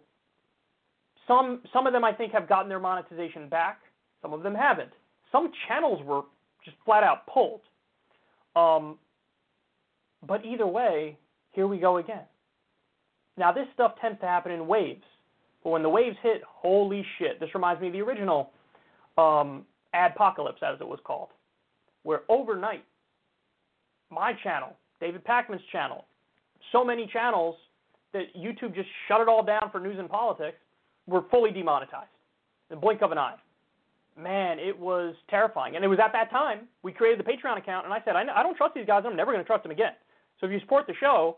Some 1.27 1.61
some 1.71 1.85
of 1.85 1.93
them 1.93 2.03
I 2.03 2.11
think 2.11 2.33
have 2.33 2.49
gotten 2.49 2.67
their 2.67 2.79
monetization 2.79 3.49
back. 3.49 3.81
Some 4.23 4.33
of 4.33 4.41
them 4.41 4.55
haven't. 4.55 4.91
Some 5.31 5.51
channels 5.67 6.03
were 6.03 6.23
just 6.65 6.77
flat 6.85 7.03
out 7.03 7.27
pulled. 7.27 7.61
Um, 8.55 8.97
but 10.27 10.43
either 10.43 10.65
way, 10.65 11.17
here 11.51 11.67
we 11.67 11.77
go 11.77 11.97
again. 11.97 12.25
Now 13.37 13.51
this 13.51 13.67
stuff 13.75 13.93
tends 14.01 14.19
to 14.21 14.25
happen 14.25 14.51
in 14.51 14.67
waves. 14.67 15.03
But 15.63 15.71
when 15.71 15.83
the 15.83 15.89
waves 15.89 16.17
hit, 16.23 16.41
holy 16.45 17.05
shit! 17.17 17.39
This 17.39 17.49
reminds 17.53 17.81
me 17.81 17.87
of 17.87 17.93
the 17.93 18.01
original 18.01 18.51
um, 19.17 19.65
Adpocalypse, 19.93 20.63
as 20.63 20.79
it 20.79 20.87
was 20.87 20.99
called, 21.03 21.29
where 22.03 22.21
overnight, 22.29 22.85
my 24.09 24.33
channel, 24.43 24.75
David 25.01 25.23
Pakman's 25.25 25.61
channel, 25.71 26.05
so 26.71 26.83
many 26.83 27.07
channels 27.11 27.55
that 28.13 28.35
YouTube 28.35 28.73
just 28.73 28.87
shut 29.07 29.21
it 29.21 29.27
all 29.27 29.43
down 29.43 29.69
for 29.71 29.79
news 29.79 29.97
and 29.99 30.09
politics 30.09 30.57
were 31.07 31.23
fully 31.31 31.51
demonetized 31.51 32.09
in 32.69 32.75
the 32.75 32.81
blink 32.81 33.01
of 33.01 33.11
an 33.11 33.17
eye. 33.17 33.35
Man, 34.17 34.59
it 34.59 34.77
was 34.77 35.15
terrifying. 35.29 35.75
And 35.75 35.85
it 35.85 35.87
was 35.87 35.99
at 36.03 36.11
that 36.13 36.29
time 36.29 36.67
we 36.83 36.91
created 36.91 37.19
the 37.19 37.29
Patreon 37.29 37.57
account, 37.57 37.85
and 37.85 37.93
I 37.93 38.01
said, 38.03 38.15
I, 38.15 38.23
I 38.35 38.43
don't 38.43 38.55
trust 38.55 38.75
these 38.75 38.85
guys. 38.85 39.03
I'm 39.05 39.15
never 39.15 39.31
going 39.31 39.43
to 39.43 39.47
trust 39.47 39.63
them 39.63 39.71
again. 39.71 39.93
So 40.39 40.45
if 40.45 40.51
you 40.51 40.59
support 40.59 40.87
the 40.87 40.93
show, 40.99 41.37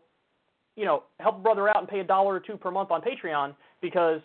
you 0.76 0.85
know, 0.85 1.03
help 1.19 1.38
a 1.38 1.39
brother 1.39 1.69
out 1.69 1.80
and 1.80 1.88
pay 1.88 1.99
a 1.99 2.03
dollar 2.03 2.35
or 2.35 2.39
two 2.39 2.57
per 2.57 2.72
month 2.72 2.91
on 2.91 3.02
Patreon 3.02 3.56
because, 3.81 4.21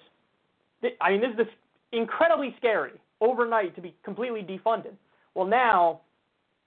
I 1.00 1.10
mean, 1.10 1.20
this 1.20 1.46
is 1.46 1.52
incredibly 1.92 2.54
scary 2.58 2.92
overnight 3.20 3.74
to 3.76 3.80
be 3.80 3.94
completely 4.04 4.42
defunded. 4.42 4.94
Well, 5.34 5.46
now 5.46 6.00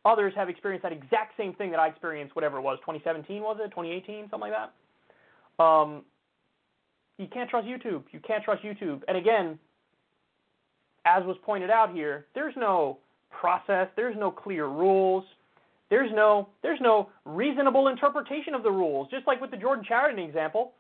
others 0.05 0.33
have 0.35 0.49
experienced 0.49 0.83
that 0.83 0.91
exact 0.91 1.37
same 1.37 1.53
thing 1.53 1.71
that 1.71 1.79
I 1.79 1.87
experienced, 1.87 2.35
whatever 2.35 2.57
it 2.57 2.61
was, 2.61 2.79
2017 2.79 3.41
was 3.41 3.57
it, 3.59 3.69
2018, 3.69 4.29
something 4.29 4.49
like 4.49 4.53
that. 5.57 5.63
Um, 5.63 6.03
you 7.17 7.27
can't 7.27 7.49
trust 7.49 7.67
YouTube. 7.67 8.03
You 8.11 8.19
can't 8.25 8.43
trust 8.43 8.63
YouTube. 8.63 9.01
And 9.07 9.17
again, 9.17 9.59
as 11.05 11.23
was 11.25 11.37
pointed 11.45 11.69
out 11.69 11.93
here, 11.93 12.25
there's 12.33 12.55
no 12.55 12.97
process, 13.29 13.87
there's 13.95 14.15
no 14.17 14.31
clear 14.31 14.67
rules. 14.67 15.23
There's 15.89 16.11
no 16.13 16.49
there's 16.61 16.79
no 16.81 17.09
reasonable 17.25 17.87
interpretation 17.87 18.53
of 18.53 18.61
the 18.61 18.69
rules. 18.69 19.09
Just 19.09 19.25
like 19.25 19.41
with 19.41 19.49
the 19.51 19.57
Jordan 19.57 19.83
Chariton 19.89 20.23
example, 20.23 20.73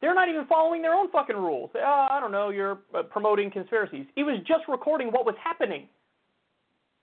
they're 0.00 0.14
not 0.14 0.28
even 0.28 0.46
following 0.46 0.82
their 0.82 0.94
own 0.94 1.10
fucking 1.10 1.36
rules. 1.36 1.70
Uh, 1.74 1.78
I 1.78 2.18
don't 2.20 2.32
know, 2.32 2.50
you're 2.50 2.78
uh, 2.94 3.02
promoting 3.02 3.50
conspiracies. 3.50 4.06
He 4.14 4.22
was 4.22 4.38
just 4.46 4.62
recording 4.68 5.08
what 5.08 5.26
was 5.26 5.34
happening. 5.42 5.88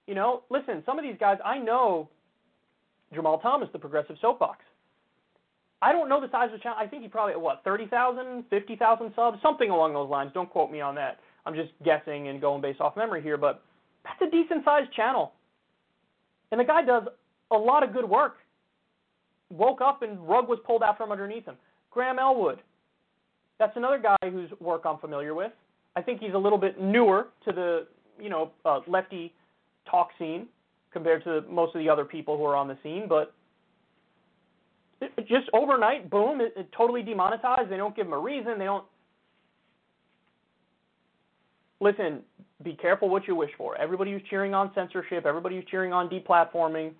You 0.07 0.15
know, 0.15 0.43
listen, 0.49 0.83
some 0.85 0.97
of 0.97 1.03
these 1.03 1.17
guys, 1.19 1.37
I 1.43 1.57
know 1.57 2.09
Jamarl 3.13 3.41
Thomas, 3.41 3.69
the 3.73 3.79
progressive 3.79 4.17
soapbox. 4.21 4.59
I 5.81 5.91
don't 5.91 6.09
know 6.09 6.21
the 6.21 6.31
size 6.31 6.47
of 6.47 6.53
the 6.53 6.59
channel. 6.59 6.77
I 6.79 6.87
think 6.87 7.03
he 7.03 7.09
probably, 7.09 7.35
what, 7.35 7.63
30,000, 7.63 8.45
50,000 8.49 9.13
subs, 9.15 9.39
something 9.41 9.69
along 9.69 9.93
those 9.93 10.09
lines. 10.09 10.31
Don't 10.33 10.49
quote 10.49 10.71
me 10.71 10.81
on 10.81 10.95
that. 10.95 11.19
I'm 11.45 11.53
just 11.53 11.71
guessing 11.83 12.29
and 12.29 12.41
going 12.41 12.61
based 12.61 12.81
off 12.81 12.95
memory 12.95 13.21
here, 13.21 13.37
but 13.37 13.63
that's 14.03 14.21
a 14.21 14.31
decent 14.31 14.63
sized 14.63 14.91
channel. 14.93 15.33
And 16.51 16.59
the 16.59 16.63
guy 16.63 16.83
does 16.83 17.03
a 17.51 17.57
lot 17.57 17.83
of 17.83 17.93
good 17.93 18.07
work. 18.09 18.37
Woke 19.51 19.81
up 19.81 20.01
and 20.01 20.27
rug 20.27 20.47
was 20.47 20.59
pulled 20.65 20.81
out 20.81 20.97
from 20.97 21.11
underneath 21.11 21.45
him. 21.45 21.55
Graham 21.91 22.17
Elwood, 22.17 22.61
that's 23.59 23.75
another 23.75 23.99
guy 23.99 24.29
whose 24.29 24.49
work 24.59 24.83
I'm 24.85 24.97
familiar 24.97 25.33
with. 25.33 25.51
I 25.95 26.01
think 26.01 26.19
he's 26.19 26.33
a 26.33 26.37
little 26.37 26.57
bit 26.57 26.81
newer 26.81 27.27
to 27.45 27.51
the 27.51 27.87
you 28.19 28.29
know 28.29 28.51
uh, 28.65 28.79
lefty 28.87 29.33
talk 29.89 30.09
scene 30.19 30.47
compared 30.91 31.23
to 31.23 31.41
most 31.49 31.75
of 31.75 31.79
the 31.79 31.89
other 31.89 32.05
people 32.05 32.37
who 32.37 32.45
are 32.45 32.55
on 32.55 32.67
the 32.67 32.77
scene, 32.81 33.05
but 33.07 33.33
just 35.27 35.49
overnight, 35.53 36.09
boom, 36.09 36.39
it, 36.39 36.53
it 36.55 36.69
totally 36.75 37.03
demonetized. 37.03 37.69
They 37.69 37.77
don't 37.77 37.95
give 37.95 38.07
him 38.07 38.13
a 38.13 38.19
reason. 38.19 38.57
They 38.57 38.65
don't. 38.65 38.85
Listen, 41.81 42.21
be 42.63 42.73
careful 42.73 43.09
what 43.09 43.27
you 43.27 43.35
wish 43.35 43.51
for. 43.57 43.77
Everybody 43.77 44.11
who's 44.11 44.21
cheering 44.29 44.53
on 44.53 44.71
censorship, 44.73 45.25
everybody 45.25 45.55
who's 45.55 45.65
cheering 45.65 45.91
on 45.91 46.09
deplatforming, 46.09 46.93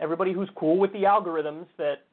everybody 0.00 0.32
who's 0.32 0.48
cool 0.56 0.78
with 0.78 0.92
the 0.92 1.02
algorithms 1.02 1.66
that 1.76 2.04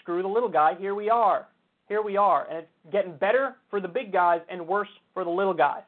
screw 0.00 0.22
the 0.22 0.28
little 0.28 0.48
guy, 0.48 0.74
here 0.78 0.94
we 0.94 1.08
are 1.08 1.46
here 1.90 2.00
we 2.00 2.16
are. 2.16 2.46
And 2.48 2.58
it's 2.58 2.92
getting 2.92 3.16
better 3.16 3.56
for 3.68 3.80
the 3.80 3.88
big 3.88 4.12
guys 4.12 4.40
and 4.48 4.66
worse 4.66 4.88
for 5.12 5.24
the 5.24 5.30
little 5.30 5.52
guys. 5.52 5.82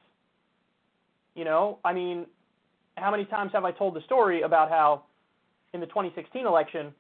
You 1.37 1.45
know, 1.45 1.79
I 1.85 1.95
mean, 1.95 2.27
how 2.97 3.13
many 3.13 3.25
times 3.25 3.53
have 3.55 3.65
I 3.65 3.71
told 3.71 3.95
the 3.95 4.01
story 4.03 4.43
about 4.43 4.69
how 4.69 5.05
in 5.73 5.81
the 5.81 5.87
2016 5.87 6.45
election, 6.45 6.93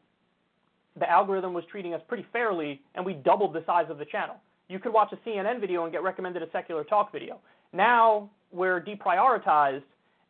the 0.98 1.10
algorithm 1.10 1.52
was 1.52 1.64
treating 1.68 1.94
us 1.94 2.00
pretty 2.06 2.24
fairly 2.32 2.80
and 2.94 3.04
we 3.04 3.14
doubled 3.14 3.54
the 3.54 3.64
size 3.66 3.86
of 3.90 3.98
the 3.98 4.04
channel. 4.04 4.36
You 4.68 4.78
could 4.78 4.92
watch 4.92 5.12
a 5.12 5.28
CNN 5.28 5.60
video 5.60 5.82
and 5.82 5.92
get 5.92 6.04
recommended 6.04 6.42
a 6.44 6.50
secular 6.52 6.84
talk 6.84 7.10
video. 7.10 7.40
Now 7.72 8.30
we're 8.52 8.80
deprioritized 8.80 9.82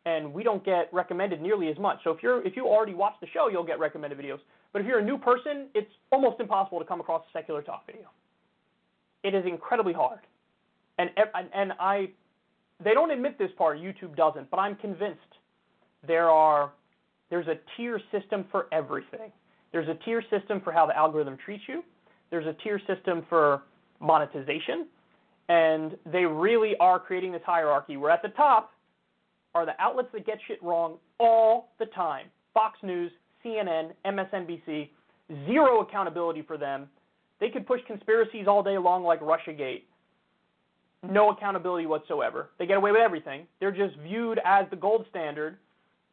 and 0.05 0.33
we 0.33 0.41
don't 0.41 0.65
get 0.65 0.89
recommended 0.91 1.43
nearly 1.43 1.69
as 1.69 1.77
much. 1.77 1.99
So 2.03 2.09
if 2.09 2.23
you're 2.23 2.45
if 2.45 2.55
you 2.55 2.65
already 2.65 2.95
watch 2.95 3.13
the 3.21 3.27
show, 3.31 3.49
you'll 3.49 3.63
get 3.63 3.79
recommended 3.79 4.17
videos. 4.17 4.39
But 4.73 4.81
if 4.81 4.87
you're 4.87 4.99
a 4.99 5.05
new 5.05 5.19
person, 5.19 5.67
it's 5.75 5.91
almost 6.11 6.39
impossible 6.39 6.79
to 6.79 6.85
come 6.85 6.99
across 6.99 7.23
a 7.29 7.37
secular 7.37 7.61
talk 7.61 7.85
video. 7.85 8.09
It 9.23 9.33
is 9.33 9.45
incredibly 9.45 9.93
hard. 9.93 10.19
And 10.97 11.09
and 11.53 11.73
I 11.79 12.09
they 12.83 12.93
don't 12.93 13.11
admit 13.11 13.37
this 13.37 13.51
part, 13.57 13.77
YouTube 13.79 14.15
doesn't, 14.15 14.49
but 14.51 14.57
I'm 14.57 14.75
convinced 14.75 15.21
there 16.05 16.29
are 16.29 16.71
there's 17.29 17.47
a 17.47 17.57
tier 17.75 17.99
system 18.11 18.45
for 18.51 18.67
everything. 18.71 19.31
There's 19.71 19.87
a 19.87 19.95
tier 20.05 20.23
system 20.29 20.61
for 20.61 20.71
how 20.71 20.85
the 20.85 20.95
algorithm 20.95 21.37
treats 21.43 21.63
you. 21.67 21.83
There's 22.29 22.45
a 22.45 22.53
tier 22.63 22.79
system 22.87 23.25
for 23.27 23.63
monetization. 23.99 24.87
And 25.49 25.97
they 26.05 26.25
really 26.25 26.73
are 26.79 26.99
creating 26.99 27.31
this 27.31 27.41
hierarchy 27.45 27.97
where 27.97 28.11
at 28.11 28.21
the 28.21 28.29
top 28.29 28.71
are 29.55 29.65
the 29.65 29.73
outlets 29.79 30.09
that 30.13 30.25
get 30.25 30.37
shit 30.47 30.61
wrong 30.63 30.97
all 31.19 31.71
the 31.79 31.85
time. 31.87 32.27
Fox 32.53 32.77
News, 32.83 33.11
CNN, 33.43 33.91
MSNBC, 34.05 34.89
zero 35.47 35.81
accountability 35.81 36.43
for 36.43 36.57
them. 36.57 36.87
They 37.43 37.49
could 37.49 37.67
push 37.67 37.81
conspiracies 37.85 38.47
all 38.47 38.63
day 38.63 38.77
long 38.77 39.03
like 39.03 39.19
Russiagate. 39.19 39.83
No 41.03 41.31
accountability 41.31 41.85
whatsoever. 41.85 42.51
They 42.57 42.65
get 42.65 42.77
away 42.77 42.93
with 42.93 43.01
everything. 43.01 43.47
They're 43.59 43.69
just 43.69 43.97
viewed 43.97 44.39
as 44.45 44.65
the 44.69 44.77
gold 44.77 45.05
standard. 45.09 45.57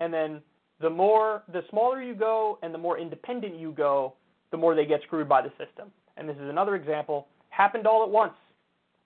And 0.01 0.13
then 0.13 0.43
the 0.81 0.91
more, 0.91 1.45
the 1.53 1.63
smaller 1.71 2.03
you 2.03 2.15
go 2.15 2.59
and 2.65 2.75
the 2.75 2.79
more 2.79 2.99
independent 2.99 3.57
you 3.57 3.71
go, 3.71 4.15
the 4.51 4.57
more 4.57 4.75
they 4.75 4.85
get 4.85 5.03
screwed 5.03 5.29
by 5.29 5.41
the 5.41 5.51
system. 5.51 5.93
And 6.17 6.29
this 6.29 6.35
is 6.35 6.51
another 6.51 6.75
example. 6.75 7.29
Happened 7.51 7.87
all 7.87 8.03
at 8.03 8.11
once. 8.11 8.35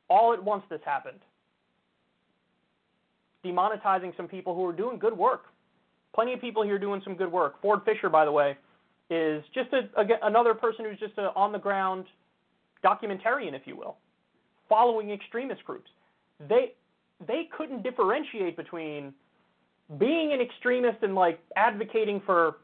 All 0.09 0.33
at 0.33 0.43
once 0.43 0.63
this 0.71 0.81
happened. 0.83 1.21
Demonetizing 3.45 4.17
some 4.17 4.29
people 4.29 4.55
who 4.55 4.65
are 4.65 4.73
doing 4.73 4.99
good 4.99 5.15
work. 5.15 5.43
Plenty 6.15 6.33
of 6.33 6.41
people 6.41 6.63
here 6.63 6.79
doing 6.79 7.03
some 7.05 7.17
good 7.17 7.31
work. 7.31 7.61
Ford 7.61 7.81
Fischer, 7.85 8.09
by 8.09 8.25
the 8.25 8.33
way, 8.33 8.57
is 9.10 9.44
just 9.55 9.70
a, 9.72 10.01
a, 10.01 10.06
another 10.22 10.55
person 10.55 10.85
who's 10.85 10.98
just 10.98 11.16
an 11.18 11.26
on 11.36 11.52
the 11.52 11.59
ground 11.59 12.06
documentarian, 12.85 13.55
if 13.55 13.62
you 13.66 13.76
will, 13.76 13.97
following 14.68 15.10
extremist 15.10 15.64
groups. 15.64 15.90
They 16.48 16.74
they 17.26 17.48
couldn't 17.56 17.82
differentiate 17.82 18.56
between 18.56 19.14
being 19.98 20.32
an 20.32 20.40
extremist 20.40 21.02
and 21.02 21.14
like 21.14 21.39
advocating 21.56 22.20
for 22.24 22.56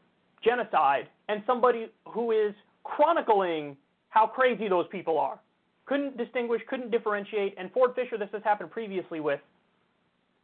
genocide 0.43 1.09
and 1.29 1.43
somebody 1.47 1.89
who 2.09 2.33
is 2.33 2.55
chronicling 2.83 3.77
how 4.09 4.27
crazy 4.27 4.69
those 4.69 4.87
people 4.91 5.19
are. 5.19 5.39
Couldn't 5.87 6.17
distinguish, 6.17 6.63
couldn't 6.69 6.91
differentiate, 6.91 7.55
and 7.59 7.71
Ford 7.73 7.93
Fischer, 7.95 8.17
this 8.17 8.29
has 8.33 8.43
happened 8.43 8.71
previously 8.71 9.21
with. 9.21 9.41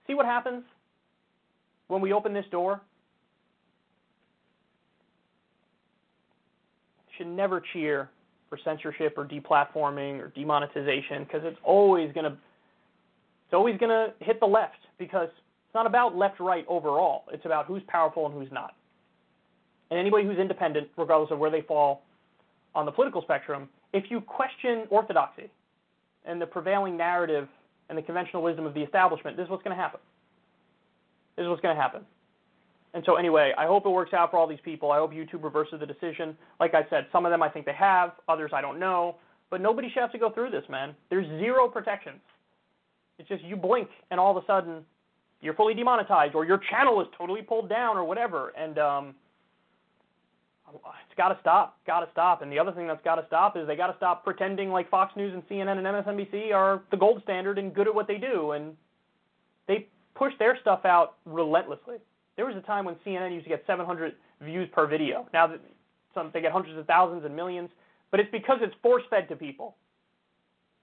See 0.06 0.14
what 0.14 0.26
happens 0.26 0.64
when 1.88 2.00
we 2.00 2.12
open 2.12 2.32
this 2.32 2.44
door? 2.50 2.80
Should 7.16 7.26
never 7.26 7.62
cheer 7.72 8.10
for 8.48 8.58
censorship 8.64 9.14
or 9.16 9.24
deplatforming 9.24 10.20
or 10.20 10.28
demonetization 10.36 11.24
because 11.24 11.42
it's 11.44 11.58
always 11.64 12.12
going 12.12 12.24
to 12.24 12.36
it's 13.46 13.54
always 13.54 13.78
going 13.78 13.90
to 13.90 14.12
hit 14.24 14.40
the 14.40 14.46
left 14.46 14.78
because 14.98 15.28
it's 15.28 15.74
not 15.74 15.86
about 15.86 16.16
left 16.16 16.40
right 16.40 16.64
overall. 16.68 17.24
It's 17.32 17.44
about 17.44 17.66
who's 17.66 17.82
powerful 17.86 18.26
and 18.26 18.34
who's 18.34 18.50
not. 18.50 18.74
And 19.90 20.00
anybody 20.00 20.24
who's 20.24 20.38
independent, 20.38 20.88
regardless 20.96 21.30
of 21.30 21.38
where 21.38 21.50
they 21.50 21.62
fall 21.62 22.02
on 22.74 22.86
the 22.86 22.92
political 22.92 23.22
spectrum, 23.22 23.68
if 23.92 24.10
you 24.10 24.20
question 24.20 24.86
orthodoxy 24.90 25.48
and 26.24 26.40
the 26.40 26.46
prevailing 26.46 26.96
narrative 26.96 27.46
and 27.88 27.96
the 27.96 28.02
conventional 28.02 28.42
wisdom 28.42 28.66
of 28.66 28.74
the 28.74 28.82
establishment, 28.82 29.36
this 29.36 29.44
is 29.44 29.50
what's 29.50 29.62
going 29.62 29.76
to 29.76 29.80
happen. 29.80 30.00
This 31.36 31.44
is 31.44 31.48
what's 31.48 31.62
going 31.62 31.76
to 31.76 31.80
happen. 31.80 32.02
And 32.96 33.04
so 33.04 33.16
anyway, 33.16 33.52
I 33.58 33.66
hope 33.66 33.84
it 33.84 33.90
works 33.90 34.14
out 34.14 34.30
for 34.30 34.38
all 34.38 34.46
these 34.46 34.58
people. 34.64 34.90
I 34.90 34.96
hope 34.96 35.12
YouTube 35.12 35.44
reverses 35.44 35.80
the 35.80 35.86
decision. 35.86 36.34
Like 36.58 36.72
I 36.72 36.80
said, 36.88 37.06
some 37.12 37.26
of 37.26 37.30
them 37.30 37.42
I 37.42 37.50
think 37.50 37.66
they 37.66 37.74
have, 37.74 38.12
others 38.26 38.52
I 38.54 38.62
don't 38.62 38.80
know. 38.80 39.16
But 39.50 39.60
nobody 39.60 39.90
should 39.90 40.00
have 40.00 40.12
to 40.12 40.18
go 40.18 40.30
through 40.30 40.50
this, 40.50 40.64
man. 40.70 40.94
There's 41.10 41.26
zero 41.38 41.68
protections. 41.68 42.22
It's 43.18 43.28
just 43.28 43.44
you 43.44 43.54
blink 43.54 43.88
and 44.10 44.18
all 44.18 44.34
of 44.34 44.42
a 44.42 44.46
sudden 44.46 44.82
you're 45.42 45.52
fully 45.52 45.74
demonetized 45.74 46.34
or 46.34 46.46
your 46.46 46.58
channel 46.70 47.02
is 47.02 47.06
totally 47.18 47.42
pulled 47.42 47.68
down 47.68 47.98
or 47.98 48.04
whatever. 48.04 48.54
And 48.56 48.78
um, 48.78 49.14
It's 50.66 51.18
got 51.18 51.28
to 51.28 51.38
stop. 51.42 51.76
Got 51.86 52.00
to 52.00 52.10
stop. 52.12 52.40
And 52.40 52.50
the 52.50 52.58
other 52.58 52.72
thing 52.72 52.86
that's 52.86 53.04
got 53.04 53.16
to 53.16 53.26
stop 53.26 53.58
is 53.58 53.66
they 53.66 53.76
got 53.76 53.88
to 53.88 53.96
stop 53.98 54.24
pretending 54.24 54.70
like 54.70 54.88
Fox 54.88 55.14
News 55.16 55.34
and 55.34 55.46
CNN 55.50 55.76
and 55.76 55.86
MSNBC 55.86 56.54
are 56.54 56.82
the 56.90 56.96
gold 56.96 57.20
standard 57.24 57.58
and 57.58 57.74
good 57.74 57.88
at 57.88 57.94
what 57.94 58.08
they 58.08 58.16
do. 58.16 58.52
And 58.52 58.74
they 59.68 59.86
push 60.14 60.32
their 60.38 60.56
stuff 60.62 60.86
out 60.86 61.16
relentlessly. 61.26 61.96
There 62.36 62.46
was 62.46 62.56
a 62.56 62.60
time 62.60 62.84
when 62.84 62.96
CNN 63.06 63.32
used 63.32 63.44
to 63.44 63.50
get 63.50 63.64
700 63.66 64.14
views 64.42 64.68
per 64.72 64.86
video. 64.86 65.26
Now 65.32 65.46
that 65.46 65.60
some 66.14 66.30
they 66.32 66.40
get 66.40 66.52
hundreds 66.52 66.78
of 66.78 66.86
thousands 66.86 67.24
and 67.24 67.34
millions, 67.34 67.70
but 68.10 68.20
it's 68.20 68.30
because 68.30 68.58
it's 68.60 68.74
force 68.82 69.02
fed 69.10 69.28
to 69.28 69.36
people. 69.36 69.76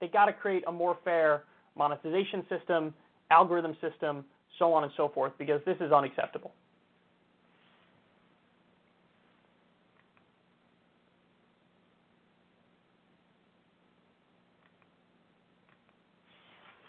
They 0.02 0.08
got 0.08 0.26
to 0.26 0.34
create 0.34 0.64
a 0.68 0.72
more 0.72 0.98
fair 1.04 1.44
monetization 1.76 2.44
system, 2.50 2.94
algorithm 3.32 3.76
system, 3.82 4.26
so 4.60 4.74
on 4.74 4.84
and 4.84 4.92
so 4.98 5.10
forth, 5.10 5.34
because 5.38 5.62
this 5.66 5.78
is 5.80 5.92
unacceptable. 5.92 6.52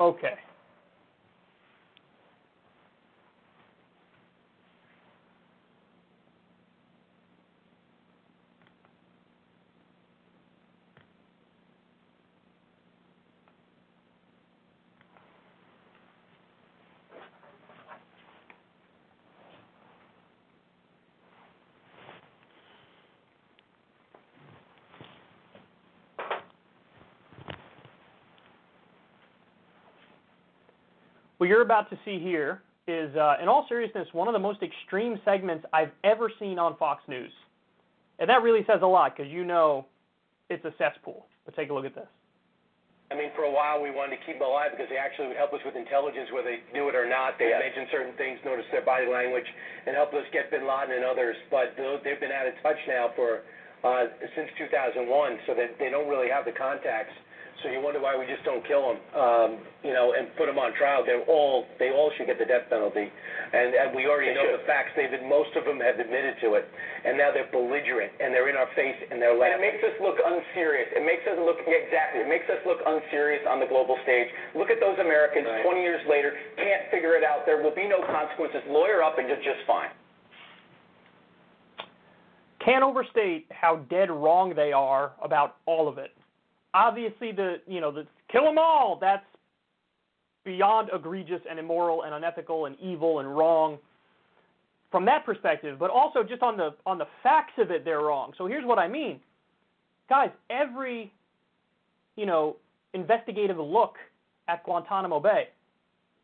Okay. 0.00 0.34
What 31.44 31.52
you're 31.52 31.60
about 31.60 31.92
to 31.92 31.98
see 32.08 32.16
here 32.16 32.62
is, 32.88 33.12
uh, 33.20 33.36
in 33.36 33.52
all 33.52 33.68
seriousness, 33.68 34.08
one 34.16 34.28
of 34.28 34.32
the 34.32 34.40
most 34.40 34.64
extreme 34.64 35.20
segments 35.28 35.68
I've 35.76 35.92
ever 36.00 36.32
seen 36.40 36.56
on 36.56 36.72
Fox 36.80 37.04
News. 37.04 37.28
And 38.16 38.32
that 38.32 38.40
really 38.40 38.64
says 38.64 38.80
a 38.80 38.88
lot 38.88 39.12
because 39.12 39.30
you 39.30 39.44
know 39.44 39.84
it's 40.48 40.64
a 40.64 40.72
cesspool. 40.80 41.28
But 41.44 41.52
take 41.52 41.68
a 41.68 41.74
look 41.76 41.84
at 41.84 41.92
this. 41.92 42.08
I 43.12 43.14
mean, 43.20 43.28
for 43.36 43.44
a 43.44 43.52
while 43.52 43.76
we 43.76 43.92
wanted 43.92 44.16
to 44.16 44.24
keep 44.24 44.40
them 44.40 44.48
alive 44.48 44.72
because 44.72 44.88
they 44.88 44.96
actually 44.96 45.28
would 45.28 45.36
help 45.36 45.52
us 45.52 45.60
with 45.68 45.76
intelligence, 45.76 46.32
whether 46.32 46.48
they 46.48 46.64
knew 46.72 46.88
it 46.88 46.96
or 46.96 47.04
not. 47.04 47.36
They 47.36 47.52
Yes. 47.52 47.60
mentioned 47.60 47.92
certain 47.92 48.16
things, 48.16 48.40
noticed 48.40 48.72
their 48.72 48.80
body 48.80 49.04
language, 49.04 49.44
and 49.84 49.92
helped 49.94 50.14
us 50.14 50.24
get 50.32 50.48
Bin 50.48 50.64
Laden 50.64 50.96
and 50.96 51.04
others. 51.04 51.36
But 51.52 51.76
they've 51.76 52.20
been 52.24 52.32
out 52.32 52.48
of 52.48 52.56
touch 52.64 52.80
now 52.88 53.12
for 53.12 53.44
uh, 53.84 54.08
since 54.34 54.48
2001, 54.56 55.40
so 55.44 55.52
that 55.52 55.76
they 55.76 55.90
don't 55.90 56.08
really 56.08 56.30
have 56.30 56.46
the 56.46 56.56
contacts. 56.56 57.12
So 57.62 57.70
you 57.72 57.80
wonder 57.80 58.00
why 58.02 58.12
we 58.18 58.26
just 58.26 58.44
don't 58.44 58.60
kill 58.66 58.92
them, 58.92 58.98
um, 59.16 59.50
you 59.80 59.94
know, 59.94 60.12
and 60.12 60.28
put 60.36 60.46
them 60.50 60.58
on 60.60 60.74
trial. 60.76 61.00
They're 61.06 61.24
all 61.24 61.64
they 61.78 61.88
all 61.94 62.12
should 62.16 62.26
get 62.26 62.36
the 62.36 62.44
death 62.44 62.68
penalty, 62.68 63.08
and 63.08 63.72
and 63.72 63.96
we 63.96 64.04
already 64.04 64.32
They 64.32 64.36
know 64.36 64.50
should. 64.52 64.60
the 64.60 64.68
facts. 64.68 64.92
They've 64.96 65.12
most 65.24 65.56
of 65.56 65.64
them 65.64 65.80
have 65.80 65.96
admitted 65.96 66.36
to 66.44 66.60
it, 66.60 66.68
and 67.04 67.16
now 67.16 67.32
they're 67.32 67.48
belligerent 67.48 68.12
and 68.20 68.34
they're 68.34 68.48
in 68.48 68.56
our 68.56 68.68
face 68.76 68.96
and 69.10 69.20
they're 69.20 69.32
And 69.32 69.56
it 69.56 69.64
makes 69.64 69.82
us 69.84 69.96
look 70.00 70.18
unserious. 70.20 70.88
It 70.92 71.04
makes 71.04 71.24
us 71.24 71.38
look 71.40 71.60
exactly. 71.64 72.20
It 72.24 72.28
makes 72.28 72.48
us 72.50 72.60
look 72.66 72.80
unserious 72.84 73.44
on 73.48 73.60
the 73.60 73.68
global 73.68 73.96
stage. 74.04 74.28
Look 74.54 74.68
at 74.68 74.80
those 74.80 74.98
Americans. 74.98 75.46
Right. 75.46 75.64
20 75.64 75.80
years 75.80 76.02
later, 76.08 76.36
can't 76.56 76.90
figure 76.90 77.14
it 77.16 77.24
out. 77.24 77.46
There 77.46 77.62
will 77.62 77.74
be 77.74 77.86
no 77.88 78.02
consequences. 78.04 78.60
Lawyer 78.68 79.02
up 79.02 79.16
and 79.18 79.28
you're 79.28 79.40
just 79.44 79.64
fine. 79.66 79.92
Can't 82.64 82.82
overstate 82.82 83.46
how 83.52 83.84
dead 83.92 84.10
wrong 84.10 84.54
they 84.56 84.72
are 84.72 85.12
about 85.22 85.56
all 85.66 85.88
of 85.88 85.98
it. 85.98 86.12
Obviously, 86.74 87.32
the 87.32 87.56
you 87.66 87.80
know 87.80 87.90
the 87.90 88.06
kill 88.30 88.44
them 88.44 88.58
all. 88.58 88.98
That's 89.00 89.24
beyond 90.44 90.90
egregious 90.92 91.40
and 91.48 91.58
immoral 91.58 92.02
and 92.02 92.14
unethical 92.14 92.66
and 92.66 92.76
evil 92.80 93.20
and 93.20 93.36
wrong 93.36 93.78
from 94.90 95.04
that 95.06 95.24
perspective. 95.24 95.78
But 95.78 95.90
also 95.90 96.22
just 96.22 96.42
on 96.42 96.56
the 96.56 96.74
on 96.84 96.98
the 96.98 97.06
facts 97.22 97.54
of 97.58 97.70
it, 97.70 97.84
they're 97.84 98.00
wrong. 98.00 98.32
So 98.36 98.46
here's 98.46 98.64
what 98.66 98.78
I 98.78 98.88
mean, 98.88 99.20
guys. 100.08 100.30
Every 100.50 101.12
you 102.16 102.26
know 102.26 102.56
investigative 102.92 103.58
look 103.58 103.94
at 104.48 104.62
Guantanamo 104.64 105.20
Bay 105.20 105.48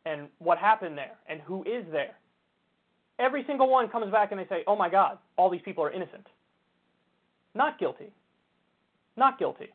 and 0.05 0.27
what 0.39 0.57
happened 0.57 0.97
there 0.97 1.17
and 1.27 1.41
who 1.41 1.63
is 1.63 1.85
there 1.91 2.15
every 3.21 3.43
single 3.45 3.69
one 3.69 3.87
comes 3.87 4.11
back 4.11 4.31
and 4.31 4.39
they 4.39 4.47
say, 4.47 4.63
oh 4.67 4.75
my 4.75 4.89
God, 4.89 5.17
all 5.37 5.49
these 5.49 5.61
people 5.63 5.83
are 5.83 5.91
innocent. 5.91 6.25
Not 7.53 7.79
guilty. 7.79 8.11
Not 9.15 9.37
guilty. 9.37 9.69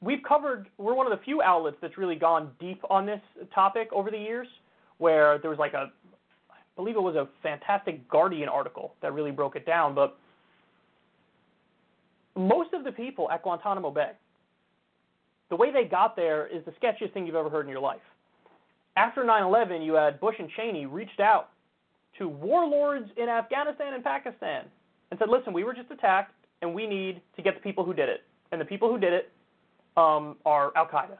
We've 0.00 0.22
covered, 0.26 0.68
we're 0.78 0.94
one 0.94 1.10
of 1.10 1.18
the 1.18 1.24
few 1.24 1.42
outlets 1.42 1.76
that's 1.82 1.98
really 1.98 2.14
gone 2.14 2.52
deep 2.60 2.80
on 2.88 3.04
this 3.04 3.20
topic 3.54 3.88
over 3.92 4.10
the 4.10 4.18
years, 4.18 4.46
where 4.98 5.38
there 5.38 5.50
was 5.50 5.58
like 5.58 5.74
a, 5.74 5.90
I 6.50 6.56
believe 6.76 6.96
it 6.96 7.02
was 7.02 7.16
a 7.16 7.28
fantastic 7.42 8.08
Guardian 8.08 8.48
article 8.48 8.94
that 9.02 9.12
really 9.12 9.32
broke 9.32 9.56
it 9.56 9.66
down, 9.66 9.94
but 9.94 10.16
most 12.36 12.72
of 12.72 12.84
the 12.84 12.92
people 12.92 13.28
at 13.30 13.42
Guantanamo 13.42 13.90
Bay, 13.90 14.12
the 15.50 15.56
way 15.56 15.72
they 15.72 15.84
got 15.84 16.14
there 16.14 16.46
is 16.46 16.64
the 16.64 16.72
sketchiest 16.72 17.12
thing 17.12 17.26
you've 17.26 17.34
ever 17.34 17.50
heard 17.50 17.64
in 17.64 17.70
your 17.70 17.80
life. 17.80 18.00
After 18.96 19.24
9 19.24 19.42
11, 19.42 19.82
you 19.82 19.94
had 19.94 20.20
Bush 20.20 20.36
and 20.38 20.48
Cheney 20.56 20.86
reached 20.86 21.20
out 21.20 21.50
to 22.18 22.28
warlords 22.28 23.08
in 23.16 23.28
Afghanistan 23.28 23.94
and 23.94 24.04
Pakistan 24.04 24.64
and 25.10 25.18
said, 25.18 25.28
listen, 25.28 25.52
we 25.52 25.64
were 25.64 25.74
just 25.74 25.90
attacked 25.90 26.34
and 26.62 26.74
we 26.74 26.86
need 26.86 27.20
to 27.36 27.42
get 27.42 27.54
the 27.54 27.60
people 27.60 27.84
who 27.84 27.94
did 27.94 28.08
it. 28.08 28.22
And 28.50 28.60
the 28.60 28.64
people 28.64 28.90
who 28.90 28.98
did 28.98 29.12
it 29.12 29.30
um, 29.98 30.36
are 30.46 30.70
Al 30.76 30.86
Qaeda. 30.86 31.16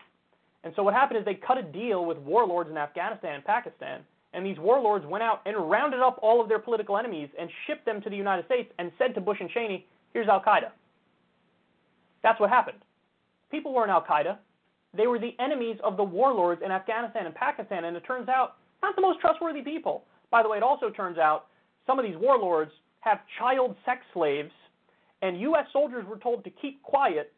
And 0.64 0.72
so 0.76 0.82
what 0.82 0.94
happened 0.94 1.18
is 1.18 1.24
they 1.24 1.34
cut 1.34 1.58
a 1.58 1.62
deal 1.62 2.04
with 2.04 2.18
warlords 2.18 2.70
in 2.70 2.76
Afghanistan 2.76 3.34
and 3.34 3.44
Pakistan, 3.44 4.00
and 4.32 4.46
these 4.46 4.58
warlords 4.58 5.04
went 5.06 5.22
out 5.22 5.40
and 5.46 5.70
rounded 5.70 6.00
up 6.00 6.18
all 6.22 6.40
of 6.40 6.48
their 6.48 6.58
political 6.58 6.96
enemies 6.96 7.28
and 7.38 7.48
shipped 7.66 7.84
them 7.84 8.00
to 8.02 8.10
the 8.10 8.16
United 8.16 8.44
States 8.46 8.70
and 8.78 8.92
said 8.98 9.14
to 9.14 9.20
Bush 9.20 9.38
and 9.40 9.50
Cheney, 9.50 9.86
here's 10.12 10.28
Al 10.28 10.40
Qaeda. 10.40 10.70
That's 12.22 12.38
what 12.38 12.50
happened. 12.50 12.78
People 13.50 13.72
weren't 13.72 13.90
Al 13.90 14.04
Qaeda. 14.04 14.36
They 14.96 15.06
were 15.06 15.18
the 15.18 15.34
enemies 15.38 15.76
of 15.82 15.96
the 15.96 16.04
warlords 16.04 16.62
in 16.64 16.70
Afghanistan 16.70 17.26
and 17.26 17.34
Pakistan, 17.34 17.84
and 17.84 17.96
it 17.96 18.04
turns 18.06 18.28
out 18.28 18.56
not 18.82 18.94
the 18.94 19.02
most 19.02 19.20
trustworthy 19.20 19.62
people. 19.62 20.04
By 20.30 20.42
the 20.42 20.48
way, 20.48 20.58
it 20.58 20.62
also 20.62 20.90
turns 20.90 21.18
out 21.18 21.46
some 21.86 21.98
of 21.98 22.04
these 22.04 22.16
warlords 22.16 22.70
have 23.00 23.20
child 23.38 23.76
sex 23.84 24.00
slaves, 24.12 24.50
and 25.22 25.40
U.S. 25.40 25.66
soldiers 25.72 26.04
were 26.06 26.18
told 26.18 26.44
to 26.44 26.50
keep 26.50 26.82
quiet 26.82 27.32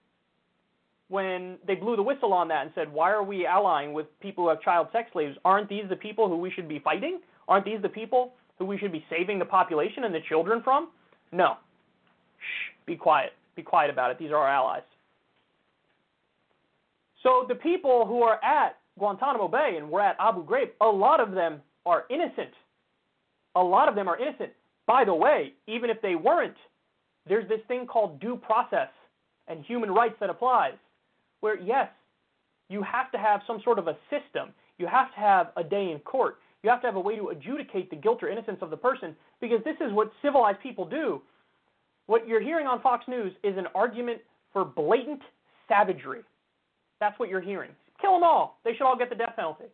when 1.11 1.59
they 1.67 1.75
blew 1.75 1.97
the 1.97 2.03
whistle 2.03 2.33
on 2.33 2.49
that 2.49 2.63
and 2.63 2.71
said, 2.75 2.91
Why 2.91 3.11
are 3.11 3.23
we 3.23 3.47
allying 3.47 3.93
with 3.93 4.07
people 4.21 4.45
who 4.45 4.51
have 4.51 4.63
child 4.63 4.87
sex 4.93 5.11
slaves? 5.13 5.37
Aren't 5.45 5.69
these 5.69 5.85
the 5.91 5.97
people 5.97 6.29
who 6.29 6.37
we 6.37 6.51
should 6.51 6.69
be 6.69 6.79
fighting? 6.79 7.21
Aren't 7.49 7.65
these 7.65 7.83
the 7.83 7.89
people 7.89 8.33
who 8.59 8.65
we 8.65 8.79
should 8.79 8.93
be 8.93 9.05
saving 9.11 9.39
the 9.39 9.45
population 9.45 10.05
and 10.05 10.15
the 10.15 10.21
children 10.29 10.63
from? 10.63 10.91
No. 11.33 11.55
Shh, 12.39 12.87
be 12.87 12.97
quiet. 12.97 13.33
Be 13.57 13.63
quiet 13.63 13.91
about 13.91 14.13
it. 14.13 14.19
These 14.19 14.31
are 14.31 14.37
our 14.37 14.49
allies. 14.49 14.83
So 17.25 17.45
the 17.49 17.57
people 17.57 18.07
who 18.07 18.23
are 18.23 18.43
at 18.45 18.79
Guantanamo 18.99 19.49
Bay 19.49 19.75
and 19.77 19.91
were 19.91 20.01
at 20.01 20.17
Abu 20.21 20.47
Ghraib, 20.47 20.71
a 20.81 20.87
lot 20.87 21.21
of 21.21 21.33
them 21.33 21.61
are 21.87 22.05
innocent. 22.09 22.55
A 23.57 23.63
lot 23.63 23.89
of 23.89 23.97
them 23.97 24.09
are 24.09 24.19
innocent. 24.19 24.51
By 24.87 25.05
the 25.05 25.15
way, 25.15 25.55
even 25.67 25.91
if 25.91 26.01
they 26.03 26.15
weren't, 26.15 26.57
there's 27.29 27.49
this 27.49 27.61
thing 27.67 27.87
called 27.87 28.21
due 28.21 28.37
process 28.37 28.89
and 29.49 29.65
human 29.65 29.91
rights 29.91 30.15
that 30.21 30.31
applies, 30.31 30.75
where 31.41 31.59
yes, 31.59 31.89
you 32.69 32.83
have 32.83 33.11
to 33.13 33.19
have 33.19 33.41
some 33.47 33.61
sort 33.65 33.79
of 33.79 33.89
a 33.89 33.97
system. 34.11 34.51
You 34.79 34.87
have 34.87 35.13
to 35.15 35.21
have 35.21 35.53
a 35.57 35.65
day 35.65 35.91
in 35.91 35.99
court. 36.01 36.39
You 36.63 36.71
have 36.71 36.81
to 36.83 36.87
have 36.87 36.97
a 36.97 37.01
way 37.01 37.17
to 37.17 37.29
adjudicate 37.29 37.91
the 37.91 37.97
guilt 37.97 38.23
or 38.23 38.29
innocence 38.29 38.59
of 38.61 38.71
the 38.71 38.77
person 38.77 39.17
because 39.41 39.61
this 39.65 39.77
is 39.81 39.93
what 39.93 40.13
civilized 40.23 40.61
people 40.61 40.85
do. 40.85 41.23
What 42.07 42.27
you're 42.29 42.41
hearing 42.41 42.67
on 42.67 42.81
Fox 42.81 43.05
News 43.09 43.33
is 43.43 43.57
an 43.57 43.67
argument 43.75 44.21
for 44.53 44.65
blatant 44.65 45.21
savagery. 45.69 46.23
That's 46.99 47.19
what 47.19 47.29
you're 47.29 47.41
hearing. 47.41 47.71
Kill 48.01 48.15
them 48.15 48.23
all. 48.23 48.59
They 48.65 48.73
should 48.73 48.83
all 48.83 48.97
get 48.97 49.11
the 49.11 49.17
death 49.17 49.35
penalty. 49.37 49.65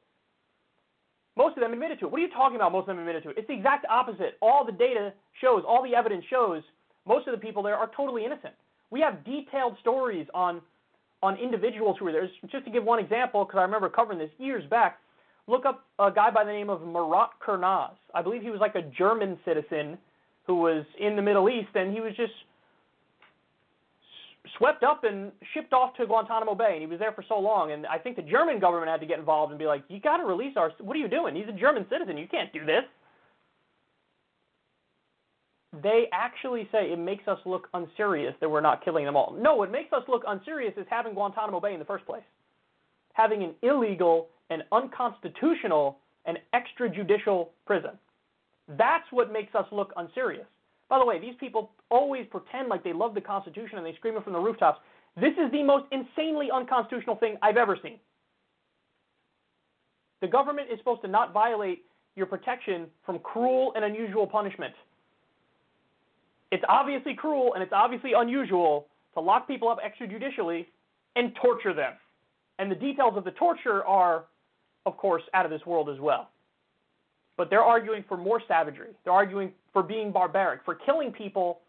Most 1.37 1.57
of 1.57 1.63
them 1.63 1.73
admitted 1.73 1.99
to 2.01 2.07
it. 2.07 2.13
What 2.13 2.19
are 2.19 2.25
you 2.25 2.31
talking 2.31 2.57
about? 2.57 2.73
Most 2.73 2.83
of 2.83 2.97
them 2.97 2.99
admitted 2.99 3.23
to 3.25 3.31
it. 3.31 3.39
It's 3.39 3.49
the 3.49 3.55
exact 3.55 3.85
opposite. 3.91 4.39
All 4.41 4.65
the 4.65 4.73
data 4.73 5.13
shows, 5.41 5.63
all 5.67 5.83
the 5.83 5.95
evidence 5.95 6.25
shows, 6.31 6.63
most 7.07 7.27
of 7.27 7.33
the 7.33 7.39
people 7.39 7.63
there 7.63 7.77
are 7.77 7.91
totally 7.97 8.25
innocent. 8.25 8.55
We 8.91 9.01
have 9.01 9.25
detailed 9.25 9.77
stories 9.81 10.27
on 10.33 10.63
on 11.23 11.37
individuals 11.37 11.97
who 11.99 12.05
were 12.05 12.13
there. 12.13 12.29
Just 12.51 12.65
to 12.65 12.71
give 12.71 12.85
one 12.85 12.99
example, 12.99 13.45
because 13.45 13.59
I 13.59 13.63
remember 13.63 13.89
covering 13.89 14.19
this 14.19 14.31
years 14.39 14.65
back. 14.69 14.99
Look 15.49 15.65
up 15.65 15.85
a 15.99 16.11
guy 16.11 16.31
by 16.31 16.45
the 16.45 16.51
name 16.51 16.69
of 16.71 16.83
Murat 16.83 17.31
Kurnaz. 17.45 17.93
I 18.15 18.23
believe 18.23 18.43
he 18.43 18.51
was 18.51 18.61
like 18.61 18.75
a 18.75 18.83
German 18.83 19.39
citizen 19.45 19.97
who 20.47 20.57
was 20.57 20.85
in 20.99 21.17
the 21.17 21.23
Middle 21.23 21.49
East, 21.49 21.69
and 21.75 21.93
he 21.93 22.01
was 22.01 22.15
just 22.17 22.33
swept 24.59 24.83
up 24.83 25.05
and 25.05 25.33
shipped 25.55 25.73
off 25.73 25.95
to 25.97 26.07
Guantanamo 26.07 26.55
Bay, 26.55 26.71
and 26.73 26.81
he 26.81 26.87
was 26.87 26.99
there 26.99 27.13
for 27.13 27.25
so 27.29 27.39
long. 27.39 27.73
And 27.73 27.87
I 27.87 27.99
think 27.99 28.17
the 28.17 28.23
German 28.23 28.59
government 28.59 28.91
had 28.91 29.01
to 29.01 29.07
get 29.07 29.19
involved 29.19 29.51
and 29.53 29.59
be 29.59 29.67
like, 29.67 29.85
"You 29.89 30.01
got 30.01 30.19
to 30.19 30.25
release 30.25 30.57
our. 30.57 30.71
What 30.79 30.97
are 30.97 31.01
you 31.01 31.09
doing? 31.09 31.35
He's 31.35 31.49
a 31.49 31.53
German 31.53 31.89
citizen. 31.89 32.17
You 32.17 32.29
can't 32.29 32.53
do 32.53 32.65
this." 32.65 32.85
They 35.83 36.07
actually 36.13 36.69
say 36.73 36.93
it 36.93 36.99
makes 36.99 37.27
us 37.29 37.39
look 37.45 37.69
unserious 37.75 38.35
that 38.41 38.49
we're 38.49 38.61
not 38.61 38.85
killing 38.85 39.05
them 39.05 39.17
all. 39.17 39.37
No, 39.39 39.55
what 39.57 39.71
makes 39.71 39.93
us 39.93 40.03
look 40.09 40.23
unserious 40.27 40.75
is 40.77 40.87
having 40.89 41.15
Guantanamo 41.15 41.61
Bay 41.61 41.73
in 41.73 41.79
the 41.79 41.85
first 41.85 42.07
place. 42.07 42.23
Having 43.15 43.43
an 43.43 43.55
illegal 43.63 44.29
and 44.51 44.63
unconstitutional 44.73 45.99
and 46.25 46.39
extrajudicial 46.55 47.49
prison. 47.67 47.93
That's 48.69 49.07
what 49.11 49.33
makes 49.33 49.55
us 49.55 49.67
look 49.71 49.93
unserious. 49.97 50.47
By 50.89 50.99
the 50.99 51.05
way, 51.05 51.21
these 51.21 51.35
people 51.39 51.71
always 51.91 52.27
pretend 52.31 52.69
like 52.69 52.85
they 52.85 52.93
love 52.93 53.15
the 53.15 53.21
Constitution 53.21 53.79
and 53.79 53.87
they 53.87 53.95
scream 53.95 54.17
it 54.17 54.25
from 54.25 54.33
the 54.33 54.39
rooftops. 54.39 54.81
This 55.17 55.33
is 55.33 55.51
the 55.51 55.63
most 55.63 55.87
insanely 55.93 56.49
unconstitutional 56.53 57.17
thing 57.17 57.37
I've 57.43 57.57
ever 57.57 57.79
seen. 57.83 57.99
The 60.21 60.29
government 60.29 60.69
is 60.73 60.79
supposed 60.79 61.03
to 61.03 61.09
not 61.09 61.33
violate 61.33 61.85
your 62.15 62.27
protection 62.27 62.87
from 63.05 63.19
cruel 63.19 63.73
and 63.77 63.85
unusual 63.85 64.27
punishment. 64.27 64.75
It's 66.53 66.65
obviously 66.69 67.15
cruel 67.15 67.55
and 67.55 67.63
it's 67.63 67.73
obviously 67.73 68.13
unusual 68.17 68.87
to 69.15 69.21
lock 69.21 69.49
people 69.49 69.69
up 69.69 69.79
extrajudicially 69.81 70.67
and 71.17 71.35
torture 71.43 71.75
them. 71.75 71.95
And 72.59 72.71
the 72.71 72.77
details 72.77 73.15
of 73.17 73.25
the 73.25 73.33
torture 73.33 73.85
are, 73.85 74.25
of 74.85 74.97
course, 74.97 75.23
out 75.35 75.45
of 75.45 75.51
this 75.51 75.65
world 75.67 75.89
as 75.89 75.99
well. 76.01 76.31
But 77.37 77.51
they're 77.51 77.63
arguing 77.63 78.05
for 78.09 78.17
more 78.17 78.41
savagery. 78.49 78.91
They're 79.05 79.13
arguing 79.13 79.53
for 79.73 79.83
being 79.83 80.11
barbaric, 80.11 80.61
for 80.65 80.75
killing 80.75 81.13
people, 81.13 81.61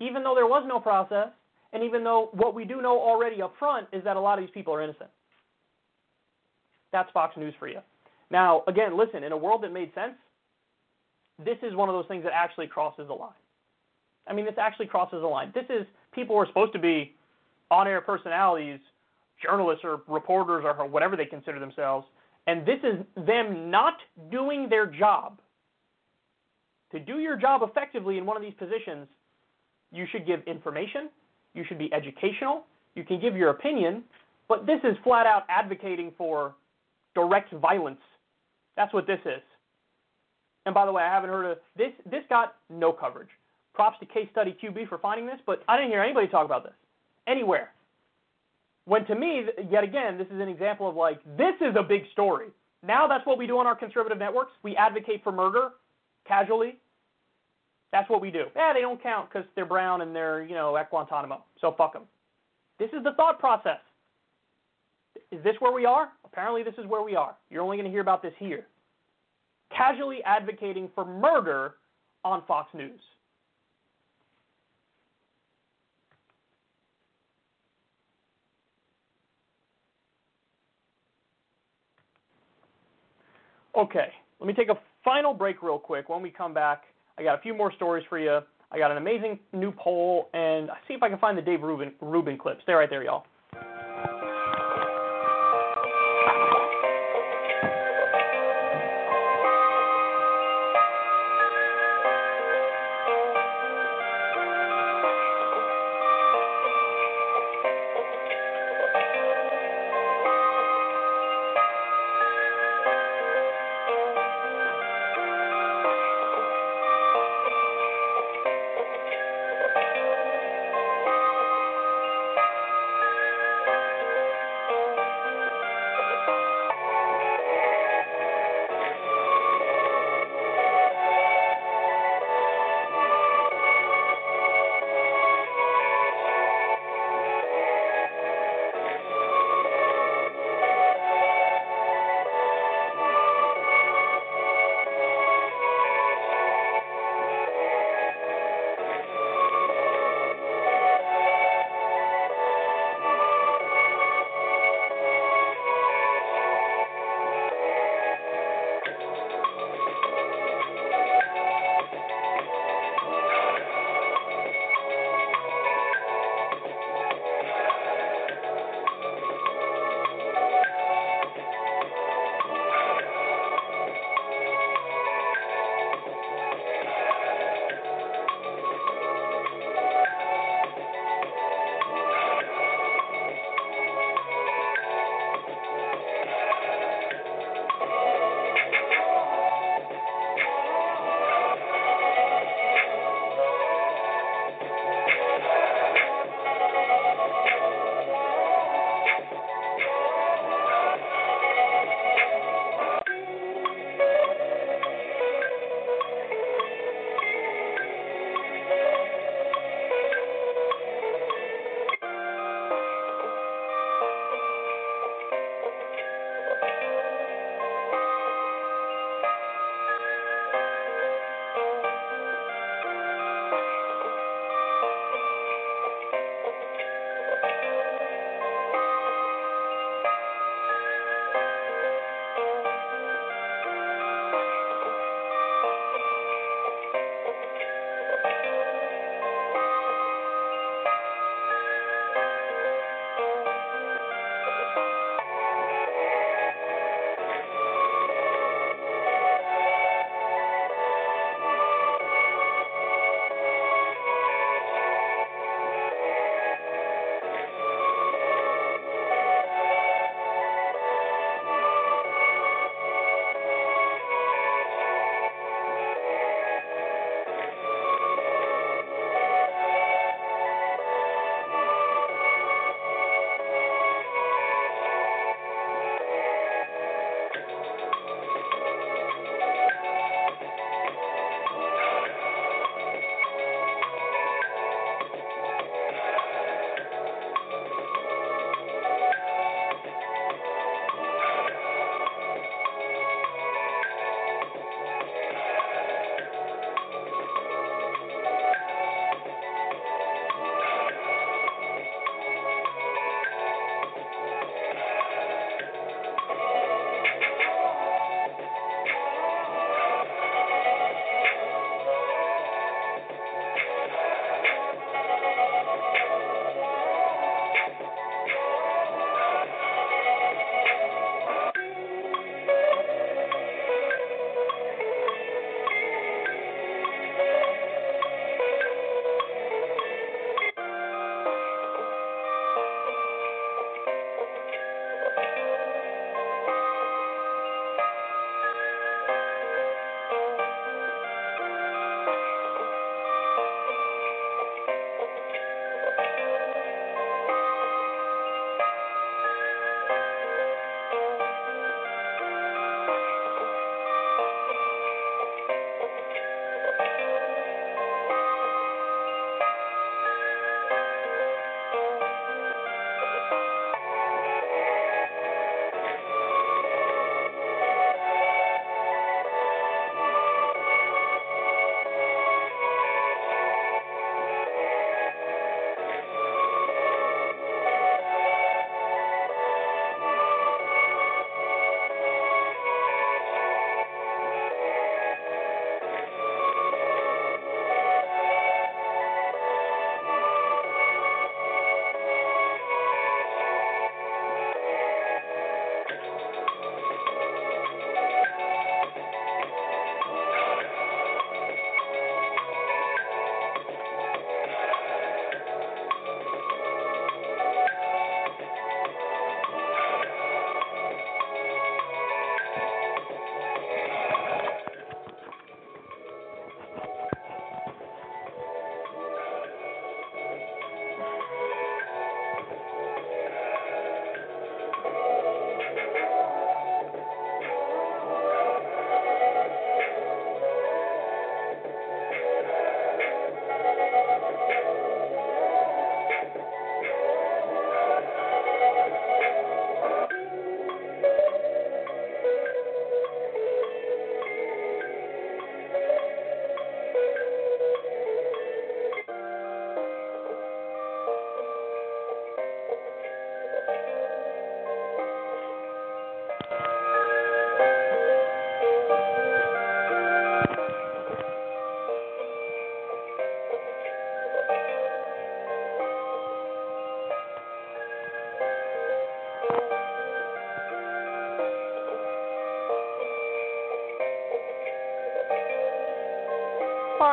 even 0.00 0.22
though 0.22 0.34
there 0.34 0.46
was 0.46 0.64
no 0.66 0.80
process, 0.80 1.28
and 1.72 1.82
even 1.82 2.02
though 2.04 2.30
what 2.32 2.54
we 2.54 2.64
do 2.64 2.80
know 2.80 2.98
already 2.98 3.42
up 3.42 3.54
front 3.58 3.86
is 3.92 4.02
that 4.04 4.16
a 4.16 4.20
lot 4.20 4.38
of 4.38 4.44
these 4.44 4.52
people 4.52 4.72
are 4.74 4.82
innocent. 4.82 5.10
That's 6.92 7.10
Fox 7.12 7.36
News 7.36 7.54
for 7.58 7.68
you. 7.68 7.80
Now, 8.30 8.62
again, 8.66 8.96
listen, 8.96 9.24
in 9.24 9.32
a 9.32 9.36
world 9.36 9.62
that 9.62 9.72
made 9.72 9.92
sense, 9.94 10.14
this 11.44 11.58
is 11.62 11.74
one 11.74 11.88
of 11.88 11.94
those 11.94 12.06
things 12.06 12.24
that 12.24 12.32
actually 12.34 12.66
crosses 12.66 13.06
the 13.06 13.14
line. 13.14 13.30
I 14.30 14.32
mean, 14.32 14.44
this 14.44 14.54
actually 14.58 14.86
crosses 14.86 15.20
the 15.20 15.26
line. 15.26 15.50
This 15.54 15.66
is 15.68 15.86
people 16.12 16.36
who 16.36 16.42
are 16.42 16.46
supposed 16.46 16.72
to 16.72 16.78
be 16.78 17.14
on 17.70 17.88
air 17.88 18.00
personalities, 18.00 18.78
journalists 19.42 19.84
or 19.84 20.02
reporters 20.06 20.64
or 20.64 20.86
whatever 20.86 21.16
they 21.16 21.26
consider 21.26 21.58
themselves, 21.58 22.06
and 22.46 22.64
this 22.64 22.78
is 22.84 23.04
them 23.26 23.70
not 23.70 23.94
doing 24.30 24.68
their 24.68 24.86
job. 24.86 25.40
To 26.92 27.00
do 27.00 27.18
your 27.18 27.36
job 27.36 27.62
effectively 27.62 28.18
in 28.18 28.26
one 28.26 28.36
of 28.36 28.42
these 28.42 28.54
positions, 28.58 29.08
you 29.92 30.06
should 30.10 30.26
give 30.26 30.40
information, 30.46 31.10
you 31.54 31.64
should 31.68 31.78
be 31.78 31.92
educational, 31.92 32.64
you 32.94 33.04
can 33.04 33.20
give 33.20 33.36
your 33.36 33.50
opinion, 33.50 34.04
but 34.48 34.66
this 34.66 34.80
is 34.84 34.96
flat 35.04 35.26
out 35.26 35.42
advocating 35.48 36.12
for 36.16 36.54
direct 37.14 37.52
violence. 37.54 38.00
That's 38.76 38.92
what 38.94 39.06
this 39.06 39.20
is. 39.24 39.42
And 40.66 40.74
by 40.74 40.86
the 40.86 40.92
way, 40.92 41.02
I 41.02 41.12
haven't 41.12 41.30
heard 41.30 41.46
of 41.46 41.58
this. 41.76 41.92
This 42.10 42.22
got 42.28 42.56
no 42.68 42.92
coverage. 42.92 43.28
Props 43.80 43.98
to 44.00 44.04
Case 44.04 44.28
Study 44.30 44.54
QB 44.62 44.90
for 44.90 44.98
finding 44.98 45.24
this, 45.24 45.38
but 45.46 45.62
I 45.66 45.78
didn't 45.78 45.90
hear 45.90 46.02
anybody 46.02 46.28
talk 46.28 46.44
about 46.44 46.64
this 46.64 46.74
anywhere. 47.26 47.70
When 48.84 49.06
to 49.06 49.14
me, 49.14 49.44
yet 49.70 49.84
again, 49.84 50.18
this 50.18 50.26
is 50.26 50.38
an 50.38 50.50
example 50.50 50.86
of 50.86 50.96
like, 50.96 51.18
this 51.38 51.54
is 51.62 51.74
a 51.78 51.82
big 51.82 52.02
story. 52.12 52.48
Now 52.86 53.06
that's 53.06 53.24
what 53.26 53.38
we 53.38 53.46
do 53.46 53.58
on 53.58 53.66
our 53.66 53.74
conservative 53.74 54.18
networks. 54.18 54.52
We 54.62 54.76
advocate 54.76 55.24
for 55.24 55.32
murder 55.32 55.70
casually. 56.28 56.76
That's 57.90 58.10
what 58.10 58.20
we 58.20 58.30
do. 58.30 58.48
Yeah, 58.54 58.74
they 58.74 58.82
don't 58.82 59.02
count 59.02 59.30
because 59.32 59.48
they're 59.56 59.64
brown 59.64 60.02
and 60.02 60.14
they're, 60.14 60.42
you 60.42 60.54
know, 60.54 60.76
at 60.76 60.90
Guantanamo. 60.90 61.42
So 61.62 61.74
fuck 61.78 61.94
them. 61.94 62.02
This 62.78 62.90
is 62.92 63.02
the 63.02 63.12
thought 63.12 63.38
process. 63.38 63.80
Is 65.32 65.42
this 65.42 65.54
where 65.60 65.72
we 65.72 65.86
are? 65.86 66.10
Apparently, 66.26 66.62
this 66.62 66.74
is 66.76 66.84
where 66.84 67.02
we 67.02 67.16
are. 67.16 67.34
You're 67.48 67.62
only 67.62 67.78
going 67.78 67.86
to 67.86 67.90
hear 67.90 68.02
about 68.02 68.20
this 68.20 68.34
here. 68.38 68.66
Casually 69.74 70.22
advocating 70.26 70.90
for 70.94 71.06
murder 71.06 71.76
on 72.26 72.42
Fox 72.46 72.68
News. 72.74 73.00
Okay, 83.76 84.08
let 84.40 84.46
me 84.46 84.52
take 84.52 84.68
a 84.68 84.78
final 85.04 85.32
break 85.32 85.62
real 85.62 85.78
quick. 85.78 86.08
When 86.08 86.22
we 86.22 86.30
come 86.30 86.52
back, 86.52 86.82
I 87.18 87.22
got 87.22 87.38
a 87.38 87.42
few 87.42 87.54
more 87.54 87.72
stories 87.72 88.04
for 88.08 88.18
you. 88.18 88.40
I 88.72 88.78
got 88.78 88.90
an 88.90 88.96
amazing 88.96 89.38
new 89.52 89.72
poll, 89.72 90.28
and 90.32 90.70
I 90.70 90.76
see 90.86 90.94
if 90.94 91.02
I 91.02 91.08
can 91.08 91.18
find 91.18 91.36
the 91.36 91.42
Dave 91.42 91.62
Rubin, 91.62 91.92
Rubin 92.00 92.38
clip. 92.38 92.60
Stay 92.62 92.72
right 92.72 92.88
there, 92.88 93.02
y'all. 93.02 93.24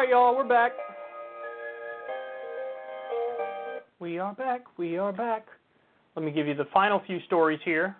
Right, 0.07 0.11
y'all, 0.11 0.35
we're 0.35 0.47
back. 0.47 0.71
We 3.99 4.19
are 4.19 4.33
back. 4.33 4.61
We 4.77 4.97
are 4.97 5.11
back. 5.11 5.47
Let 6.15 6.23
me 6.23 6.31
give 6.31 6.47
you 6.47 6.55
the 6.55 6.67
final 6.73 7.01
few 7.05 7.19
stories 7.25 7.59
here. 7.65 7.95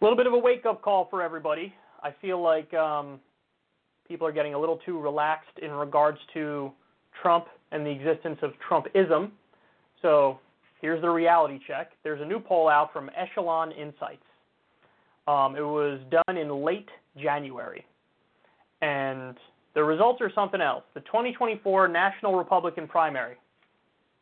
A 0.00 0.04
little 0.04 0.16
bit 0.16 0.26
of 0.26 0.32
a 0.34 0.38
wake 0.38 0.66
up 0.66 0.82
call 0.82 1.06
for 1.08 1.22
everybody. 1.22 1.72
I 2.02 2.10
feel 2.20 2.42
like 2.42 2.74
um, 2.74 3.20
people 4.06 4.26
are 4.26 4.32
getting 4.32 4.54
a 4.54 4.58
little 4.58 4.78
too 4.84 5.00
relaxed 5.00 5.58
in 5.62 5.70
regards 5.70 6.18
to 6.34 6.72
Trump 7.22 7.46
and 7.70 7.86
the 7.86 7.90
existence 7.90 8.38
of 8.42 8.52
Trumpism. 8.68 9.30
So 10.02 10.38
here's 10.80 11.00
the 11.00 11.08
reality 11.08 11.60
check. 11.66 11.92
There's 12.02 12.20
a 12.20 12.26
new 12.26 12.40
poll 12.40 12.68
out 12.68 12.92
from 12.92 13.10
Echelon 13.16 13.72
Insights. 13.72 14.24
Um, 15.26 15.56
it 15.56 15.62
was 15.62 16.00
done 16.10 16.36
in 16.36 16.64
late 16.64 16.88
January. 17.16 17.86
And 18.80 19.36
the 19.74 19.82
results 19.82 20.20
are 20.20 20.32
something 20.34 20.60
else. 20.60 20.84
The 20.94 21.00
2024 21.00 21.88
National 21.88 22.36
Republican 22.36 22.88
primary. 22.88 23.36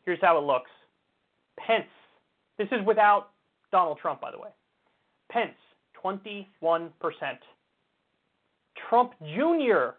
Here's 0.05 0.21
how 0.21 0.39
it 0.39 0.45
looks 0.45 0.71
Pence, 1.67 1.85
this 2.59 2.69
is 2.73 2.85
without 2.87 3.31
Donald 3.71 3.99
Trump, 4.01 4.21
by 4.21 4.31
the 4.31 4.39
way. 4.39 4.49
Pence, 5.31 5.55
21%. 6.03 6.89
Trump 8.89 9.13
Jr., 9.35 9.97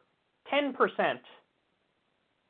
10%. 0.54 1.20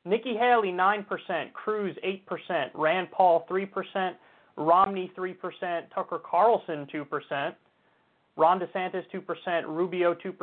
Nikki 0.04 0.34
Haley, 0.34 0.68
9%. 0.72 1.52
Cruz, 1.52 1.96
8%. 2.04 2.70
Rand 2.74 3.08
Paul, 3.12 3.46
3%. 3.48 4.12
Romney, 4.56 5.12
3%. 5.16 5.82
Tucker 5.94 6.18
Carlson, 6.18 6.86
2%. 6.92 7.54
Ron 8.36 8.60
DeSantis 8.60 9.04
2%, 9.12 9.66
Rubio 9.66 10.14
2%, 10.14 10.34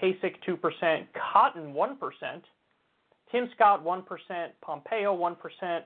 Kasich 0.00 0.36
2%, 0.46 1.06
Cotton 1.32 1.72
1%, 1.72 2.42
Tim 3.30 3.48
Scott 3.54 3.84
1%, 3.84 4.04
Pompeo 4.60 5.16
1%, 5.16 5.80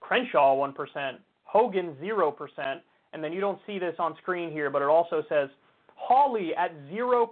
Crenshaw 0.00 0.56
1%, 0.56 1.12
Hogan 1.44 1.96
0%, 2.02 2.80
and 3.12 3.22
then 3.22 3.32
you 3.32 3.40
don't 3.40 3.58
see 3.66 3.78
this 3.78 3.94
on 3.98 4.16
screen 4.22 4.50
here, 4.50 4.70
but 4.70 4.80
it 4.80 4.88
also 4.88 5.22
says 5.28 5.50
Hawley 5.94 6.54
at 6.56 6.72
0%, 6.88 7.26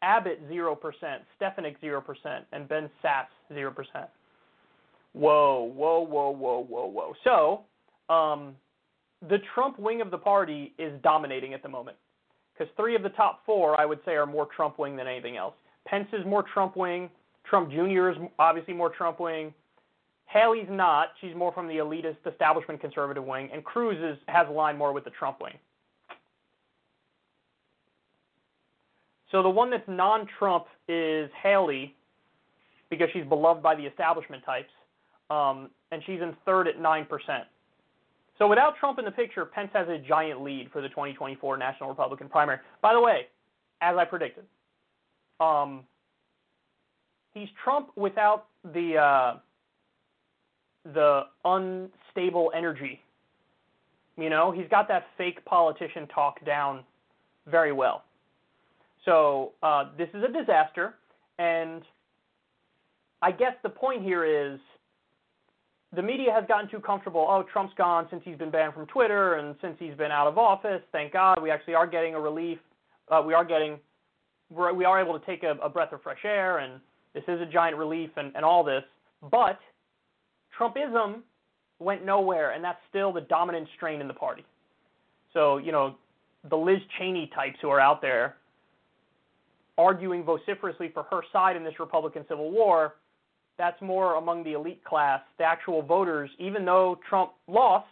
Abbott 0.00 0.50
0%, 0.50 0.76
Stefanik 1.36 1.80
0%, 1.82 2.02
and 2.52 2.66
Ben 2.66 2.88
Sasse 3.04 3.26
0%. 3.52 3.74
Whoa, 5.12 5.62
whoa, 5.74 6.00
whoa, 6.00 6.30
whoa, 6.30 6.64
whoa, 6.64 6.86
whoa. 6.86 7.12
So, 7.24 8.14
um, 8.14 8.54
the 9.28 9.38
Trump 9.54 9.78
wing 9.78 10.00
of 10.00 10.10
the 10.10 10.18
party 10.18 10.72
is 10.78 10.92
dominating 11.02 11.52
at 11.52 11.62
the 11.62 11.68
moment 11.68 11.96
because 12.58 12.72
three 12.76 12.96
of 12.96 13.02
the 13.02 13.10
top 13.10 13.42
four, 13.46 13.80
I 13.80 13.84
would 13.84 14.00
say, 14.04 14.12
are 14.12 14.26
more 14.26 14.46
Trump 14.54 14.78
wing 14.78 14.96
than 14.96 15.06
anything 15.06 15.36
else. 15.36 15.54
Pence 15.86 16.08
is 16.12 16.24
more 16.26 16.42
Trump 16.42 16.76
wing. 16.76 17.08
Trump 17.44 17.70
Jr. 17.70 18.10
is 18.10 18.16
obviously 18.38 18.74
more 18.74 18.90
Trump 18.90 19.20
wing. 19.20 19.54
Haley's 20.26 20.66
not. 20.68 21.08
She's 21.20 21.34
more 21.34 21.52
from 21.52 21.68
the 21.68 21.74
elitist 21.74 22.16
establishment 22.30 22.80
conservative 22.80 23.24
wing. 23.24 23.48
And 23.52 23.64
Cruz 23.64 23.96
is, 23.98 24.18
has 24.26 24.46
aligned 24.48 24.76
more 24.76 24.92
with 24.92 25.04
the 25.04 25.10
Trump 25.10 25.40
wing. 25.40 25.54
So 29.30 29.42
the 29.42 29.48
one 29.48 29.70
that's 29.70 29.88
non 29.88 30.26
Trump 30.38 30.66
is 30.88 31.30
Haley 31.42 31.94
because 32.90 33.08
she's 33.12 33.24
beloved 33.24 33.62
by 33.62 33.74
the 33.74 33.84
establishment 33.84 34.44
types. 34.44 34.70
Um, 35.30 35.70
and 35.92 36.02
she's 36.04 36.20
in 36.20 36.34
third 36.44 36.68
at 36.68 36.78
9%. 36.78 37.06
So 38.38 38.46
without 38.46 38.76
Trump 38.78 38.98
in 38.98 39.04
the 39.04 39.10
picture, 39.10 39.44
Pence 39.44 39.70
has 39.74 39.88
a 39.88 39.98
giant 39.98 40.42
lead 40.42 40.70
for 40.72 40.80
the 40.80 40.88
2024 40.88 41.56
National 41.56 41.88
Republican 41.88 42.28
primary. 42.28 42.58
By 42.80 42.94
the 42.94 43.00
way, 43.00 43.26
as 43.80 43.96
I 43.96 44.04
predicted, 44.04 44.44
um, 45.40 45.82
he's 47.34 47.48
Trump 47.62 47.90
without 47.96 48.46
the 48.72 48.96
uh, 48.96 49.38
the 50.94 51.22
unstable 51.44 52.52
energy. 52.54 53.00
You 54.16 54.30
know, 54.30 54.50
he's 54.50 54.68
got 54.68 54.88
that 54.88 55.06
fake 55.16 55.44
politician 55.44 56.06
talk 56.08 56.44
down 56.44 56.84
very 57.46 57.72
well. 57.72 58.04
So 59.04 59.52
uh, 59.62 59.90
this 59.96 60.08
is 60.14 60.22
a 60.22 60.28
disaster, 60.32 60.94
and 61.38 61.82
I 63.22 63.32
guess 63.32 63.54
the 63.62 63.68
point 63.68 64.02
here 64.02 64.24
is 64.24 64.58
the 65.94 66.02
media 66.02 66.32
has 66.32 66.44
gotten 66.46 66.68
too 66.68 66.80
comfortable. 66.80 67.26
Oh, 67.28 67.44
Trump's 67.50 67.72
gone 67.76 68.06
since 68.10 68.22
he's 68.24 68.36
been 68.36 68.50
banned 68.50 68.74
from 68.74 68.86
Twitter 68.86 69.34
and 69.34 69.56
since 69.62 69.76
he's 69.78 69.94
been 69.94 70.10
out 70.10 70.26
of 70.26 70.36
office. 70.36 70.82
Thank 70.92 71.12
God 71.12 71.40
we 71.42 71.50
actually 71.50 71.74
are 71.74 71.86
getting 71.86 72.14
a 72.14 72.20
relief. 72.20 72.58
Uh, 73.10 73.22
we 73.26 73.32
are 73.32 73.44
getting, 73.44 73.78
we're, 74.50 74.72
we 74.74 74.84
are 74.84 75.00
able 75.00 75.18
to 75.18 75.24
take 75.24 75.42
a, 75.44 75.52
a 75.62 75.68
breath 75.68 75.92
of 75.92 76.02
fresh 76.02 76.24
air, 76.24 76.58
and 76.58 76.80
this 77.14 77.24
is 77.26 77.40
a 77.40 77.46
giant 77.46 77.76
relief 77.76 78.10
and, 78.16 78.32
and 78.36 78.44
all 78.44 78.62
this. 78.62 78.82
But 79.30 79.58
Trumpism 80.58 81.20
went 81.78 82.04
nowhere, 82.04 82.50
and 82.50 82.62
that's 82.62 82.80
still 82.90 83.12
the 83.12 83.22
dominant 83.22 83.68
strain 83.76 84.02
in 84.02 84.08
the 84.08 84.14
party. 84.14 84.44
So, 85.32 85.56
you 85.56 85.72
know, 85.72 85.96
the 86.50 86.56
Liz 86.56 86.78
Cheney 86.98 87.30
types 87.34 87.58
who 87.62 87.70
are 87.70 87.80
out 87.80 88.02
there 88.02 88.36
arguing 89.78 90.24
vociferously 90.24 90.90
for 90.92 91.04
her 91.04 91.22
side 91.32 91.56
in 91.56 91.64
this 91.64 91.78
Republican 91.78 92.24
Civil 92.28 92.50
War 92.50 92.96
that's 93.58 93.80
more 93.82 94.14
among 94.14 94.44
the 94.44 94.52
elite 94.52 94.82
class, 94.84 95.20
the 95.36 95.44
actual 95.44 95.82
voters. 95.82 96.30
Even 96.38 96.64
though 96.64 96.98
Trump 97.08 97.32
lost, 97.48 97.86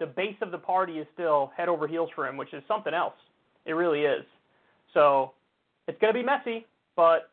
the 0.00 0.06
base 0.06 0.36
of 0.40 0.50
the 0.50 0.58
party 0.58 0.94
is 0.94 1.06
still 1.12 1.52
head 1.56 1.68
over 1.68 1.86
heels 1.86 2.10
for 2.14 2.26
him, 2.26 2.36
which 2.36 2.52
is 2.52 2.62
something 2.66 2.94
else. 2.94 3.14
It 3.66 3.72
really 3.72 4.00
is. 4.00 4.24
So 4.94 5.32
it's 5.86 5.98
going 6.00 6.12
to 6.12 6.18
be 6.18 6.24
messy, 6.24 6.66
but 6.96 7.30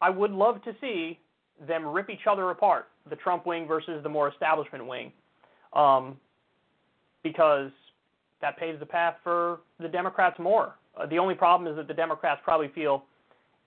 I 0.00 0.10
would 0.10 0.32
love 0.32 0.62
to 0.64 0.74
see 0.80 1.18
them 1.66 1.86
rip 1.86 2.10
each 2.10 2.26
other 2.30 2.50
apart, 2.50 2.88
the 3.08 3.16
Trump 3.16 3.46
wing 3.46 3.66
versus 3.66 4.02
the 4.02 4.08
more 4.08 4.28
establishment 4.28 4.86
wing, 4.86 5.12
um, 5.72 6.16
because 7.22 7.70
that 8.40 8.56
paves 8.58 8.78
the 8.78 8.86
path 8.86 9.16
for 9.24 9.60
the 9.80 9.88
Democrats 9.88 10.38
more. 10.38 10.74
Uh, 10.96 11.06
the 11.06 11.18
only 11.18 11.34
problem 11.34 11.70
is 11.70 11.76
that 11.76 11.88
the 11.88 11.94
Democrats 11.94 12.40
probably 12.44 12.68
feel 12.74 13.04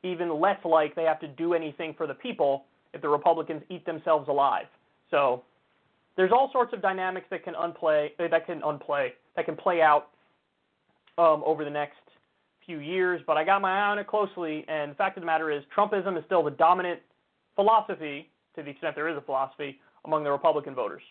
even 0.04 0.40
less 0.40 0.58
like 0.66 0.96
they 0.96 1.04
have 1.04 1.20
to 1.20 1.28
do 1.28 1.54
anything 1.54 1.94
for 1.98 2.08
the 2.08 2.14
people 2.14 2.64
if 2.94 3.02
the 3.02 3.10
Republicans 3.10 3.62
eat 3.70 3.86
themselves 3.86 4.28
alive. 4.28 4.66
So 5.10 5.44
there's 6.18 6.32
all 6.32 6.50
sorts 6.52 6.74
of 6.74 6.82
dynamics 6.82 7.28
that 7.32 7.44
can 7.44 7.54
unplay 7.54 8.10
uh, 8.20 8.28
that 8.30 8.46
can 8.46 8.62
unplay 8.62 9.10
that 9.36 9.46
can 9.46 9.56
play 9.56 9.82
out 9.82 10.10
um, 11.18 11.44
over 11.46 11.64
the 11.64 11.70
next 11.70 11.98
few 12.66 12.80
years. 12.80 13.22
But 13.26 13.38
I 13.38 13.44
got 13.44 13.62
my 13.62 13.72
eye 13.72 13.90
on 13.92 14.00
it 14.00 14.08
closely, 14.08 14.66
and 14.68 14.92
the 14.92 14.96
fact 14.96 15.18
of 15.18 15.22
the 15.22 15.26
matter 15.26 15.52
is, 15.52 15.64
Trumpism 15.76 16.18
is 16.18 16.24
still 16.26 16.44
the 16.44 16.52
dominant 16.52 17.00
philosophy, 17.56 18.30
to 18.56 18.64
the 18.64 18.70
extent 18.70 18.96
there 18.96 19.10
is 19.10 19.18
a 19.18 19.22
philosophy, 19.22 19.80
among 20.06 20.24
the 20.24 20.32
Republican 20.32 20.76
voters. 20.76 21.02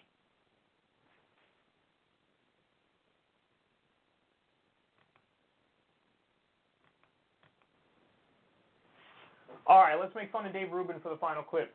All 9.71 9.83
right, 9.83 9.97
let's 10.01 10.13
make 10.17 10.33
fun 10.33 10.45
of 10.47 10.53
Dave 10.53 10.73
Rubin 10.73 10.97
for 11.01 11.11
the 11.11 11.17
final 11.17 11.45
clip. 11.45 11.73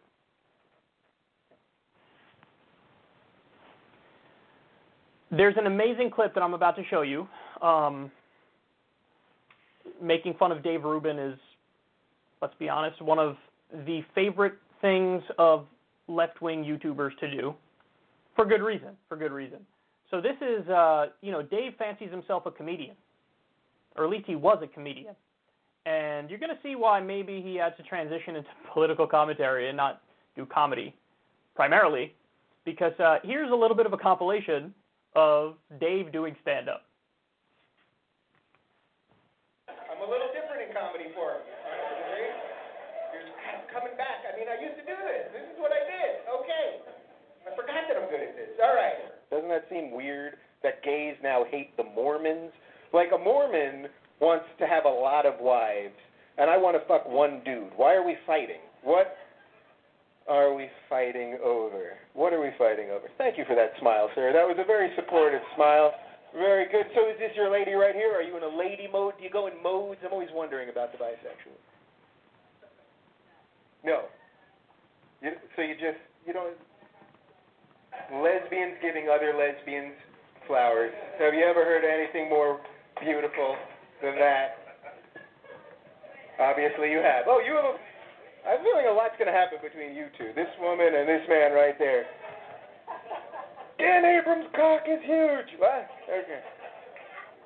There's 5.31 5.55
an 5.57 5.65
amazing 5.65 6.11
clip 6.11 6.33
that 6.33 6.43
I'm 6.43 6.53
about 6.53 6.75
to 6.75 6.83
show 6.89 7.03
you. 7.03 7.25
Um, 7.61 8.11
making 10.01 10.33
fun 10.33 10.51
of 10.51 10.61
Dave 10.61 10.83
Rubin 10.83 11.17
is, 11.17 11.39
let's 12.41 12.53
be 12.59 12.67
honest, 12.67 13.01
one 13.01 13.17
of 13.17 13.37
the 13.85 14.01
favorite 14.13 14.55
things 14.81 15.23
of 15.37 15.65
left-wing 16.09 16.65
YouTubers 16.65 17.17
to 17.21 17.31
do, 17.31 17.55
for 18.35 18.43
good 18.43 18.61
reason. 18.61 18.89
For 19.07 19.15
good 19.15 19.31
reason. 19.31 19.59
So 20.11 20.19
this 20.19 20.35
is, 20.41 20.67
uh, 20.67 21.05
you 21.21 21.31
know, 21.31 21.41
Dave 21.41 21.75
fancies 21.79 22.11
himself 22.11 22.45
a 22.45 22.51
comedian, 22.51 22.97
or 23.95 24.03
at 24.03 24.09
least 24.09 24.25
he 24.27 24.35
was 24.35 24.57
a 24.61 24.67
comedian 24.67 25.15
and 25.85 26.29
you're 26.29 26.39
going 26.39 26.53
to 26.55 26.61
see 26.63 26.75
why 26.75 26.99
maybe 26.99 27.41
he 27.41 27.55
had 27.55 27.77
to 27.77 27.83
transition 27.83 28.35
into 28.35 28.49
political 28.73 29.07
commentary 29.07 29.69
and 29.69 29.77
not 29.77 30.01
do 30.35 30.45
comedy 30.45 30.93
primarily, 31.55 32.13
because 32.65 32.93
uh, 32.99 33.17
here's 33.23 33.51
a 33.51 33.55
little 33.55 33.77
bit 33.77 33.85
of 33.85 33.93
a 33.93 33.97
compilation 33.97 34.73
of 35.15 35.55
Dave 35.79 36.11
doing 36.11 36.35
stand 36.41 36.67
up. 36.67 36.83
I'm 39.69 40.03
a 40.03 40.11
little 40.11 40.27
different 40.35 40.67
in 40.67 40.75
comedy 40.75 41.07
form. 41.15 41.39
I'm 43.55 43.63
coming 43.71 43.95
back. 43.95 44.27
I 44.27 44.35
mean, 44.35 44.51
I 44.51 44.59
used 44.59 44.75
to 44.75 44.83
do 44.83 44.97
this. 45.07 45.31
This 45.31 45.47
is 45.47 45.57
what 45.61 45.71
I 45.71 45.79
did. 45.87 46.11
Okay. 46.27 46.67
I 47.47 47.55
forgot 47.55 47.87
that 47.87 47.95
I'm 47.95 48.09
good 48.11 48.19
at 48.19 48.35
this. 48.35 48.51
All 48.59 48.75
right. 48.75 49.15
Doesn't 49.31 49.47
that 49.47 49.71
seem 49.71 49.95
weird 49.95 50.35
that 50.63 50.83
gays 50.83 51.15
now 51.23 51.45
hate 51.49 51.77
the 51.77 51.83
Mormons? 51.83 52.51
Like 52.91 53.15
a 53.15 53.17
Mormon 53.17 53.87
wants 54.19 54.45
to 54.59 54.67
have 54.67 54.85
a 54.85 54.89
lot 54.89 55.25
of 55.25 55.35
wives, 55.39 55.95
and 56.37 56.49
I 56.49 56.57
want 56.57 56.79
to 56.79 56.87
fuck 56.87 57.07
one 57.07 57.41
dude. 57.43 57.71
Why 57.75 57.95
are 57.95 58.05
we 58.05 58.15
fighting? 58.25 58.63
What 58.83 59.15
are 60.27 60.53
we 60.53 60.69
fighting 60.89 61.37
over? 61.43 61.97
What 62.13 62.33
are 62.33 62.41
we 62.41 62.49
fighting 62.57 62.89
over? 62.89 63.07
Thank 63.17 63.37
you 63.37 63.45
for 63.45 63.55
that 63.55 63.73
smile, 63.79 64.09
sir. 64.15 64.31
That 64.33 64.47
was 64.47 64.57
a 64.59 64.65
very 64.65 64.89
supportive 64.95 65.41
smile. 65.55 65.93
Very 66.33 66.65
good. 66.71 66.87
So 66.95 67.07
is 67.09 67.15
this 67.19 67.31
your 67.35 67.51
lady 67.51 67.73
right 67.73 67.95
here? 67.95 68.11
Are 68.11 68.21
you 68.21 68.35
in 68.35 68.43
a 68.43 68.57
lady 68.57 68.87
mode? 68.91 69.13
Do 69.17 69.23
you 69.23 69.29
go 69.29 69.47
in 69.47 69.53
modes? 69.63 70.01
I'm 70.03 70.11
always 70.11 70.29
wondering 70.33 70.69
about 70.69 70.91
the 70.91 70.97
bisexual. 70.97 71.55
No. 73.85 74.03
You, 75.21 75.31
so 75.55 75.61
you 75.61 75.75
just 75.75 76.01
you 76.27 76.33
don't 76.33 76.57
lesbians 78.11 78.75
giving 78.81 79.07
other 79.07 79.31
lesbians 79.31 79.93
flowers. 80.47 80.91
Have 81.19 81.33
you 81.33 81.45
ever 81.45 81.63
heard 81.63 81.85
anything 81.85 82.29
more 82.29 82.59
beautiful 83.01 83.55
than 84.01 84.15
that? 84.19 84.57
Obviously 86.39 86.91
you 86.91 86.99
have. 86.99 87.25
Oh, 87.27 87.39
you 87.39 87.55
have 87.55 87.65
a 87.65 87.75
I'm 88.45 88.61
feeling 88.61 88.85
a 88.85 88.93
lot's 88.93 89.17
going 89.17 89.25
to 89.25 89.33
happen 89.33 89.57
between 89.57 89.97
you 89.97 90.05
two. 90.21 90.29
This 90.37 90.49
woman 90.61 90.93
and 90.93 91.09
this 91.09 91.25
man 91.25 91.53
right 91.57 91.73
there. 91.81 92.05
Dan 93.81 94.05
Abrams' 94.05 94.45
cock 94.53 94.85
is 94.85 95.01
huge. 95.01 95.57
What? 95.57 95.89
Okay. 96.05 96.41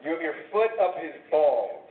You 0.04 0.12
have 0.12 0.22
your 0.22 0.36
foot 0.52 0.76
up 0.76 0.96
his 1.00 1.16
balls. 1.32 1.88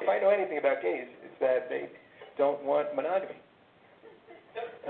If 0.00 0.08
I 0.08 0.18
know 0.18 0.30
anything 0.30 0.58
about 0.58 0.82
gays, 0.82 1.06
it's 1.22 1.38
that 1.40 1.68
they 1.68 1.92
don't 2.38 2.64
want 2.64 2.96
monogamy. 2.96 3.36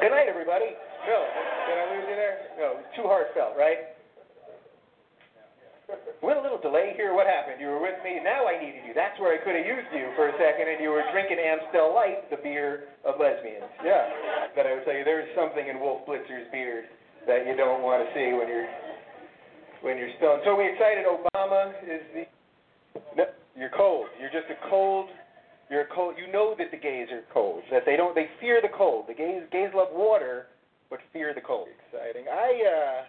Good 0.01 0.11
night, 0.11 0.31
everybody. 0.31 0.73
No, 1.07 1.19
did 1.67 1.77
I 1.79 1.85
lose 1.95 2.07
you 2.09 2.17
there? 2.17 2.39
No, 2.59 2.81
too 2.97 3.07
heartfelt, 3.11 3.59
right? 3.59 3.99
Had 6.23 6.41
a 6.41 6.45
little 6.45 6.61
delay 6.61 6.97
here. 6.97 7.13
What 7.13 7.29
happened? 7.29 7.61
You 7.61 7.69
were 7.69 7.83
with 7.83 8.01
me. 8.01 8.17
Now 8.25 8.49
I 8.49 8.57
needed 8.57 8.89
you. 8.89 8.97
That's 8.97 9.19
where 9.21 9.37
I 9.37 9.39
could 9.45 9.53
have 9.53 9.69
used 9.69 9.93
you 9.93 10.09
for 10.17 10.33
a 10.33 10.35
second, 10.41 10.65
and 10.65 10.81
you 10.81 10.89
were 10.89 11.05
drinking 11.13 11.37
Amstel 11.37 11.93
Light, 11.93 12.25
the 12.33 12.41
beer 12.41 12.89
of 13.05 13.21
lesbians. 13.21 13.69
Yeah. 13.85 14.09
But 14.57 14.65
I 14.65 14.79
would 14.79 14.85
tell 14.89 14.97
you, 14.97 15.05
there's 15.05 15.29
something 15.37 15.69
in 15.69 15.77
Wolf 15.77 16.09
Blitzer's 16.09 16.49
beard 16.49 16.89
that 17.29 17.45
you 17.45 17.53
don't 17.53 17.85
want 17.85 18.01
to 18.01 18.09
see 18.17 18.33
when 18.33 18.49
you're 18.49 18.71
when 19.85 20.01
you're 20.01 20.15
stoned. 20.17 20.41
So 20.49 20.57
we 20.57 20.73
excited. 20.73 21.05
Obama 21.05 21.77
is 21.85 22.03
the. 22.17 22.25
No, 23.13 23.29
you're 23.53 23.75
cold. 23.77 24.09
You're 24.17 24.33
just 24.33 24.49
a 24.49 24.59
cold. 24.73 25.13
You're 25.69 25.85
a 25.85 25.93
cold. 25.93 26.17
You 26.17 26.33
know 26.33 26.55
that 26.57 26.73
the 26.73 26.81
gays 26.81 27.13
are 27.13 27.29
cold. 27.29 27.61
That 27.69 27.85
they 27.85 28.01
don't. 28.01 28.15
They 28.17 28.33
fear 28.41 28.65
the 28.65 28.73
cold. 28.73 29.05
The 29.07 29.15
gays 29.15 29.45
gays 29.53 29.69
love 29.77 29.93
water, 29.93 30.49
but 30.89 31.05
fear 31.13 31.37
the 31.37 31.45
cold. 31.45 31.69
Exciting. 31.69 32.25
I. 32.33 32.49
uh 32.65 33.05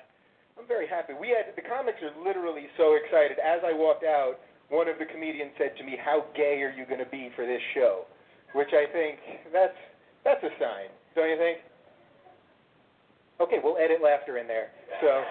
I'm 0.57 0.67
very 0.67 0.87
happy. 0.87 1.13
We 1.13 1.29
had 1.29 1.55
the 1.55 1.65
comics 1.65 1.99
are 2.01 2.13
literally 2.23 2.67
so 2.77 2.95
excited. 2.95 3.37
As 3.41 3.61
I 3.65 3.73
walked 3.73 4.03
out, 4.03 4.39
one 4.69 4.87
of 4.87 4.97
the 4.97 5.05
comedians 5.05 5.51
said 5.57 5.75
to 5.77 5.83
me, 5.83 5.97
"How 5.97 6.25
gay 6.35 6.61
are 6.61 6.71
you 6.71 6.85
going 6.85 7.03
to 7.03 7.09
be 7.09 7.29
for 7.35 7.45
this 7.45 7.61
show?" 7.73 8.05
Which 8.53 8.69
I 8.71 8.85
think 8.91 9.19
that's 9.51 9.77
that's 10.23 10.43
a 10.43 10.53
sign, 10.61 10.89
don't 11.15 11.29
you 11.29 11.37
think? 11.37 11.57
Okay, 13.41 13.57
we'll 13.63 13.77
edit 13.77 14.01
laughter 14.01 14.37
in 14.37 14.47
there. 14.47 14.69
So 15.01 15.23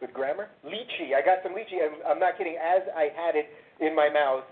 good 0.00 0.14
grammar. 0.14 0.48
Lychee. 0.64 1.12
I 1.18 1.20
got 1.24 1.42
some 1.42 1.52
lychee. 1.52 1.82
I'm, 1.82 1.98
I'm 2.06 2.20
not 2.20 2.38
kidding. 2.38 2.56
As 2.56 2.82
I 2.94 3.10
had 3.10 3.34
it 3.34 3.50
in 3.80 3.94
my 3.94 4.08
mouth, 4.08 4.44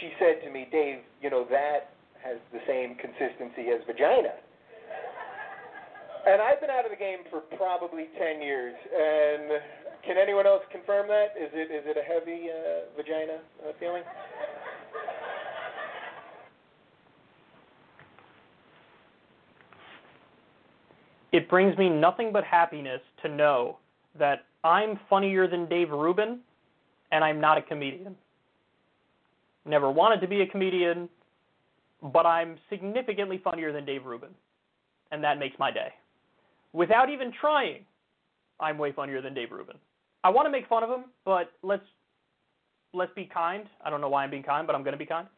she 0.00 0.10
said 0.18 0.42
to 0.44 0.50
me, 0.50 0.66
"Dave, 0.72 1.04
you 1.20 1.30
know 1.30 1.44
that 1.50 1.92
has 2.24 2.38
the 2.52 2.60
same 2.66 2.96
consistency 2.96 3.70
as 3.70 3.84
vagina." 3.86 4.32
And 6.26 6.42
I've 6.42 6.60
been 6.60 6.70
out 6.70 6.84
of 6.84 6.90
the 6.90 6.96
game 6.96 7.20
for 7.30 7.40
probably 7.56 8.08
10 8.18 8.42
years. 8.42 8.74
And 8.92 9.60
can 10.04 10.16
anyone 10.16 10.46
else 10.46 10.62
confirm 10.70 11.08
that? 11.08 11.34
Is 11.38 11.50
it 11.52 11.70
is 11.70 11.84
it 11.86 11.96
a 11.96 12.02
heavy 12.02 12.48
uh, 12.50 12.96
vagina 12.96 13.38
uh, 13.66 13.72
feeling? 13.78 14.02
It 21.30 21.48
brings 21.48 21.76
me 21.76 21.90
nothing 21.90 22.32
but 22.32 22.42
happiness 22.44 23.00
to 23.22 23.28
know 23.28 23.78
that 24.18 24.46
I'm 24.64 24.98
funnier 25.10 25.46
than 25.46 25.68
Dave 25.68 25.90
Rubin, 25.90 26.40
and 27.12 27.22
I'm 27.22 27.40
not 27.40 27.58
a 27.58 27.62
comedian. 27.62 28.16
Never 29.66 29.90
wanted 29.90 30.22
to 30.22 30.26
be 30.26 30.40
a 30.40 30.46
comedian, 30.46 31.08
but 32.02 32.24
I'm 32.24 32.56
significantly 32.70 33.40
funnier 33.44 33.72
than 33.72 33.84
Dave 33.84 34.06
Rubin, 34.06 34.30
and 35.12 35.22
that 35.22 35.38
makes 35.38 35.58
my 35.58 35.70
day 35.70 35.92
without 36.72 37.10
even 37.10 37.32
trying, 37.40 37.84
I'm 38.60 38.78
way 38.78 38.92
funnier 38.92 39.22
than 39.22 39.34
Dave 39.34 39.50
Rubin. 39.50 39.76
I 40.24 40.30
want 40.30 40.46
to 40.46 40.50
make 40.50 40.68
fun 40.68 40.82
of 40.82 40.90
him, 40.90 41.04
but 41.24 41.52
let's 41.62 41.84
let's 42.92 43.12
be 43.14 43.24
kind. 43.24 43.64
I 43.84 43.90
don't 43.90 44.00
know 44.00 44.08
why 44.08 44.24
I'm 44.24 44.30
being 44.30 44.42
kind, 44.42 44.66
but 44.66 44.74
I'm 44.74 44.82
going 44.82 44.92
to 44.92 44.98
be 44.98 45.06
kind. 45.06 45.28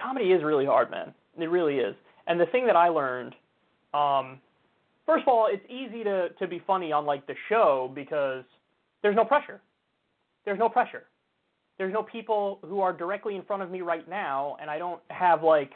Comedy 0.00 0.32
is 0.32 0.42
really 0.42 0.66
hard, 0.66 0.90
man. 0.90 1.14
It 1.38 1.50
really 1.50 1.76
is. 1.76 1.94
And 2.26 2.38
the 2.38 2.46
thing 2.46 2.66
that 2.66 2.76
I 2.76 2.88
learned, 2.88 3.34
um, 3.94 4.38
first 5.06 5.22
of 5.22 5.28
all, 5.28 5.48
it's 5.50 5.64
easy 5.70 6.04
to 6.04 6.28
to 6.30 6.46
be 6.46 6.62
funny 6.66 6.92
on 6.92 7.06
like 7.06 7.26
the 7.26 7.34
show 7.48 7.90
because 7.94 8.44
there's 9.02 9.16
no 9.16 9.24
pressure. 9.24 9.60
There's 10.44 10.58
no 10.58 10.68
pressure. 10.68 11.04
There's 11.78 11.92
no 11.92 12.02
people 12.02 12.58
who 12.62 12.80
are 12.80 12.92
directly 12.92 13.36
in 13.36 13.42
front 13.42 13.62
of 13.62 13.70
me 13.70 13.80
right 13.80 14.08
now, 14.08 14.56
and 14.60 14.68
I 14.68 14.78
don't 14.78 15.00
have 15.08 15.42
like 15.42 15.72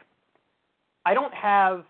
I 1.07 1.15
don't 1.15 1.35
have 1.35 1.85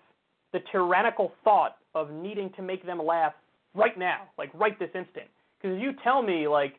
the 0.52 0.60
tyrannical 0.70 1.32
thought 1.44 1.76
of 1.94 2.10
needing 2.10 2.50
to 2.56 2.62
make 2.62 2.84
them 2.84 2.98
laugh 3.04 3.32
right 3.74 3.98
now, 3.98 4.22
like 4.38 4.50
right 4.54 4.78
this 4.78 4.90
instant. 4.94 5.26
Because 5.60 5.76
if 5.76 5.82
you 5.82 5.92
tell 6.02 6.22
me 6.22 6.48
like 6.48 6.74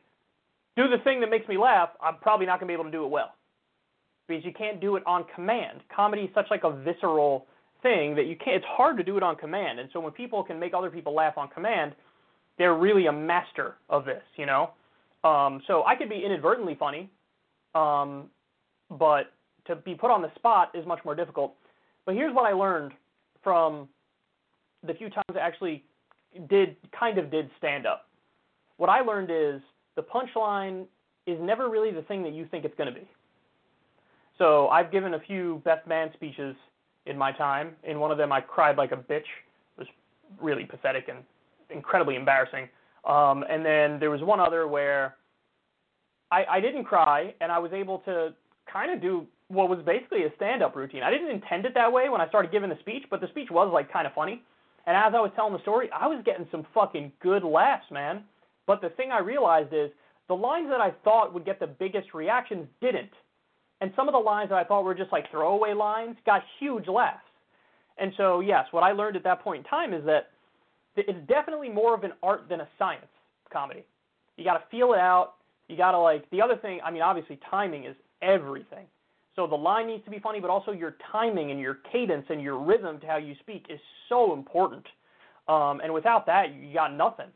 do 0.75 0.87
the 0.87 0.97
thing 1.03 1.19
that 1.21 1.29
makes 1.29 1.47
me 1.47 1.57
laugh, 1.57 1.89
I'm 2.01 2.17
probably 2.17 2.45
not 2.45 2.59
going 2.59 2.67
to 2.67 2.71
be 2.71 2.73
able 2.73 2.85
to 2.85 2.91
do 2.91 3.05
it 3.05 3.09
well. 3.09 3.33
Because 4.27 4.43
you 4.45 4.53
can't 4.53 4.79
do 4.79 4.95
it 4.95 5.03
on 5.05 5.25
command. 5.35 5.81
Comedy 5.93 6.23
is 6.23 6.29
such 6.33 6.47
like 6.49 6.63
a 6.63 6.71
visceral 6.71 7.45
thing 7.81 8.15
that 8.15 8.25
you 8.25 8.35
can't 8.35 8.57
it's 8.57 8.65
hard 8.67 8.97
to 8.97 9.03
do 9.03 9.17
it 9.17 9.23
on 9.23 9.35
command. 9.35 9.79
And 9.79 9.89
so 9.93 9.99
when 9.99 10.13
people 10.13 10.43
can 10.43 10.59
make 10.59 10.73
other 10.73 10.89
people 10.89 11.13
laugh 11.13 11.37
on 11.37 11.49
command, 11.49 11.93
they're 12.57 12.75
really 12.75 13.07
a 13.07 13.11
master 13.11 13.75
of 13.89 14.05
this, 14.05 14.23
you 14.37 14.45
know? 14.45 14.71
Um, 15.23 15.61
so 15.67 15.83
I 15.85 15.95
could 15.95 16.09
be 16.09 16.23
inadvertently 16.25 16.75
funny, 16.79 17.09
um, 17.75 18.29
but 18.89 19.33
to 19.67 19.75
be 19.75 19.95
put 19.95 20.11
on 20.11 20.21
the 20.21 20.31
spot 20.35 20.71
is 20.73 20.85
much 20.85 20.99
more 21.05 21.15
difficult. 21.15 21.55
But 22.05 22.15
here's 22.15 22.33
what 22.35 22.45
I 22.45 22.53
learned 22.53 22.91
from 23.43 23.87
the 24.85 24.93
few 24.93 25.09
times 25.09 25.25
I 25.35 25.39
actually 25.39 25.83
did 26.49 26.75
kind 26.97 27.17
of 27.17 27.31
did 27.31 27.49
stand 27.57 27.85
up. 27.85 28.07
What 28.77 28.89
I 28.89 29.01
learned 29.01 29.29
is 29.31 29.61
the 29.95 30.03
punchline 30.03 30.85
is 31.25 31.37
never 31.41 31.69
really 31.69 31.91
the 31.91 32.01
thing 32.03 32.23
that 32.23 32.33
you 32.33 32.47
think 32.49 32.65
it's 32.65 32.75
going 32.75 32.93
to 32.93 32.99
be. 32.99 33.07
So 34.37 34.67
I've 34.69 34.91
given 34.91 35.13
a 35.13 35.19
few 35.19 35.61
best 35.63 35.87
man 35.87 36.09
speeches 36.13 36.55
in 37.05 37.17
my 37.17 37.31
time. 37.31 37.75
In 37.83 37.99
one 37.99 38.11
of 38.11 38.17
them, 38.17 38.31
I 38.31 38.41
cried 38.41 38.77
like 38.77 38.91
a 38.91 38.97
bitch. 38.97 39.19
It 39.19 39.77
was 39.77 39.87
really 40.41 40.65
pathetic 40.65 41.07
and 41.07 41.19
incredibly 41.69 42.15
embarrassing. 42.15 42.67
Um, 43.05 43.43
and 43.49 43.65
then 43.65 43.99
there 43.99 44.09
was 44.09 44.21
one 44.21 44.39
other 44.39 44.67
where 44.67 45.15
I, 46.31 46.45
I 46.49 46.59
didn't 46.59 46.85
cry, 46.85 47.33
and 47.41 47.51
I 47.51 47.59
was 47.59 47.71
able 47.73 47.99
to 47.99 48.33
kind 48.71 48.91
of 48.91 49.01
do 49.01 49.27
what 49.49 49.69
was 49.69 49.79
basically 49.85 50.23
a 50.23 50.31
stand-up 50.35 50.75
routine. 50.75 51.03
I 51.03 51.11
didn't 51.11 51.29
intend 51.29 51.65
it 51.65 51.73
that 51.75 51.91
way 51.91 52.09
when 52.09 52.21
I 52.21 52.27
started 52.27 52.51
giving 52.51 52.69
the 52.69 52.79
speech, 52.79 53.03
but 53.09 53.21
the 53.21 53.27
speech 53.27 53.49
was 53.51 53.69
like 53.71 53.91
kind 53.91 54.07
of 54.07 54.13
funny. 54.13 54.41
And 54.85 54.97
as 54.97 55.13
I 55.15 55.21
was 55.21 55.31
telling 55.35 55.53
the 55.53 55.61
story, 55.61 55.89
I 55.91 56.07
was 56.07 56.21
getting 56.25 56.47
some 56.51 56.65
fucking 56.73 57.11
good 57.21 57.43
laughs, 57.43 57.85
man. 57.91 58.23
But 58.67 58.81
the 58.81 58.89
thing 58.89 59.11
I 59.11 59.19
realized 59.19 59.73
is 59.73 59.89
the 60.27 60.33
lines 60.33 60.69
that 60.69 60.81
I 60.81 60.91
thought 61.03 61.33
would 61.33 61.45
get 61.45 61.59
the 61.59 61.67
biggest 61.67 62.13
reactions 62.13 62.67
didn't. 62.81 63.11
And 63.81 63.91
some 63.95 64.07
of 64.07 64.13
the 64.13 64.19
lines 64.19 64.49
that 64.49 64.57
I 64.57 64.63
thought 64.63 64.83
were 64.83 64.95
just 64.95 65.11
like 65.11 65.29
throwaway 65.31 65.73
lines 65.73 66.15
got 66.25 66.43
huge 66.59 66.87
laughs. 66.87 67.23
And 67.97 68.13
so, 68.17 68.39
yes, 68.39 68.65
what 68.71 68.83
I 68.83 68.91
learned 68.91 69.15
at 69.15 69.23
that 69.23 69.41
point 69.43 69.65
in 69.65 69.69
time 69.69 69.93
is 69.93 70.03
that 70.05 70.29
it's 70.95 71.27
definitely 71.27 71.69
more 71.69 71.93
of 71.93 72.03
an 72.03 72.13
art 72.21 72.47
than 72.49 72.61
a 72.61 72.67
science, 72.77 73.05
comedy. 73.51 73.83
You 74.37 74.43
got 74.43 74.53
to 74.53 74.63
feel 74.71 74.93
it 74.93 74.99
out. 74.99 75.35
You 75.67 75.77
got 75.77 75.91
to 75.91 75.99
like 75.99 76.29
the 76.29 76.41
other 76.41 76.55
thing, 76.55 76.79
I 76.83 76.91
mean, 76.91 77.01
obviously 77.01 77.39
timing 77.49 77.85
is 77.85 77.95
everything. 78.21 78.85
So 79.35 79.47
the 79.47 79.55
line 79.55 79.87
needs 79.87 80.03
to 80.05 80.11
be 80.11 80.19
funny, 80.19 80.39
but 80.39 80.49
also 80.49 80.71
your 80.71 80.95
timing 81.11 81.51
and 81.51 81.59
your 81.59 81.79
cadence 81.91 82.25
and 82.29 82.41
your 82.41 82.59
rhythm 82.59 82.99
to 82.99 83.07
how 83.07 83.17
you 83.17 83.33
speak 83.39 83.65
is 83.69 83.79
so 84.09 84.33
important. 84.33 84.85
Um, 85.47 85.81
and 85.83 85.93
without 85.93 86.25
that, 86.27 86.53
you 86.53 86.73
got 86.73 86.95
nothing. 86.95 87.27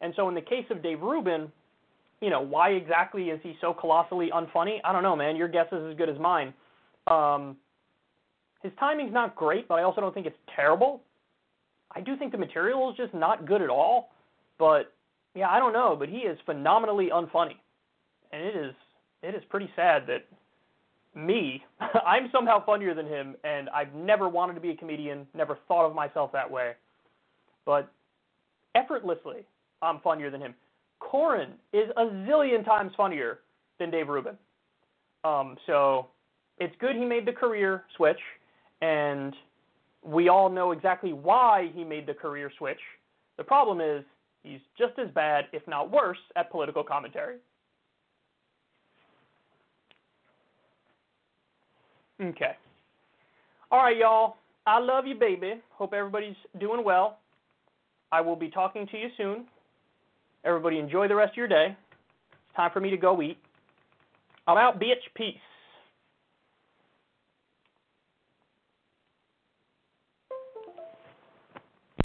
And 0.00 0.12
so 0.16 0.28
in 0.28 0.34
the 0.34 0.40
case 0.40 0.64
of 0.70 0.82
Dave 0.82 1.00
Rubin, 1.00 1.52
you 2.20 2.30
know, 2.30 2.40
why 2.40 2.70
exactly 2.70 3.24
is 3.24 3.40
he 3.42 3.56
so 3.60 3.74
colossally 3.74 4.30
unfunny? 4.34 4.78
I 4.84 4.92
don't 4.92 5.02
know, 5.02 5.14
man. 5.14 5.36
Your 5.36 5.48
guess 5.48 5.66
is 5.70 5.90
as 5.90 5.96
good 5.96 6.08
as 6.08 6.18
mine. 6.18 6.52
Um, 7.06 7.56
his 8.62 8.72
timing's 8.80 9.12
not 9.12 9.36
great, 9.36 9.68
but 9.68 9.74
I 9.74 9.82
also 9.82 10.00
don't 10.00 10.12
think 10.14 10.26
it's 10.26 10.36
terrible. 10.54 11.02
I 11.94 12.00
do 12.00 12.16
think 12.16 12.32
the 12.32 12.38
material 12.38 12.90
is 12.90 12.96
just 12.96 13.14
not 13.14 13.46
good 13.46 13.62
at 13.62 13.70
all. 13.70 14.10
But 14.58 14.92
yeah, 15.34 15.48
I 15.48 15.58
don't 15.58 15.72
know, 15.72 15.94
but 15.98 16.08
he 16.08 16.18
is 16.18 16.38
phenomenally 16.44 17.10
unfunny. 17.12 17.56
And 18.32 18.42
it 18.42 18.56
is 18.56 18.74
it 19.22 19.34
is 19.34 19.42
pretty 19.48 19.70
sad 19.74 20.04
that 20.06 20.26
me, 21.18 21.64
I'm 22.06 22.30
somehow 22.32 22.64
funnier 22.64 22.94
than 22.94 23.06
him, 23.06 23.34
and 23.44 23.68
I've 23.70 23.92
never 23.94 24.28
wanted 24.28 24.54
to 24.54 24.60
be 24.60 24.70
a 24.70 24.76
comedian, 24.76 25.26
never 25.34 25.58
thought 25.66 25.86
of 25.86 25.94
myself 25.94 26.32
that 26.32 26.50
way. 26.50 26.72
But 27.66 27.90
effortlessly, 28.74 29.44
I'm 29.82 30.00
funnier 30.00 30.30
than 30.30 30.40
him. 30.40 30.54
Corin 31.00 31.50
is 31.72 31.90
a 31.96 32.04
zillion 32.04 32.64
times 32.64 32.92
funnier 32.96 33.40
than 33.78 33.90
Dave 33.90 34.08
Rubin. 34.08 34.36
Um, 35.24 35.56
so 35.66 36.08
it's 36.58 36.74
good 36.80 36.96
he 36.96 37.04
made 37.04 37.26
the 37.26 37.32
career 37.32 37.84
switch, 37.96 38.20
and 38.80 39.34
we 40.02 40.28
all 40.28 40.48
know 40.48 40.72
exactly 40.72 41.12
why 41.12 41.70
he 41.74 41.84
made 41.84 42.06
the 42.06 42.14
career 42.14 42.50
switch. 42.58 42.80
The 43.36 43.44
problem 43.44 43.80
is 43.80 44.04
he's 44.42 44.60
just 44.76 44.98
as 44.98 45.08
bad, 45.14 45.46
if 45.52 45.66
not 45.68 45.90
worse, 45.90 46.18
at 46.36 46.50
political 46.50 46.82
commentary. 46.82 47.36
Okay. 52.20 52.56
All 53.70 53.80
right, 53.80 53.96
y'all. 53.96 54.36
I 54.66 54.78
love 54.80 55.06
you, 55.06 55.14
baby. 55.14 55.54
Hope 55.70 55.92
everybody's 55.92 56.36
doing 56.60 56.84
well. 56.84 57.18
I 58.12 58.20
will 58.20 58.36
be 58.36 58.50
talking 58.50 58.86
to 58.86 58.98
you 58.98 59.08
soon. 59.16 59.46
Everybody 60.44 60.78
enjoy 60.78 61.08
the 61.08 61.14
rest 61.14 61.32
of 61.32 61.36
your 61.36 61.48
day. 61.48 61.76
It's 62.32 62.56
time 62.56 62.70
for 62.72 62.80
me 62.80 62.90
to 62.90 62.96
go 62.96 63.20
eat. 63.22 63.38
I'm 64.46 64.56
out, 64.56 64.80
bitch. 64.80 65.02
Peace. 65.14 65.36